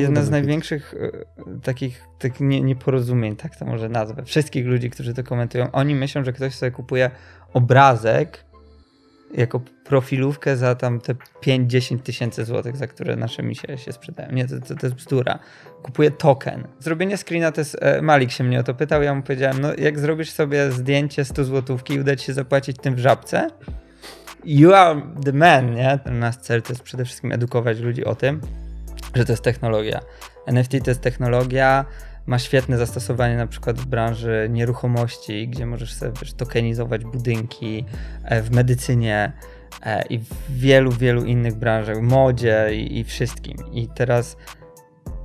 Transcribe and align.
jedna 0.00 0.22
z 0.22 0.30
największych 0.30 0.94
e, 0.94 1.60
takich, 1.62 2.04
takich 2.18 2.40
nie, 2.40 2.60
nieporozumień, 2.60 3.36
tak 3.36 3.56
to 3.56 3.64
może 3.64 3.88
nazwę, 3.88 4.24
wszystkich 4.24 4.66
ludzi, 4.66 4.90
którzy 4.90 5.14
to 5.14 5.24
komentują, 5.24 5.70
oni 5.72 5.94
myślą, 5.94 6.24
że 6.24 6.32
ktoś 6.32 6.54
sobie 6.54 6.72
kupuje 6.72 7.10
obrazek 7.52 8.44
jako 9.34 9.60
profilówkę 9.84 10.56
za 10.56 10.74
tam 10.74 11.00
te 11.00 11.14
5-10 11.14 11.98
tysięcy 11.98 12.44
złotych, 12.44 12.76
za 12.76 12.86
które 12.86 13.16
nasze 13.16 13.42
misie 13.42 13.78
się 13.78 13.92
sprzedają. 13.92 14.32
Nie, 14.32 14.48
to, 14.48 14.60
to, 14.60 14.74
to 14.74 14.86
jest 14.86 14.96
bzdura. 14.96 15.38
Kupuję 15.82 16.10
token. 16.10 16.64
Zrobienie 16.78 17.16
screena 17.16 17.52
to 17.52 17.60
jest, 17.60 17.76
e, 17.80 18.02
Malik 18.02 18.30
się 18.30 18.44
mnie 18.44 18.60
o 18.60 18.62
to 18.62 18.74
pytał, 18.74 19.02
ja 19.02 19.14
mu 19.14 19.22
powiedziałem, 19.22 19.60
no 19.60 19.74
jak 19.78 19.98
zrobisz 19.98 20.30
sobie 20.30 20.72
zdjęcie 20.72 21.24
100 21.24 21.44
złotówki 21.44 21.94
i 21.94 22.00
uda 22.00 22.16
ci 22.16 22.26
się 22.26 22.32
zapłacić 22.32 22.76
tym 22.76 22.94
w 22.94 22.98
żabce, 22.98 23.48
you 24.44 24.72
are 24.72 25.02
the 25.24 25.32
man, 25.32 25.74
nie? 25.74 25.98
Nasz 26.10 26.36
cel 26.36 26.62
to 26.62 26.72
jest 26.72 26.82
przede 26.82 27.04
wszystkim 27.04 27.32
edukować 27.32 27.78
ludzi 27.78 28.04
o 28.04 28.14
tym, 28.14 28.40
że 29.14 29.24
to 29.24 29.32
jest 29.32 29.42
technologia. 29.42 30.00
NFT 30.46 30.72
to 30.84 30.90
jest 30.90 31.00
technologia, 31.00 31.84
ma 32.26 32.38
świetne 32.38 32.78
zastosowanie 32.78 33.36
na 33.36 33.46
przykład 33.46 33.78
w 33.78 33.86
branży 33.86 34.48
nieruchomości, 34.50 35.48
gdzie 35.48 35.66
możesz 35.66 35.92
sobie 35.92 36.12
wiesz, 36.20 36.32
tokenizować 36.32 37.04
budynki, 37.04 37.84
e, 38.24 38.42
w 38.42 38.50
medycynie 38.50 39.32
e, 39.82 40.06
i 40.06 40.18
w 40.18 40.28
wielu, 40.50 40.92
wielu 40.92 41.24
innych 41.24 41.54
branżach, 41.54 42.00
modzie 42.00 42.68
i, 42.72 42.98
i 42.98 43.04
wszystkim. 43.04 43.56
I 43.72 43.88
teraz 43.88 44.36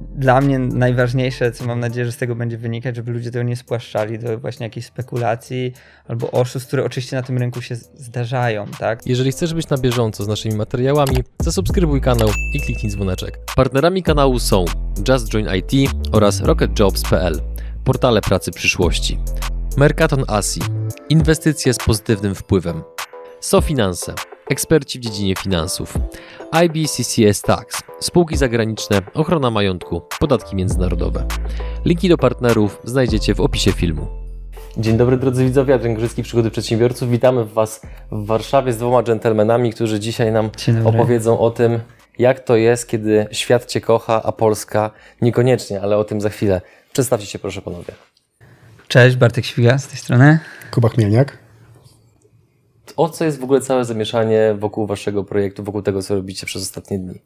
dla 0.01 0.41
mnie 0.41 0.59
najważniejsze, 0.59 1.51
co 1.51 1.65
mam 1.65 1.79
nadzieję, 1.79 2.05
że 2.05 2.11
z 2.11 2.17
tego 2.17 2.35
będzie 2.35 2.57
wynikać, 2.57 2.95
żeby 2.95 3.11
ludzie 3.11 3.31
tego 3.31 3.43
nie 3.43 3.55
spłaszczali 3.55 4.19
do 4.19 4.37
właśnie 4.37 4.65
jakichś 4.65 4.87
spekulacji 4.87 5.73
albo 6.07 6.31
oszustw, 6.31 6.67
które 6.67 6.83
oczywiście 6.83 7.15
na 7.15 7.21
tym 7.21 7.37
rynku 7.37 7.61
się 7.61 7.75
zdarzają, 7.75 8.65
tak? 8.79 9.07
Jeżeli 9.07 9.31
chcesz 9.31 9.53
być 9.53 9.69
na 9.69 9.77
bieżąco 9.77 10.23
z 10.23 10.27
naszymi 10.27 10.55
materiałami, 10.55 11.17
zasubskrybuj 11.39 12.01
kanał 12.01 12.29
i 12.53 12.61
kliknij 12.61 12.91
dzwoneczek. 12.91 13.39
Partnerami 13.55 14.03
kanału 14.03 14.39
są 14.39 14.65
Just 15.09 15.29
Join 15.29 15.47
IT 15.55 15.91
oraz 16.11 16.41
RocketJobs.pl, 16.41 17.41
portale 17.83 18.21
pracy 18.21 18.51
przyszłości. 18.51 19.19
Mercaton 19.77 20.23
Asi, 20.27 20.61
inwestycje 21.09 21.73
z 21.73 21.77
pozytywnym 21.77 22.35
wpływem. 22.35 22.83
SoFinanse, 23.39 24.13
eksperci 24.49 24.99
w 24.99 25.01
dziedzinie 25.01 25.35
finansów. 25.35 25.97
IBCCS 26.65 27.41
Tax, 27.41 27.83
spółki 27.99 28.37
zagraniczne, 28.37 29.01
ochrona 29.13 29.51
majątku, 29.51 30.01
podatki 30.19 30.55
międzynarodowe. 30.55 31.25
Linki 31.85 32.09
do 32.09 32.17
partnerów 32.17 32.79
znajdziecie 32.83 33.35
w 33.35 33.41
opisie 33.41 33.71
filmu. 33.71 34.07
Dzień 34.77 34.97
dobry 34.97 35.17
drodzy 35.17 35.45
widzowie, 35.45 35.73
Adrian 35.73 35.95
Grzycki, 35.95 36.23
Przygody 36.23 36.51
Przedsiębiorców. 36.51 37.09
Witamy 37.09 37.45
Was 37.45 37.81
w 38.11 38.25
Warszawie 38.25 38.73
z 38.73 38.77
dwoma 38.77 39.03
dżentelmenami, 39.03 39.73
którzy 39.73 39.99
dzisiaj 39.99 40.31
nam 40.31 40.49
opowiedzą 40.85 41.39
o 41.39 41.51
tym, 41.51 41.79
jak 42.19 42.39
to 42.39 42.55
jest, 42.55 42.89
kiedy 42.89 43.27
świat 43.31 43.65
Cię 43.65 43.81
kocha, 43.81 44.23
a 44.23 44.31
Polska 44.31 44.91
niekoniecznie, 45.21 45.81
ale 45.81 45.97
o 45.97 46.03
tym 46.03 46.21
za 46.21 46.29
chwilę. 46.29 46.61
Przedstawcie 46.93 47.25
się 47.25 47.39
proszę 47.39 47.61
panowie. 47.61 47.93
Cześć, 48.87 49.15
Bartek 49.15 49.45
Świga 49.45 49.77
z 49.77 49.87
tej 49.87 49.97
strony. 49.97 50.39
Kuba 50.71 50.89
Chmielniak. 50.89 51.44
O 52.97 53.09
co 53.09 53.25
jest 53.25 53.39
w 53.39 53.43
ogóle 53.43 53.61
całe 53.61 53.85
zamieszanie 53.85 54.55
wokół 54.59 54.87
waszego 54.87 55.23
projektu, 55.23 55.63
wokół 55.63 55.81
tego, 55.81 56.01
co 56.01 56.15
robicie 56.15 56.45
przez 56.45 56.61
ostatnie 56.61 56.99
dni? 56.99 57.21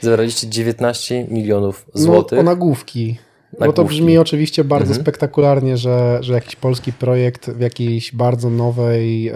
Zebraliście 0.00 0.48
19 0.48 1.26
milionów 1.30 1.86
złotych. 1.94 2.36
No, 2.36 2.40
o 2.40 2.44
nagłówki. 2.44 3.16
Bo 3.58 3.72
to 3.72 3.84
brzmi 3.84 4.18
oczywiście 4.18 4.64
bardzo 4.64 4.88
mhm. 4.88 5.02
spektakularnie, 5.02 5.76
że, 5.76 6.18
że 6.20 6.32
jakiś 6.34 6.56
polski 6.56 6.92
projekt 6.92 7.50
w 7.50 7.60
jakiejś 7.60 8.14
bardzo 8.14 8.50
nowej, 8.50 9.32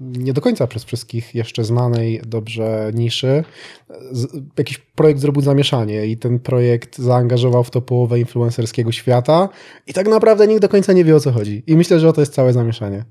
nie 0.00 0.32
do 0.32 0.40
końca 0.40 0.66
przez 0.66 0.84
wszystkich 0.84 1.34
jeszcze 1.34 1.64
znanej 1.64 2.20
dobrze 2.26 2.90
niszy, 2.94 3.44
jakiś 4.58 4.78
projekt 4.78 5.20
zrobił 5.20 5.42
zamieszanie 5.42 6.06
i 6.06 6.16
ten 6.16 6.38
projekt 6.38 6.98
zaangażował 6.98 7.64
w 7.64 7.70
to 7.70 7.80
połowę 7.80 8.18
influencerskiego 8.18 8.92
świata 8.92 9.48
i 9.86 9.92
tak 9.92 10.08
naprawdę 10.08 10.46
nikt 10.46 10.62
do 10.62 10.68
końca 10.68 10.92
nie 10.92 11.04
wie 11.04 11.16
o 11.16 11.20
co 11.20 11.32
chodzi. 11.32 11.62
I 11.66 11.76
myślę, 11.76 12.00
że 12.00 12.08
o 12.08 12.12
to 12.12 12.20
jest 12.20 12.34
całe 12.34 12.52
zamieszanie. 12.52 13.04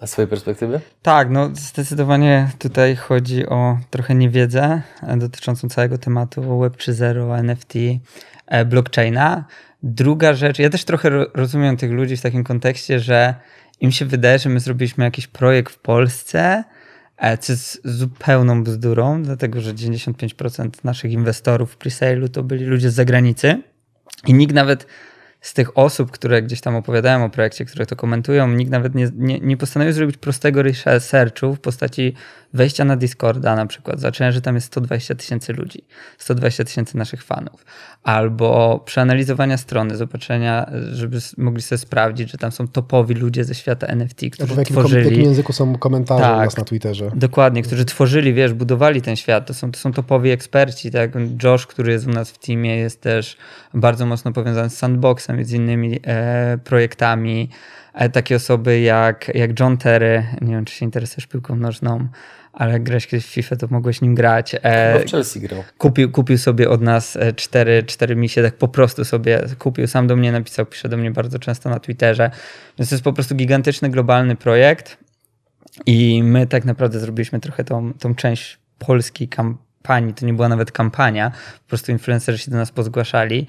A 0.00 0.06
z 0.06 0.10
swojej 0.10 0.28
perspektywy? 0.28 0.80
Tak, 1.02 1.30
no 1.30 1.50
zdecydowanie 1.54 2.50
tutaj 2.58 2.96
chodzi 2.96 3.46
o 3.46 3.78
trochę 3.90 4.14
niewiedzę 4.14 4.82
dotyczącą 5.16 5.68
całego 5.68 5.98
tematu 5.98 6.58
Web 6.58 6.76
3.0, 6.76 7.38
NFT, 7.38 7.74
e, 8.46 8.64
blockchaina. 8.64 9.44
Druga 9.82 10.34
rzecz, 10.34 10.58
ja 10.58 10.70
też 10.70 10.84
trochę 10.84 11.10
rozumiem 11.34 11.76
tych 11.76 11.90
ludzi 11.90 12.16
w 12.16 12.22
takim 12.22 12.44
kontekście, 12.44 13.00
że 13.00 13.34
im 13.80 13.92
się 13.92 14.04
wydaje, 14.04 14.38
że 14.38 14.48
my 14.48 14.60
zrobiliśmy 14.60 15.04
jakiś 15.04 15.26
projekt 15.26 15.72
w 15.72 15.78
Polsce, 15.78 16.64
e, 17.16 17.38
co 17.38 17.52
jest 17.52 17.80
zupełną 17.84 18.64
bzdurą, 18.64 19.22
dlatego 19.22 19.60
że 19.60 19.74
95% 19.74 20.84
naszych 20.84 21.12
inwestorów 21.12 21.72
w 21.72 21.78
presale'u 21.78 22.28
to 22.28 22.42
byli 22.42 22.64
ludzie 22.64 22.90
z 22.90 22.94
zagranicy 22.94 23.62
i 24.26 24.34
nikt 24.34 24.54
nawet 24.54 24.86
z 25.46 25.54
tych 25.54 25.78
osób, 25.78 26.10
które 26.10 26.42
gdzieś 26.42 26.60
tam 26.60 26.76
opowiadają 26.76 27.24
o 27.24 27.30
projekcie, 27.30 27.64
które 27.64 27.86
to 27.86 27.96
komentują, 27.96 28.48
nikt 28.48 28.70
nawet 28.70 28.94
nie, 28.94 29.08
nie, 29.14 29.40
nie 29.40 29.56
postanowił 29.56 29.92
zrobić 29.92 30.16
prostego 30.16 30.62
researchu 30.62 31.54
w 31.54 31.60
postaci 31.60 32.14
wejścia 32.56 32.84
na 32.84 32.96
Discorda 32.96 33.56
na 33.56 33.66
przykład, 33.66 34.00
zobaczenia, 34.00 34.32
że 34.32 34.40
tam 34.40 34.54
jest 34.54 34.66
120 34.66 35.14
tysięcy 35.14 35.52
ludzi, 35.52 35.84
120 36.18 36.64
tysięcy 36.64 36.96
naszych 36.96 37.22
fanów, 37.22 37.64
albo 38.02 38.78
przeanalizowania 38.84 39.56
strony, 39.56 39.96
zobaczenia, 39.96 40.70
żeby 40.92 41.18
mogli 41.38 41.62
sobie 41.62 41.78
sprawdzić, 41.78 42.30
że 42.30 42.38
tam 42.38 42.52
są 42.52 42.68
topowi 42.68 43.14
ludzie 43.14 43.44
ze 43.44 43.54
świata 43.54 43.86
NFT, 43.86 44.20
którzy 44.32 44.54
w 44.54 44.58
jakim, 44.58 44.76
tworzyli... 44.76 45.02
W 45.02 45.10
jakim 45.10 45.24
języku 45.24 45.52
są 45.52 45.78
komentarze 45.78 46.22
tak, 46.22 46.36
u 46.36 46.44
nas 46.44 46.56
na 46.56 46.64
Twitterze. 46.64 47.10
Dokładnie, 47.14 47.62
którzy 47.62 47.84
tworzyli, 47.84 48.34
wiesz, 48.34 48.52
budowali 48.52 49.02
ten 49.02 49.16
świat, 49.16 49.46
to 49.46 49.54
są, 49.54 49.72
to 49.72 49.78
są 49.78 49.92
topowi 49.92 50.30
eksperci, 50.30 50.90
tak? 50.90 51.10
Josh, 51.42 51.66
który 51.66 51.92
jest 51.92 52.06
u 52.06 52.10
nas 52.10 52.30
w 52.30 52.38
teamie, 52.38 52.76
jest 52.76 53.00
też 53.00 53.36
bardzo 53.74 54.06
mocno 54.06 54.32
powiązany 54.32 54.70
z 54.70 54.78
Sandboxem 54.78 55.40
i 55.40 55.44
z 55.44 55.52
innymi 55.52 56.00
e, 56.06 56.58
projektami, 56.64 57.50
e, 57.94 58.08
takie 58.08 58.36
osoby 58.36 58.80
jak, 58.80 59.30
jak 59.34 59.60
John 59.60 59.76
Terry, 59.76 60.24
nie 60.40 60.52
wiem, 60.52 60.64
czy 60.64 60.74
się 60.74 60.84
interesujesz 60.84 61.26
piłką 61.26 61.56
nożną, 61.56 62.08
ale 62.56 62.80
grałeś 62.80 63.06
kiedyś 63.06 63.26
w 63.26 63.28
FIFA, 63.28 63.56
to 63.56 63.66
mogłeś 63.70 64.00
nim 64.00 64.14
grać. 64.14 64.56
E, 64.62 65.00
w 65.00 65.10
Chelsea 65.10 65.40
grał. 65.40 65.64
Kupił, 65.78 66.10
kupił 66.10 66.38
sobie 66.38 66.70
od 66.70 66.80
nas 66.80 67.16
e, 67.16 67.32
cztery, 67.32 67.82
cztery 67.82 68.16
misie, 68.16 68.42
tak 68.42 68.54
po 68.54 68.68
prostu 68.68 69.04
sobie 69.04 69.42
kupił, 69.58 69.86
sam 69.86 70.06
do 70.06 70.16
mnie 70.16 70.32
napisał, 70.32 70.66
pisze 70.66 70.88
do 70.88 70.96
mnie 70.96 71.10
bardzo 71.10 71.38
często 71.38 71.70
na 71.70 71.80
Twitterze. 71.80 72.30
Więc 72.78 72.90
to 72.90 72.94
jest 72.94 73.04
po 73.04 73.12
prostu 73.12 73.34
gigantyczny, 73.34 73.90
globalny 73.90 74.36
projekt 74.36 74.98
i 75.86 76.22
my 76.22 76.46
tak 76.46 76.64
naprawdę 76.64 77.00
zrobiliśmy 77.00 77.40
trochę 77.40 77.64
tą, 77.64 77.94
tą 77.94 78.14
część 78.14 78.58
polskiej 78.78 79.28
kampanii, 79.28 80.14
to 80.14 80.26
nie 80.26 80.32
była 80.32 80.48
nawet 80.48 80.72
kampania, 80.72 81.30
po 81.62 81.68
prostu 81.68 81.92
influencerzy 81.92 82.38
się 82.38 82.50
do 82.50 82.56
nas 82.56 82.70
pozgłaszali, 82.70 83.46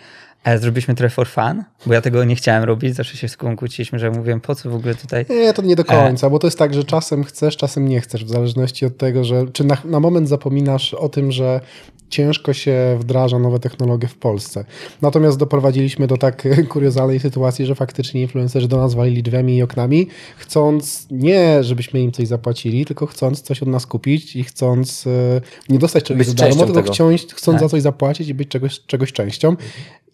zrobiliśmy 0.56 0.96
trochę 0.96 1.10
for 1.10 1.28
fun, 1.28 1.64
bo 1.86 1.94
ja 1.94 2.02
tego 2.02 2.24
nie 2.24 2.36
chciałem 2.36 2.64
robić, 2.64 2.96
zawsze 2.96 3.18
się 3.18 3.28
z 3.28 3.38
Kubą 3.38 3.56
kłóciliśmy, 3.56 4.00
że 4.00 4.12
mówiłem, 4.12 4.42
po 4.42 4.56
co 4.56 4.70
w 4.70 4.76
ogóle 4.76 4.96
tutaj... 4.96 5.26
Nie, 5.30 5.54
to 5.54 5.62
nie 5.62 5.76
do 5.76 5.86
końca, 5.86 6.28
e... 6.28 6.30
bo 6.30 6.40
to 6.40 6.48
jest 6.48 6.60
tak, 6.60 6.74
że 6.74 6.84
czasem 6.84 7.24
chcesz, 7.24 7.58
czasem 7.58 7.88
nie 7.88 8.02
chcesz, 8.02 8.26
w 8.26 8.30
zależności 8.30 8.86
od 8.86 8.98
tego, 8.98 9.24
że 9.24 9.46
czy 9.54 9.64
na, 9.64 9.78
na 9.86 10.00
moment 10.00 10.30
zapominasz 10.30 10.94
o 10.94 11.10
tym, 11.10 11.32
że 11.32 11.62
ciężko 12.10 12.54
się 12.54 12.98
wdraża 13.00 13.40
nowe 13.40 13.60
technologie 13.60 14.08
w 14.08 14.16
Polsce. 14.16 14.66
Natomiast 15.02 15.38
doprowadziliśmy 15.38 16.08
do 16.08 16.18
tak 16.18 16.48
kuriozalnej 16.70 17.20
sytuacji, 17.20 17.66
że 17.66 17.76
faktycznie 17.76 18.22
influencerzy 18.22 18.68
do 18.68 18.78
nas 18.78 18.94
walili 18.94 19.24
drzwiami 19.24 19.58
i 19.58 19.64
oknami, 19.64 20.08
chcąc 20.38 21.08
nie, 21.12 21.64
żebyśmy 21.64 22.00
im 22.02 22.12
coś 22.12 22.28
zapłacili, 22.28 22.86
tylko 22.86 23.06
chcąc 23.06 23.42
coś 23.42 23.64
od 23.64 23.70
nas 23.70 23.86
kupić 23.86 24.36
i 24.36 24.44
chcąc 24.44 25.08
e, 25.08 25.42
nie 25.70 25.80
dostać 25.80 26.04
czegoś 26.04 26.28
za 26.28 26.34
darmo, 26.34 26.66
tylko 26.66 26.84
chcąc, 26.84 27.22
chcąc 27.34 27.56
tak. 27.56 27.60
za 27.60 27.70
coś 27.70 27.82
zapłacić 27.82 28.28
i 28.28 28.34
być 28.34 28.50
czegoś, 28.50 28.80
czegoś 28.86 29.14
częścią. 29.14 29.56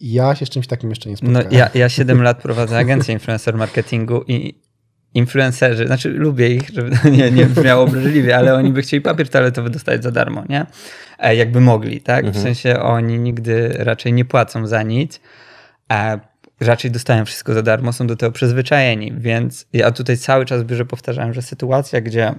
Ja 0.00 0.34
się 0.34 0.46
z 0.46 0.50
czymś 0.50 0.66
takim 0.66 0.90
jeszcze 0.90 1.10
nie 1.10 1.16
spotkałem. 1.16 1.48
No, 1.50 1.58
ja, 1.58 1.70
ja 1.74 1.88
7 1.88 2.22
lat 2.22 2.42
prowadzę 2.42 2.78
agencję 2.78 3.14
influencer 3.14 3.56
marketingu 3.56 4.22
i 4.28 4.54
influencerzy, 5.14 5.86
znaczy 5.86 6.08
lubię 6.08 6.48
ich, 6.48 6.70
żeby 6.70 6.90
nie, 7.16 7.30
nie 7.30 7.46
brzmiało 7.46 7.84
obraźliwie, 7.84 8.36
ale 8.36 8.54
oni 8.54 8.72
by 8.72 8.82
chcieli 8.82 9.00
papier 9.00 9.28
toaletowy 9.28 9.70
dostać 9.70 10.02
za 10.02 10.10
darmo, 10.10 10.44
nie? 10.48 10.66
E, 11.18 11.36
jakby 11.36 11.60
mogli, 11.60 12.00
tak? 12.00 12.24
Mhm. 12.24 12.34
W 12.34 12.42
sensie 12.42 12.80
oni 12.80 13.18
nigdy 13.18 13.74
raczej 13.78 14.12
nie 14.12 14.24
płacą 14.24 14.66
za 14.66 14.82
nic, 14.82 15.20
a 15.88 16.18
raczej 16.60 16.90
dostają 16.90 17.24
wszystko 17.24 17.54
za 17.54 17.62
darmo, 17.62 17.92
są 17.92 18.06
do 18.06 18.16
tego 18.16 18.32
przyzwyczajeni, 18.32 19.12
więc 19.16 19.66
ja 19.72 19.90
tutaj 19.90 20.16
cały 20.16 20.44
czas 20.44 20.64
biorę 20.64 20.84
powtarzałem, 20.84 21.34
że 21.34 21.42
sytuacja, 21.42 22.00
gdzie 22.00 22.34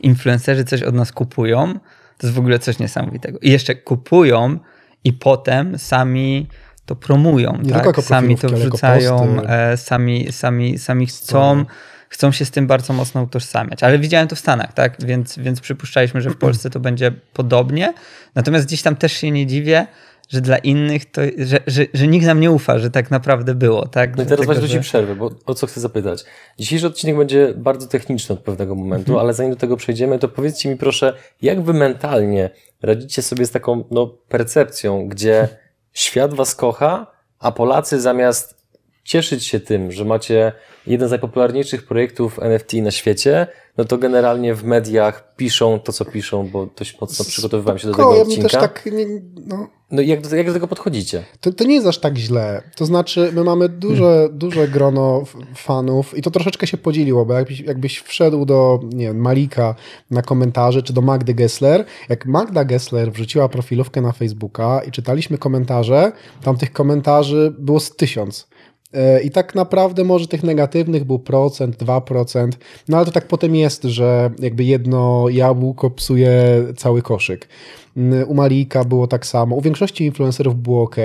influencerzy 0.00 0.64
coś 0.64 0.82
od 0.82 0.94
nas 0.94 1.12
kupują, 1.12 1.74
to 2.18 2.26
jest 2.26 2.34
w 2.34 2.38
ogóle 2.38 2.58
coś 2.58 2.78
niesamowitego. 2.78 3.38
I 3.42 3.50
jeszcze 3.50 3.74
kupują 3.74 4.58
i 5.04 5.12
potem 5.12 5.78
sami 5.78 6.48
to 6.90 6.96
promują, 6.96 7.58
Nie 7.62 7.72
tak? 7.72 8.02
sami 8.02 8.36
to 8.36 8.48
wrzucają, 8.48 9.42
e, 9.42 9.76
sami, 9.76 10.32
sami, 10.32 10.78
sami 10.78 11.06
chcą, 11.06 11.64
chcą 12.08 12.32
się 12.32 12.44
z 12.44 12.50
tym 12.50 12.66
bardzo 12.66 12.92
mocno 12.92 13.22
utożsamiać. 13.22 13.82
Ale 13.82 13.98
widziałem 13.98 14.28
to 14.28 14.36
w 14.36 14.38
Stanach, 14.38 14.72
tak? 14.72 14.96
Więc, 15.04 15.38
więc 15.38 15.60
przypuszczaliśmy, 15.60 16.20
że 16.20 16.30
w 16.30 16.36
Polsce 16.36 16.70
to 16.70 16.80
będzie 16.80 17.12
podobnie. 17.32 17.94
Natomiast 18.34 18.66
gdzieś 18.66 18.82
tam 18.82 18.96
też 18.96 19.12
się 19.12 19.30
nie 19.30 19.46
dziwię, 19.46 19.86
że 20.28 20.40
dla 20.40 20.58
innych 20.58 21.10
to, 21.10 21.20
że, 21.38 21.58
że, 21.66 21.86
że 21.94 22.06
nikt 22.06 22.26
nam 22.26 22.40
nie 22.40 22.50
ufa, 22.50 22.78
że 22.78 22.90
tak 22.90 23.10
naprawdę 23.10 23.54
było, 23.54 23.88
tak? 23.88 24.16
No 24.16 24.22
i 24.22 24.26
teraz 24.26 24.46
właśnie 24.46 24.68
że... 24.68 24.80
przerwę, 24.80 25.16
bo 25.16 25.30
o 25.46 25.54
co 25.54 25.66
chcę 25.66 25.80
zapytać. 25.80 26.24
Dzisiejszy 26.58 26.86
odcinek 26.86 27.16
będzie 27.16 27.54
bardzo 27.56 27.86
techniczny 27.86 28.32
od 28.32 28.40
pewnego 28.40 28.74
momentu, 28.74 29.12
mhm. 29.12 29.24
ale 29.24 29.34
zanim 29.34 29.52
do 29.52 29.58
tego 29.58 29.76
przejdziemy, 29.76 30.18
to 30.18 30.28
powiedzcie 30.28 30.68
mi 30.68 30.76
proszę, 30.76 31.14
jak 31.42 31.62
wy 31.62 31.72
mentalnie 31.74 32.50
radzicie 32.82 33.22
sobie 33.22 33.46
z 33.46 33.50
taką 33.50 33.84
no, 33.90 34.06
percepcją, 34.28 35.08
gdzie 35.08 35.48
świat 35.92 36.34
was 36.34 36.54
kocha, 36.54 37.06
a 37.38 37.52
Polacy 37.52 38.00
zamiast 38.00 38.60
cieszyć 39.04 39.46
się 39.46 39.60
tym, 39.60 39.92
że 39.92 40.04
macie 40.04 40.52
jeden 40.86 41.08
z 41.08 41.10
najpopularniejszych 41.10 41.86
projektów 41.86 42.38
NFT 42.38 42.72
na 42.72 42.90
świecie, 42.90 43.46
no 43.76 43.84
to 43.84 43.98
generalnie 43.98 44.54
w 44.54 44.64
mediach 44.64 45.34
piszą 45.36 45.80
to, 45.80 45.92
co 45.92 46.04
piszą, 46.04 46.48
bo 46.48 46.66
dość 46.66 47.00
mocno 47.00 47.24
przygotowywałem 47.24 47.78
się 47.78 47.88
do 47.88 47.94
tego 47.94 48.14
ja 48.14 48.22
odcinka. 48.22 48.48
Też 48.48 48.60
tak, 48.60 48.86
nie, 48.86 49.06
no. 49.46 49.68
No 49.90 50.02
jak 50.02 50.32
jak 50.32 50.46
do 50.46 50.52
tego 50.52 50.68
podchodzicie? 50.68 51.24
To, 51.40 51.52
to 51.52 51.64
nie 51.64 51.74
jest 51.74 51.86
aż 51.86 51.98
tak 51.98 52.18
źle. 52.18 52.62
To 52.76 52.86
znaczy, 52.86 53.30
my 53.34 53.44
mamy 53.44 53.68
duże, 53.68 54.04
hmm. 54.04 54.38
duże 54.38 54.68
grono 54.68 55.24
fanów 55.54 56.18
i 56.18 56.22
to 56.22 56.30
troszeczkę 56.30 56.66
się 56.66 56.76
podzieliło, 56.76 57.26
bo 57.26 57.34
jakbyś, 57.34 57.60
jakbyś 57.60 57.98
wszedł 57.98 58.44
do 58.44 58.80
nie 58.82 59.06
wiem, 59.06 59.20
Malika 59.20 59.74
na 60.10 60.22
komentarze, 60.22 60.82
czy 60.82 60.92
do 60.92 61.00
Magdy 61.00 61.34
Gessler, 61.34 61.84
jak 62.08 62.26
Magda 62.26 62.64
Gessler 62.64 63.12
wrzuciła 63.12 63.48
profilówkę 63.48 64.00
na 64.00 64.12
Facebooka 64.12 64.80
i 64.88 64.90
czytaliśmy 64.90 65.38
komentarze, 65.38 66.12
tam 66.42 66.56
tych 66.56 66.72
komentarzy 66.72 67.54
było 67.58 67.80
z 67.80 67.96
tysiąc. 67.96 68.49
E, 68.92 69.22
I 69.22 69.30
tak 69.30 69.54
naprawdę 69.54 70.04
może 70.04 70.28
tych 70.28 70.42
negatywnych 70.42 71.04
był 71.04 71.18
procent, 71.18 71.76
dwa 71.76 72.00
procent, 72.00 72.58
no 72.88 72.96
ale 72.96 73.06
to 73.06 73.12
tak 73.12 73.28
potem 73.28 73.54
jest, 73.54 73.82
że 73.84 74.30
jakby 74.38 74.64
jedno 74.64 75.28
jabłko 75.28 75.90
psuje 75.90 76.64
cały 76.76 77.02
koszyk. 77.02 77.48
Mm, 77.96 78.28
u 78.28 78.34
Malika 78.34 78.84
było 78.84 79.06
tak 79.06 79.26
samo, 79.26 79.56
u 79.56 79.60
większości 79.60 80.04
influencerów 80.04 80.62
było 80.62 80.82
ok. 80.82 80.96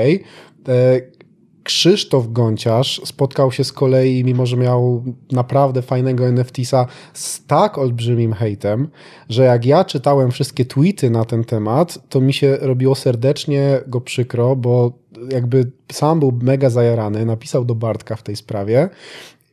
E, 1.66 1.76
Krzysztof 1.76 2.32
Gąciarz 2.32 3.02
spotkał 3.06 3.52
się 3.52 3.64
z 3.64 3.74
kolei, 3.74 4.24
mimo 4.24 4.46
że 4.46 4.58
miał 4.58 5.04
naprawdę 5.32 5.82
fajnego 5.82 6.32
NFTsa, 6.32 6.88
z 7.14 7.46
tak 7.46 7.78
olbrzymim 7.78 8.34
hejtem, 8.34 8.88
że 9.30 9.44
jak 9.44 9.66
ja 9.66 9.86
czytałem 9.86 10.32
wszystkie 10.32 10.66
tweety 10.66 11.10
na 11.10 11.26
ten 11.26 11.44
temat, 11.44 12.00
to 12.10 12.22
mi 12.22 12.34
się 12.34 12.58
robiło 12.62 12.96
serdecznie 12.96 13.82
go 13.88 14.02
przykro, 14.02 14.56
bo 14.56 14.92
jakby 15.30 15.72
sam 15.92 16.20
był 16.20 16.40
mega 16.42 16.70
zajarany, 16.70 17.26
napisał 17.26 17.66
do 17.66 17.76
Bartka 17.76 18.16
w 18.16 18.24
tej 18.24 18.36
sprawie 18.36 18.90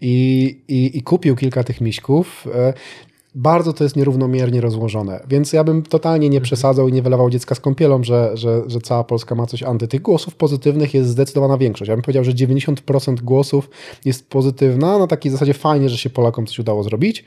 i, 0.00 0.44
i, 0.68 0.98
i 0.98 1.02
kupił 1.02 1.36
kilka 1.36 1.64
tych 1.64 1.80
miśków. 1.80 2.46
Bardzo 3.34 3.72
to 3.72 3.84
jest 3.84 3.96
nierównomiernie 3.96 4.60
rozłożone, 4.60 5.24
więc 5.28 5.52
ja 5.52 5.64
bym 5.64 5.82
totalnie 5.82 6.28
nie 6.28 6.36
mhm. 6.36 6.44
przesadzał 6.44 6.88
i 6.88 6.92
nie 6.92 7.02
wylewał 7.02 7.30
dziecka 7.30 7.54
z 7.54 7.60
kąpielą, 7.60 8.04
że, 8.04 8.30
że, 8.34 8.62
że 8.66 8.80
cała 8.80 9.04
Polska 9.04 9.34
ma 9.34 9.46
coś 9.46 9.62
anty. 9.62 9.88
Tych 9.88 10.02
głosów 10.02 10.34
pozytywnych 10.34 10.94
jest 10.94 11.10
zdecydowana 11.10 11.58
większość. 11.58 11.88
Ja 11.88 11.96
bym 11.96 12.02
powiedział, 12.02 12.24
że 12.24 12.32
90% 12.32 13.20
głosów 13.20 13.70
jest 14.04 14.28
pozytywna, 14.28 14.98
na 14.98 15.06
takiej 15.06 15.32
zasadzie 15.32 15.54
fajnie, 15.54 15.88
że 15.88 15.98
się 15.98 16.10
Polakom 16.10 16.46
coś 16.46 16.58
udało 16.58 16.82
zrobić. 16.82 17.24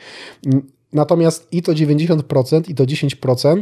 Natomiast 0.94 1.48
i 1.52 1.62
to 1.62 1.72
90% 1.72 2.69
i 2.69 2.75
to 2.75 2.84
10% 2.84 3.62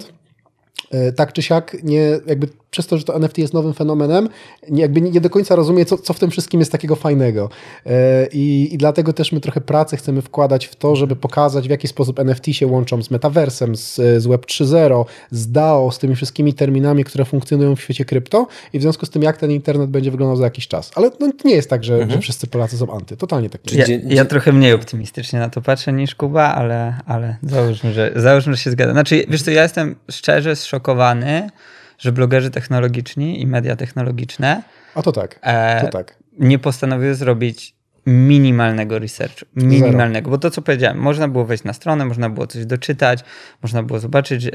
e, 0.92 1.12
tak 1.12 1.34
czy 1.34 1.42
siak 1.42 1.78
nie, 1.84 2.20
jakby 2.28 2.48
przez 2.74 2.88
to, 2.88 2.98
że 2.98 3.04
to 3.04 3.16
NFT 3.16 3.38
jest 3.38 3.54
nowym 3.54 3.74
fenomenem, 3.74 4.30
jakby 4.70 5.02
nie 5.02 5.22
do 5.22 5.30
końca 5.30 5.56
rozumie, 5.56 5.86
co, 5.86 5.98
co 5.98 6.14
w 6.14 6.20
tym 6.20 6.32
wszystkim 6.32 6.60
jest 6.60 6.72
takiego 6.72 6.96
fajnego. 6.96 7.50
E, 7.86 8.28
I, 8.34 8.74
I 8.74 8.78
dlatego 8.78 9.14
też 9.14 9.32
my 9.32 9.40
trochę 9.40 9.62
pracy 9.62 9.98
chcemy 9.98 10.22
wkładać 10.22 10.66
w 10.66 10.76
to, 10.76 10.96
żeby 10.96 11.16
pokazać, 11.16 11.68
w 11.68 11.70
jaki 11.70 11.88
sposób 11.88 12.20
NFT 12.20 12.46
się 12.52 12.68
łączą 12.68 13.04
z 13.04 13.12
metaversem, 13.12 13.76
z, 13.76 13.96
z 13.96 14.28
Web 14.28 14.46
3.0, 14.46 15.06
z 15.32 15.52
DAO, 15.52 15.92
z 15.92 16.00
tymi 16.00 16.16
wszystkimi 16.16 16.54
terminami, 16.54 17.04
które 17.04 17.26
funkcjonują 17.26 17.76
w 17.76 17.82
świecie 17.82 18.06
krypto 18.06 18.48
i 18.74 18.80
w 18.80 18.82
związku 18.82 19.06
z 19.06 19.10
tym, 19.10 19.22
jak 19.22 19.38
ten 19.38 19.52
internet 19.52 19.90
będzie 19.90 20.12
wyglądał 20.12 20.38
za 20.38 20.44
jakiś 20.44 20.68
czas. 20.68 20.92
Ale 20.96 21.12
no, 21.20 21.32
nie 21.46 21.56
jest 21.56 21.70
tak, 21.70 21.84
że, 21.84 21.94
mhm. 21.94 22.12
że 22.12 22.20
wszyscy 22.20 22.48
Polacy 22.48 22.78
są 22.78 22.94
anty. 22.96 23.18
Totalnie 23.18 23.50
tak 23.50 23.72
nie 23.72 23.80
ja, 23.80 23.86
ja 24.08 24.26
trochę 24.26 24.52
mniej 24.52 24.74
optymistycznie 24.74 25.40
na 25.40 25.50
to 25.50 25.62
patrzę 25.62 25.94
niż 25.94 26.16
Kuba, 26.16 26.56
ale, 26.56 26.94
ale 27.06 27.36
załóżmy, 27.44 27.94
że, 27.94 28.12
załóżmy, 28.16 28.54
że 28.54 28.62
się 28.62 28.72
zgadza. 28.72 28.92
Znaczy, 28.92 29.26
wiesz 29.30 29.42
co, 29.42 29.52
ja 29.52 29.64
jestem 29.64 29.96
szczerze 30.12 30.56
zszokowany, 30.56 31.50
że 31.98 32.12
blogerzy 32.12 32.50
technologiczni 32.50 33.42
i 33.42 33.48
media 33.48 33.76
technologiczne. 33.76 34.64
A 34.96 35.02
to 35.02 35.12
tak. 35.12 35.40
E, 35.42 35.82
to 35.82 35.88
tak. 35.88 36.18
Nie 36.40 36.60
postanowiły 36.60 37.16
zrobić 37.16 37.76
minimalnego 38.06 39.00
researchu. 39.00 39.46
Minimalnego, 39.56 40.26
Zero. 40.26 40.32
bo 40.32 40.38
to 40.38 40.52
co 40.52 40.62
powiedziałem, 40.62 40.98
można 40.98 41.28
było 41.28 41.46
wejść 41.46 41.64
na 41.64 41.74
stronę, 41.74 42.06
można 42.06 42.30
było 42.30 42.48
coś 42.48 42.66
doczytać, 42.66 43.24
można 43.62 43.84
było 43.84 44.00
zobaczyć 44.00 44.46
e, 44.46 44.52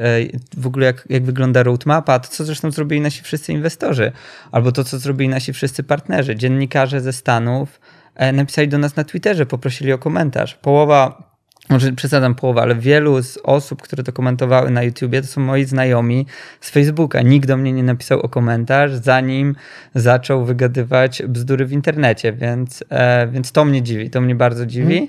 w 0.56 0.66
ogóle 0.66 0.86
jak, 0.86 1.06
jak 1.10 1.24
wygląda 1.24 1.62
roadmapa, 1.62 2.18
to 2.18 2.28
co 2.28 2.44
zresztą 2.44 2.70
zrobili 2.70 3.00
nasi 3.00 3.22
wszyscy 3.22 3.52
inwestorzy, 3.52 4.12
albo 4.52 4.72
to 4.72 4.84
co 4.84 4.98
zrobili 4.98 5.28
nasi 5.28 5.52
wszyscy 5.52 5.82
partnerzy. 5.82 6.36
Dziennikarze 6.36 7.00
ze 7.00 7.12
Stanów 7.12 7.80
e, 8.14 8.32
napisali 8.32 8.68
do 8.68 8.78
nas 8.78 8.96
na 8.96 9.04
Twitterze, 9.04 9.46
poprosili 9.46 9.92
o 9.92 9.98
komentarz. 9.98 10.54
Połowa 10.54 11.27
może 11.70 11.92
przesadzam 11.92 12.34
połowę, 12.34 12.62
ale 12.62 12.74
wielu 12.74 13.22
z 13.22 13.38
osób, 13.42 13.82
które 13.82 14.02
to 14.02 14.12
komentowały 14.12 14.70
na 14.70 14.82
YouTubie, 14.82 15.22
to 15.22 15.28
są 15.28 15.40
moi 15.40 15.64
znajomi 15.64 16.26
z 16.60 16.70
Facebooka. 16.70 17.22
Nikt 17.22 17.48
do 17.48 17.56
mnie 17.56 17.72
nie 17.72 17.82
napisał 17.82 18.20
o 18.20 18.28
komentarz, 18.28 18.94
zanim 18.94 19.54
zaczął 19.94 20.44
wygadywać 20.44 21.22
bzdury 21.28 21.66
w 21.66 21.72
internecie, 21.72 22.32
więc, 22.32 22.84
e, 22.90 23.28
więc 23.28 23.52
to 23.52 23.64
mnie 23.64 23.82
dziwi, 23.82 24.10
to 24.10 24.20
mnie 24.20 24.34
bardzo 24.34 24.66
dziwi. 24.66 24.94
Hmm. 24.94 25.08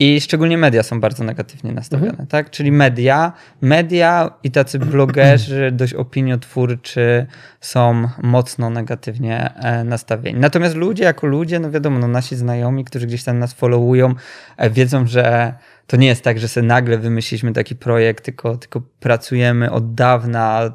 I 0.00 0.20
szczególnie 0.20 0.58
media 0.58 0.82
są 0.82 1.00
bardzo 1.00 1.24
negatywnie 1.24 1.72
nastawione, 1.72 2.10
mhm. 2.10 2.28
tak? 2.28 2.50
Czyli 2.50 2.72
media, 2.72 3.32
media 3.60 4.30
i 4.42 4.50
tacy 4.50 4.78
blogerzy 4.78 5.70
dość 5.80 5.94
opiniotwórczy 5.94 7.26
są 7.60 8.08
mocno 8.22 8.70
negatywnie 8.70 9.54
e, 9.54 9.84
nastawieni. 9.84 10.40
Natomiast 10.40 10.74
ludzie 10.74 11.04
jako 11.04 11.26
ludzie, 11.26 11.60
no 11.60 11.70
wiadomo, 11.70 11.98
no 11.98 12.08
nasi 12.08 12.36
znajomi, 12.36 12.84
którzy 12.84 13.06
gdzieś 13.06 13.24
tam 13.24 13.38
nas 13.38 13.52
followują, 13.52 14.14
e, 14.56 14.70
wiedzą, 14.70 15.06
że 15.06 15.54
to 15.88 15.96
nie 15.96 16.06
jest 16.06 16.22
tak, 16.22 16.38
że 16.38 16.48
sobie 16.48 16.66
nagle 16.66 16.98
wymyśliliśmy 16.98 17.52
taki 17.52 17.76
projekt, 17.76 18.24
tylko, 18.24 18.56
tylko 18.56 18.82
pracujemy 19.00 19.70
od 19.70 19.94
dawna, 19.94 20.72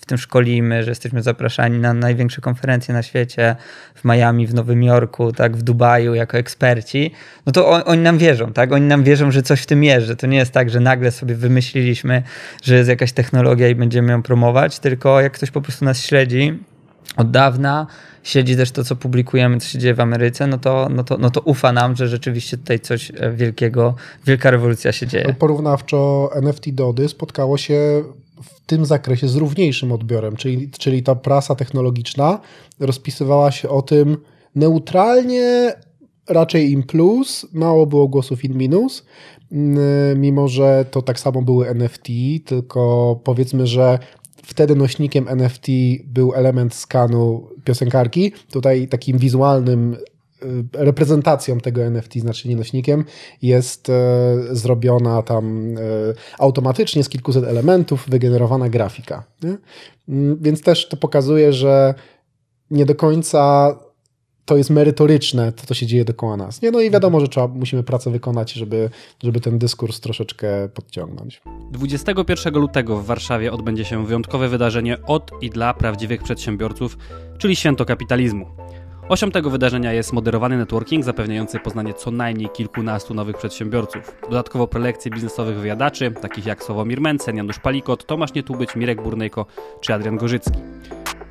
w 0.00 0.06
tym 0.06 0.18
szkolimy, 0.18 0.84
że 0.84 0.90
jesteśmy 0.90 1.22
zapraszani 1.22 1.78
na 1.78 1.94
największe 1.94 2.40
konferencje 2.40 2.94
na 2.94 3.02
świecie, 3.02 3.56
w 3.94 4.04
Miami, 4.04 4.46
w 4.46 4.54
Nowym 4.54 4.82
Jorku, 4.82 5.32
tak, 5.32 5.56
w 5.56 5.62
Dubaju 5.62 6.14
jako 6.14 6.38
eksperci, 6.38 7.10
no 7.46 7.52
to 7.52 7.68
on, 7.70 7.82
oni 7.86 8.02
nam 8.02 8.18
wierzą, 8.18 8.52
tak? 8.52 8.72
Oni 8.72 8.86
nam 8.86 9.04
wierzą, 9.04 9.30
że 9.30 9.42
coś 9.42 9.60
w 9.60 9.66
tym 9.66 9.84
jest, 9.84 10.06
że 10.06 10.16
to 10.16 10.26
nie 10.26 10.36
jest 10.36 10.52
tak, 10.52 10.70
że 10.70 10.80
nagle 10.80 11.10
sobie 11.10 11.34
wymyśliliśmy, 11.34 12.22
że 12.62 12.74
jest 12.74 12.88
jakaś 12.88 13.12
technologia 13.12 13.68
i 13.68 13.74
będziemy 13.74 14.12
ją 14.12 14.22
promować, 14.22 14.78
tylko 14.78 15.20
jak 15.20 15.32
ktoś 15.32 15.50
po 15.50 15.60
prostu 15.60 15.84
nas 15.84 16.02
śledzi 16.02 16.58
od 17.16 17.30
dawna, 17.30 17.86
śledzi 18.22 18.56
też 18.56 18.70
to, 18.70 18.84
co 18.84 18.96
publikujemy, 18.96 19.60
co 19.60 19.68
się 19.68 19.78
dzieje 19.78 19.94
w 19.94 20.00
Ameryce, 20.00 20.46
no 20.46 20.58
to, 20.58 20.88
no 20.90 21.04
to, 21.04 21.18
no 21.18 21.30
to 21.30 21.40
ufa 21.40 21.72
nam, 21.72 21.96
że 21.96 22.08
rzeczywiście 22.08 22.58
tutaj 22.58 22.80
coś 22.80 23.12
e, 23.16 23.32
wielkiego, 23.32 23.94
wielka 24.26 24.50
rewolucja 24.50 24.92
się 24.92 25.06
dzieje. 25.06 25.34
Porównawczo 25.38 26.30
NFT 26.34 26.70
Dody 26.70 27.08
spotkało 27.08 27.58
się 27.58 28.04
w 28.42 28.60
tym 28.66 28.86
zakresie 28.86 29.28
z 29.28 29.36
równiejszym 29.36 29.92
odbiorem, 29.92 30.36
czyli, 30.36 30.70
czyli 30.70 31.02
ta 31.02 31.14
prasa 31.14 31.54
technologiczna 31.54 32.40
rozpisywała 32.80 33.50
się 33.50 33.68
o 33.68 33.82
tym 33.82 34.16
neutralnie, 34.54 35.74
raczej 36.28 36.72
in 36.72 36.82
plus, 36.82 37.46
mało 37.52 37.86
było 37.86 38.08
głosów 38.08 38.44
in 38.44 38.58
minus, 38.58 39.04
mimo 40.16 40.48
że 40.48 40.84
to 40.90 41.02
tak 41.02 41.20
samo 41.20 41.42
były 41.42 41.68
NFT, 41.68 42.08
tylko 42.44 43.20
powiedzmy, 43.24 43.66
że 43.66 43.98
wtedy 44.44 44.76
nośnikiem 44.76 45.28
NFT 45.28 45.66
był 46.04 46.34
element 46.34 46.74
skanu 46.74 47.48
piosenkarki. 47.64 48.32
Tutaj 48.52 48.88
takim 48.88 49.18
wizualnym 49.18 49.94
y, 49.94 50.64
reprezentacją 50.72 51.60
tego 51.60 51.82
NFT, 51.82 52.14
znaczy 52.14 52.48
nie 52.48 52.56
nośnikiem, 52.56 53.04
jest 53.42 53.88
e, 53.88 54.36
zrobiona 54.50 55.22
tam 55.22 55.76
e, 55.78 55.80
automatycznie 56.38 57.04
z 57.04 57.08
kilkuset 57.08 57.44
elementów 57.44 58.04
wygenerowana 58.08 58.68
grafika. 58.68 59.24
Nie? 59.42 59.56
Mm, 60.08 60.38
więc 60.40 60.62
też 60.62 60.88
to 60.88 60.96
pokazuje, 60.96 61.52
że 61.52 61.94
nie 62.70 62.86
do 62.86 62.94
końca 62.94 63.74
to 64.44 64.56
jest 64.56 64.70
merytoryczne, 64.70 65.52
to, 65.52 65.66
co 65.66 65.74
się 65.74 65.86
dzieje 65.86 66.04
dookoła 66.04 66.36
nas. 66.36 66.62
Nie? 66.62 66.70
No 66.70 66.80
i 66.80 66.90
wiadomo, 66.90 67.20
że 67.20 67.28
trzeba, 67.28 67.48
musimy 67.48 67.82
pracę 67.82 68.10
wykonać, 68.10 68.52
żeby, 68.52 68.90
żeby 69.22 69.40
ten 69.40 69.58
dyskurs 69.58 70.00
troszeczkę 70.00 70.68
podciągnąć. 70.68 71.42
21 71.72 72.54
lutego 72.54 72.96
w 72.96 73.06
Warszawie 73.06 73.52
odbędzie 73.52 73.84
się 73.84 74.06
wyjątkowe 74.06 74.48
wydarzenie 74.48 75.02
od 75.02 75.30
i 75.40 75.50
dla 75.50 75.74
prawdziwych 75.74 76.22
przedsiębiorców, 76.22 76.98
czyli 77.38 77.56
Święto 77.56 77.84
Kapitalizmu. 77.84 78.46
Osią 79.08 79.30
tego 79.30 79.50
wydarzenia 79.50 79.92
jest 79.92 80.12
moderowany 80.12 80.58
networking 80.58 81.04
zapewniający 81.04 81.58
poznanie 81.58 81.94
co 81.94 82.10
najmniej 82.10 82.48
kilkunastu 82.48 83.14
nowych 83.14 83.36
przedsiębiorców. 83.36 84.16
Dodatkowo 84.22 84.66
prelekcje 84.66 85.10
biznesowych 85.10 85.58
wyjadaczy, 85.58 86.10
takich 86.10 86.46
jak 86.46 86.62
Sławomir 86.62 87.00
Mencen, 87.00 87.36
Janusz 87.36 87.58
Palikot, 87.58 88.06
Tomasz 88.06 88.34
Nietubyć, 88.34 88.76
Mirek 88.76 89.02
Burnejko 89.02 89.46
czy 89.80 89.94
Adrian 89.94 90.16
Gorzycki. 90.16 90.58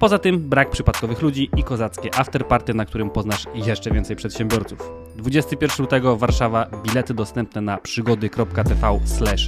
Poza 0.03 0.19
tym 0.19 0.49
brak 0.49 0.69
przypadkowych 0.69 1.21
ludzi 1.21 1.49
i 1.57 1.63
kozackie 1.63 2.15
afterparty, 2.15 2.73
na 2.73 2.85
którym 2.85 3.09
poznasz 3.09 3.45
jeszcze 3.55 3.91
więcej 3.91 4.15
przedsiębiorców. 4.15 4.91
21 5.15 5.75
lutego 5.79 6.17
Warszawa, 6.17 6.65
bilety 6.83 7.13
dostępne 7.13 7.61
na 7.61 7.77
przygody.tv 7.77 8.99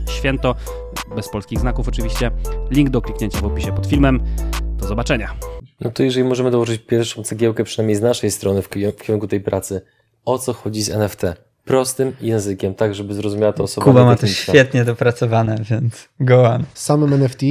święto, 0.10 0.56
bez 1.16 1.30
polskich 1.30 1.60
znaków 1.60 1.88
oczywiście. 1.88 2.32
Link 2.72 2.90
do 2.90 3.02
kliknięcia 3.02 3.40
w 3.40 3.46
opisie 3.46 3.76
pod 3.76 3.88
filmem. 3.88 4.24
Do 4.78 4.88
zobaczenia. 4.88 5.34
No 5.82 5.92
to 5.92 6.04
jeżeli 6.04 6.28
możemy 6.28 6.52
dołożyć 6.52 6.82
pierwszą 6.82 7.24
cegiełkę, 7.24 7.64
przynajmniej 7.64 7.96
z 7.96 8.02
naszej 8.02 8.32
strony 8.32 8.62
w 8.62 8.70
kierunku 9.04 9.28
tej 9.28 9.42
pracy, 9.42 9.82
o 10.26 10.38
co 10.38 10.54
chodzi 10.54 10.82
z 10.82 10.90
NFT? 10.90 11.22
Prostym 11.66 12.14
językiem, 12.22 12.74
tak 12.74 12.96
żeby 12.96 13.14
zrozumiała 13.14 13.54
to 13.54 13.64
osoba 13.64 13.86
Kuba 13.86 14.06
ma 14.06 14.16
to 14.16 14.28
świetnie 14.28 14.86
dopracowane, 14.86 15.56
więc 15.70 16.10
go 16.20 16.50
on. 16.50 16.64
Samym 16.74 17.14
NFT. 17.14 17.42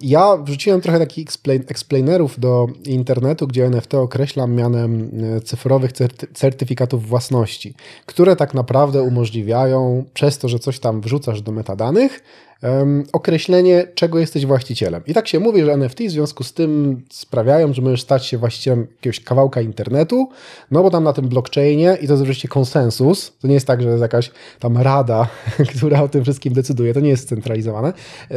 Ja 0.00 0.36
wrzuciłem 0.36 0.80
trochę 0.80 0.98
takich 0.98 1.22
explain, 1.22 1.64
explainerów 1.68 2.40
do 2.40 2.66
internetu, 2.84 3.46
gdzie 3.46 3.66
NFT 3.66 3.94
określam 3.94 4.54
mianem 4.54 5.10
e, 5.36 5.40
cyfrowych 5.40 5.92
certy, 5.92 6.26
certyfikatów 6.34 7.08
własności, 7.08 7.74
które 8.06 8.36
tak 8.36 8.54
naprawdę 8.54 9.02
umożliwiają 9.02 10.04
przez 10.14 10.38
to, 10.38 10.48
że 10.48 10.58
coś 10.58 10.78
tam 10.78 11.00
wrzucasz 11.00 11.42
do 11.42 11.52
metadanych, 11.52 12.22
um, 12.62 13.04
określenie, 13.12 13.86
czego 13.94 14.18
jesteś 14.18 14.46
właścicielem. 14.46 15.02
I 15.06 15.14
tak 15.14 15.28
się 15.28 15.40
mówi, 15.40 15.64
że 15.64 15.72
NFT 15.72 16.00
w 16.00 16.10
związku 16.10 16.44
z 16.44 16.52
tym 16.52 17.02
sprawiają, 17.10 17.72
że 17.72 17.82
możesz 17.82 18.02
stać 18.02 18.26
się 18.26 18.38
właścicielem 18.38 18.86
jakiegoś 18.96 19.20
kawałka 19.20 19.60
internetu, 19.60 20.28
no 20.70 20.82
bo 20.82 20.90
tam 20.90 21.04
na 21.04 21.12
tym 21.12 21.28
blockchainie, 21.28 21.98
i 22.00 22.06
to 22.06 22.12
jest 22.12 22.22
oczywiście 22.22 22.48
konsensus, 22.48 23.32
to 23.40 23.48
nie 23.48 23.54
jest 23.54 23.66
tak, 23.66 23.82
że 23.82 23.88
jest 23.88 24.02
jakaś 24.02 24.30
tam 24.58 24.78
rada, 24.78 25.28
która 25.76 26.02
o 26.02 26.08
tym 26.08 26.22
wszystkim 26.22 26.52
decyduje, 26.52 26.94
to 26.94 27.00
nie 27.00 27.10
jest 27.10 27.22
scentralizowane, 27.22 27.92
yy, 28.30 28.36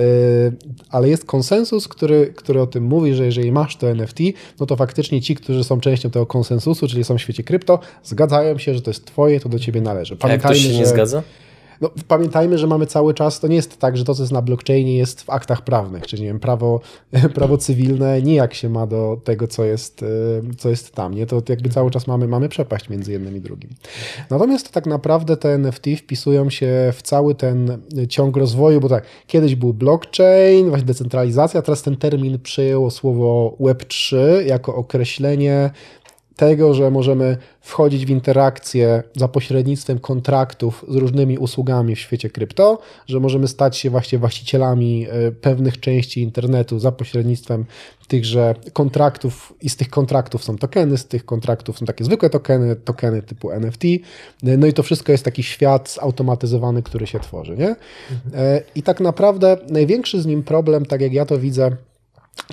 ale 0.90 1.10
jest 1.10 1.26
konsensus, 1.26 1.88
który, 1.88 2.34
który 2.36 2.62
o 2.62 2.68
tym 2.68 2.84
mówi, 2.84 3.14
że 3.14 3.26
jeżeli 3.26 3.52
masz 3.52 3.78
to 3.78 3.90
NFT, 3.90 4.20
no 4.60 4.66
to 4.66 4.76
faktycznie 4.76 5.22
ci, 5.22 5.36
którzy 5.36 5.64
są 5.64 5.80
częścią 5.80 6.10
tego 6.10 6.26
konsensusu, 6.26 6.88
czyli 6.88 7.04
są 7.04 7.18
w 7.18 7.22
świecie 7.22 7.44
krypto, 7.44 7.80
zgadzają 8.04 8.58
się, 8.58 8.74
że 8.74 8.82
to 8.82 8.90
jest 8.90 9.06
twoje, 9.06 9.40
to 9.40 9.50
do 9.50 9.60
ciebie 9.60 9.82
należy. 9.82 10.16
Pamiętajmy, 10.16 10.44
A 10.46 10.56
jak 10.56 10.58
ktoś 10.58 10.68
się 10.68 10.74
że... 10.74 10.80
nie 10.80 10.86
zgadza? 10.86 11.24
No, 11.82 11.90
pamiętajmy, 12.08 12.58
że 12.58 12.68
mamy 12.68 12.86
cały 12.86 13.14
czas, 13.14 13.40
to 13.40 13.48
nie 13.48 13.56
jest 13.56 13.80
tak, 13.80 13.98
że 13.98 14.04
to, 14.06 14.16
co 14.16 14.24
jest 14.24 14.34
na 14.34 14.42
blockchainie, 14.42 14.98
jest 14.98 15.22
w 15.22 15.30
aktach 15.30 15.62
prawnych, 15.62 16.08
czyli 16.08 16.22
nie 16.22 16.28
wiem, 16.28 16.40
prawo, 16.40 16.82
prawo 17.36 17.58
cywilne 17.58 18.22
nijak 18.22 18.54
się 18.54 18.70
ma 18.70 18.88
do 18.88 19.22
tego, 19.24 19.48
co 19.48 19.64
jest, 19.64 20.04
e, 20.04 20.06
co 20.58 20.70
jest 20.70 20.92
tam. 20.92 21.14
Nie? 21.14 21.26
To 21.26 21.42
jakby 21.50 21.70
cały 21.70 21.92
czas 21.92 22.08
mamy, 22.08 22.28
mamy 22.28 22.50
przepaść 22.50 22.90
między 22.90 23.12
jednym 23.12 23.38
i 23.38 23.42
drugim. 23.42 23.70
Natomiast 24.30 24.72
tak 24.72 24.86
naprawdę 24.86 25.38
te 25.38 25.54
NFT 25.54 25.86
wpisują 25.98 26.50
się 26.50 26.94
w 26.94 27.02
cały 27.02 27.36
ten 27.36 27.78
ciąg 28.10 28.38
rozwoju, 28.38 28.80
bo 28.80 28.90
tak, 28.90 29.04
kiedyś 29.28 29.56
był 29.56 29.74
blockchain, 29.74 30.70
właśnie 30.70 30.88
decentralizacja, 30.88 31.62
teraz 31.62 31.82
ten 31.82 31.98
termin 31.98 32.40
przyjęło 32.40 32.92
słowo 32.92 33.56
Web3 33.60 34.18
jako 34.46 34.76
określenie 34.76 35.70
tego, 36.36 36.74
że 36.74 36.92
możemy 36.92 37.38
wchodzić 37.62 38.06
w 38.06 38.10
interakcję 38.10 39.04
za 39.16 39.28
pośrednictwem 39.28 40.00
kontraktów 40.00 40.86
z 40.88 40.96
różnymi 40.96 41.38
usługami 41.38 41.96
w 41.96 42.00
świecie 42.00 42.30
krypto, 42.30 42.80
że 43.08 43.20
możemy 43.20 43.48
stać 43.48 43.78
się 43.78 43.90
właśnie 43.90 44.20
właścicielami 44.20 45.08
e, 45.10 45.32
pewnych 45.32 45.80
części 45.80 46.22
internetu 46.22 46.80
za 46.80 46.92
pośrednictwem 46.92 47.66
tychże 48.08 48.56
kontraktów 48.74 49.54
i 49.62 49.70
z 49.70 49.76
tych 49.76 49.90
kontraktów 49.90 50.44
są 50.44 50.58
tokeny, 50.58 50.98
z 50.98 51.06
tych 51.06 51.26
kontraktów 51.26 51.80
są 51.80 51.86
takie 51.86 52.04
zwykłe 52.04 52.30
tokeny, 52.30 52.76
tokeny 52.76 53.22
typu 53.22 53.52
NFT. 53.52 53.84
No 54.44 54.68
i 54.68 54.74
to 54.74 54.84
wszystko 54.84 55.12
jest 55.12 55.26
taki 55.26 55.44
świat 55.44 55.92
zautomatyzowany, 55.92 56.84
który 56.84 57.08
się 57.08 57.20
tworzy. 57.20 57.58
Nie? 57.58 57.76
Mhm. 58.12 58.62
I 58.76 58.84
tak 58.84 59.00
naprawdę 59.00 59.58
największy 59.70 60.22
z 60.22 60.26
nim 60.26 60.44
problem, 60.44 60.86
tak 60.86 61.02
jak 61.02 61.14
ja 61.14 61.26
to 61.26 61.40
widzę, 61.40 61.72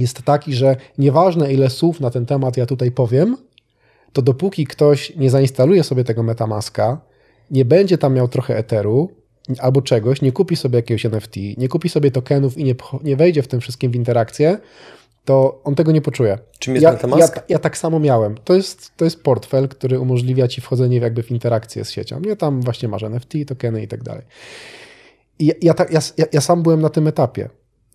jest 0.00 0.22
taki, 0.22 0.54
że 0.54 0.76
nieważne 0.98 1.52
ile 1.52 1.70
słów 1.70 2.00
na 2.00 2.10
ten 2.10 2.26
temat 2.26 2.56
ja 2.56 2.66
tutaj 2.66 2.90
powiem, 2.90 3.36
to 4.12 4.22
dopóki 4.22 4.66
ktoś 4.66 5.16
nie 5.16 5.30
zainstaluje 5.30 5.84
sobie 5.84 6.04
tego 6.04 6.22
Metamaska, 6.22 7.00
nie 7.50 7.64
będzie 7.64 7.98
tam 7.98 8.14
miał 8.14 8.28
trochę 8.28 8.56
Etheru 8.56 9.10
albo 9.58 9.82
czegoś, 9.82 10.22
nie 10.22 10.32
kupi 10.32 10.56
sobie 10.56 10.76
jakiegoś 10.76 11.06
NFT, 11.06 11.36
nie 11.56 11.68
kupi 11.68 11.88
sobie 11.88 12.10
tokenów 12.10 12.58
i 12.58 12.64
nie, 12.64 12.74
nie 13.04 13.16
wejdzie 13.16 13.42
w 13.42 13.48
tym 13.48 13.60
wszystkim 13.60 13.92
w 13.92 13.94
interakcję, 13.94 14.58
to 15.24 15.60
on 15.64 15.74
tego 15.74 15.92
nie 15.92 16.00
poczuje. 16.00 16.38
Czym 16.58 16.74
jest 16.74 16.84
ja, 16.84 16.92
Metamask? 16.92 17.36
Ja, 17.36 17.42
ja, 17.48 17.58
tak 17.58 17.78
samo 17.78 18.00
miałem. 18.00 18.34
To 18.44 18.54
jest, 18.54 18.96
to 18.96 19.04
jest 19.04 19.22
portfel, 19.22 19.68
który 19.68 20.00
umożliwia 20.00 20.48
ci 20.48 20.60
wchodzenie 20.60 20.98
jakby 20.98 21.22
w 21.22 21.30
interakcję 21.30 21.84
z 21.84 21.90
siecią. 21.90 22.20
Nie 22.20 22.36
tam 22.36 22.60
właśnie 22.60 22.88
masz 22.88 23.02
NFT, 23.02 23.32
tokeny 23.46 23.82
i 23.82 23.88
tak 23.88 24.02
dalej. 24.02 24.22
I 25.38 25.46
ja, 25.46 25.54
ja, 25.62 26.00
ja, 26.18 26.26
ja 26.32 26.40
sam 26.40 26.62
byłem 26.62 26.80
na 26.80 26.88
tym 26.88 27.06
etapie 27.06 27.48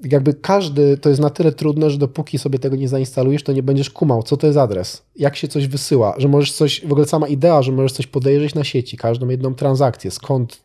jakby 0.03 0.33
każdy, 0.33 0.97
to 0.97 1.09
jest 1.09 1.21
na 1.21 1.29
tyle 1.29 1.51
trudne, 1.51 1.89
że 1.89 1.97
dopóki 1.97 2.37
sobie 2.37 2.59
tego 2.59 2.75
nie 2.75 2.87
zainstalujesz, 2.87 3.43
to 3.43 3.53
nie 3.53 3.63
będziesz 3.63 3.89
kumał, 3.89 4.23
co 4.23 4.37
to 4.37 4.47
jest 4.47 4.59
adres, 4.59 5.03
jak 5.15 5.35
się 5.35 5.47
coś 5.47 5.67
wysyła, 5.67 6.15
że 6.17 6.27
możesz 6.27 6.51
coś, 6.51 6.85
w 6.85 6.91
ogóle 6.91 7.07
sama 7.07 7.27
idea, 7.27 7.61
że 7.61 7.71
możesz 7.71 7.91
coś 7.91 8.07
podejrzeć 8.07 8.55
na 8.55 8.63
sieci, 8.63 8.97
każdą 8.97 9.27
jedną 9.27 9.55
transakcję, 9.55 10.11
skąd, 10.11 10.61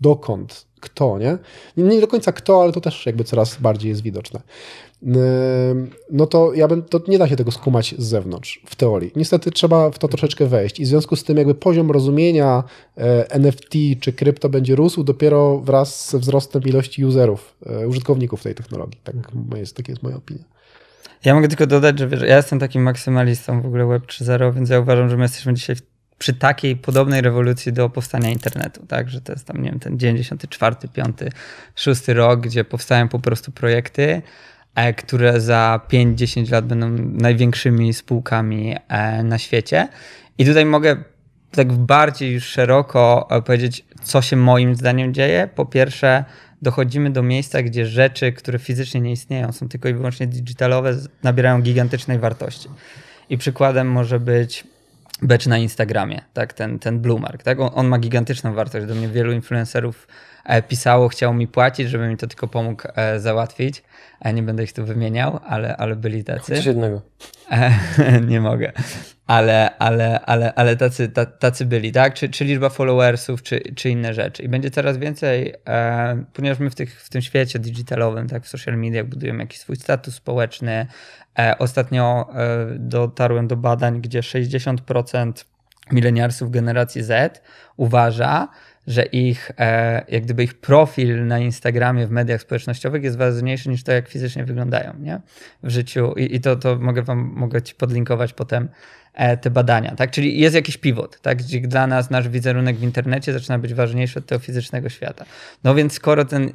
dokąd, 0.00 0.66
kto, 0.80 1.18
nie? 1.18 1.38
Nie 1.76 2.00
do 2.00 2.06
końca 2.06 2.32
kto, 2.32 2.62
ale 2.62 2.72
to 2.72 2.80
też 2.80 3.06
jakby 3.06 3.24
coraz 3.24 3.56
bardziej 3.56 3.88
jest 3.88 4.02
widoczne. 4.02 4.40
No 6.10 6.26
to 6.26 6.54
ja 6.54 6.68
bym, 6.68 6.82
to 6.82 7.00
nie 7.08 7.18
da 7.18 7.28
się 7.28 7.36
tego 7.36 7.50
skumać 7.50 7.94
z 7.98 8.04
zewnątrz, 8.04 8.60
w 8.66 8.76
teorii. 8.76 9.12
Niestety 9.16 9.50
trzeba 9.50 9.90
w 9.90 9.98
to 9.98 10.08
troszeczkę 10.08 10.46
wejść 10.46 10.80
i 10.80 10.84
w 10.84 10.86
związku 10.86 11.16
z 11.16 11.24
tym 11.24 11.36
jakby 11.36 11.54
poziom 11.54 11.90
rozumienia 11.90 12.64
e, 12.98 13.30
NFT 13.30 13.74
czy 14.00 14.12
krypto 14.12 14.48
będzie 14.48 14.76
rósł 14.76 15.04
dopiero 15.04 15.58
wraz 15.58 16.10
ze 16.10 16.18
wzrostem 16.18 16.62
ilości 16.62 17.04
userów, 17.04 17.56
e, 17.66 17.88
użytkowników 17.88 18.42
tej 18.42 18.54
technologii. 18.54 19.00
Tak 19.04 19.16
jest, 19.56 19.76
tak 19.76 19.88
jest 19.88 20.02
moja 20.02 20.16
opinia. 20.16 20.44
Ja 21.24 21.34
mogę 21.34 21.48
tylko 21.48 21.66
dodać, 21.66 21.98
że 21.98 22.08
wiesz, 22.08 22.20
ja 22.20 22.36
jestem 22.36 22.58
takim 22.58 22.82
maksymalistą 22.82 23.62
w 23.62 23.66
ogóle 23.66 23.86
Web 23.86 24.06
3.0, 24.06 24.54
więc 24.54 24.70
ja 24.70 24.80
uważam, 24.80 25.08
że 25.08 25.16
my 25.16 25.22
jesteśmy 25.22 25.54
dzisiaj 25.54 25.76
przy 26.18 26.34
takiej 26.34 26.76
podobnej 26.76 27.20
rewolucji 27.20 27.72
do 27.72 27.90
powstania 27.90 28.30
internetu, 28.30 28.86
tak, 28.86 29.10
że 29.10 29.20
to 29.20 29.32
jest 29.32 29.46
tam, 29.46 29.62
nie 29.62 29.70
wiem, 29.70 29.80
ten 29.80 29.98
94, 29.98 30.76
5, 30.92 31.16
6 31.74 32.08
rok, 32.08 32.40
gdzie 32.40 32.64
powstają 32.64 33.08
po 33.08 33.18
prostu 33.18 33.52
projekty, 33.52 34.22
które 34.96 35.40
za 35.40 35.80
5-10 35.92 36.52
lat 36.52 36.66
będą 36.66 36.90
największymi 36.98 37.94
spółkami 37.94 38.76
e, 38.88 39.22
na 39.22 39.38
świecie. 39.38 39.88
I 40.38 40.44
tutaj 40.44 40.66
mogę 40.66 40.96
tak 41.50 41.72
bardziej 41.72 42.32
już 42.32 42.44
szeroko 42.44 43.28
e, 43.30 43.42
powiedzieć, 43.42 43.84
co 44.02 44.22
się 44.22 44.36
moim 44.36 44.74
zdaniem 44.74 45.14
dzieje. 45.14 45.48
Po 45.54 45.66
pierwsze, 45.66 46.24
dochodzimy 46.62 47.10
do 47.10 47.22
miejsca, 47.22 47.62
gdzie 47.62 47.86
rzeczy, 47.86 48.32
które 48.32 48.58
fizycznie 48.58 49.00
nie 49.00 49.12
istnieją, 49.12 49.52
są 49.52 49.68
tylko 49.68 49.88
i 49.88 49.94
wyłącznie 49.94 50.26
digitalowe, 50.26 50.96
nabierają 51.22 51.62
gigantycznej 51.62 52.18
wartości. 52.18 52.68
I 53.30 53.38
przykładem 53.38 53.90
może 53.90 54.20
być 54.20 54.64
becz 55.24 55.46
na 55.46 55.58
Instagramie, 55.58 56.20
tak, 56.32 56.52
ten, 56.52 56.78
ten 56.78 57.00
Blue 57.00 57.20
Mark, 57.20 57.42
tak, 57.42 57.60
on, 57.60 57.70
on 57.74 57.86
ma 57.86 57.98
gigantyczną 57.98 58.54
wartość. 58.54 58.86
Do 58.86 58.94
mnie 58.94 59.08
wielu 59.08 59.32
influencerów 59.32 60.08
e, 60.44 60.62
pisało, 60.62 61.08
chciało 61.08 61.34
mi 61.34 61.48
płacić, 61.48 61.88
żeby 61.88 62.08
mi 62.08 62.16
to 62.16 62.26
tylko 62.26 62.48
pomógł 62.48 62.82
e, 62.94 63.20
załatwić. 63.20 63.82
E, 64.20 64.32
nie 64.32 64.42
będę 64.42 64.64
ich 64.64 64.72
tu 64.72 64.84
wymieniał, 64.84 65.40
ale, 65.46 65.76
ale 65.76 65.96
byli 65.96 66.24
tacy. 66.24 66.52
Chociaż 66.52 66.66
jednego. 66.66 67.02
nie 68.28 68.40
mogę. 68.40 68.72
Ale, 69.26 69.76
ale, 69.78 70.20
ale, 70.20 70.54
ale 70.54 70.76
tacy, 70.76 71.12
tacy 71.38 71.66
byli, 71.66 71.92
tak? 71.92 72.14
Czy, 72.14 72.28
czy 72.28 72.44
liczba 72.44 72.68
followersów, 72.68 73.42
czy, 73.42 73.60
czy 73.74 73.90
inne 73.90 74.14
rzeczy. 74.14 74.42
I 74.42 74.48
będzie 74.48 74.70
coraz 74.70 74.98
więcej, 74.98 75.54
e, 75.68 76.24
ponieważ 76.32 76.58
my 76.58 76.70
w, 76.70 76.74
tych, 76.74 77.02
w 77.02 77.08
tym 77.08 77.22
świecie 77.22 77.58
digitalowym, 77.58 78.28
tak, 78.28 78.44
w 78.44 78.48
social 78.48 78.78
mediach 78.78 79.06
budujemy 79.06 79.42
jakiś 79.42 79.60
swój 79.60 79.76
status 79.76 80.14
społeczny, 80.14 80.86
E, 80.86 81.23
ostatnio 81.58 82.28
e, 82.34 82.66
dotarłem 82.78 83.48
do 83.48 83.56
badań, 83.56 84.00
gdzie 84.00 84.20
60% 84.20 85.44
mileniarsów 85.92 86.50
generacji 86.50 87.02
Z 87.02 87.42
uważa, 87.76 88.48
że 88.86 89.02
ich, 89.02 89.50
e, 89.58 90.04
jak 90.08 90.22
gdyby 90.22 90.44
ich 90.44 90.54
profil 90.54 91.26
na 91.26 91.38
Instagramie, 91.38 92.06
w 92.06 92.10
mediach 92.10 92.40
społecznościowych 92.40 93.02
jest 93.02 93.16
ważniejszy 93.16 93.68
niż 93.68 93.82
to, 93.82 93.92
jak 93.92 94.08
fizycznie 94.08 94.44
wyglądają 94.44 94.94
nie? 94.98 95.20
w 95.62 95.70
życiu. 95.70 96.12
I, 96.12 96.36
i 96.36 96.40
to, 96.40 96.56
to 96.56 96.76
mogę 96.76 97.02
wam 97.02 97.32
mogę 97.36 97.62
ci 97.62 97.74
podlinkować 97.74 98.32
potem 98.32 98.68
te 99.40 99.50
badania. 99.50 99.94
Tak? 99.94 100.10
Czyli 100.10 100.40
jest 100.40 100.54
jakiś 100.54 100.76
pivot, 100.76 101.20
tak? 101.20 101.38
gdzie 101.38 101.60
dla 101.60 101.86
nas 101.86 102.10
nasz 102.10 102.28
wizerunek 102.28 102.76
w 102.76 102.82
internecie 102.82 103.32
zaczyna 103.32 103.58
być 103.58 103.74
ważniejszy 103.74 104.18
od 104.18 104.26
tego 104.26 104.38
fizycznego 104.38 104.88
świata. 104.88 105.24
No 105.64 105.74
więc 105.74 105.92
skoro 105.92 106.24
ten 106.24 106.52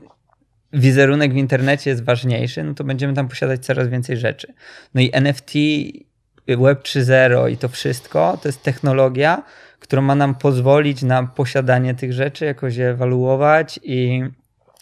wizerunek 0.74 1.34
w 1.34 1.38
internecie 1.38 1.90
jest 1.90 2.04
ważniejszy, 2.04 2.64
no 2.64 2.74
to 2.74 2.84
będziemy 2.84 3.14
tam 3.14 3.28
posiadać 3.28 3.66
coraz 3.66 3.88
więcej 3.88 4.18
rzeczy. 4.18 4.54
No 4.94 5.02
i 5.02 5.10
NFT, 5.14 5.54
Web 6.48 6.84
3.0 6.84 7.52
i 7.52 7.58
to 7.58 7.70
wszystko 7.70 8.38
to 8.42 8.50
jest 8.50 8.64
technologia, 8.64 9.44
która 9.80 10.02
ma 10.02 10.16
nam 10.16 10.36
pozwolić 10.36 11.04
na 11.04 11.24
posiadanie 11.24 11.96
tych 11.96 12.14
rzeczy, 12.14 12.46
jakoś 12.46 12.76
je 12.76 12.90
ewaluować 12.90 13.80
i 13.84 14.24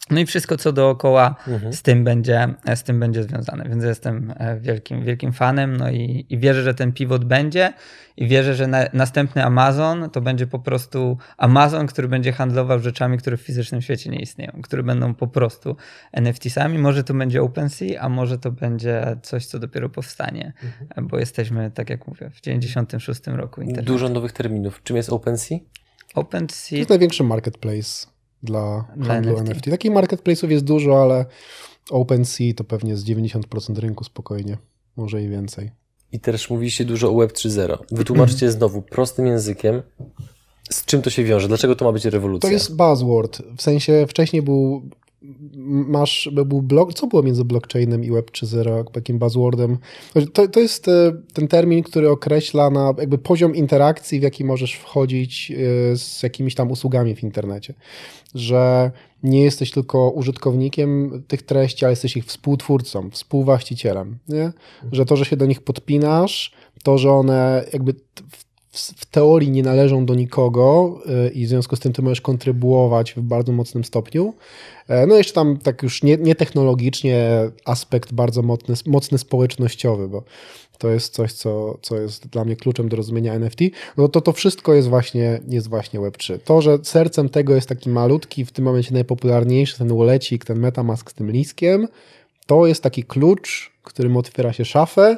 no 0.09 0.19
i 0.19 0.25
wszystko, 0.25 0.57
co 0.57 0.71
dookoła 0.73 1.35
mhm. 1.47 1.73
z, 1.73 1.81
tym 1.81 2.03
będzie, 2.03 2.47
z 2.75 2.83
tym 2.83 2.99
będzie 2.99 3.23
związane. 3.23 3.69
Więc 3.69 3.83
jestem 3.83 4.33
e, 4.37 4.59
wielkim, 4.59 5.03
wielkim 5.03 5.33
fanem 5.33 5.77
no 5.77 5.91
i, 5.91 6.25
i 6.29 6.37
wierzę, 6.37 6.63
że 6.63 6.73
ten 6.73 6.91
pivot 6.91 7.25
będzie 7.25 7.73
i 8.17 8.27
wierzę, 8.27 8.55
że 8.55 8.67
na, 8.67 8.85
następny 8.93 9.45
Amazon 9.45 10.09
to 10.09 10.21
będzie 10.21 10.47
po 10.47 10.59
prostu 10.59 11.17
Amazon, 11.37 11.87
który 11.87 12.07
będzie 12.07 12.31
handlował 12.31 12.79
rzeczami, 12.79 13.17
które 13.17 13.37
w 13.37 13.41
fizycznym 13.41 13.81
świecie 13.81 14.09
nie 14.09 14.19
istnieją, 14.19 14.51
które 14.63 14.83
będą 14.83 15.15
po 15.15 15.27
prostu 15.27 15.75
NFT-sami. 16.13 16.79
Może 16.79 17.03
to 17.03 17.13
będzie 17.13 17.41
OpenSea, 17.41 17.99
a 17.99 18.09
może 18.09 18.37
to 18.37 18.51
będzie 18.51 19.17
coś, 19.21 19.45
co 19.45 19.59
dopiero 19.59 19.89
powstanie, 19.89 20.53
mhm. 20.63 21.07
bo 21.07 21.19
jesteśmy, 21.19 21.71
tak 21.71 21.89
jak 21.89 22.07
mówię, 22.07 22.29
w 22.29 22.41
96 22.41 23.27
roku 23.27 23.61
internetu. 23.61 23.93
Dużo 23.93 24.09
nowych 24.09 24.31
terminów. 24.31 24.83
Czym 24.83 24.97
jest 24.97 25.09
OpenSea? 25.09 25.59
OpenSea... 26.15 26.69
To 26.69 26.75
jest 26.75 26.89
największy 26.89 27.23
marketplace 27.23 28.16
dla, 28.43 28.85
dla 28.95 29.13
handlu 29.13 29.37
NFT. 29.37 29.49
NFT. 29.49 29.69
Takich 29.69 29.91
marketplace'ów 29.91 30.49
jest 30.49 30.65
dużo, 30.65 31.01
ale 31.01 31.25
OpenSea 31.89 32.53
to 32.55 32.63
pewnie 32.63 32.97
z 32.97 33.05
90% 33.05 33.77
rynku 33.77 34.03
spokojnie, 34.03 34.57
może 34.97 35.23
i 35.23 35.29
więcej. 35.29 35.71
I 36.11 36.19
też 36.19 36.49
mówiliście 36.49 36.85
dużo 36.85 37.11
o 37.11 37.17
Web 37.17 37.31
3.0. 37.33 37.77
Wytłumaczcie 37.91 38.51
znowu 38.51 38.81
prostym 38.81 39.27
językiem, 39.27 39.81
Z 40.69 40.85
czym 40.85 41.01
to 41.01 41.09
się 41.09 41.23
wiąże? 41.23 41.47
Dlaczego 41.47 41.75
to 41.75 41.85
ma 41.85 41.91
być 41.91 42.05
rewolucja? 42.05 42.49
To 42.49 42.53
jest 42.53 42.75
buzzword. 42.75 43.41
W 43.57 43.61
sensie 43.61 44.05
wcześniej 44.09 44.41
był 44.41 44.89
masz, 45.87 46.29
był 46.45 46.61
blok, 46.61 46.93
co 46.93 47.07
było 47.07 47.23
między 47.23 47.45
blockchainem 47.45 48.03
i 48.03 48.11
Web 48.11 48.31
3.0, 48.31 48.91
takim 48.91 49.19
buzzwordem? 49.19 49.77
To, 50.33 50.47
to 50.47 50.59
jest 50.59 50.87
e, 50.87 51.11
ten 51.33 51.47
termin, 51.47 51.83
który 51.83 52.09
określa 52.09 52.69
na 52.69 52.93
jakby 52.97 53.17
poziom 53.17 53.55
interakcji, 53.55 54.19
w 54.19 54.23
jaki 54.23 54.45
możesz 54.45 54.73
wchodzić 54.73 55.51
e, 55.51 55.97
z 55.97 56.23
jakimiś 56.23 56.55
tam 56.55 56.71
usługami 56.71 57.15
w 57.15 57.23
internecie. 57.23 57.73
Że 58.35 58.91
nie 59.23 59.43
jesteś 59.43 59.71
tylko 59.71 60.09
użytkownikiem 60.09 61.23
tych 61.27 61.41
treści, 61.41 61.85
ale 61.85 61.91
jesteś 61.91 62.17
ich 62.17 62.25
współtwórcą, 62.25 63.09
współwłaścicielem. 63.09 64.17
Nie? 64.27 64.51
Że 64.91 65.05
to, 65.05 65.15
że 65.15 65.25
się 65.25 65.37
do 65.37 65.45
nich 65.45 65.61
podpinasz, 65.61 66.51
to, 66.83 66.97
że 66.97 67.11
one 67.11 67.65
jakby 67.73 67.93
w 68.31 68.46
teorii 69.11 69.51
nie 69.51 69.63
należą 69.63 70.05
do 70.05 70.15
nikogo 70.15 70.97
y, 71.27 71.29
i 71.29 71.45
w 71.45 71.49
związku 71.49 71.75
z 71.75 71.79
tym 71.79 71.93
ty 71.93 72.01
możesz 72.01 72.21
kontrybuować 72.21 73.13
w 73.13 73.21
bardzo 73.21 73.51
mocnym 73.51 73.83
stopniu. 73.83 74.33
E, 74.87 75.07
no 75.07 75.15
jeszcze 75.15 75.33
tam 75.33 75.57
tak 75.57 75.83
już 75.83 76.03
nie, 76.03 76.17
nie 76.17 76.35
aspekt 77.65 78.13
bardzo 78.13 78.41
mocny, 78.41 78.75
mocny 78.85 79.17
społecznościowy, 79.17 80.07
bo 80.07 80.23
to 80.77 80.89
jest 80.89 81.13
coś, 81.13 81.33
co, 81.33 81.77
co 81.81 81.97
jest 81.97 82.27
dla 82.27 82.45
mnie 82.45 82.55
kluczem 82.55 82.89
do 82.89 82.97
rozumienia 82.97 83.33
NFT, 83.33 83.59
no 83.97 84.07
to 84.07 84.21
to 84.21 84.31
wszystko 84.31 84.73
jest 84.73 84.87
właśnie, 84.87 85.39
jest 85.47 85.67
właśnie 85.67 85.99
Web3. 85.99 86.39
To, 86.43 86.61
że 86.61 86.77
sercem 86.83 87.29
tego 87.29 87.55
jest 87.55 87.69
taki 87.69 87.89
malutki, 87.89 88.45
w 88.45 88.51
tym 88.51 88.65
momencie 88.65 88.93
najpopularniejszy, 88.93 89.77
ten 89.77 89.97
wallecik, 89.97 90.45
ten 90.45 90.59
Metamask 90.59 91.11
z 91.11 91.13
tym 91.13 91.31
liskiem, 91.31 91.87
to 92.45 92.67
jest 92.67 92.83
taki 92.83 93.03
klucz, 93.03 93.71
którym 93.83 94.17
otwiera 94.17 94.53
się 94.53 94.65
szafę 94.65 95.17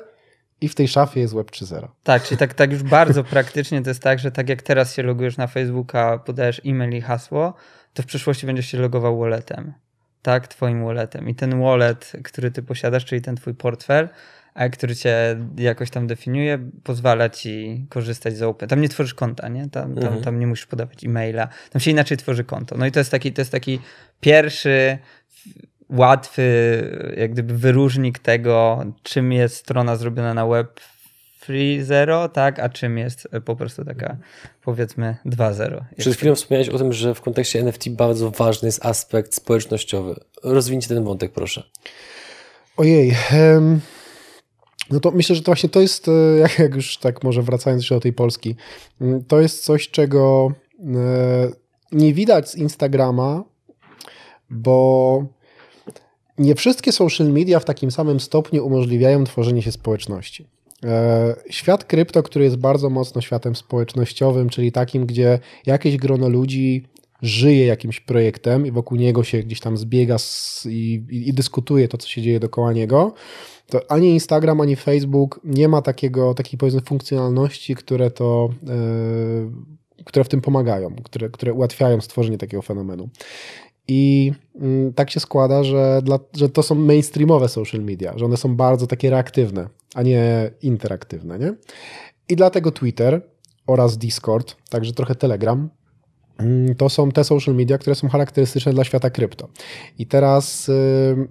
i 0.61 0.67
w 0.69 0.75
tej 0.75 0.87
szafie 0.87 1.19
jest 1.19 1.35
Web 1.35 1.51
3.0. 1.51 1.87
Tak, 2.03 2.23
czyli 2.23 2.37
tak, 2.37 2.53
tak 2.53 2.71
już 2.71 2.83
bardzo 2.83 3.23
praktycznie 3.23 3.81
to 3.81 3.89
jest 3.89 4.01
tak, 4.01 4.19
że 4.19 4.31
tak 4.31 4.49
jak 4.49 4.61
teraz 4.61 4.95
się 4.95 5.03
logujesz 5.03 5.37
na 5.37 5.47
Facebooka, 5.47 6.17
podajesz 6.17 6.61
e-mail 6.65 6.97
i 6.97 7.01
hasło, 7.01 7.53
to 7.93 8.03
w 8.03 8.05
przyszłości 8.05 8.45
będziesz 8.45 8.67
się 8.67 8.77
logował 8.77 9.19
walletem. 9.19 9.73
Tak, 10.21 10.47
twoim 10.47 10.85
walletem. 10.85 11.29
I 11.29 11.35
ten 11.35 11.61
wallet, 11.61 12.11
który 12.23 12.51
ty 12.51 12.63
posiadasz, 12.63 13.05
czyli 13.05 13.21
ten 13.21 13.35
twój 13.35 13.53
portfel, 13.53 14.09
który 14.71 14.95
cię 14.95 15.37
jakoś 15.57 15.89
tam 15.89 16.07
definiuje, 16.07 16.69
pozwala 16.83 17.29
ci 17.29 17.85
korzystać 17.89 18.37
z 18.37 18.41
Open. 18.41 18.69
Tam 18.69 18.81
nie 18.81 18.89
tworzysz 18.89 19.13
konta, 19.13 19.47
nie? 19.47 19.69
Tam, 19.69 19.95
tam, 19.95 20.03
mhm. 20.03 20.23
tam 20.23 20.39
nie 20.39 20.47
musisz 20.47 20.65
podawać 20.65 21.03
e-maila. 21.03 21.47
Tam 21.69 21.79
się 21.79 21.91
inaczej 21.91 22.17
tworzy 22.17 22.43
konto. 22.43 22.77
No 22.77 22.85
i 22.85 22.91
to 22.91 22.99
jest 22.99 23.11
taki, 23.11 23.33
to 23.33 23.41
jest 23.41 23.51
taki 23.51 23.79
pierwszy 24.21 24.97
łatwy 25.89 26.43
jak 27.17 27.31
gdyby 27.31 27.57
wyróżnik 27.57 28.19
tego, 28.19 28.83
czym 29.03 29.31
jest 29.31 29.55
strona 29.55 29.95
zrobiona 29.95 30.33
na 30.33 30.47
web 30.47 30.79
free 31.39 31.83
zero, 31.83 32.29
tak, 32.29 32.59
a 32.59 32.69
czym 32.69 32.97
jest 32.97 33.27
po 33.45 33.55
prostu 33.55 33.85
taka 33.85 34.17
powiedzmy 34.63 35.17
2.0. 35.25 35.81
Przed 35.97 36.15
chwilą 36.15 36.35
wspomniałeś 36.35 36.69
o 36.69 36.77
tym, 36.77 36.93
że 36.93 37.15
w 37.15 37.21
kontekście 37.21 37.59
NFT 37.59 37.89
bardzo 37.89 38.31
ważny 38.31 38.67
jest 38.67 38.85
aspekt 38.85 39.35
społecznościowy. 39.35 40.15
Rozwinięcie 40.43 40.87
ten 40.87 41.03
wątek, 41.03 41.31
proszę. 41.31 41.63
Ojej. 42.77 43.15
Um, 43.33 43.81
no 44.89 44.99
to 44.99 45.11
myślę, 45.11 45.35
że 45.35 45.41
to 45.41 45.45
właśnie 45.45 45.69
to 45.69 45.81
jest, 45.81 46.07
e, 46.07 46.11
jak, 46.39 46.59
jak 46.59 46.75
już 46.75 46.97
tak 46.97 47.23
może 47.23 47.41
wracając 47.41 47.83
jeszcze 47.83 47.95
do 47.95 48.01
tej 48.01 48.13
Polski, 48.13 48.55
mm, 49.01 49.23
to 49.23 49.41
jest 49.41 49.63
coś, 49.63 49.89
czego 49.89 50.51
e, 50.79 50.85
nie 51.91 52.13
widać 52.13 52.49
z 52.49 52.55
Instagrama, 52.55 53.43
bo 54.49 55.38
nie 56.39 56.55
wszystkie 56.55 56.91
social 56.91 57.27
media 57.27 57.59
w 57.59 57.65
takim 57.65 57.91
samym 57.91 58.19
stopniu 58.19 58.65
umożliwiają 58.65 59.23
tworzenie 59.23 59.61
się 59.61 59.71
społeczności. 59.71 60.47
E, 60.83 61.35
świat 61.49 61.83
krypto, 61.83 62.23
który 62.23 62.45
jest 62.45 62.57
bardzo 62.57 62.89
mocno 62.89 63.21
światem 63.21 63.55
społecznościowym, 63.55 64.49
czyli 64.49 64.71
takim, 64.71 65.05
gdzie 65.05 65.39
jakieś 65.65 65.97
grono 65.97 66.29
ludzi 66.29 66.85
żyje 67.21 67.65
jakimś 67.65 67.99
projektem 67.99 68.67
i 68.67 68.71
wokół 68.71 68.97
niego 68.97 69.23
się 69.23 69.39
gdzieś 69.39 69.59
tam 69.59 69.77
zbiega 69.77 70.17
i, 70.65 71.03
i, 71.09 71.29
i 71.29 71.33
dyskutuje 71.33 71.87
to, 71.87 71.97
co 71.97 72.07
się 72.07 72.21
dzieje 72.21 72.39
dookoła 72.39 72.73
niego, 72.73 73.13
to 73.67 73.91
ani 73.91 74.09
Instagram, 74.09 74.61
ani 74.61 74.75
Facebook 74.75 75.39
nie 75.43 75.67
ma 75.67 75.81
takiego, 75.81 76.33
takiej 76.33 76.57
powiedzmy 76.57 76.81
funkcjonalności, 76.81 77.75
które 77.75 78.11
to, 78.11 78.49
yy, 78.63 80.03
które 80.05 80.23
w 80.23 80.29
tym 80.29 80.41
pomagają, 80.41 80.95
które, 81.03 81.29
które 81.29 81.53
ułatwiają 81.53 82.01
stworzenie 82.01 82.37
takiego 82.37 82.61
fenomenu. 82.61 83.09
I 83.91 84.31
mm, 84.55 84.93
tak 84.93 85.09
się 85.09 85.19
składa, 85.19 85.63
że, 85.63 86.01
dla, 86.03 86.19
że 86.35 86.49
to 86.49 86.63
są 86.63 86.75
mainstreamowe 86.75 87.49
social 87.49 87.81
media, 87.81 88.17
że 88.17 88.25
one 88.25 88.37
są 88.37 88.55
bardzo 88.55 88.87
takie 88.87 89.09
reaktywne, 89.09 89.69
a 89.95 90.03
nie 90.03 90.51
interaktywne. 90.61 91.39
Nie? 91.39 91.53
I 92.29 92.35
dlatego 92.35 92.71
Twitter 92.71 93.21
oraz 93.67 93.97
Discord, 93.97 94.55
także 94.69 94.93
trochę 94.93 95.15
Telegram, 95.15 95.69
mm, 96.37 96.75
to 96.75 96.89
są 96.89 97.11
te 97.11 97.23
social 97.23 97.55
media, 97.55 97.77
które 97.77 97.95
są 97.95 98.09
charakterystyczne 98.09 98.73
dla 98.73 98.83
świata 98.83 99.09
krypto. 99.09 99.47
I 99.97 100.05
teraz. 100.05 100.67
Yy, 100.67 101.27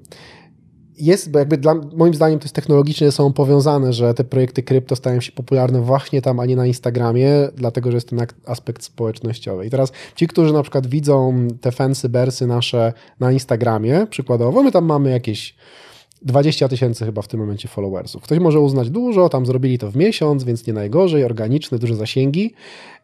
jest, 1.01 1.31
bo 1.31 1.39
jakby 1.39 1.59
dla, 1.59 1.75
moim 1.75 2.15
zdaniem 2.15 2.39
to 2.39 2.45
jest 2.45 2.55
technologicznie 2.55 3.13
są 3.13 3.33
powiązane, 3.33 3.93
że 3.93 4.15
te 4.15 4.25
projekty 4.25 4.63
krypto 4.63 4.97
stają 4.97 5.21
się 5.21 5.33
popularne 5.33 5.81
właśnie 5.81 6.23
tam, 6.23 6.41
a 6.41 6.47
nie 6.47 6.57
na 6.57 6.67
Instagramie, 6.67 7.31
dlatego, 7.55 7.91
że 7.91 7.97
jest 7.97 8.09
ten 8.09 8.27
aspekt 8.47 8.85
społecznościowy. 8.85 9.67
I 9.67 9.71
teraz 9.71 9.93
ci, 10.17 10.27
którzy 10.27 10.53
na 10.53 10.63
przykład 10.63 10.87
widzą 10.87 11.49
te 11.61 11.73
fancy 11.73 12.09
bersy 12.09 12.47
nasze 12.47 12.93
na 13.21 13.33
Instagramie, 13.33 14.07
przykładowo, 14.11 14.63
my 14.63 14.73
tam 14.73 14.85
mamy 14.85 15.11
jakieś 15.11 15.55
20 16.23 16.69
tysięcy 16.69 17.05
chyba 17.05 17.23
w 17.23 17.29
tym 17.29 17.41
momencie 17.41 17.69
followersów. 17.69 18.23
Ktoś 18.23 18.39
może 18.39 18.61
uznać 18.61 18.91
dużo, 18.91 19.29
tam 19.29 19.47
zrobili 19.47 19.79
to 19.79 19.91
w 19.91 19.97
miesiąc, 19.97 20.45
więc 20.45 20.67
nie 20.67 20.73
najgorzej, 20.73 21.25
organiczne, 21.25 21.79
duże 21.79 21.97
zasięgi. 21.97 22.55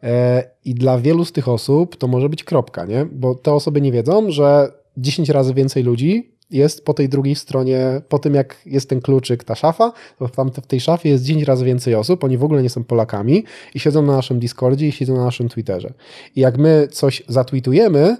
E, 0.03 0.45
I 0.65 0.75
dla 0.75 0.99
wielu 0.99 1.25
z 1.25 1.33
tych 1.33 1.49
osób 1.49 1.97
to 1.97 2.07
może 2.07 2.29
być 2.29 2.45
kropka, 2.45 2.85
nie? 2.85 3.07
Bo 3.13 3.35
te 3.35 3.53
osoby 3.53 3.81
nie 3.81 3.93
wiedzą, 3.93 4.31
że 4.31 4.73
10 4.97 5.29
razy 5.29 5.55
więcej 5.55 5.83
ludzi 5.83 6.34
jest 6.51 6.85
po 6.85 6.95
tej 6.95 7.09
drugiej 7.09 7.35
stronie, 7.35 8.01
po 8.09 8.19
tym 8.19 8.35
jak 8.35 8.57
jest 8.67 8.89
ten 8.89 9.01
kluczyk, 9.01 9.45
ta 9.45 9.55
szafa, 9.55 9.93
to 10.19 10.29
tam 10.29 10.51
w 10.51 10.67
tej 10.67 10.81
szafie 10.81 11.09
jest 11.09 11.25
10 11.25 11.45
razy 11.45 11.65
więcej 11.65 11.95
osób, 11.95 12.25
oni 12.25 12.39
w 12.39 12.45
ogóle 12.45 12.63
nie 12.63 12.71
są 12.71 12.85
Polakami 12.85 13.45
i 13.75 13.81
siedzą 13.81 14.03
na 14.03 14.13
naszym 14.13 14.39
Discordzie 14.39 14.89
i 14.89 14.93
siedzą 14.93 15.17
na 15.17 15.25
naszym 15.25 15.49
Twitterze. 15.49 15.93
I 16.37 16.41
jak 16.41 16.59
my 16.59 16.89
coś 16.91 17.23
zatweetujemy, 17.29 18.17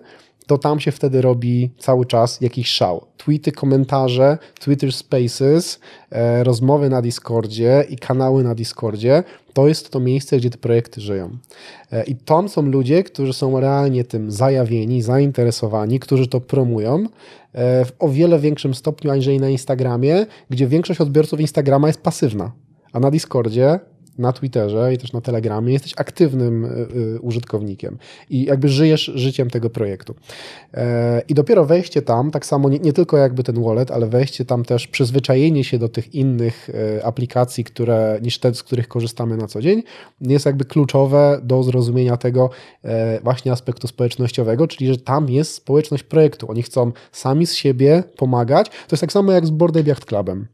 to 0.47 0.59
tam 0.59 0.81
się 0.81 0.93
wtedy 0.93 1.23
robi 1.23 1.71
cały 1.79 2.07
czas 2.07 2.41
jakiś 2.41 2.69
szał. 2.69 3.07
Tweety, 3.17 3.53
komentarze, 3.53 4.39
Twitter 4.61 4.93
Spaces, 4.93 5.81
e, 6.11 6.45
rozmowy 6.45 6.89
na 6.89 7.03
Discordzie 7.03 7.85
i 7.91 7.97
kanały 7.97 8.45
na 8.45 8.55
Discordzie 8.55 9.25
to 9.53 9.69
jest 9.69 9.91
to 9.91 10.01
miejsce, 10.01 10.37
gdzie 10.37 10.51
te 10.51 10.59
projekty 10.59 11.01
żyją. 11.01 11.31
E, 11.93 12.05
I 12.05 12.17
tam 12.17 12.49
są 12.49 12.63
ludzie, 12.63 13.03
którzy 13.03 13.33
są 13.33 13.61
realnie 13.61 14.05
tym 14.05 14.31
zajawieni, 14.31 15.03
zainteresowani, 15.03 16.01
którzy 16.01 16.27
to 16.27 16.41
promują 16.41 17.07
e, 17.53 17.85
w 17.85 17.93
o 17.99 18.09
wiele 18.09 18.39
większym 18.39 18.75
stopniu 18.75 19.11
aniżeli 19.11 19.41
na 19.41 19.49
Instagramie, 19.49 20.27
gdzie 20.51 20.67
większość 20.67 21.01
odbiorców 21.01 21.41
Instagrama 21.41 21.87
jest 21.87 22.01
pasywna. 22.01 22.53
A 22.93 23.01
na 23.01 23.11
Discordzie 23.11 23.81
na 24.19 24.33
Twitterze 24.33 24.95
i 24.95 24.99
też 24.99 25.13
na 25.13 25.21
Telegramie 25.21 25.73
jesteś 25.73 25.93
aktywnym 25.97 26.65
y, 26.65 26.69
y, 26.97 27.21
użytkownikiem 27.21 27.99
i 28.31 28.45
jakby 28.45 28.69
żyjesz 28.69 29.13
życiem 29.15 29.51
tego 29.51 29.71
projektu. 29.71 30.15
E, 30.75 31.23
I 31.29 31.35
dopiero 31.35 31.65
wejście 31.65 32.03
tam, 32.03 32.31
tak 32.31 32.47
samo 32.47 32.69
nie, 32.69 32.79
nie 32.79 32.93
tylko 32.93 33.17
jakby 33.17 33.43
ten 33.43 33.63
wallet, 33.63 33.91
ale 33.91 34.07
wejście 34.07 34.45
tam 34.45 34.65
też, 34.65 34.87
przyzwyczajenie 34.87 35.65
się 35.65 35.79
do 35.79 35.89
tych 35.89 36.15
innych 36.15 36.71
e, 36.71 37.07
aplikacji, 37.07 37.65
które, 37.65 38.19
niż 38.23 38.39
te, 38.39 38.55
z 38.55 38.63
których 38.63 38.89
korzystamy 38.89 39.37
na 39.37 39.47
co 39.47 39.61
dzień, 39.61 39.83
jest 40.21 40.47
jakby 40.47 40.65
kluczowe 40.65 41.41
do 41.43 41.63
zrozumienia 41.63 42.17
tego 42.17 42.51
e, 42.85 43.21
właśnie 43.21 43.53
aspektu 43.53 43.87
społecznościowego, 43.87 44.67
czyli 44.67 44.87
że 44.87 44.97
tam 44.97 45.29
jest 45.29 45.55
społeczność 45.55 46.03
projektu. 46.03 46.51
Oni 46.51 46.63
chcą 46.63 46.93
sami 47.13 47.47
z 47.47 47.55
siebie 47.55 48.03
pomagać. 48.17 48.69
To 48.69 48.89
jest 48.91 49.01
tak 49.01 49.13
samo 49.13 49.33
jak 49.33 49.47
z 49.47 49.51
Board 49.51 49.77
Yacht 49.77 50.05
Clubem. 50.05 50.47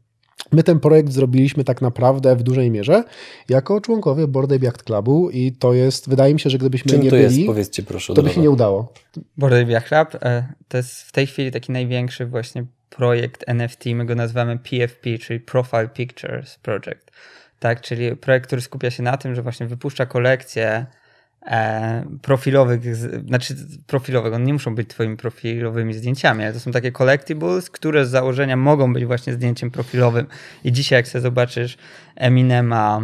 My 0.51 0.63
ten 0.63 0.79
projekt 0.79 1.11
zrobiliśmy 1.11 1.63
tak 1.63 1.81
naprawdę 1.81 2.35
w 2.35 2.43
dużej 2.43 2.71
mierze 2.71 3.03
jako 3.49 3.81
członkowie 3.81 4.27
Board 4.27 4.51
Ape 4.51 4.65
Yacht 4.65 4.83
Clubu 4.83 5.29
i 5.29 5.51
to 5.51 5.73
jest, 5.73 6.09
wydaje 6.09 6.33
mi 6.33 6.39
się, 6.39 6.49
że 6.49 6.57
gdybyśmy 6.57 6.91
Czym 6.91 7.01
nie 7.01 7.09
to 7.09 7.15
byli, 7.15 7.35
jest? 7.35 7.47
Powiedzcie 7.47 7.83
proszę. 7.83 8.13
to 8.13 8.23
by 8.23 8.29
się 8.29 8.41
nie 8.41 8.49
udało. 8.49 8.93
Board 9.37 9.55
Ape 9.55 9.71
Yacht 9.71 9.87
Club 9.87 10.23
e, 10.23 10.53
to 10.67 10.77
jest 10.77 11.01
w 11.01 11.11
tej 11.11 11.27
chwili 11.27 11.51
taki 11.51 11.71
największy 11.71 12.25
właśnie 12.25 12.65
projekt 12.89 13.43
NFT, 13.47 13.85
my 13.85 14.05
go 14.05 14.15
nazywamy 14.15 14.59
PFP, 14.59 15.17
czyli 15.17 15.39
Profile 15.39 15.89
Pictures 15.89 16.59
Project. 16.61 17.11
Tak, 17.59 17.81
czyli 17.81 18.15
projekt, 18.15 18.47
który 18.47 18.61
skupia 18.61 18.91
się 18.91 19.03
na 19.03 19.17
tym, 19.17 19.35
że 19.35 19.41
właśnie 19.41 19.67
wypuszcza 19.67 20.05
kolekcję 20.05 20.85
profilowych, 22.21 22.97
znaczy 23.27 23.55
profilowych, 23.87 24.33
one 24.33 24.45
nie 24.45 24.53
muszą 24.53 24.75
być 24.75 24.89
twoimi 24.89 25.17
profilowymi 25.17 25.93
zdjęciami, 25.93 26.43
ale 26.43 26.53
to 26.53 26.59
są 26.59 26.71
takie 26.71 26.91
collectibles, 26.91 27.69
które 27.69 28.05
z 28.05 28.09
założenia 28.09 28.57
mogą 28.57 28.93
być 28.93 29.05
właśnie 29.05 29.33
zdjęciem 29.33 29.71
profilowym. 29.71 30.25
I 30.63 30.71
dzisiaj 30.71 30.99
jak 30.99 31.07
sobie 31.07 31.21
zobaczysz 31.21 31.77
Eminema, 32.15 33.01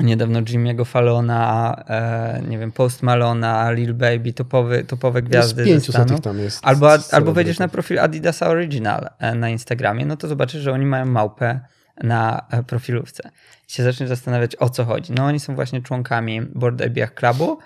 niedawno 0.00 0.42
Jimmy'ego 0.42 0.86
Fallona, 0.86 1.74
e, 1.88 2.42
nie 2.48 2.58
wiem, 2.58 2.72
Post 2.72 3.02
Malona, 3.02 3.70
Lil 3.70 3.94
Baby, 3.94 4.32
topowy, 4.32 4.84
topowe 4.84 5.22
gwiazdy 5.22 5.64
z 5.64 5.66
500 5.66 6.10
ich 6.10 6.20
tam 6.20 6.38
jest. 6.38 6.60
Albo, 6.62 6.90
albo 7.12 7.32
wejdziesz 7.32 7.58
na 7.58 7.68
profil 7.68 7.98
Adidasa 7.98 8.48
Original 8.48 9.08
e, 9.18 9.34
na 9.34 9.50
Instagramie, 9.50 10.06
no 10.06 10.16
to 10.16 10.28
zobaczysz, 10.28 10.62
że 10.62 10.72
oni 10.72 10.86
mają 10.86 11.06
małpę 11.06 11.60
na 12.02 12.46
e, 12.50 12.62
profilówce. 12.62 13.30
I 13.68 13.72
się 13.72 13.82
zaczniesz 13.82 14.08
zastanawiać, 14.08 14.56
o 14.56 14.70
co 14.70 14.84
chodzi. 14.84 15.12
No 15.12 15.24
oni 15.24 15.40
są 15.40 15.54
właśnie 15.54 15.82
członkami 15.82 16.40
Board 16.42 16.82
Ape 16.82 17.08
Clubu, 17.08 17.58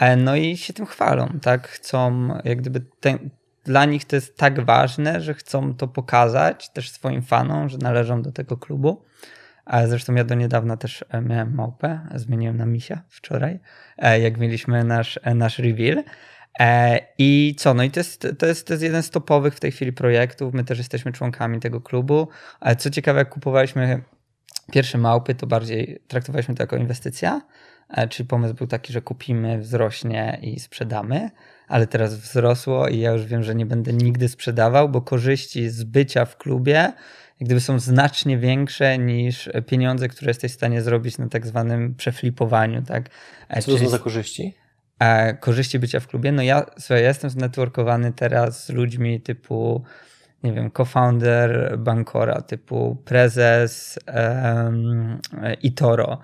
E, 0.00 0.16
no 0.16 0.36
i 0.36 0.56
się 0.56 0.72
tym 0.72 0.86
chwalą, 0.86 1.28
tak? 1.42 1.68
Chcą, 1.68 2.28
jak 2.44 2.58
gdyby 2.58 2.80
ten, 3.00 3.30
dla 3.64 3.84
nich 3.84 4.04
to 4.04 4.16
jest 4.16 4.36
tak 4.36 4.64
ważne, 4.64 5.20
że 5.20 5.34
chcą 5.34 5.74
to 5.74 5.88
pokazać 5.88 6.70
też 6.70 6.90
swoim 6.90 7.22
fanom, 7.22 7.68
że 7.68 7.78
należą 7.78 8.22
do 8.22 8.32
tego 8.32 8.56
klubu. 8.56 9.04
Zresztą 9.86 10.14
ja 10.14 10.24
do 10.24 10.34
niedawna 10.34 10.76
też 10.76 11.04
e, 11.08 11.20
miałem 11.20 11.54
małpę, 11.54 12.00
zmieniłem 12.14 12.56
na 12.56 12.66
misia 12.66 13.02
wczoraj, 13.08 13.60
e, 13.98 14.20
jak 14.20 14.38
mieliśmy 14.38 14.84
nasz, 14.84 15.20
nasz 15.34 15.58
reveal. 15.58 16.02
I 17.18 17.54
co? 17.58 17.74
No 17.74 17.82
i 17.82 17.90
to 17.90 18.00
jest, 18.00 18.26
to, 18.38 18.46
jest, 18.46 18.66
to 18.66 18.72
jest 18.72 18.82
jeden 18.82 19.02
z 19.02 19.10
topowych 19.10 19.54
w 19.54 19.60
tej 19.60 19.72
chwili 19.72 19.92
projektów. 19.92 20.54
My 20.54 20.64
też 20.64 20.78
jesteśmy 20.78 21.12
członkami 21.12 21.60
tego 21.60 21.80
klubu. 21.80 22.28
Co 22.78 22.90
ciekawe, 22.90 23.18
jak 23.18 23.28
kupowaliśmy 23.28 24.02
pierwsze 24.72 24.98
małpy, 24.98 25.34
to 25.34 25.46
bardziej 25.46 26.02
traktowaliśmy 26.08 26.54
to 26.54 26.62
jako 26.62 26.76
inwestycja. 26.76 27.42
Czyli 28.10 28.28
pomysł 28.28 28.54
był 28.54 28.66
taki, 28.66 28.92
że 28.92 29.02
kupimy, 29.02 29.58
wzrośnie 29.58 30.38
i 30.42 30.60
sprzedamy 30.60 31.30
ale 31.70 31.86
teraz 31.86 32.14
wzrosło 32.14 32.88
i 32.88 32.98
ja 32.98 33.10
już 33.10 33.26
wiem, 33.26 33.42
że 33.42 33.54
nie 33.54 33.66
będę 33.66 33.92
nigdy 33.92 34.28
sprzedawał, 34.28 34.88
bo 34.88 35.02
korzyści 35.02 35.68
z 35.68 35.84
bycia 35.84 36.24
w 36.24 36.36
klubie 36.36 36.92
jak 37.40 37.46
gdyby 37.46 37.60
są 37.60 37.78
znacznie 37.78 38.38
większe 38.38 38.98
niż 38.98 39.50
pieniądze, 39.66 40.08
które 40.08 40.30
jesteś 40.30 40.52
w 40.52 40.54
stanie 40.54 40.82
zrobić 40.82 41.18
na 41.18 41.28
tak 41.28 41.46
zwanym 41.46 41.94
przeflipowaniu. 41.94 42.82
Tak? 42.82 43.10
E, 43.48 43.62
Co 43.62 43.72
to 43.72 43.78
są 43.78 43.88
za 43.88 43.98
korzyści? 43.98 44.54
E, 45.00 45.34
korzyści 45.34 45.78
bycia 45.78 46.00
w 46.00 46.06
klubie. 46.06 46.32
No 46.32 46.42
ja, 46.42 46.66
słuchaj, 46.78 47.02
ja 47.02 47.08
jestem 47.08 47.30
znetworkowany 47.30 48.12
teraz 48.12 48.66
z 48.66 48.68
ludźmi 48.68 49.20
typu 49.20 49.84
nie 50.42 50.52
wiem, 50.52 50.70
co-founder 50.76 51.78
Bankora, 51.78 52.40
typu 52.42 52.96
prezes 53.04 53.98
um, 54.06 55.18
Itoro, 55.62 56.18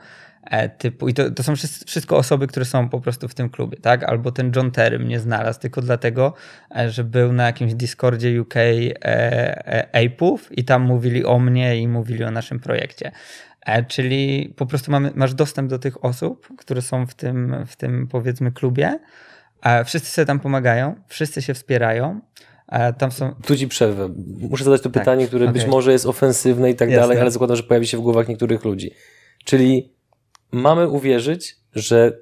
E, 0.51 0.69
typu, 0.69 1.09
i 1.09 1.15
to, 1.15 1.31
to 1.31 1.43
są 1.43 1.55
wszystko 1.87 2.17
osoby, 2.17 2.47
które 2.47 2.65
są 2.65 2.89
po 2.89 3.01
prostu 3.01 3.29
w 3.29 3.35
tym 3.35 3.51
klubie, 3.51 3.79
tak? 3.79 4.05
Albo 4.05 4.33
ten 4.33 4.53
John 4.57 4.71
Terry 4.71 4.99
mnie 4.99 5.21
znalazł 5.21 5.61
tylko 5.61 5.83
dlatego, 5.83 6.35
e, 6.77 6.91
że 6.91 7.05
był 7.05 7.33
na 7.33 7.47
jakimś 7.47 7.75
Discordzie 7.75 8.43
UK 8.43 8.55
e, 8.57 9.89
Ape'ów 9.93 10.39
i 10.51 10.65
tam 10.65 10.83
mówili 10.83 11.25
o 11.25 11.39
mnie 11.39 11.81
i 11.81 11.89
mówili 11.89 12.25
o 12.25 12.31
naszym 12.31 12.61
projekcie. 12.61 13.13
Czyli 13.89 14.55
po 14.57 14.67
prostu 14.67 14.91
mamy, 14.91 15.13
masz 15.15 15.35
dostęp 15.35 15.71
do 15.71 15.79
tych 15.79 16.05
osób, 16.05 16.49
które 16.59 16.83
są 16.83 17.07
w 17.07 17.15
tym, 17.15 17.57
w 17.67 17.77
tym 17.77 18.09
powiedzmy 18.09 18.53
klubie. 18.53 18.99
Wszyscy 19.85 20.11
sobie 20.11 20.27
tam 20.27 20.41
pomagają, 20.41 20.95
wszyscy 21.09 21.43
się 21.43 21.55
wspierają. 21.55 22.21
Tam 22.99 23.13
są... 23.13 23.35
Tu 23.47 23.57
ci 23.57 23.69
przerwę. 23.69 24.09
Muszę 24.51 24.65
zadać 24.65 24.81
to 24.83 24.91
tak, 24.91 25.03
pytanie, 25.03 25.27
które 25.27 25.45
okay. 25.45 25.53
być 25.53 25.67
może 25.67 25.93
jest 25.93 26.07
ofensywne 26.07 26.71
i 26.71 26.75
tak 26.75 26.91
Jasne. 26.91 27.01
dalej, 27.01 27.21
ale 27.21 27.31
zakładam, 27.31 27.57
że 27.57 27.63
pojawi 27.63 27.87
się 27.87 27.99
w 27.99 28.01
głowach 28.01 28.29
niektórych 28.29 28.65
ludzi. 28.65 28.91
Czyli 29.45 29.95
mamy 30.53 30.89
uwierzyć, 30.89 31.57
że 31.75 32.19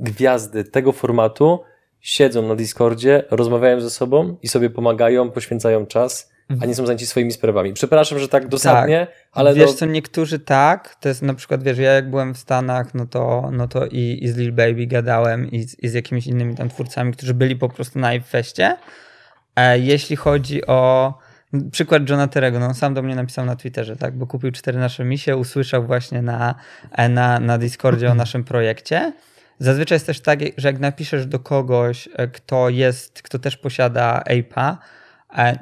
gwiazdy 0.00 0.64
tego 0.64 0.92
formatu 0.92 1.60
siedzą 2.00 2.48
na 2.48 2.54
Discordzie, 2.54 3.24
rozmawiają 3.30 3.80
ze 3.80 3.90
sobą 3.90 4.36
i 4.42 4.48
sobie 4.48 4.70
pomagają, 4.70 5.30
poświęcają 5.30 5.86
czas, 5.86 6.30
a 6.60 6.66
nie 6.66 6.74
są 6.74 6.86
zajęci 6.86 7.06
swoimi 7.06 7.32
sprawami. 7.32 7.72
Przepraszam, 7.72 8.18
że 8.18 8.28
tak 8.28 8.48
dosadnie, 8.48 9.06
tak. 9.06 9.16
ale... 9.32 9.54
Wiesz 9.54 9.72
co, 9.72 9.86
niektórzy 9.86 10.38
tak, 10.38 10.96
to 11.00 11.08
jest 11.08 11.22
na 11.22 11.34
przykład, 11.34 11.62
wiesz, 11.62 11.78
ja 11.78 11.92
jak 11.92 12.10
byłem 12.10 12.34
w 12.34 12.38
Stanach, 12.38 12.94
no 12.94 13.06
to, 13.06 13.48
no 13.52 13.68
to 13.68 13.86
i, 13.86 14.18
i 14.22 14.28
z 14.28 14.36
Lil 14.36 14.52
Baby 14.52 14.86
gadałem 14.86 15.50
i 15.50 15.62
z, 15.62 15.78
i 15.82 15.88
z 15.88 15.94
jakimiś 15.94 16.26
innymi 16.26 16.56
tam 16.56 16.68
twórcami, 16.68 17.12
którzy 17.12 17.34
byli 17.34 17.56
po 17.56 17.68
prostu 17.68 17.98
na 17.98 18.20
Feście. 18.20 18.76
E, 19.56 19.78
jeśli 19.78 20.16
chodzi 20.16 20.66
o 20.66 21.14
Przykład 21.70 22.10
Johna 22.10 22.28
Terego, 22.28 22.58
no 22.58 22.66
on 22.66 22.74
sam 22.74 22.94
do 22.94 23.02
mnie 23.02 23.14
napisał 23.14 23.44
na 23.44 23.56
Twitterze, 23.56 23.96
tak, 23.96 24.18
bo 24.18 24.26
kupił 24.26 24.52
cztery 24.52 24.78
nasze 24.78 25.04
misie, 25.04 25.36
usłyszał 25.36 25.86
właśnie 25.86 26.22
na, 26.22 26.54
na, 27.10 27.40
na 27.40 27.58
Discordzie 27.58 28.10
o 28.10 28.14
naszym 28.14 28.44
projekcie. 28.44 29.12
Zazwyczaj 29.58 29.96
jest 29.96 30.06
też 30.06 30.20
tak, 30.20 30.40
że 30.56 30.68
jak 30.68 30.78
napiszesz 30.78 31.26
do 31.26 31.38
kogoś, 31.38 32.08
e, 32.16 32.28
kto 32.28 32.68
jest, 32.68 33.22
kto 33.22 33.38
też 33.38 33.56
posiada 33.56 34.24
APA, 34.24 34.70
e, 34.70 34.76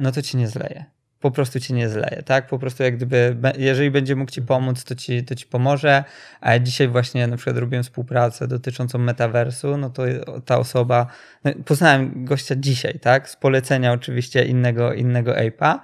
no 0.01 0.13
to 0.13 0.23
ci 0.23 0.37
nie 0.37 0.49
zleje 0.49 0.85
po 1.25 1.31
prostu 1.31 1.61
ci 1.61 1.75
nie 1.75 1.89
zleje, 1.89 2.23
tak? 2.23 2.47
Po 2.47 2.59
prostu 2.59 2.83
jak 2.83 2.97
gdyby, 2.97 3.37
jeżeli 3.59 3.91
będzie 3.91 4.17
mógł 4.17 4.31
ci 4.31 4.43
pomóc, 4.43 4.85
to 4.85 4.95
ci, 4.95 5.25
to 5.25 5.35
ci 5.35 5.47
pomoże. 5.47 6.05
A 6.41 6.59
dzisiaj 6.59 6.89
właśnie 6.89 7.27
na 7.27 7.37
przykład 7.37 7.57
robiłem 7.57 7.83
współpracę 7.83 8.49
dotyczącą 8.49 8.99
metaversu, 8.99 9.77
no 9.77 9.91
to 9.91 10.03
ta 10.45 10.59
osoba, 10.59 11.07
no 11.45 11.53
poznałem 11.65 12.25
gościa 12.25 12.55
dzisiaj, 12.57 12.99
tak? 12.99 13.31
Z 13.31 13.37
polecenia 13.37 13.93
oczywiście 13.93 14.45
innego, 14.45 14.93
innego 14.93 15.33
ape'a. 15.33 15.79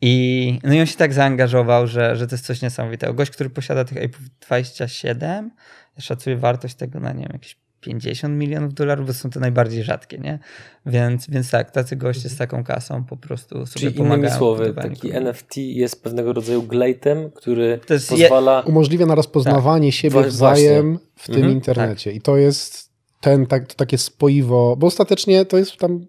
I, 0.00 0.58
no 0.62 0.72
i 0.72 0.80
on 0.80 0.86
się 0.86 0.96
tak 0.96 1.12
zaangażował, 1.12 1.86
że, 1.86 2.16
że 2.16 2.26
to 2.26 2.34
jest 2.34 2.46
coś 2.46 2.62
niesamowitego. 2.62 3.14
Gość, 3.14 3.30
który 3.30 3.50
posiada 3.50 3.84
tych 3.84 3.98
ape'ów 3.98 4.20
27, 4.40 5.50
szacuje 5.98 6.36
wartość 6.36 6.74
tego 6.74 7.00
na, 7.00 7.12
nie 7.12 7.22
wiem, 7.22 7.32
jakieś 7.32 7.56
50 7.80 8.34
milionów 8.34 8.74
dolarów, 8.74 9.06
bo 9.06 9.12
są 9.12 9.30
to 9.30 9.40
najbardziej 9.40 9.82
rzadkie, 9.82 10.18
nie? 10.18 10.38
Więc, 10.86 11.30
więc 11.30 11.50
tak, 11.50 11.70
tacy 11.70 11.96
goście 11.96 12.28
z 12.28 12.36
taką 12.36 12.64
kasą 12.64 13.04
po 13.04 13.16
prostu 13.16 13.66
sobie 13.66 13.80
Czyli 13.80 13.92
pomagają. 13.92 14.18
innymi 14.20 14.38
słowy, 14.38 14.74
taki 14.74 15.12
NFT 15.12 15.56
jest 15.56 16.02
pewnego 16.02 16.32
rodzaju 16.32 16.62
glejtem, 16.62 17.30
który 17.30 17.80
pozwala... 18.08 18.62
Je... 18.66 18.72
Umożliwia 18.72 19.06
na 19.06 19.14
rozpoznawanie 19.14 19.92
siebie 19.92 20.22
wzajem 20.22 20.98
w 21.16 21.26
tym 21.26 21.36
mhm, 21.36 21.54
internecie. 21.54 22.10
Tak. 22.10 22.16
I 22.16 22.20
to 22.20 22.36
jest 22.36 22.90
ten, 23.20 23.46
tak, 23.46 23.66
to 23.66 23.74
takie 23.74 23.98
spoiwo, 23.98 24.76
bo 24.78 24.86
ostatecznie 24.86 25.44
to 25.44 25.58
jest 25.58 25.76
tam 25.76 26.06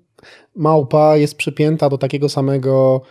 małpa 0.55 1.17
jest 1.17 1.35
przypięta 1.35 1.89
do 1.89 1.97
takiego 1.97 2.29
samego 2.29 3.01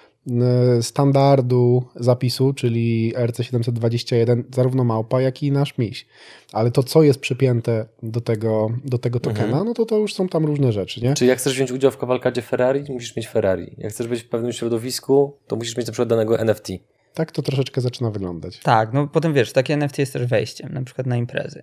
standardu 0.80 1.84
zapisu, 1.96 2.52
czyli 2.52 3.14
RC721, 3.16 4.42
zarówno 4.54 4.84
małpa, 4.84 5.20
jak 5.20 5.42
i 5.42 5.52
nasz 5.52 5.78
miś. 5.78 6.06
Ale 6.52 6.70
to, 6.70 6.82
co 6.82 7.02
jest 7.02 7.20
przypięte 7.20 7.86
do 8.02 8.20
tego, 8.20 8.70
do 8.84 8.98
tego 8.98 9.20
tokena, 9.20 9.44
mhm. 9.44 9.66
no 9.66 9.74
to 9.74 9.84
to 9.86 9.98
już 9.98 10.14
są 10.14 10.28
tam 10.28 10.44
różne 10.44 10.72
rzeczy, 10.72 11.00
nie? 11.00 11.14
Czyli 11.14 11.28
jak 11.28 11.38
chcesz 11.38 11.54
wziąć 11.54 11.70
udział 11.70 11.90
w 11.90 11.98
kawalkadzie 11.98 12.42
Ferrari, 12.42 12.84
musisz 12.88 13.16
mieć 13.16 13.28
Ferrari. 13.28 13.74
Jak 13.78 13.92
chcesz 13.92 14.08
być 14.08 14.22
w 14.22 14.28
pewnym 14.28 14.52
środowisku, 14.52 15.36
to 15.46 15.56
musisz 15.56 15.76
mieć 15.76 15.86
na 15.86 15.92
przykład 15.92 16.08
danego 16.08 16.38
NFT. 16.38 16.68
Tak 17.14 17.32
to 17.32 17.42
troszeczkę 17.42 17.80
zaczyna 17.80 18.10
wyglądać. 18.10 18.58
Tak, 18.58 18.92
no 18.92 19.06
potem 19.06 19.34
wiesz, 19.34 19.52
takie 19.52 19.74
NFT 19.74 19.98
jest 19.98 20.12
też 20.12 20.26
wejściem, 20.26 20.72
na 20.72 20.82
przykład 20.82 21.06
na 21.06 21.16
imprezy. 21.16 21.62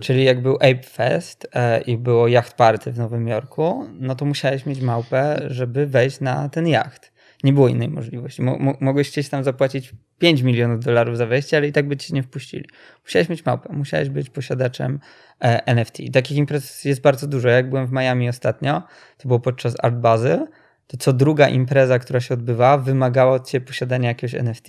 Czyli 0.00 0.24
jak 0.24 0.42
był 0.42 0.54
Ape 0.54 0.82
Fest 0.82 1.48
e, 1.52 1.80
i 1.80 1.98
było 1.98 2.28
jacht 2.28 2.56
party 2.56 2.92
w 2.92 2.98
Nowym 2.98 3.28
Jorku, 3.28 3.84
no 3.92 4.14
to 4.14 4.24
musiałeś 4.24 4.66
mieć 4.66 4.80
małpę, 4.80 5.46
żeby 5.46 5.86
wejść 5.86 6.20
na 6.20 6.48
ten 6.48 6.68
jacht. 6.68 7.13
Nie 7.44 7.52
było 7.52 7.68
innej 7.68 7.88
możliwości. 7.88 8.42
mogłeś 8.80 9.08
chcieć 9.08 9.28
tam 9.28 9.44
zapłacić 9.44 9.92
5 10.18 10.42
milionów 10.42 10.84
dolarów 10.84 11.16
za 11.16 11.26
wejście, 11.26 11.56
ale 11.56 11.68
i 11.68 11.72
tak 11.72 11.88
by 11.88 11.96
ci 11.96 12.14
nie 12.14 12.22
wpuścili. 12.22 12.64
Musiałeś 13.04 13.28
mieć 13.28 13.44
małpę, 13.44 13.72
musiałeś 13.72 14.08
być 14.08 14.30
posiadaczem 14.30 15.00
e, 15.40 15.66
NFT. 15.66 16.00
I 16.00 16.10
takich 16.10 16.36
imprez 16.38 16.84
jest 16.84 17.00
bardzo 17.00 17.26
dużo. 17.26 17.48
Jak 17.48 17.70
byłem 17.70 17.86
w 17.86 17.92
Miami 17.92 18.28
ostatnio, 18.28 18.82
to 19.18 19.28
było 19.28 19.40
podczas 19.40 19.74
Art 19.82 19.94
Basel, 19.94 20.46
to 20.86 20.96
co 20.96 21.12
druga 21.12 21.48
impreza, 21.48 21.98
która 21.98 22.20
się 22.20 22.34
odbywała, 22.34 22.78
wymagała 22.78 23.34
od 23.34 23.48
ciebie 23.48 23.66
posiadania 23.66 24.08
jakiegoś 24.08 24.34
NFT. 24.34 24.68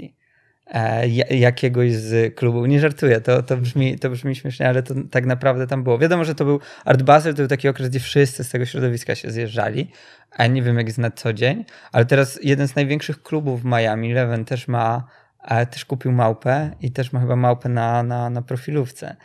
E, 0.68 1.08
jakiegoś 1.38 1.94
z 1.94 2.36
klubów. 2.36 2.68
Nie 2.68 2.80
żartuję, 2.80 3.22
to, 3.22 3.44
to, 3.44 3.58
brzmi, 3.58 4.00
to 4.00 4.10
brzmi 4.10 4.36
śmiesznie, 4.36 4.70
ale 4.70 4.84
to 4.84 4.94
tak 5.12 5.26
naprawdę 5.26 5.68
tam 5.68 5.84
było. 5.84 5.98
Wiadomo, 5.98 6.26
że 6.26 6.36
to 6.36 6.46
był 6.46 6.60
Art 6.86 7.04
Basel, 7.04 7.34
to 7.34 7.38
był 7.38 7.48
taki 7.48 7.68
okres, 7.68 7.90
gdzie 7.90 8.00
wszyscy 8.00 8.44
z 8.44 8.50
tego 8.50 8.66
środowiska 8.66 9.16
się 9.16 9.32
zjeżdżali, 9.32 9.92
a 10.32 10.48
nie 10.48 10.62
wiem 10.62 10.78
jak 10.78 10.88
jest 10.88 10.98
na 10.98 11.12
co 11.12 11.34
dzień, 11.34 11.66
ale 11.92 12.06
teraz 12.06 12.40
jeden 12.44 12.68
z 12.68 12.76
największych 12.76 13.24
klubów 13.24 13.62
w 13.62 13.66
Miami, 13.66 14.14
Leven, 14.14 14.46
też 14.46 14.68
ma, 14.68 15.08
e, 15.44 15.66
też 15.66 15.86
kupił 15.86 16.12
małpę 16.12 16.72
i 16.82 16.92
też 16.92 17.14
ma 17.14 17.20
chyba 17.20 17.36
małpę 17.36 17.70
na, 17.70 18.04
na, 18.04 18.30
na 18.30 18.42
profilówce. 18.42 19.16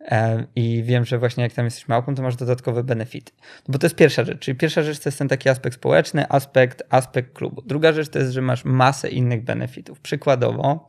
E, 0.00 0.44
I 0.56 0.82
wiem, 0.82 1.04
że 1.04 1.18
właśnie 1.18 1.42
jak 1.42 1.52
tam 1.52 1.64
jesteś 1.64 1.88
małpą, 1.88 2.14
to 2.14 2.22
masz 2.22 2.36
dodatkowe 2.36 2.84
benefity. 2.84 3.32
No 3.68 3.72
bo 3.72 3.78
to 3.78 3.86
jest 3.86 3.96
pierwsza 3.96 4.24
rzecz. 4.24 4.38
Czyli 4.38 4.58
pierwsza 4.58 4.82
rzecz 4.82 4.98
to 4.98 5.08
jest 5.08 5.18
ten 5.18 5.28
taki 5.28 5.48
aspekt 5.48 5.76
społeczny, 5.76 6.28
aspekt, 6.28 6.82
aspekt 6.90 7.32
klubu. 7.32 7.62
Druga 7.62 7.92
rzecz 7.92 8.08
to 8.08 8.18
jest, 8.18 8.32
że 8.32 8.42
masz 8.42 8.64
masę 8.64 9.08
innych 9.08 9.44
benefitów. 9.44 10.00
Przykładowo, 10.00 10.88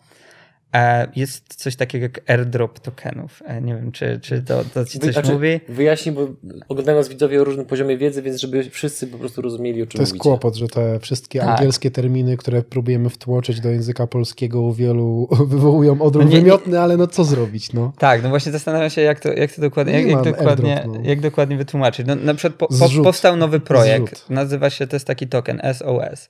jest 1.16 1.56
coś 1.56 1.76
takiego 1.76 2.04
jak 2.04 2.30
airdrop 2.30 2.80
tokenów. 2.80 3.44
Nie 3.62 3.76
wiem, 3.76 3.92
czy, 3.92 4.20
czy 4.22 4.42
to, 4.42 4.64
to 4.74 4.86
ci 4.86 5.00
coś 5.00 5.14
znaczy, 5.14 5.34
mówi? 5.34 5.60
Wyjaśnij, 5.70 6.16
bo 6.16 6.28
oglądają 6.70 6.98
nas 6.98 7.10
widzowie 7.10 7.42
o 7.42 7.44
różnym 7.44 7.66
poziomie 7.66 7.98
wiedzy, 7.98 8.22
więc 8.22 8.42
żeby 8.42 8.70
wszyscy 8.70 9.08
po 9.08 9.18
prostu 9.18 9.42
rozumieli, 9.42 9.84
o 9.84 9.86
czym 9.86 9.98
To 9.98 10.02
jest 10.02 10.12
mówicie. 10.12 10.24
kłopot, 10.24 10.56
że 10.56 10.68
te 10.68 11.00
wszystkie 11.00 11.40
tak. 11.40 11.50
angielskie 11.50 11.92
terminy, 11.92 12.38
które 12.38 12.62
próbujemy 12.62 13.10
wtłoczyć 13.10 13.60
do 13.60 13.70
języka 13.70 14.08
polskiego 14.08 14.62
u 14.62 14.74
wielu 14.74 15.28
wywołują 15.48 16.02
odruch 16.02 16.26
no 16.26 16.32
wymiotny, 16.32 16.80
ale 16.80 16.98
no 16.98 17.08
co 17.08 17.24
zrobić? 17.24 17.74
No? 17.74 17.94
Tak, 17.98 18.24
no 18.24 18.30
właśnie 18.30 18.52
zastanawiam 18.52 18.90
się, 18.90 19.02
jak 19.02 19.20
to, 19.20 19.34
jak 19.34 19.52
to 19.54 19.62
dokładnie, 19.62 19.94
jak, 19.94 20.08
jak 20.08 20.24
dokładnie, 20.24 20.78
airdrop, 20.78 20.98
no. 20.98 21.10
jak 21.10 21.22
dokładnie 21.22 21.58
wytłumaczyć. 21.58 22.08
No, 22.08 22.16
na 22.16 22.34
przykład 22.34 22.56
po, 22.56 22.68
po, 22.68 23.04
powstał 23.04 23.36
nowy 23.36 23.60
projekt, 23.60 24.18
Zrzut. 24.18 24.30
nazywa 24.30 24.70
się, 24.70 24.88
to 24.88 24.96
jest 24.96 25.08
taki 25.08 25.28
token 25.28 25.62
SOS 25.74 26.30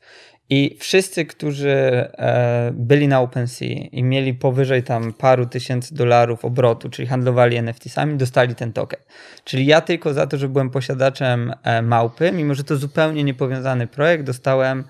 i 0.54 0.78
wszyscy, 0.80 1.26
którzy 1.26 1.70
e, 1.72 2.72
byli 2.74 3.08
na 3.08 3.22
OpenSea 3.22 3.88
i 3.92 4.04
mieli 4.04 4.34
powyżej 4.34 4.84
tam 4.84 5.14
paru 5.14 5.46
tysięcy 5.46 5.96
dolarów 5.96 6.46
obrotu, 6.46 6.90
czyli 6.90 7.08
handlowali 7.08 7.58
NFT-sami, 7.58 8.18
dostali 8.18 8.56
ten 8.56 8.74
token. 8.74 9.00
Czyli 9.44 9.66
ja 9.66 9.82
tylko 9.82 10.14
za 10.14 10.28
to, 10.28 10.38
że 10.38 10.50
byłem 10.50 10.70
posiadaczem 10.70 11.54
e, 11.64 11.82
małpy, 11.82 12.32
mimo 12.32 12.56
że 12.56 12.64
to 12.64 12.78
zupełnie 12.78 13.24
niepowiązany 13.24 13.88
projekt, 13.88 14.24
dostałem 14.24 14.84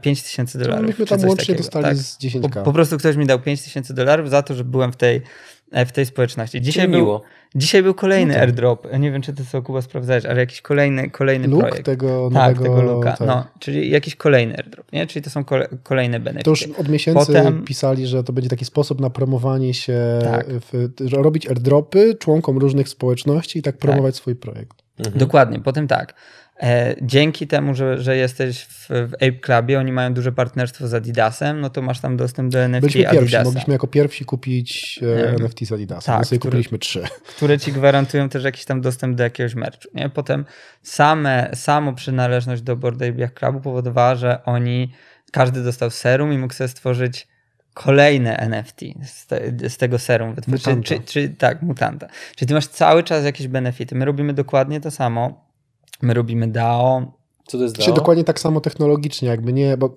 5 0.00 0.22
tysięcy 0.22 0.58
dolarów. 0.58 0.82
No, 0.82 0.88
myśmy 0.88 1.06
tam 1.06 1.28
łącznie 1.28 1.54
dostali 1.54 1.84
tak? 1.84 1.96
z 1.96 2.18
10 2.18 2.44
po, 2.54 2.62
po, 2.62 2.72
prostu 2.72 2.98
ktoś 2.98 3.16
mi 3.16 3.26
dał 3.26 3.38
5 3.38 3.62
tysięcy 3.62 3.94
dolarów 3.94 4.30
za 4.30 4.42
to, 4.42 4.54
że 4.54 4.64
byłem 4.64 4.92
w 4.92 4.96
tej 4.96 5.16
e, 5.16 5.22
w 5.86 5.92
tej 5.92 6.06
społeczności. 6.06 6.60
Dzisiaj 6.60 6.84
Czyli 6.84 6.92
był, 6.96 7.00
miło. 7.06 7.22
dzisiaj 7.54 7.82
był 7.82 7.94
kolejny 7.94 8.26
No 8.32 8.34
tak. 8.34 8.42
airdrop. 8.42 8.86
Nie 8.98 9.12
wiem, 9.12 9.22
czy 9.22 9.32
ty 9.32 9.44
sobie 9.44 9.64
Kuba 9.64 9.82
sprawdzałeś, 9.82 10.24
ale 10.26 10.40
jakiś 10.40 10.60
kolejny, 10.60 11.10
kolejny 11.10 11.48
Look 11.48 11.60
projekt. 11.60 11.84
tego 11.86 12.30
tak, 12.34 12.56
nowego... 12.58 12.76
tego 12.76 12.94
luka. 12.94 13.12
tak. 13.16 13.26
No, 13.28 13.44
czyli 13.58 13.90
jakiś 13.90 14.16
kolejny 14.16 14.56
airdrop, 14.56 14.92
nie? 14.92 15.06
Czyli 15.06 15.22
to 15.22 15.30
są 15.30 15.44
kole, 15.44 15.68
kolejne 15.82 16.20
benefity. 16.20 16.44
To 16.44 16.50
już 16.50 16.78
od 16.78 16.88
miesięcy 16.88 17.26
Potem- 17.26 17.64
pisali, 17.64 18.06
że 18.06 18.24
to 18.24 18.32
będzie 18.32 18.50
taki 18.50 18.64
sposób 18.64 19.00
na 19.00 19.10
promowanie 19.10 19.74
się, 19.74 19.98
Tak. 20.22 20.46
w, 20.48 20.88
że 21.04 21.16
robić 21.16 21.48
airdropy 21.48 22.14
członkom 22.14 22.58
różnych 22.58 22.88
społeczności 22.88 23.58
i 23.58 23.62
tak 23.62 23.76
promować 23.78 24.16
swój 24.16 24.34
projekt. 24.36 24.82
Mhm. 24.98 25.18
Dokładnie, 25.18 25.60
potem 25.60 25.88
tak. 25.88 26.14
E, 26.62 26.94
dzięki 27.02 27.46
temu, 27.46 27.74
że, 27.74 28.02
że 28.02 28.16
jesteś 28.16 28.60
w, 28.62 28.88
w 28.88 29.14
Ape 29.14 29.32
Clubie, 29.32 29.78
oni 29.78 29.92
mają 29.92 30.14
duże 30.14 30.32
partnerstwo 30.32 30.88
z 30.88 30.94
Adidasem, 30.94 31.60
no 31.60 31.70
to 31.70 31.82
masz 31.82 32.00
tam 32.00 32.16
dostęp 32.16 32.52
do 32.52 32.58
NFT 32.58 32.80
Byliśmy 32.80 33.02
pierwsi, 33.02 33.18
Adidasa, 33.18 33.44
mogliśmy 33.44 33.72
jako 33.72 33.86
pierwsi 33.86 34.24
kupić 34.24 35.00
e, 35.02 35.28
NFT 35.28 35.66
z 35.66 35.72
Adidasa. 35.72 36.12
tak, 36.12 36.18
my 36.18 36.24
sobie 36.24 36.38
który- 36.38 36.50
kupiliśmy 36.50 36.78
trzy. 36.78 37.02
które 37.36 37.58
ci 37.58 37.72
gwarantują 37.72 38.28
też 38.28 38.44
jakiś 38.44 38.64
tam 38.64 38.80
dostęp 38.80 39.16
do 39.16 39.22
jakiegoś 39.22 39.54
merchu. 39.54 39.88
Nie? 39.94 40.08
Potem 40.08 40.44
same, 40.82 41.50
samo 41.54 41.92
przynależność 41.92 42.62
do 42.62 42.76
Bored 42.76 43.02
Ape 43.02 43.28
Clubu 43.28 43.60
powodowała, 43.60 44.14
że 44.14 44.44
oni, 44.44 44.92
każdy 45.32 45.64
dostał 45.64 45.90
serum 45.90 46.32
i 46.32 46.38
mógł 46.38 46.54
sobie 46.54 46.68
stworzyć 46.68 47.28
kolejne 47.74 48.36
NFT 48.36 48.80
z, 49.04 49.26
te, 49.26 49.40
z 49.68 49.76
tego 49.76 49.98
serum 49.98 50.34
Mutanta. 50.46 50.82
czy, 50.88 51.00
czy, 51.00 51.28
tak, 51.28 51.62
mutanta. 51.62 52.08
Czyli 52.36 52.48
ty 52.48 52.54
masz 52.54 52.66
cały 52.66 53.02
czas 53.02 53.24
jakieś 53.24 53.48
benefity. 53.48 53.94
My 53.94 54.04
robimy 54.04 54.32
dokładnie 54.32 54.80
to 54.80 54.90
samo. 54.90 55.47
My 56.02 56.14
robimy 56.14 56.48
DAO, 56.48 57.12
Co 57.46 57.58
to 57.58 57.64
jest 57.64 57.76
Się 57.82 57.86
DAO? 57.86 57.96
dokładnie 57.96 58.24
tak 58.24 58.40
samo 58.40 58.60
technologicznie, 58.60 59.28
jakby 59.28 59.52
nie, 59.52 59.76
bo 59.76 59.96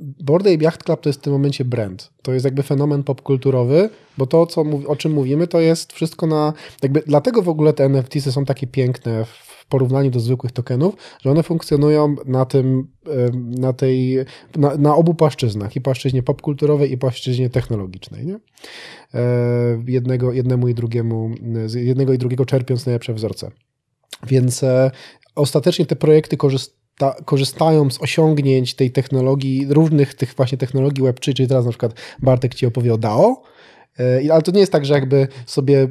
Bored 0.00 0.46
Ape 0.46 0.64
Yacht 0.64 0.84
Club 0.84 1.00
to 1.00 1.08
jest 1.08 1.18
w 1.18 1.22
tym 1.22 1.32
momencie 1.32 1.64
brand. 1.64 2.12
To 2.22 2.32
jest 2.32 2.44
jakby 2.44 2.62
fenomen 2.62 3.04
popkulturowy, 3.04 3.90
bo 4.18 4.26
to, 4.26 4.46
co, 4.46 4.64
o 4.86 4.96
czym 4.96 5.12
mówimy, 5.12 5.46
to 5.46 5.60
jest 5.60 5.92
wszystko 5.92 6.26
na, 6.26 6.52
jakby 6.82 7.02
dlatego 7.06 7.42
w 7.42 7.48
ogóle 7.48 7.72
te 7.72 7.84
NFT 7.84 8.32
są 8.32 8.44
takie 8.44 8.66
piękne 8.66 9.24
w 9.24 9.66
porównaniu 9.68 10.10
do 10.10 10.20
zwykłych 10.20 10.52
tokenów, 10.52 10.94
że 11.22 11.30
one 11.30 11.42
funkcjonują 11.42 12.16
na 12.26 12.44
tym, 12.44 12.88
na 13.58 13.72
tej, 13.72 14.16
na, 14.56 14.76
na 14.76 14.96
obu 14.96 15.14
płaszczyznach, 15.14 15.76
i 15.76 15.80
płaszczyźnie 15.80 16.22
popkulturowej, 16.22 16.92
i 16.92 16.98
płaszczyźnie 16.98 17.50
technologicznej, 17.50 18.26
nie? 18.26 18.34
E, 19.14 19.82
Jednego, 19.86 20.32
jednemu 20.32 20.68
i 20.68 20.74
drugiemu, 20.74 21.30
z 21.66 21.74
jednego 21.74 22.12
i 22.12 22.18
drugiego 22.18 22.46
czerpiąc 22.46 22.86
najlepsze 22.86 23.14
wzorce. 23.14 23.50
Więc 24.26 24.62
e, 24.62 24.90
ostatecznie 25.34 25.86
te 25.86 25.96
projekty 25.96 26.36
korzysta, 26.36 27.16
korzystają 27.24 27.90
z 27.90 28.02
osiągnięć 28.02 28.74
tej 28.74 28.90
technologii, 28.90 29.66
różnych 29.68 30.14
tych 30.14 30.34
właśnie 30.34 30.58
technologii 30.58 31.04
Web3, 31.04 31.20
czyli 31.20 31.48
teraz 31.48 31.64
na 31.64 31.70
przykład 31.70 31.92
Bartek 32.18 32.54
ci 32.54 32.66
opowie 32.66 32.94
o 32.94 32.98
DAO, 32.98 33.42
E, 34.00 34.32
ale 34.32 34.42
to 34.42 34.52
nie 34.52 34.60
jest 34.60 34.72
tak, 34.72 34.86
że 34.86 34.94
jakby 34.94 35.28
sobie 35.46 35.88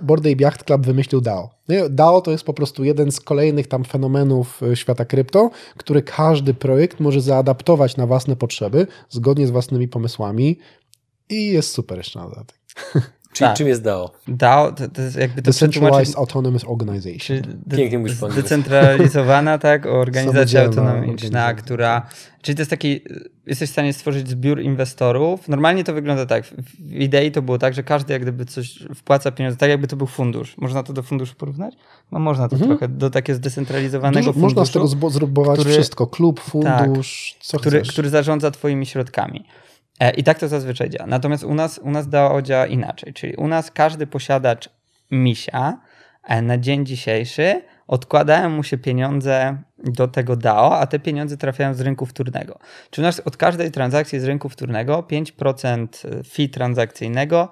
Bored 0.00 0.26
Ape 0.26 0.44
Yacht 0.44 0.64
Club 0.64 0.86
wymyślił 0.86 1.20
DAO. 1.20 1.50
DAO 1.90 2.20
to 2.20 2.30
jest 2.30 2.44
po 2.44 2.54
prostu 2.54 2.84
jeden 2.84 3.12
z 3.12 3.20
kolejnych 3.20 3.66
tam 3.66 3.84
fenomenów 3.84 4.62
e, 4.62 4.76
świata 4.76 5.04
krypto, 5.04 5.50
który 5.76 6.02
każdy 6.02 6.54
projekt 6.54 7.00
może 7.00 7.20
zaadaptować 7.20 7.96
na 7.96 8.06
własne 8.06 8.36
potrzeby, 8.36 8.86
zgodnie 9.08 9.46
z 9.46 9.50
własnymi 9.50 9.88
pomysłami 9.88 10.58
i 11.28 11.46
jest 11.46 11.72
super 11.72 11.98
jeszcze 11.98 12.18
na 12.18 12.28
dodatek. 12.28 12.60
Czyli 13.32 13.48
Tak. 13.48 13.56
czym 13.56 13.68
jest 13.68 13.82
DAO? 13.82 14.10
DAO 14.28 14.72
to, 14.72 14.88
to 14.88 15.02
jest 15.02 15.16
jakby 15.16 15.42
to 15.42 15.50
Decentralized 15.50 16.16
Autonomous 16.16 16.64
Organization. 16.64 17.42
Pięknie 17.76 17.98
mówisz 17.98 18.16
po 18.16 18.30
zdecentralizowana 18.30 19.58
tak, 19.68 19.86
organizacja 19.86 20.60
autonomiczna, 20.64 21.00
organizacja. 21.00 21.54
która, 21.54 22.06
czyli 22.42 22.56
to 22.56 22.60
jest 22.60 22.70
taki, 22.70 23.00
jesteś 23.46 23.68
w 23.68 23.72
stanie 23.72 23.92
stworzyć 23.92 24.28
zbiór 24.28 24.60
inwestorów. 24.60 25.48
Normalnie 25.48 25.84
to 25.84 25.94
wygląda 25.94 26.26
tak, 26.26 26.44
w 26.78 26.92
idei 26.92 27.32
to 27.32 27.42
było 27.42 27.58
tak, 27.58 27.74
że 27.74 27.82
każdy 27.82 28.12
jak 28.12 28.22
gdyby 28.22 28.44
coś 28.44 28.78
wpłaca 28.94 29.30
pieniądze, 29.32 29.58
tak 29.58 29.70
jakby 29.70 29.86
to 29.86 29.96
był 29.96 30.06
fundusz. 30.06 30.56
Można 30.58 30.82
to 30.82 30.92
do 30.92 31.02
funduszu 31.02 31.34
porównać? 31.34 31.74
No 32.12 32.18
można 32.18 32.48
to 32.48 32.56
Mhm. 32.56 32.70
trochę, 32.78 32.88
do 32.94 33.10
takiego 33.10 33.36
zdecentralizowanego 33.36 34.20
Dużo, 34.20 34.32
funduszu. 34.32 34.54
można 34.56 34.64
z 34.66 34.72
tego 34.72 34.88
który- 35.54 35.70
wszystko. 35.74 36.06
Klub, 36.06 36.40
fundusz, 36.40 37.36
co 37.40 37.58
który, 37.58 37.78
chcesz. 37.80 37.92
który 37.92 38.08
zarządza 38.08 38.50
twoimi 38.50 38.86
środkami. 38.86 39.44
E, 40.00 40.10
I 40.10 40.22
tak 40.22 40.38
to 40.38 40.48
zazwyczaj 40.48 40.90
działa. 40.90 41.06
Natomiast 41.06 41.44
u 41.44 41.54
nas, 41.54 41.78
u 41.78 41.90
nas 41.90 42.08
DAO 42.08 42.42
działa 42.42 42.66
inaczej. 42.66 43.12
Czyli 43.12 43.34
u 43.34 43.48
nas 43.48 43.70
każdy 43.70 44.06
posiadacz 44.06 44.68
misia 45.10 45.80
e, 46.24 46.42
na 46.42 46.58
dzień 46.58 46.86
dzisiejszy 46.86 47.62
odkładają 47.86 48.50
mu 48.50 48.62
się 48.62 48.78
pieniądze 48.78 49.56
do 49.78 50.08
tego 50.08 50.36
DAO, 50.36 50.78
a 50.78 50.86
te 50.86 50.98
pieniądze 50.98 51.36
trafiają 51.36 51.74
z 51.74 51.80
rynku 51.80 52.06
wtórnego. 52.06 52.58
Czyli 52.90 53.04
u 53.04 53.06
nas 53.06 53.20
od 53.20 53.36
każdej 53.36 53.70
transakcji 53.70 54.20
z 54.20 54.24
rynku 54.24 54.48
wtórnego 54.48 55.02
5% 55.02 55.86
fee 56.32 56.48
transakcyjnego 56.48 57.48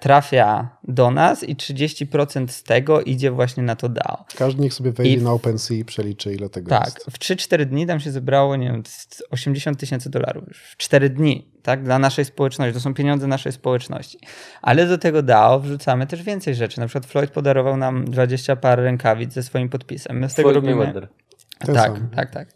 trafia 0.00 0.68
do 0.88 1.10
nas 1.10 1.44
i 1.44 1.56
30% 1.56 2.48
z 2.48 2.62
tego 2.62 3.00
idzie 3.02 3.30
właśnie 3.30 3.62
na 3.62 3.76
to 3.76 3.88
DAO. 3.88 4.24
Każdy 4.36 4.62
niech 4.62 4.74
sobie 4.74 4.92
wejdzie 4.92 5.14
I- 5.14 5.22
na 5.22 5.32
OpenSea 5.32 5.74
i 5.74 5.84
przeliczy, 5.84 6.34
ile 6.34 6.48
tego 6.48 6.68
Tak, 6.70 6.84
jest. 6.94 7.04
w 7.10 7.18
3-4 7.18 7.64
dni 7.66 7.86
tam 7.86 8.00
się 8.00 8.10
zebrało, 8.10 8.56
nie 8.56 8.66
wiem, 8.72 8.82
z 8.86 9.22
80 9.30 9.78
tysięcy 9.80 10.10
dolarów 10.10 10.48
już. 10.48 10.58
W 10.62 10.76
4 10.76 11.10
dni, 11.10 11.48
tak, 11.62 11.82
dla 11.82 11.98
naszej 11.98 12.24
społeczności. 12.24 12.74
To 12.74 12.80
są 12.80 12.94
pieniądze 12.94 13.26
naszej 13.26 13.52
społeczności. 13.52 14.18
Ale 14.62 14.86
do 14.86 14.98
tego 14.98 15.22
DAO 15.22 15.60
wrzucamy 15.60 16.06
też 16.06 16.22
więcej 16.22 16.54
rzeczy. 16.54 16.80
Na 16.80 16.86
przykład 16.86 17.06
Floyd 17.06 17.30
podarował 17.30 17.76
nam 17.76 18.04
20 18.04 18.56
par 18.56 18.78
rękawic 18.78 19.32
ze 19.32 19.42
swoim 19.42 19.68
podpisem. 19.68 20.18
My 20.18 20.28
z 20.28 20.34
tego 20.34 20.48
Floyd 20.50 20.54
robimy... 20.64 20.76
Mayweather. 20.84 21.08
Ten 21.58 21.74
Tak, 21.74 21.86
sam. 21.92 22.08
tak, 22.16 22.30
tak. 22.30 22.48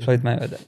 Floyd 0.00 0.24
Mayweather. 0.24 0.58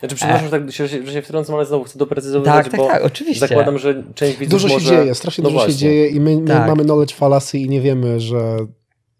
Znaczy, 0.00 0.14
przepraszam, 0.16 0.44
że, 0.48 0.50
tak, 0.60 0.72
się- 0.72 0.86
że 0.86 1.12
się 1.12 1.22
wtrącam, 1.22 1.56
ale 1.56 1.66
znowu 1.66 1.84
chcę 1.84 1.98
doprecyzować, 1.98 2.46
Tak, 2.46 2.68
tak, 2.68 2.76
bo 2.80 2.86
tak, 2.88 3.04
oczywiście. 3.04 3.46
zakładam, 3.46 3.78
że 3.78 4.02
część 4.14 4.38
widzów 4.38 4.50
Dużo 4.50 4.68
się 4.68 4.74
może... 4.74 4.96
dzieje, 4.96 5.14
strasznie 5.14 5.44
no 5.44 5.50
dużo 5.50 5.60
się 5.60 5.66
właśnie. 5.66 5.80
dzieje 5.88 6.08
i 6.08 6.20
my, 6.20 6.36
my 6.40 6.46
Tak. 6.48 6.68
mamy 6.68 6.84
knowledge 6.84 7.14
fallacy 7.14 7.58
i 7.58 7.68
nie 7.68 7.80
wiemy, 7.80 8.20
że 8.20 8.56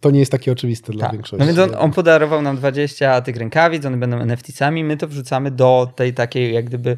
to 0.00 0.10
nie 0.10 0.18
jest 0.20 0.32
takie 0.32 0.52
oczywiste 0.52 0.92
dla 0.92 1.04
Tak. 1.06 1.12
większości. 1.12 1.40
No 1.40 1.46
więc 1.46 1.58
on, 1.58 1.74
on 1.78 1.92
podarował 1.92 2.42
nam 2.42 2.56
20 2.56 3.20
tych 3.20 3.36
rękawic, 3.36 3.84
one 3.84 3.96
będą 3.96 4.18
NFT-cami, 4.18 4.84
my 4.84 4.96
to 4.96 5.08
wrzucamy 5.08 5.50
do 5.50 5.88
tej 5.96 6.14
takiej 6.14 6.54
jak 6.54 6.64
gdyby 6.64 6.96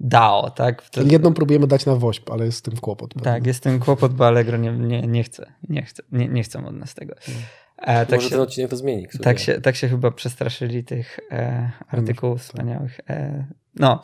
DAO, 0.00 0.50
tak? 0.50 0.90
To- 0.90 1.02
Jedną 1.02 1.34
próbujemy 1.34 1.66
dać 1.66 1.86
na 1.86 1.96
WOŚP, 1.96 2.30
ale 2.32 2.44
jest 2.44 2.58
z 2.58 2.62
tym 2.62 2.76
kłopot. 2.76 3.14
Tak, 3.14 3.22
pewnie. 3.22 3.48
jest 3.48 3.62
ten 3.62 3.78
kłopot, 3.78 4.14
bo 4.14 4.26
Allegro 4.26 4.56
nie, 4.56 4.72
nie, 4.72 5.02
nie 5.02 5.22
chce, 5.24 5.52
nie 5.68 5.82
chce, 5.82 6.02
nie, 6.12 6.28
nie 6.28 6.42
chcą 6.42 6.66
od 6.66 6.74
nas 6.76 6.94
tego. 6.94 7.14
E, 7.80 8.06
tak, 8.06 8.10
Może 8.10 8.24
się, 8.24 8.30
ten 8.30 8.40
odcinek 8.40 8.70
to 8.70 8.76
zmieni. 8.76 9.06
tak, 9.22 9.38
się, 9.38 9.60
tak 9.60 9.76
się 9.76 9.88
chyba 9.88 10.10
przestraszyli 10.10 10.84
tych 10.84 11.20
e, 11.32 11.70
artykułów 11.88 12.40
wspaniałych. 12.40 13.00
E, 13.10 13.44
no 13.76 14.02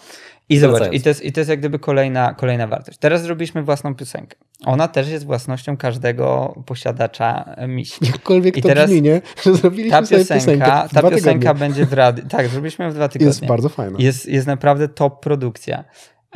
i 0.49 0.59
zobacz, 0.59 0.93
i 0.93 1.01
to, 1.01 1.09
jest, 1.09 1.25
i 1.25 1.33
to 1.33 1.41
jest 1.41 1.51
jak 1.51 1.59
gdyby 1.59 1.79
kolejna, 1.79 2.35
kolejna 2.35 2.67
wartość. 2.67 2.99
Teraz 2.99 3.23
zrobiliśmy 3.23 3.63
własną 3.63 3.95
piosenkę. 3.95 4.37
Ona 4.65 4.89
też 4.89 5.09
jest 5.09 5.25
własnością 5.25 5.77
każdego 5.77 6.55
posiadacza 6.67 7.55
e, 7.57 7.69
misi. 7.69 8.07
Jakkolwiek 8.07 8.57
I 8.57 8.63
to 8.63 8.69
teraz 8.69 8.91
brzmi, 8.91 9.03
nie? 9.03 9.23
Że 9.45 9.55
zrobiliśmy 9.55 9.91
Ta 9.91 10.01
piosenka, 10.01 10.35
piosenkę 10.35 10.65
ta 10.95 11.03
piosenka 11.03 11.21
tygodnie. 11.21 11.55
będzie 11.55 11.87
w 11.87 11.93
radiu. 11.93 12.25
Tak, 12.29 12.49
zrobiliśmy 12.49 12.85
ją 12.85 12.91
w 12.91 12.95
dwa 12.95 13.09
tygodnie. 13.09 13.27
Jest 13.27 13.47
bardzo 13.47 13.69
fajna. 13.69 13.97
Jest, 14.01 14.27
jest 14.27 14.47
naprawdę 14.47 14.89
top 14.89 15.21
produkcja. 15.21 15.85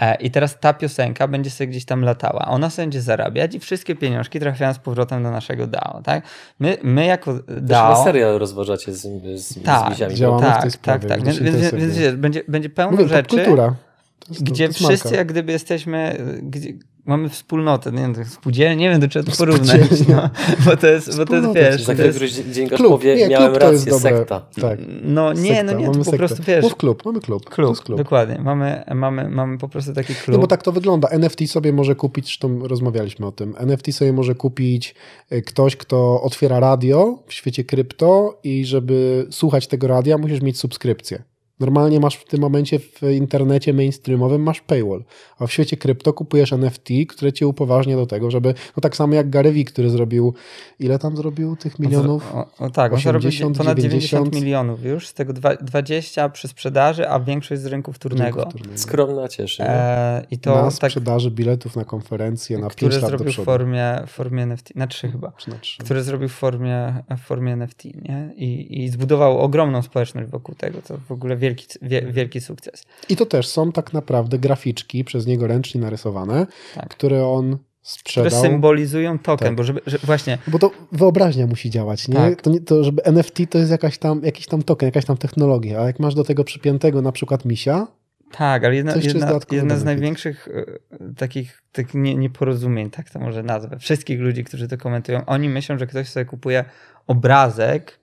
E, 0.01 0.15
I 0.15 0.31
teraz 0.31 0.61
ta 0.61 0.73
piosenka 0.75 1.29
będzie 1.29 1.51
sobie 1.51 1.69
gdzieś 1.69 1.85
tam 1.85 2.05
latała. 2.05 2.45
Ona 2.49 2.71
sobie 2.71 2.87
będzie 2.87 3.03
zarabiać 3.03 3.55
i 3.55 3.61
wszystkie 3.61 3.97
pieniążki 3.97 4.41
trafiają 4.41 4.75
z 4.75 4.79
powrotem 4.79 5.23
do 5.23 5.31
naszego 5.31 5.67
DAO. 5.67 6.03
Tak? 6.05 6.25
My, 6.61 6.77
my 6.83 7.07
jako 7.07 7.35
Też 7.35 7.45
DAO. 7.61 8.05
serial 8.05 8.39
rozważacie 8.39 8.93
z, 8.95 9.01
z, 9.41 9.63
Tak, 9.63 9.95
z 9.95 9.97
w 9.97 9.99
tej 9.99 10.41
Tak, 10.41 10.73
sprawie 10.73 11.09
tak, 11.09 11.19
tak. 11.19 11.27
Więc, 11.27 11.39
więc, 11.39 11.75
więc 11.75 11.99
wiesz, 11.99 12.17
będzie, 12.17 12.43
będzie 12.49 12.71
pełno 12.71 12.97
Mówię, 12.97 13.09
rzeczy, 13.09 13.37
kultura. 13.37 13.75
To 14.19 14.27
jest, 14.29 14.43
gdzie 14.43 14.65
to 14.65 14.69
jest 14.69 14.81
marka. 14.81 14.97
wszyscy 14.97 15.17
jak 15.17 15.29
gdyby 15.29 15.53
jesteśmy, 15.53 16.17
gdzie 16.43 16.69
mamy 17.07 17.29
wspólnotę, 17.29 17.93
nie 17.93 17.99
wiem, 17.99 18.15
to 18.15 18.25
spółdzielnie, 18.25 18.77
nie 18.77 18.91
wiem 18.91 19.01
do 19.01 19.09
czego 19.09 19.31
to 19.31 19.37
porównać, 19.37 19.81
no, 20.09 20.31
bo 20.65 20.77
to 20.77 20.87
jest, 20.87 21.17
bo 21.17 21.27
to 21.27 21.37
jest 21.37 21.55
wiesz, 21.55 21.83
Za 21.83 21.95
któryś 21.95 22.41
Klub, 22.77 22.91
powie, 22.93 23.17
nie, 23.17 23.29
miałem 23.29 23.51
klub 23.51 23.63
to 23.63 23.73
jest 23.73 23.87
rację, 23.87 24.01
sekta. 24.01 24.41
Tak. 24.61 24.79
no 25.03 25.33
nie, 25.33 25.57
Sekta, 25.57 25.63
no 25.73 25.79
nie, 25.79 25.85
to 25.87 25.91
mamy 25.93 25.99
po 25.99 26.05
sektę. 26.05 26.19
prostu 26.19 26.43
wiesz, 26.43 26.63
Mów 26.63 26.77
klub, 26.77 27.05
mamy 27.05 27.21
klub. 27.21 27.45
To 27.45 27.51
klub, 27.51 27.69
jest 27.71 27.83
klub. 27.83 27.99
dokładnie, 27.99 28.39
mamy, 28.39 28.85
mamy, 28.95 29.29
mamy 29.31 29.59
po 29.59 29.69
prostu 29.69 29.93
taki 29.95 30.15
klub. 30.15 30.37
No 30.37 30.39
bo 30.39 30.47
tak 30.47 30.63
to 30.63 30.73
wygląda. 30.73 31.09
NFT 31.09 31.51
sobie 31.51 31.73
może 31.73 31.95
kupić, 31.95 32.25
zresztą 32.25 32.69
rozmawialiśmy 32.69 33.27
o 33.27 33.33
tym, 33.33 33.55
NFT 33.59 33.93
sobie 33.93 34.13
może 34.13 34.35
kupić 34.35 34.95
e, 35.31 35.43
ktoś, 35.43 35.77
kto 35.77 36.23
otwiera 36.23 36.61
radio 36.61 37.19
w 37.27 37.33
świecie 37.33 37.65
krypto 37.65 38.39
i 38.45 38.65
żeby 38.65 39.27
słuchać 39.31 39.67
tego 39.67 39.87
radia, 39.87 40.19
musisz 40.19 40.41
mieć 40.43 40.59
subskrypcję. 40.59 41.23
Normalnie 41.61 42.01
masz 42.01 42.17
w 42.17 42.25
tym 42.25 42.41
momencie 42.41 42.79
w 42.79 43.03
internecie 43.03 43.73
mainstreamowym 43.73 44.43
masz 44.43 44.61
paywall, 44.61 45.05
a 45.39 45.47
w 45.47 45.53
świecie 45.53 45.77
krypto 45.77 46.13
kupujesz 46.13 46.53
NFT, 46.53 46.89
które 47.09 47.33
cię 47.33 47.47
upoważnia 47.47 47.97
do 47.97 48.07
tego, 48.07 48.31
żeby, 48.31 48.55
no 48.77 48.81
tak 48.81 48.97
samo 48.97 49.15
jak 49.15 49.31
Gary 49.31 49.53
Vee, 49.53 49.65
który 49.65 49.91
zrobił, 49.91 50.35
ile 50.81 50.99
tam 50.99 51.17
zrobił 51.17 51.57
tych 51.57 51.79
milionów? 51.79 52.35
O, 52.35 52.47
o, 52.59 52.71
tak, 52.71 52.93
on 52.93 53.01
zarobił 53.01 53.29
80, 53.29 53.59
ponad 53.59 53.77
90 53.79 54.11
90 54.11 54.45
milionów 54.45 54.85
już, 54.85 55.09
z 55.09 55.15
tego 55.15 55.33
dwa- 55.33 55.57
20 55.65 56.29
przy 56.29 56.49
sprzedaży, 56.49 57.09
a 57.09 57.21
większość 57.21 57.63
z 57.63 57.67
rynku 57.67 57.93
wtórnego. 57.93 58.37
Rynku 58.41 58.51
wtórnego. 58.51 58.79
Skromna 58.79 59.29
cieszy. 59.29 59.63
E, 59.63 60.27
I 60.31 60.39
to 60.39 60.55
na 60.55 60.71
tak, 60.71 60.91
sprzedaży 60.91 61.31
biletów 61.31 61.77
na 61.77 61.85
konferencję 61.85 62.59
na 62.59 62.71
5 62.71 62.75
które 62.77 62.93
lat 62.95 63.01
do 63.01 63.09
zrobił 63.09 63.27
w 63.27 63.33
przodu. 63.33 63.45
formie, 63.47 63.99
w 64.07 64.11
formie 64.11 64.43
NFT, 64.43 64.77
na 64.77 64.87
trzy 64.87 65.09
chyba. 65.09 65.33
Czy 65.39 65.51
na 65.51 65.59
trzy. 65.59 65.79
Które 65.79 66.03
zrobił 66.03 66.29
w 66.29 66.33
formie, 66.33 67.03
w 67.17 67.21
formie 67.21 67.53
NFT, 67.53 67.85
nie? 67.85 68.33
I, 68.37 68.83
I 68.85 68.89
zbudował 68.89 69.39
ogromną 69.39 69.83
społeczność 69.83 70.31
wokół 70.31 70.55
tego, 70.55 70.83
to 70.83 70.99
w 71.09 71.13
ogóle 71.13 71.37
wielki, 71.51 71.67
wie, 71.83 72.03
wielki 72.03 72.41
sukces. 72.41 72.83
I 73.09 73.17
to 73.17 73.27
też 73.27 73.49
są 73.49 73.73
tak 73.73 73.93
naprawdę 73.93 74.39
graficzki 74.39 75.05
przez 75.05 75.27
niego 75.27 75.47
ręcznie 75.47 75.81
narysowane, 75.81 76.47
Tak. 76.75 76.89
które 76.89 77.27
on 77.27 77.59
sprzedał. 77.83 78.31
Które 78.31 78.43
symbolizują 78.51 79.19
token, 79.19 79.49
Tak. 79.49 79.57
bo 79.57 79.65
żeby, 79.65 79.81
że 79.87 79.99
właśnie 79.99 80.39
Bo 80.47 80.59
to 80.59 80.71
wyobraźnia 80.93 81.47
musi 81.47 81.71
działać, 81.71 82.09
nie? 82.09 82.15
Tak. 82.15 82.43
To, 82.43 82.51
nie 82.51 82.61
to, 82.61 82.85
żeby 82.85 83.05
NFT 83.05 83.39
to 83.51 83.59
jest 83.59 83.71
jakaś 83.71 83.99
tam, 83.99 84.21
jakiś 84.25 84.47
tam 84.47 84.63
token, 84.63 84.87
jakaś 84.87 85.05
tam 85.05 85.17
technologia, 85.17 85.81
a 85.81 85.87
jak 85.87 86.01
masz 86.01 86.15
do 86.15 86.25
tego 86.25 86.45
przypiętego 86.45 87.03
na 87.03 87.13
przykład 87.13 87.45
misia, 87.45 87.87
Tak, 88.33 88.65
ale 88.65 88.77
jedna, 88.77 88.95
jedna, 88.95 89.39
jedna 89.51 89.77
z 89.77 89.85
największych 89.85 90.49
e, 90.49 91.15
takich, 91.17 91.63
takich 91.73 91.95
nie, 91.95 92.15
nieporozumień, 92.15 92.91
tak 92.91 93.11
to 93.11 93.19
może 93.19 93.43
nazwę, 93.43 93.79
wszystkich 93.79 94.21
ludzi, 94.21 94.45
którzy 94.45 94.69
to 94.69 94.79
komentują, 94.79 95.25
oni 95.27 95.49
myślą, 95.49 95.79
że 95.79 95.87
ktoś 95.87 96.09
sobie 96.09 96.25
kupuje 96.27 96.65
obrazek 97.07 98.00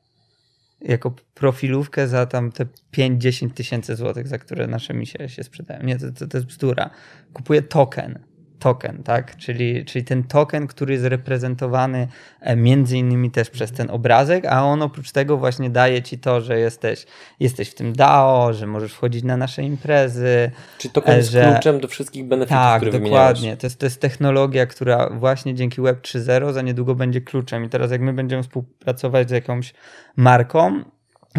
jako 0.81 1.15
profilówkę 1.33 2.07
za 2.07 2.25
tam 2.25 2.51
te 2.51 2.65
5-10 2.97 3.51
tysięcy 3.51 3.95
złotych, 3.95 4.27
za 4.27 4.37
które 4.37 4.67
nasze 4.67 4.93
misie 4.93 5.29
się 5.29 5.43
sprzedają. 5.43 5.83
Nie, 5.83 5.97
to, 5.97 6.11
to, 6.11 6.27
to 6.27 6.37
jest 6.37 6.47
bzdura. 6.47 6.89
Kupuje 7.33 7.61
token. 7.61 8.19
Token, 8.59 9.03
tak? 9.03 9.35
Czyli, 9.37 9.85
czyli 9.85 10.05
ten 10.05 10.23
token, 10.23 10.67
który 10.67 10.93
jest 10.93 11.05
reprezentowany 11.05 12.07
e, 12.41 12.55
między 12.55 12.97
innymi 12.97 13.31
też 13.31 13.49
przez 13.49 13.71
ten 13.71 13.89
obrazek, 13.91 14.45
a 14.45 14.63
on 14.63 14.81
oprócz 14.81 15.11
tego 15.11 15.37
właśnie 15.37 15.69
daje 15.69 16.01
ci 16.01 16.19
to, 16.19 16.41
że 16.41 16.59
jesteś, 16.59 17.05
jesteś 17.39 17.69
w 17.69 17.75
tym 17.75 17.93
DAO, 17.93 18.53
że 18.53 18.67
możesz 18.67 18.93
wchodzić 18.93 19.23
na 19.23 19.37
nasze 19.37 19.63
imprezy, 19.63 20.51
Czyli 20.77 20.91
token 20.93 21.17
jest 21.17 21.31
że- 21.31 21.51
kluczem 21.53 21.79
do 21.79 21.87
wszystkich 21.87 22.25
benefitów, 22.25 22.57
tak, 22.57 22.77
które 22.81 22.91
wymieniałeś. 22.91 23.27
dokładnie. 23.29 23.57
To 23.57 23.67
jest, 23.67 23.79
to 23.79 23.85
jest 23.85 24.01
technologia, 24.01 24.65
która 24.65 25.09
właśnie 25.09 25.55
dzięki 25.55 25.81
Web 25.81 26.01
3.0 26.01 26.53
za 26.53 26.61
niedługo 26.61 26.95
będzie 26.95 27.21
kluczem. 27.21 27.63
I 27.65 27.69
teraz 27.69 27.91
jak 27.91 28.01
my 28.01 28.13
będziemy 28.13 28.43
współpracować 28.43 29.29
z 29.29 29.31
jakąś 29.31 29.73
marką, 30.15 30.83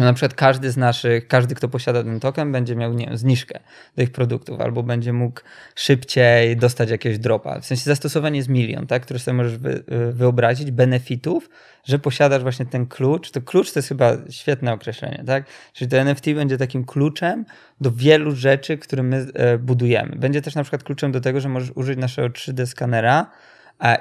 na 0.03 0.13
przykład 0.13 0.33
każdy 0.33 0.71
z 0.71 0.77
naszych, 0.77 1.27
każdy, 1.27 1.55
kto 1.55 1.67
posiada 1.67 2.03
ten 2.03 2.19
token, 2.19 2.51
będzie 2.51 2.75
miał 2.75 2.93
nie 2.93 3.05
wiem, 3.05 3.17
zniżkę 3.17 3.59
do 3.95 4.03
ich 4.03 4.11
produktów, 4.11 4.61
albo 4.61 4.83
będzie 4.83 5.13
mógł 5.13 5.41
szybciej 5.75 6.57
dostać 6.57 6.89
jakiegoś 6.89 7.19
dropa. 7.19 7.59
W 7.59 7.65
sensie 7.65 7.83
zastosowanie 7.83 8.37
jest 8.37 8.49
milion, 8.49 8.87
tak, 8.87 9.01
które 9.01 9.19
sobie 9.19 9.37
możesz 9.37 9.57
wy, 9.57 9.83
wyobrazić, 10.11 10.71
benefitów, 10.71 11.49
że 11.83 11.99
posiadasz 11.99 12.41
właśnie 12.41 12.65
ten 12.65 12.85
klucz. 12.85 13.31
To 13.31 13.41
klucz 13.41 13.71
to 13.71 13.79
jest 13.79 13.89
chyba 13.89 14.13
świetne 14.29 14.73
określenie, 14.73 15.23
tak? 15.27 15.43
Czyli 15.73 15.91
to 15.91 15.97
NFT 15.97 16.25
będzie 16.35 16.57
takim 16.57 16.85
kluczem 16.85 17.45
do 17.81 17.91
wielu 17.91 18.35
rzeczy, 18.35 18.77
które 18.77 19.03
my 19.03 19.27
e, 19.33 19.57
budujemy. 19.57 20.15
Będzie 20.15 20.41
też 20.41 20.55
na 20.55 20.63
przykład 20.63 20.83
kluczem 20.83 21.11
do 21.11 21.21
tego, 21.21 21.41
że 21.41 21.49
możesz 21.49 21.71
użyć 21.75 21.99
naszego 21.99 22.29
3D 22.29 22.65
skanera 22.65 23.31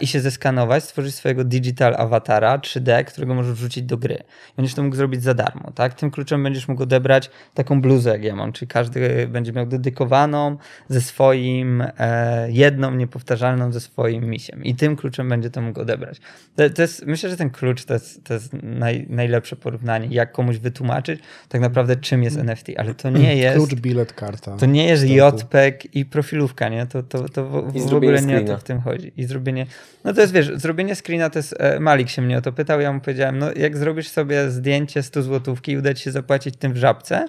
i 0.00 0.06
się 0.06 0.20
zeskanować, 0.20 0.84
stworzyć 0.84 1.14
swojego 1.14 1.44
digital 1.44 1.94
awatara 1.98 2.58
3D, 2.58 3.04
którego 3.04 3.34
możesz 3.34 3.52
wrzucić 3.52 3.84
do 3.84 3.96
gry. 3.96 4.14
I 4.14 4.56
Będziesz 4.56 4.74
to 4.74 4.82
mógł 4.82 4.96
zrobić 4.96 5.22
za 5.22 5.34
darmo, 5.34 5.72
tak? 5.74 5.94
Tym 5.94 6.10
kluczem 6.10 6.42
będziesz 6.42 6.68
mógł 6.68 6.82
odebrać 6.82 7.30
taką 7.54 7.80
bluzę, 7.80 8.10
jak 8.10 8.24
ja 8.24 8.36
mam, 8.36 8.52
czyli 8.52 8.68
każdy 8.68 9.26
będzie 9.26 9.52
miał 9.52 9.66
dedykowaną 9.66 10.56
ze 10.88 11.00
swoim, 11.00 11.84
e, 11.98 12.50
jedną 12.50 12.94
niepowtarzalną 12.94 13.72
ze 13.72 13.80
swoim 13.80 14.24
misiem. 14.24 14.64
I 14.64 14.74
tym 14.74 14.96
kluczem 14.96 15.28
będzie 15.28 15.50
to 15.50 15.62
mógł 15.62 15.80
odebrać. 15.80 16.20
To, 16.56 16.70
to 16.70 16.82
jest, 16.82 17.06
myślę, 17.06 17.30
że 17.30 17.36
ten 17.36 17.50
klucz 17.50 17.84
to 17.84 17.94
jest, 17.94 18.24
to 18.24 18.34
jest 18.34 18.52
naj, 18.62 19.06
najlepsze 19.10 19.56
porównanie, 19.56 20.08
jak 20.10 20.32
komuś 20.32 20.56
wytłumaczyć 20.58 21.20
tak 21.48 21.60
naprawdę, 21.60 21.96
czym 21.96 22.22
jest 22.22 22.36
NFT, 22.36 22.66
ale 22.76 22.94
to 22.94 23.10
nie 23.10 23.36
jest... 23.44 23.56
klucz, 23.56 23.74
bilet, 23.74 24.12
karta. 24.12 24.56
To 24.56 24.66
nie 24.66 24.84
jest. 24.88 25.04
JPEG 25.08 25.94
i 25.94 26.04
profilówka, 26.04 26.68
nie? 26.68 26.86
To, 26.86 27.02
to, 27.02 27.28
to 27.28 27.44
w, 27.44 27.90
w 27.90 27.94
ogóle 27.94 28.22
nie 28.22 28.40
o 28.40 28.44
to 28.44 28.58
w 28.58 28.64
tym 28.64 28.80
chodzi. 28.80 29.12
I 29.16 29.24
zrobienie. 29.24 29.66
No 30.04 30.12
to 30.14 30.20
jest, 30.20 30.32
wiesz, 30.32 30.50
zrobienie 30.54 30.94
screena 30.94 31.30
to 31.30 31.38
jest. 31.38 31.54
e, 31.58 31.80
Malik 31.80 32.08
się 32.08 32.22
mnie 32.22 32.38
o 32.38 32.40
to 32.40 32.52
pytał, 32.52 32.80
ja 32.80 32.92
mu 32.92 33.00
powiedziałem, 33.00 33.38
no 33.38 33.46
jak 33.56 33.76
zrobisz 33.76 34.08
sobie 34.08 34.50
zdjęcie 34.50 35.02
100 35.02 35.22
złotówki 35.22 35.72
i 35.72 35.76
uda 35.78 35.94
ci 35.94 36.02
się 36.04 36.10
zapłacić 36.10 36.56
tym 36.56 36.72
w 36.72 36.76
żabce, 36.76 37.26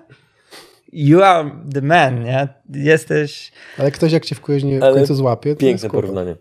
you 0.93 1.21
are 1.21 1.51
the 1.73 1.81
man, 1.81 2.23
nie? 2.23 2.47
Jesteś. 2.69 3.51
Ale 3.77 3.91
ktoś 3.91 4.11
jak 4.11 4.25
cię 4.25 4.35
w 4.35 4.41
końcu, 4.41 4.67
w 4.67 4.93
końcu 4.93 5.15
złapie, 5.15 5.55
to 5.55 5.59
Piękne 5.59 5.89
porównanie. 5.89 6.35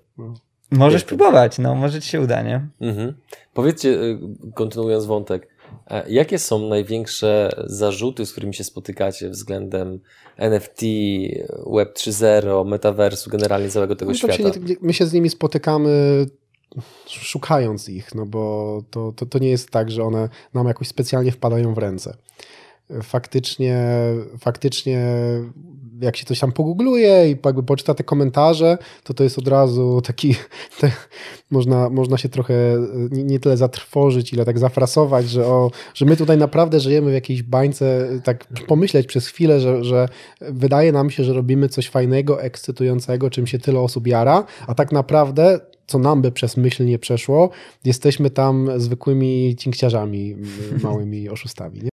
Możesz 0.71 1.03
Piękne. 1.03 1.19
próbować, 1.19 1.59
no, 1.59 1.75
może 1.75 2.01
ci 2.01 2.09
się 2.09 2.21
uda, 2.21 2.43
nie? 2.43 2.67
Mhm. 2.81 3.15
Powiedzcie, 3.55 3.89
y, 3.89 4.19
kontynuując 4.55 5.05
wątek, 5.05 5.49
jakie 6.09 6.39
są 6.39 6.69
największe 6.69 7.51
zarzuty, 7.67 8.27
z 8.27 8.33
którymi 8.33 8.55
się 8.55 8.65
spotykacie 8.65 9.31
względem 9.31 10.01
NFT, 10.37 10.81
Web 11.67 11.97
3.0, 11.97 12.67
metaversu, 12.67 13.31
generalnie 13.31 13.71
całego 13.71 13.97
tego 13.97 14.13
No, 14.13 14.19
tak 14.19 14.31
się 14.37 14.43
świata? 14.43 14.59
nie, 14.63 14.77
my 14.81 14.93
się 14.93 15.07
z 15.07 15.13
nimi 15.13 15.31
spotykamy 15.31 16.27
szukając 17.07 17.89
ich, 17.89 18.15
no 18.15 18.27
bo 18.27 18.83
to, 18.91 19.13
to, 19.13 19.27
to 19.27 19.39
nie 19.39 19.51
jest 19.51 19.71
tak, 19.71 19.91
że 19.91 20.03
one 20.03 20.29
nam 20.55 20.67
jakoś 20.67 20.89
specjalnie 20.89 21.33
wpadają 21.33 21.75
w 21.75 21.79
ręce. 21.79 22.17
Faktycznie, 23.03 23.87
faktycznie 24.39 25.01
jak 26.01 26.17
się 26.17 26.25
coś 26.25 26.41
tam 26.41 26.53
pogoogluje 26.53 27.31
i 27.31 27.37
jakby 27.45 27.63
poczyta 27.63 27.95
te 27.95 28.05
komentarze, 28.05 28.79
to 29.05 29.15
to 29.15 29.25
jest 29.25 29.39
od 29.39 29.49
razu 29.49 30.01
taki, 30.07 30.35
te, 30.81 30.93
można, 31.51 31.91
można 31.91 32.19
się 32.19 32.29
trochę 32.29 32.55
nie, 33.11 33.25
nie 33.25 33.41
tyle 33.41 33.57
zatrwożyć, 33.57 34.33
ile 34.33 34.45
tak 34.45 34.59
zafrasować, 34.59 35.29
że, 35.29 35.47
o, 35.47 35.71
że 35.95 36.07
my 36.07 36.17
tutaj 36.17 36.39
naprawdę 36.39 36.81
żyjemy 36.81 37.11
w 37.11 37.15
jakiejś 37.15 37.43
bańce, 37.43 38.09
tak 38.25 38.47
pomyśleć 38.67 39.07
przez 39.07 39.27
chwilę, 39.27 39.61
że, 39.61 39.85
że 39.85 40.09
wydaje 40.41 40.93
nam 40.93 41.11
się, 41.11 41.25
że 41.25 41.33
robimy 41.33 41.69
coś 41.69 41.89
fajnego, 41.89 42.43
ekscytującego, 42.43 43.31
czym 43.31 43.47
się 43.47 43.59
tyle 43.59 43.81
osób 43.81 44.07
jara, 44.07 44.45
a 44.67 44.75
tak 44.75 44.93
naprawdę 44.93 45.61
co 45.87 45.99
nam 45.99 46.23
by 46.23 46.33
przez 46.33 46.57
myśl 46.57 46.85
nie 46.85 46.99
przeszło, 46.99 47.51
jesteśmy 47.85 48.31
tam 48.31 48.71
zwykłymi 48.77 49.57
cinkciarzami, 49.59 50.37
małymi 50.83 51.29
oszustami. 51.29 51.81
Nie? 51.83 51.98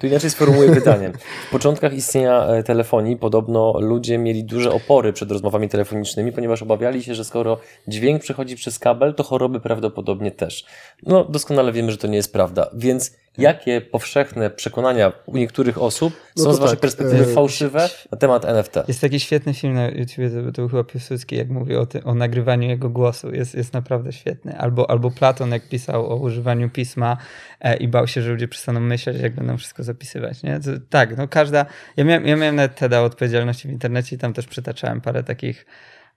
Tu 0.00 0.06
inaczej 0.06 0.30
sformułuję 0.30 0.74
pytanie. 0.80 1.12
W 1.48 1.50
początkach 1.50 1.94
istnienia 1.94 2.46
e, 2.46 2.62
telefonii 2.62 3.16
podobno 3.16 3.74
ludzie 3.80 4.18
mieli 4.18 4.44
duże 4.44 4.72
opory 4.72 5.12
przed 5.12 5.30
rozmowami 5.30 5.68
telefonicznymi, 5.68 6.32
ponieważ 6.32 6.62
obawiali 6.62 7.02
się, 7.02 7.14
że 7.14 7.24
skoro 7.24 7.58
dźwięk 7.88 8.22
przechodzi 8.22 8.56
przez 8.56 8.78
kabel, 8.78 9.14
to 9.14 9.22
choroby 9.22 9.60
prawdopodobnie 9.60 10.30
też. 10.30 10.64
No, 11.02 11.24
doskonale 11.24 11.72
wiemy, 11.72 11.90
że 11.90 11.98
to 11.98 12.06
nie 12.06 12.16
jest 12.16 12.32
prawda. 12.32 12.70
Więc 12.74 13.21
jakie 13.38 13.80
powszechne 13.80 14.50
przekonania 14.50 15.12
u 15.26 15.36
niektórych 15.36 15.82
osób 15.82 16.14
No 16.36 16.44
są 16.44 16.52
z 16.52 16.58
Waszej 16.58 16.76
tak, 16.76 16.80
perspektywy 16.80 17.22
e, 17.24 17.34
fałszywe 17.34 17.88
na 18.12 18.18
temat 18.18 18.44
NFT? 18.44 18.74
Jest 18.88 19.00
taki 19.00 19.20
świetny 19.20 19.54
film 19.54 19.74
na 19.74 19.88
YouTubie, 19.88 20.30
to, 20.30 20.52
to 20.52 20.62
był 20.62 20.68
chyba 20.68 20.84
Piłsudski, 20.84 21.36
jak 21.36 21.48
mówi 21.48 21.76
o, 21.76 21.86
tym, 21.86 22.06
o 22.06 22.14
nagrywaniu 22.14 22.68
jego 22.68 22.90
głosu. 22.90 23.34
Jest, 23.34 23.54
jest 23.54 23.72
naprawdę 23.72 24.12
świetny. 24.12 24.58
Albo, 24.58 24.90
albo 24.90 25.10
Platon, 25.10 25.52
jak 25.52 25.68
pisał 25.68 26.06
o 26.12 26.16
używaniu 26.16 26.70
pisma 26.70 27.16
e, 27.60 27.76
i 27.76 27.88
bał 27.88 28.06
się, 28.06 28.22
że 28.22 28.30
ludzie 28.30 28.48
przestaną 28.48 28.80
myśleć, 28.80 29.22
jak 29.22 29.34
będą 29.34 29.56
wszystko 29.58 29.82
zapisywać. 29.82 30.42
Nie? 30.42 30.60
To, 30.60 30.70
tak, 30.90 31.16
no 31.16 31.28
każda... 31.28 31.66
Ja 31.96 32.04
miałem, 32.04 32.26
ja 32.26 32.36
miałem 32.36 32.56
nawet 32.56 32.76
TEDa 32.76 33.00
o 33.00 33.04
odpowiedzialności 33.04 33.68
w 33.68 33.70
internecie 33.70 34.16
i 34.16 34.18
tam 34.18 34.32
też 34.32 34.46
przytaczałem 34.46 35.00
parę 35.00 35.22
takich, 35.22 35.66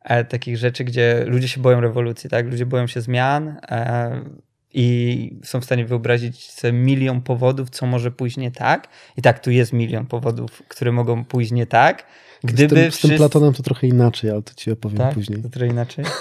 e, 0.04 0.26
takich 0.26 0.58
rzeczy, 0.58 0.84
gdzie 0.84 1.26
ludzie 1.28 1.48
się 1.48 1.62
boją 1.62 1.82
rewolucji, 1.82 2.30
tak? 2.30 2.46
Ludzie 2.46 2.66
boją 2.66 2.88
się 2.88 3.02
zmian 3.02 3.48
e, 3.48 4.46
i 4.76 5.40
są 5.44 5.62
w 5.62 5.66
stanie 5.66 5.86
wyobrazić 5.86 6.52
sobie 6.52 6.74
milion 6.74 7.22
powodów, 7.22 7.70
co 7.70 7.86
może 7.86 8.12
pójść 8.12 8.38
nie 8.38 8.52
tak. 8.52 8.88
I 9.18 9.22
tak, 9.22 9.40
tu 9.40 9.52
jest 9.52 9.74
milion 9.74 10.06
powodów, 10.06 10.64
które 10.68 10.92
mogą 10.92 11.26
pójść 11.26 11.52
nie 11.52 11.66
tak. 11.66 12.06
Gdyby 12.44 12.76
z, 12.76 12.80
tym, 12.80 12.92
z 12.92 13.00
tym 13.00 13.18
Platonem 13.18 13.54
to 13.54 13.64
trochę 13.64 13.88
inaczej, 13.88 14.32
ale 14.32 14.42
to 14.42 14.54
ci 14.54 14.72
opowiem 14.72 14.98
tak? 14.98 15.14
później. 15.14 15.42
To 15.42 15.50
trochę 15.50 15.68
inaczej. 15.68 16.06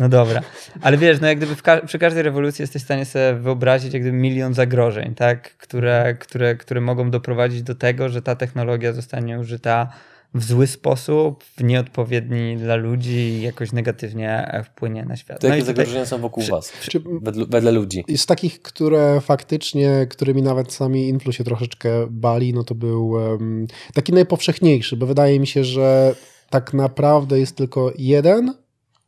No 0.00 0.08
dobra. 0.08 0.42
Ale 0.82 0.96
wiesz, 0.96 1.20
no 1.20 1.26
jak 1.26 1.36
gdyby 1.36 1.56
ka- 1.56 1.86
przy 1.86 1.98
każdej 1.98 2.22
rewolucji 2.22 2.62
jesteś 2.62 2.82
w 2.82 2.84
stanie 2.84 3.04
sobie 3.04 3.34
wyobrazić 3.34 3.92
jak 3.92 4.02
gdyby 4.02 4.16
milion 4.16 4.54
zagrożeń, 4.54 5.14
tak? 5.14 5.56
Które, 5.56 6.16
które, 6.20 6.56
które 6.56 6.80
mogą 6.80 7.10
doprowadzić 7.10 7.62
do 7.62 7.74
tego, 7.74 8.08
że 8.08 8.22
ta 8.22 8.36
technologia 8.36 8.92
zostanie 8.92 9.38
użyta 9.38 9.88
w 10.36 10.44
zły 10.44 10.66
sposób, 10.66 11.44
w 11.44 11.64
nieodpowiedni 11.64 12.56
dla 12.56 12.76
ludzi 12.76 13.42
jakoś 13.42 13.72
negatywnie 13.72 14.48
e, 14.52 14.64
wpłynie 14.64 15.04
na 15.04 15.16
świat. 15.16 15.40
To 15.40 15.48
No 15.48 15.54
i 15.54 15.58
jakie 15.58 15.62
tutaj- 15.70 15.76
zagrożenia 15.84 16.06
są 16.06 16.18
wokół 16.20 16.42
przy- 16.42 16.52
Was, 16.52 16.72
Czy, 16.90 17.02
wedle, 17.22 17.44
wedle 17.50 17.72
ludzi? 17.72 18.04
Z 18.16 18.26
takich, 18.26 18.62
które 18.62 19.20
faktycznie, 19.20 20.06
którymi 20.10 20.42
nawet 20.42 20.72
sami 20.72 21.08
influ 21.08 21.32
się 21.32 21.44
troszeczkę 21.44 21.90
bali, 22.10 22.52
no 22.54 22.64
to 22.64 22.74
był 22.74 23.18
em, 23.34 23.66
taki 23.94 24.12
najpowszechniejszy, 24.12 24.96
bo 24.96 25.06
wydaje 25.06 25.40
mi 25.40 25.46
się, 25.46 25.64
że 25.64 26.14
tak 26.50 26.74
naprawdę 26.74 27.38
jest 27.38 27.56
tylko 27.56 27.92
jeden, 27.98 28.54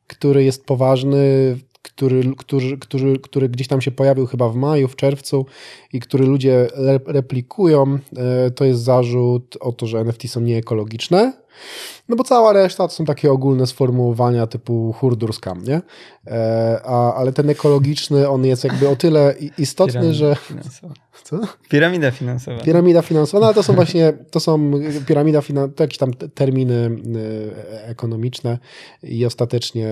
który 0.06 0.44
jest 0.44 0.64
poważny, 0.66 1.56
który, 1.82 2.22
który, 2.38 2.78
który, 2.78 3.18
który 3.18 3.48
gdzieś 3.48 3.68
tam 3.68 3.80
się 3.80 3.90
pojawił 3.90 4.26
chyba 4.26 4.48
w 4.48 4.56
maju, 4.56 4.88
w 4.88 4.96
czerwcu 4.96 5.46
i 5.92 6.00
który 6.00 6.26
ludzie 6.26 6.68
re- 6.74 7.00
replikują, 7.06 7.98
e, 8.16 8.50
to 8.50 8.64
jest 8.64 8.82
zarzut 8.82 9.56
o 9.60 9.72
to, 9.72 9.86
że 9.86 10.00
NFT 10.00 10.28
są 10.28 10.40
nieekologiczne. 10.40 11.32
No 12.08 12.16
bo 12.16 12.24
cała 12.24 12.52
reszta 12.52 12.88
to 12.88 12.94
są 12.94 13.04
takie 13.04 13.32
ogólne 13.32 13.66
sformułowania 13.66 14.46
typu 14.46 14.92
hurdur 14.92 15.32
scam, 15.32 15.64
nie? 15.64 15.80
E, 16.26 16.80
a, 16.84 17.14
ale 17.14 17.32
ten 17.32 17.50
ekologiczny, 17.50 18.28
on 18.28 18.44
jest 18.44 18.64
jakby 18.64 18.88
o 18.88 18.96
tyle 18.96 19.34
istotny, 19.58 20.14
że... 20.14 20.36
Co? 21.22 21.40
Piramida 21.68 22.10
finansowa. 22.10 22.60
Piramida 22.60 23.02
finansowa, 23.02 23.40
no 23.40 23.46
ale 23.46 23.54
to 23.54 23.62
są 23.62 23.72
właśnie, 23.72 24.12
to 24.30 24.40
są 24.40 24.72
piramida 25.06 25.42
finansowa, 25.42 25.74
to 25.76 25.84
jakieś 25.84 25.98
tam 25.98 26.12
terminy 26.14 26.90
y, 27.16 27.82
ekonomiczne 27.84 28.58
i 29.02 29.26
ostatecznie 29.26 29.88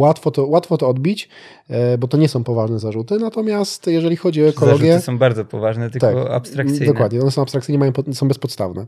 łatwo 0.00 0.30
to, 0.30 0.46
łatwo 0.46 0.78
to 0.78 0.88
odbić, 0.88 1.28
e, 1.68 1.98
bo 1.98 2.08
to 2.08 2.16
nie 2.16 2.28
są 2.28 2.44
poważne 2.44 2.78
zarzuty, 2.78 3.18
natomiast 3.18 3.86
jeżeli 3.86 4.16
chodzi 4.16 4.44
o 4.44 4.48
ekologię... 4.48 4.86
Zarzuty 4.86 5.06
są 5.06 5.18
bardzo 5.18 5.44
poważne, 5.44 5.90
tylko 5.90 6.34
abstrakcyjne. 6.34 6.86
Dokładnie, 6.86 7.20
one 7.20 7.30
są 7.30 7.42
abstrakcyjne, 7.42 7.78
mają, 7.78 7.92
są 8.12 8.28
bezpodstawne. 8.28 8.86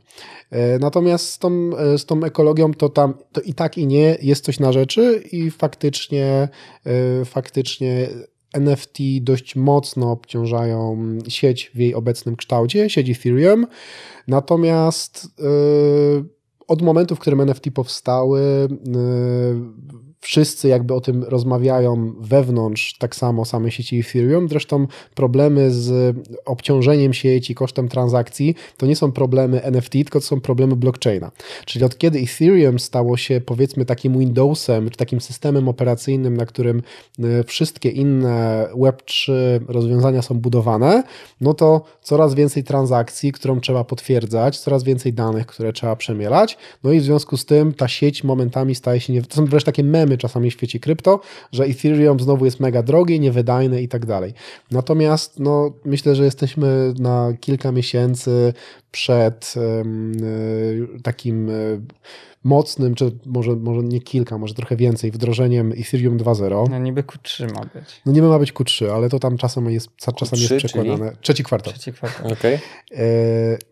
E, 0.50 0.78
Natomiast 0.78 1.30
z 1.30 1.38
tą, 1.38 1.70
e, 1.76 1.98
z 1.98 2.06
tą 2.06 2.24
ekologią 2.24 2.74
to 2.74 2.88
tam 2.88 3.14
to 3.32 3.40
i 3.40 3.54
tak 3.54 3.78
i 3.78 3.86
nie 3.86 4.16
jest 4.22 4.44
coś 4.44 4.60
na 4.60 4.72
rzeczy 4.72 5.22
i 5.32 5.50
faktycznie, 5.50 6.48
e, 6.86 7.24
faktycznie 7.24 8.08
NFT 8.54 8.98
dość 9.20 9.56
mocno 9.56 10.10
obciążają 10.10 10.98
sieć 11.28 11.70
w 11.74 11.78
jej 11.78 11.94
obecnym 11.94 12.36
kształcie, 12.36 12.90
sieć 12.90 13.10
Ethereum. 13.10 13.66
Natomiast 14.28 15.28
yy, 15.38 16.24
od 16.68 16.82
momentu, 16.82 17.16
w 17.16 17.18
którym 17.18 17.40
NFT 17.40 17.70
powstały, 17.74 18.68
yy, 18.70 19.93
wszyscy 20.24 20.68
jakby 20.68 20.94
o 20.94 21.00
tym 21.00 21.24
rozmawiają 21.24 22.12
wewnątrz 22.20 22.98
tak 22.98 23.16
samo 23.16 23.44
samej 23.44 23.70
sieci 23.70 24.00
Ethereum. 24.00 24.48
Zresztą 24.48 24.86
problemy 25.14 25.70
z 25.70 26.16
obciążeniem 26.44 27.14
sieci 27.14 27.54
kosztem 27.54 27.88
transakcji 27.88 28.54
to 28.76 28.86
nie 28.86 28.96
są 28.96 29.12
problemy 29.12 29.62
NFT, 29.62 29.92
tylko 29.92 30.20
to 30.20 30.26
są 30.26 30.40
problemy 30.40 30.76
blockchaina. 30.76 31.30
Czyli 31.64 31.84
od 31.84 31.98
kiedy 31.98 32.18
Ethereum 32.18 32.78
stało 32.78 33.16
się 33.16 33.40
powiedzmy 33.40 33.84
takim 33.84 34.18
Windowsem, 34.18 34.90
czy 34.90 34.96
takim 34.96 35.20
systemem 35.20 35.68
operacyjnym, 35.68 36.36
na 36.36 36.46
którym 36.46 36.82
e, 37.18 37.44
wszystkie 37.44 37.88
inne 37.88 38.68
Web3 38.74 39.32
rozwiązania 39.68 40.22
są 40.22 40.34
budowane, 40.34 41.02
no 41.40 41.54
to 41.54 41.84
coraz 42.02 42.34
więcej 42.34 42.64
transakcji, 42.64 43.32
którą 43.32 43.60
trzeba 43.60 43.84
potwierdzać, 43.84 44.58
coraz 44.58 44.84
więcej 44.84 45.12
danych, 45.12 45.46
które 45.46 45.72
trzeba 45.72 45.96
przemielać, 45.96 46.58
no 46.84 46.92
i 46.92 47.00
w 47.00 47.02
związku 47.02 47.36
z 47.36 47.44
tym 47.44 47.72
ta 47.72 47.88
sieć 47.88 48.24
momentami 48.24 48.74
staje 48.74 49.00
się, 49.00 49.12
nie... 49.12 49.22
to 49.22 49.36
są 49.36 49.44
wreszcie 49.44 49.66
takie 49.66 49.84
memy 49.84 50.13
czasami 50.18 50.50
w 50.50 50.52
świecie 50.52 50.80
krypto, 50.80 51.20
że 51.52 51.64
Ethereum 51.64 52.20
znowu 52.20 52.44
jest 52.44 52.60
mega 52.60 52.82
drogie, 52.82 53.18
niewydajne 53.18 53.82
i 53.82 53.88
tak 53.88 54.06
dalej. 54.06 54.34
Natomiast 54.70 55.40
no, 55.40 55.72
myślę, 55.84 56.14
że 56.14 56.24
jesteśmy 56.24 56.94
na 56.98 57.32
kilka 57.40 57.72
miesięcy 57.72 58.54
przed 58.94 59.54
um, 59.56 60.12
takim 61.02 61.48
um, 61.48 61.86
mocnym, 62.44 62.94
czy 62.94 63.10
może, 63.26 63.56
może 63.56 63.82
nie 63.82 64.00
kilka, 64.00 64.38
może 64.38 64.54
trochę 64.54 64.76
więcej, 64.76 65.10
wdrożeniem 65.10 65.72
Ethereum 65.72 66.18
2.0. 66.18 66.70
No 66.70 66.78
niby 66.78 67.02
Q3 67.02 67.54
ma 67.54 67.60
być. 67.60 68.00
No 68.06 68.12
niby 68.12 68.28
ma 68.28 68.38
być 68.38 68.52
Q3, 68.52 68.90
ale 68.90 69.08
to 69.08 69.18
tam 69.18 69.36
czasem 69.36 69.70
jest, 69.70 69.88
czasem 69.96 70.38
Q3, 70.38 70.52
jest 70.52 70.66
przekładane. 70.66 71.08
czyli? 71.08 71.20
Trzeci 71.20 71.44
kwartał. 71.44 71.72
Trzeci 71.72 71.92
kwartał. 71.92 72.32
Okay. 72.32 72.58
E, 72.92 72.98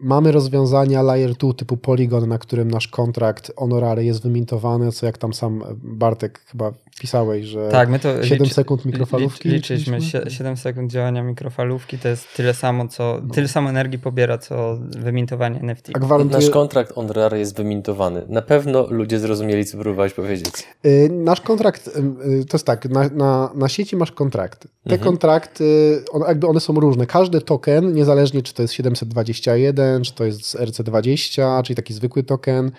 mamy 0.00 0.32
rozwiązania 0.32 1.02
Layer 1.02 1.34
2 1.34 1.52
typu 1.54 1.76
Polygon, 1.76 2.28
na 2.28 2.38
którym 2.38 2.70
nasz 2.70 2.88
kontrakt 2.88 3.52
honorary 3.56 4.04
jest 4.04 4.22
wymintowany, 4.22 4.92
co 4.92 5.06
jak 5.06 5.18
tam 5.18 5.32
sam 5.32 5.64
Bartek 5.82 6.40
chyba 6.46 6.72
pisałeś, 7.00 7.46
że 7.46 7.68
Tak, 7.68 7.88
my 7.88 7.98
to 7.98 8.24
7 8.24 8.46
licz- 8.46 8.52
sekund 8.54 8.84
mikrofalówki. 8.84 9.48
Licz, 9.48 9.54
liczyliśmy 9.62 9.96
liczyliśmy? 9.96 10.20
sie- 10.20 10.30
7 10.30 10.56
sekund 10.56 10.92
działania 10.92 11.22
mikrofalówki, 11.22 11.98
to 11.98 12.08
jest 12.08 12.34
tyle 12.36 12.54
samo, 12.54 12.88
co, 12.88 13.22
tyle 13.34 13.48
samo 13.48 13.70
energii 13.70 13.98
pobiera, 13.98 14.38
co 14.38 14.78
wymintowanie 15.12 15.60
NFT. 15.60 15.90
A 15.94 15.98
gwarantuje, 15.98 16.40
Nasz 16.40 16.50
kontrakt 16.50 16.92
on 16.96 17.10
rare 17.10 17.38
jest 17.38 17.56
wymintowany. 17.56 18.22
Na 18.28 18.42
pewno 18.42 18.86
ludzie 18.90 19.18
zrozumieli, 19.18 19.64
co 19.64 19.78
próbowałeś 19.78 20.12
powiedzieć. 20.12 20.54
Y, 20.86 21.08
Nasz 21.12 21.40
kontrakt, 21.40 21.88
y, 21.88 22.44
to 22.44 22.56
jest 22.56 22.66
tak, 22.66 22.84
na, 22.88 23.08
na, 23.08 23.50
na 23.54 23.68
sieci 23.68 23.96
masz 23.96 24.12
kontrakty. 24.12 24.68
Te 24.68 24.94
Mhm. 24.94 25.00
kontrakty, 25.10 25.64
one, 26.12 26.26
jakby 26.26 26.46
one 26.46 26.60
są 26.60 26.74
różne. 26.74 27.06
Każdy 27.06 27.40
token, 27.40 27.92
niezależnie 27.92 28.42
czy 28.42 28.54
to 28.54 28.62
jest 28.62 28.74
721, 28.74 30.02
czy 30.02 30.14
to 30.14 30.24
jest 30.24 30.56
RC20, 30.56 31.62
czyli 31.62 31.76
taki 31.76 31.94
zwykły 31.94 32.22
token, 32.22 32.70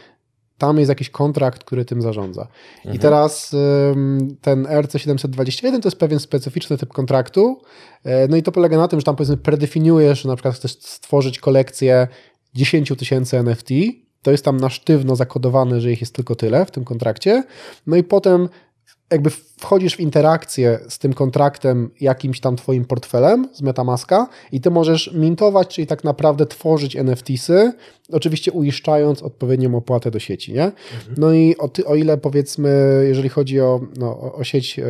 tam 0.58 0.78
jest 0.78 0.90
jakiś 0.90 1.10
kontrakt, 1.10 1.64
który 1.64 1.86
tym 1.86 2.02
zarządza. 2.02 2.48
I 2.94 3.00
teraz 3.00 3.56
ten 4.42 4.64
RC721 4.64 5.82
to 5.82 5.88
jest 5.88 6.00
pewien 6.00 6.20
specyficzny 6.20 6.78
typ 6.78 6.94
kontraktu. 6.94 7.62
E, 8.04 8.28
No 8.28 8.38
i 8.38 8.44
to 8.44 8.52
polega 8.52 8.78
na 8.78 8.88
tym, 8.88 9.00
że 9.00 9.04
tam 9.04 9.16
powiedzmy 9.16 9.38
predefiniujesz, 9.38 10.22
że 10.22 10.30
na 10.30 10.36
przykład 10.36 10.56
chcesz 10.56 10.72
stworzyć 10.80 11.40
kolekcję 11.40 12.08
10 12.54 12.94
tysięcy 12.98 13.38
NFT, 13.38 13.70
to 14.22 14.32
jest 14.32 14.46
tam 14.46 14.58
na 14.58 14.70
sztywno 14.70 15.16
zakodowane, 15.16 15.82
że 15.82 15.92
ich 15.92 16.02
jest 16.02 16.16
tylko 16.16 16.36
tyle 16.36 16.66
w 16.66 16.72
tym 16.72 16.86
kontrakcie. 16.86 17.44
No 17.88 17.96
i 17.96 18.04
potem 18.04 18.50
jakby 19.12 19.30
wchodzisz 19.60 19.96
w 19.96 20.00
interakcję 20.00 20.80
z 20.90 21.00
tym 21.00 21.14
kontraktem 21.14 21.90
jakimś 22.02 22.40
tam 22.40 22.56
twoim 22.56 22.86
portfelem 22.86 23.48
z 23.54 23.62
Metamaska 23.62 24.28
i 24.52 24.62
ty 24.62 24.72
możesz 24.72 25.12
mintować, 25.14 25.68
czyli 25.76 25.88
tak 25.88 26.04
naprawdę 26.04 26.46
tworzyć 26.46 26.96
NFTsy, 26.96 27.74
oczywiście 28.12 28.52
uiszczając 28.52 29.24
odpowiednią 29.24 29.76
opłatę 29.76 30.12
do 30.12 30.20
sieci, 30.20 30.54
nie? 30.54 30.72
No 31.18 31.34
i 31.34 31.58
o, 31.58 31.68
ty, 31.68 31.86
o 31.86 31.96
ile 31.96 32.18
powiedzmy, 32.18 33.04
jeżeli 33.08 33.30
chodzi 33.30 33.62
o, 33.62 33.82
no, 33.98 34.08
o- 34.20 34.36
o 34.36 34.44
sieć 34.44 34.80
e, 34.80 34.84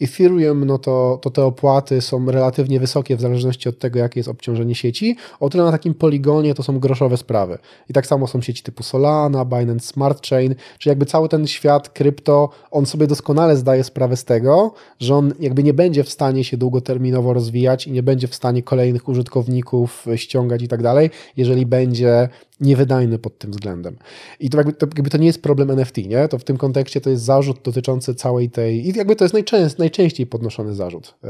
Ethereum, 0.00 0.64
no 0.64 0.78
to, 0.78 1.18
to 1.22 1.30
te 1.30 1.44
opłaty 1.44 2.00
są 2.00 2.30
relatywnie 2.30 2.80
wysokie 2.80 3.16
w 3.16 3.20
zależności 3.20 3.68
od 3.68 3.78
tego, 3.78 3.98
jakie 3.98 4.20
jest 4.20 4.28
obciążenie 4.28 4.74
sieci, 4.74 5.16
o 5.40 5.48
tyle 5.48 5.64
na 5.64 5.72
takim 5.72 5.94
poligonie 5.94 6.54
to 6.54 6.62
są 6.62 6.78
groszowe 6.78 7.16
sprawy. 7.16 7.58
I 7.90 7.92
tak 7.92 8.06
samo 8.06 8.26
są 8.26 8.40
sieci 8.42 8.62
typu 8.62 8.82
Solana, 8.82 9.44
Binance 9.44 9.86
Smart 9.88 10.26
Chain, 10.28 10.54
czyli 10.78 10.90
jakby 10.90 11.06
cały 11.06 11.28
ten 11.28 11.46
świat 11.46 11.88
krypto, 11.88 12.48
on 12.70 12.86
sobie 12.86 13.06
doskonale 13.06 13.35
zdaje 13.56 13.84
sprawę 13.84 14.16
z 14.16 14.24
tego, 14.24 14.74
że 15.00 15.14
on 15.14 15.32
jakby 15.40 15.62
nie 15.62 15.74
będzie 15.74 16.04
w 16.04 16.10
stanie 16.10 16.44
się 16.44 16.56
długoterminowo 16.56 17.32
rozwijać 17.32 17.86
i 17.86 17.92
nie 17.92 18.02
będzie 18.02 18.28
w 18.28 18.34
stanie 18.34 18.62
kolejnych 18.62 19.08
użytkowników 19.08 20.06
ściągać 20.16 20.62
i 20.62 20.68
tak 20.68 20.82
dalej, 20.82 21.10
jeżeli 21.36 21.66
będzie 21.66 22.28
niewydajny 22.60 23.18
pod 23.18 23.38
tym 23.38 23.50
względem. 23.50 23.96
I 24.40 24.50
to 24.50 24.58
jakby, 24.58 24.72
to 24.72 24.86
jakby 24.86 25.10
to 25.10 25.18
nie 25.18 25.26
jest 25.26 25.42
problem 25.42 25.70
NFT, 25.70 25.96
nie? 25.96 26.28
To 26.28 26.38
w 26.38 26.44
tym 26.44 26.56
kontekście 26.56 27.00
to 27.00 27.10
jest 27.10 27.22
zarzut 27.24 27.58
dotyczący 27.64 28.14
całej 28.14 28.50
tej... 28.50 28.88
I 28.88 28.96
jakby 28.96 29.16
to 29.16 29.24
jest 29.24 29.34
najczęst, 29.34 29.78
najczęściej 29.78 30.26
podnoszony 30.26 30.74
zarzut. 30.74 31.14
E, 31.24 31.28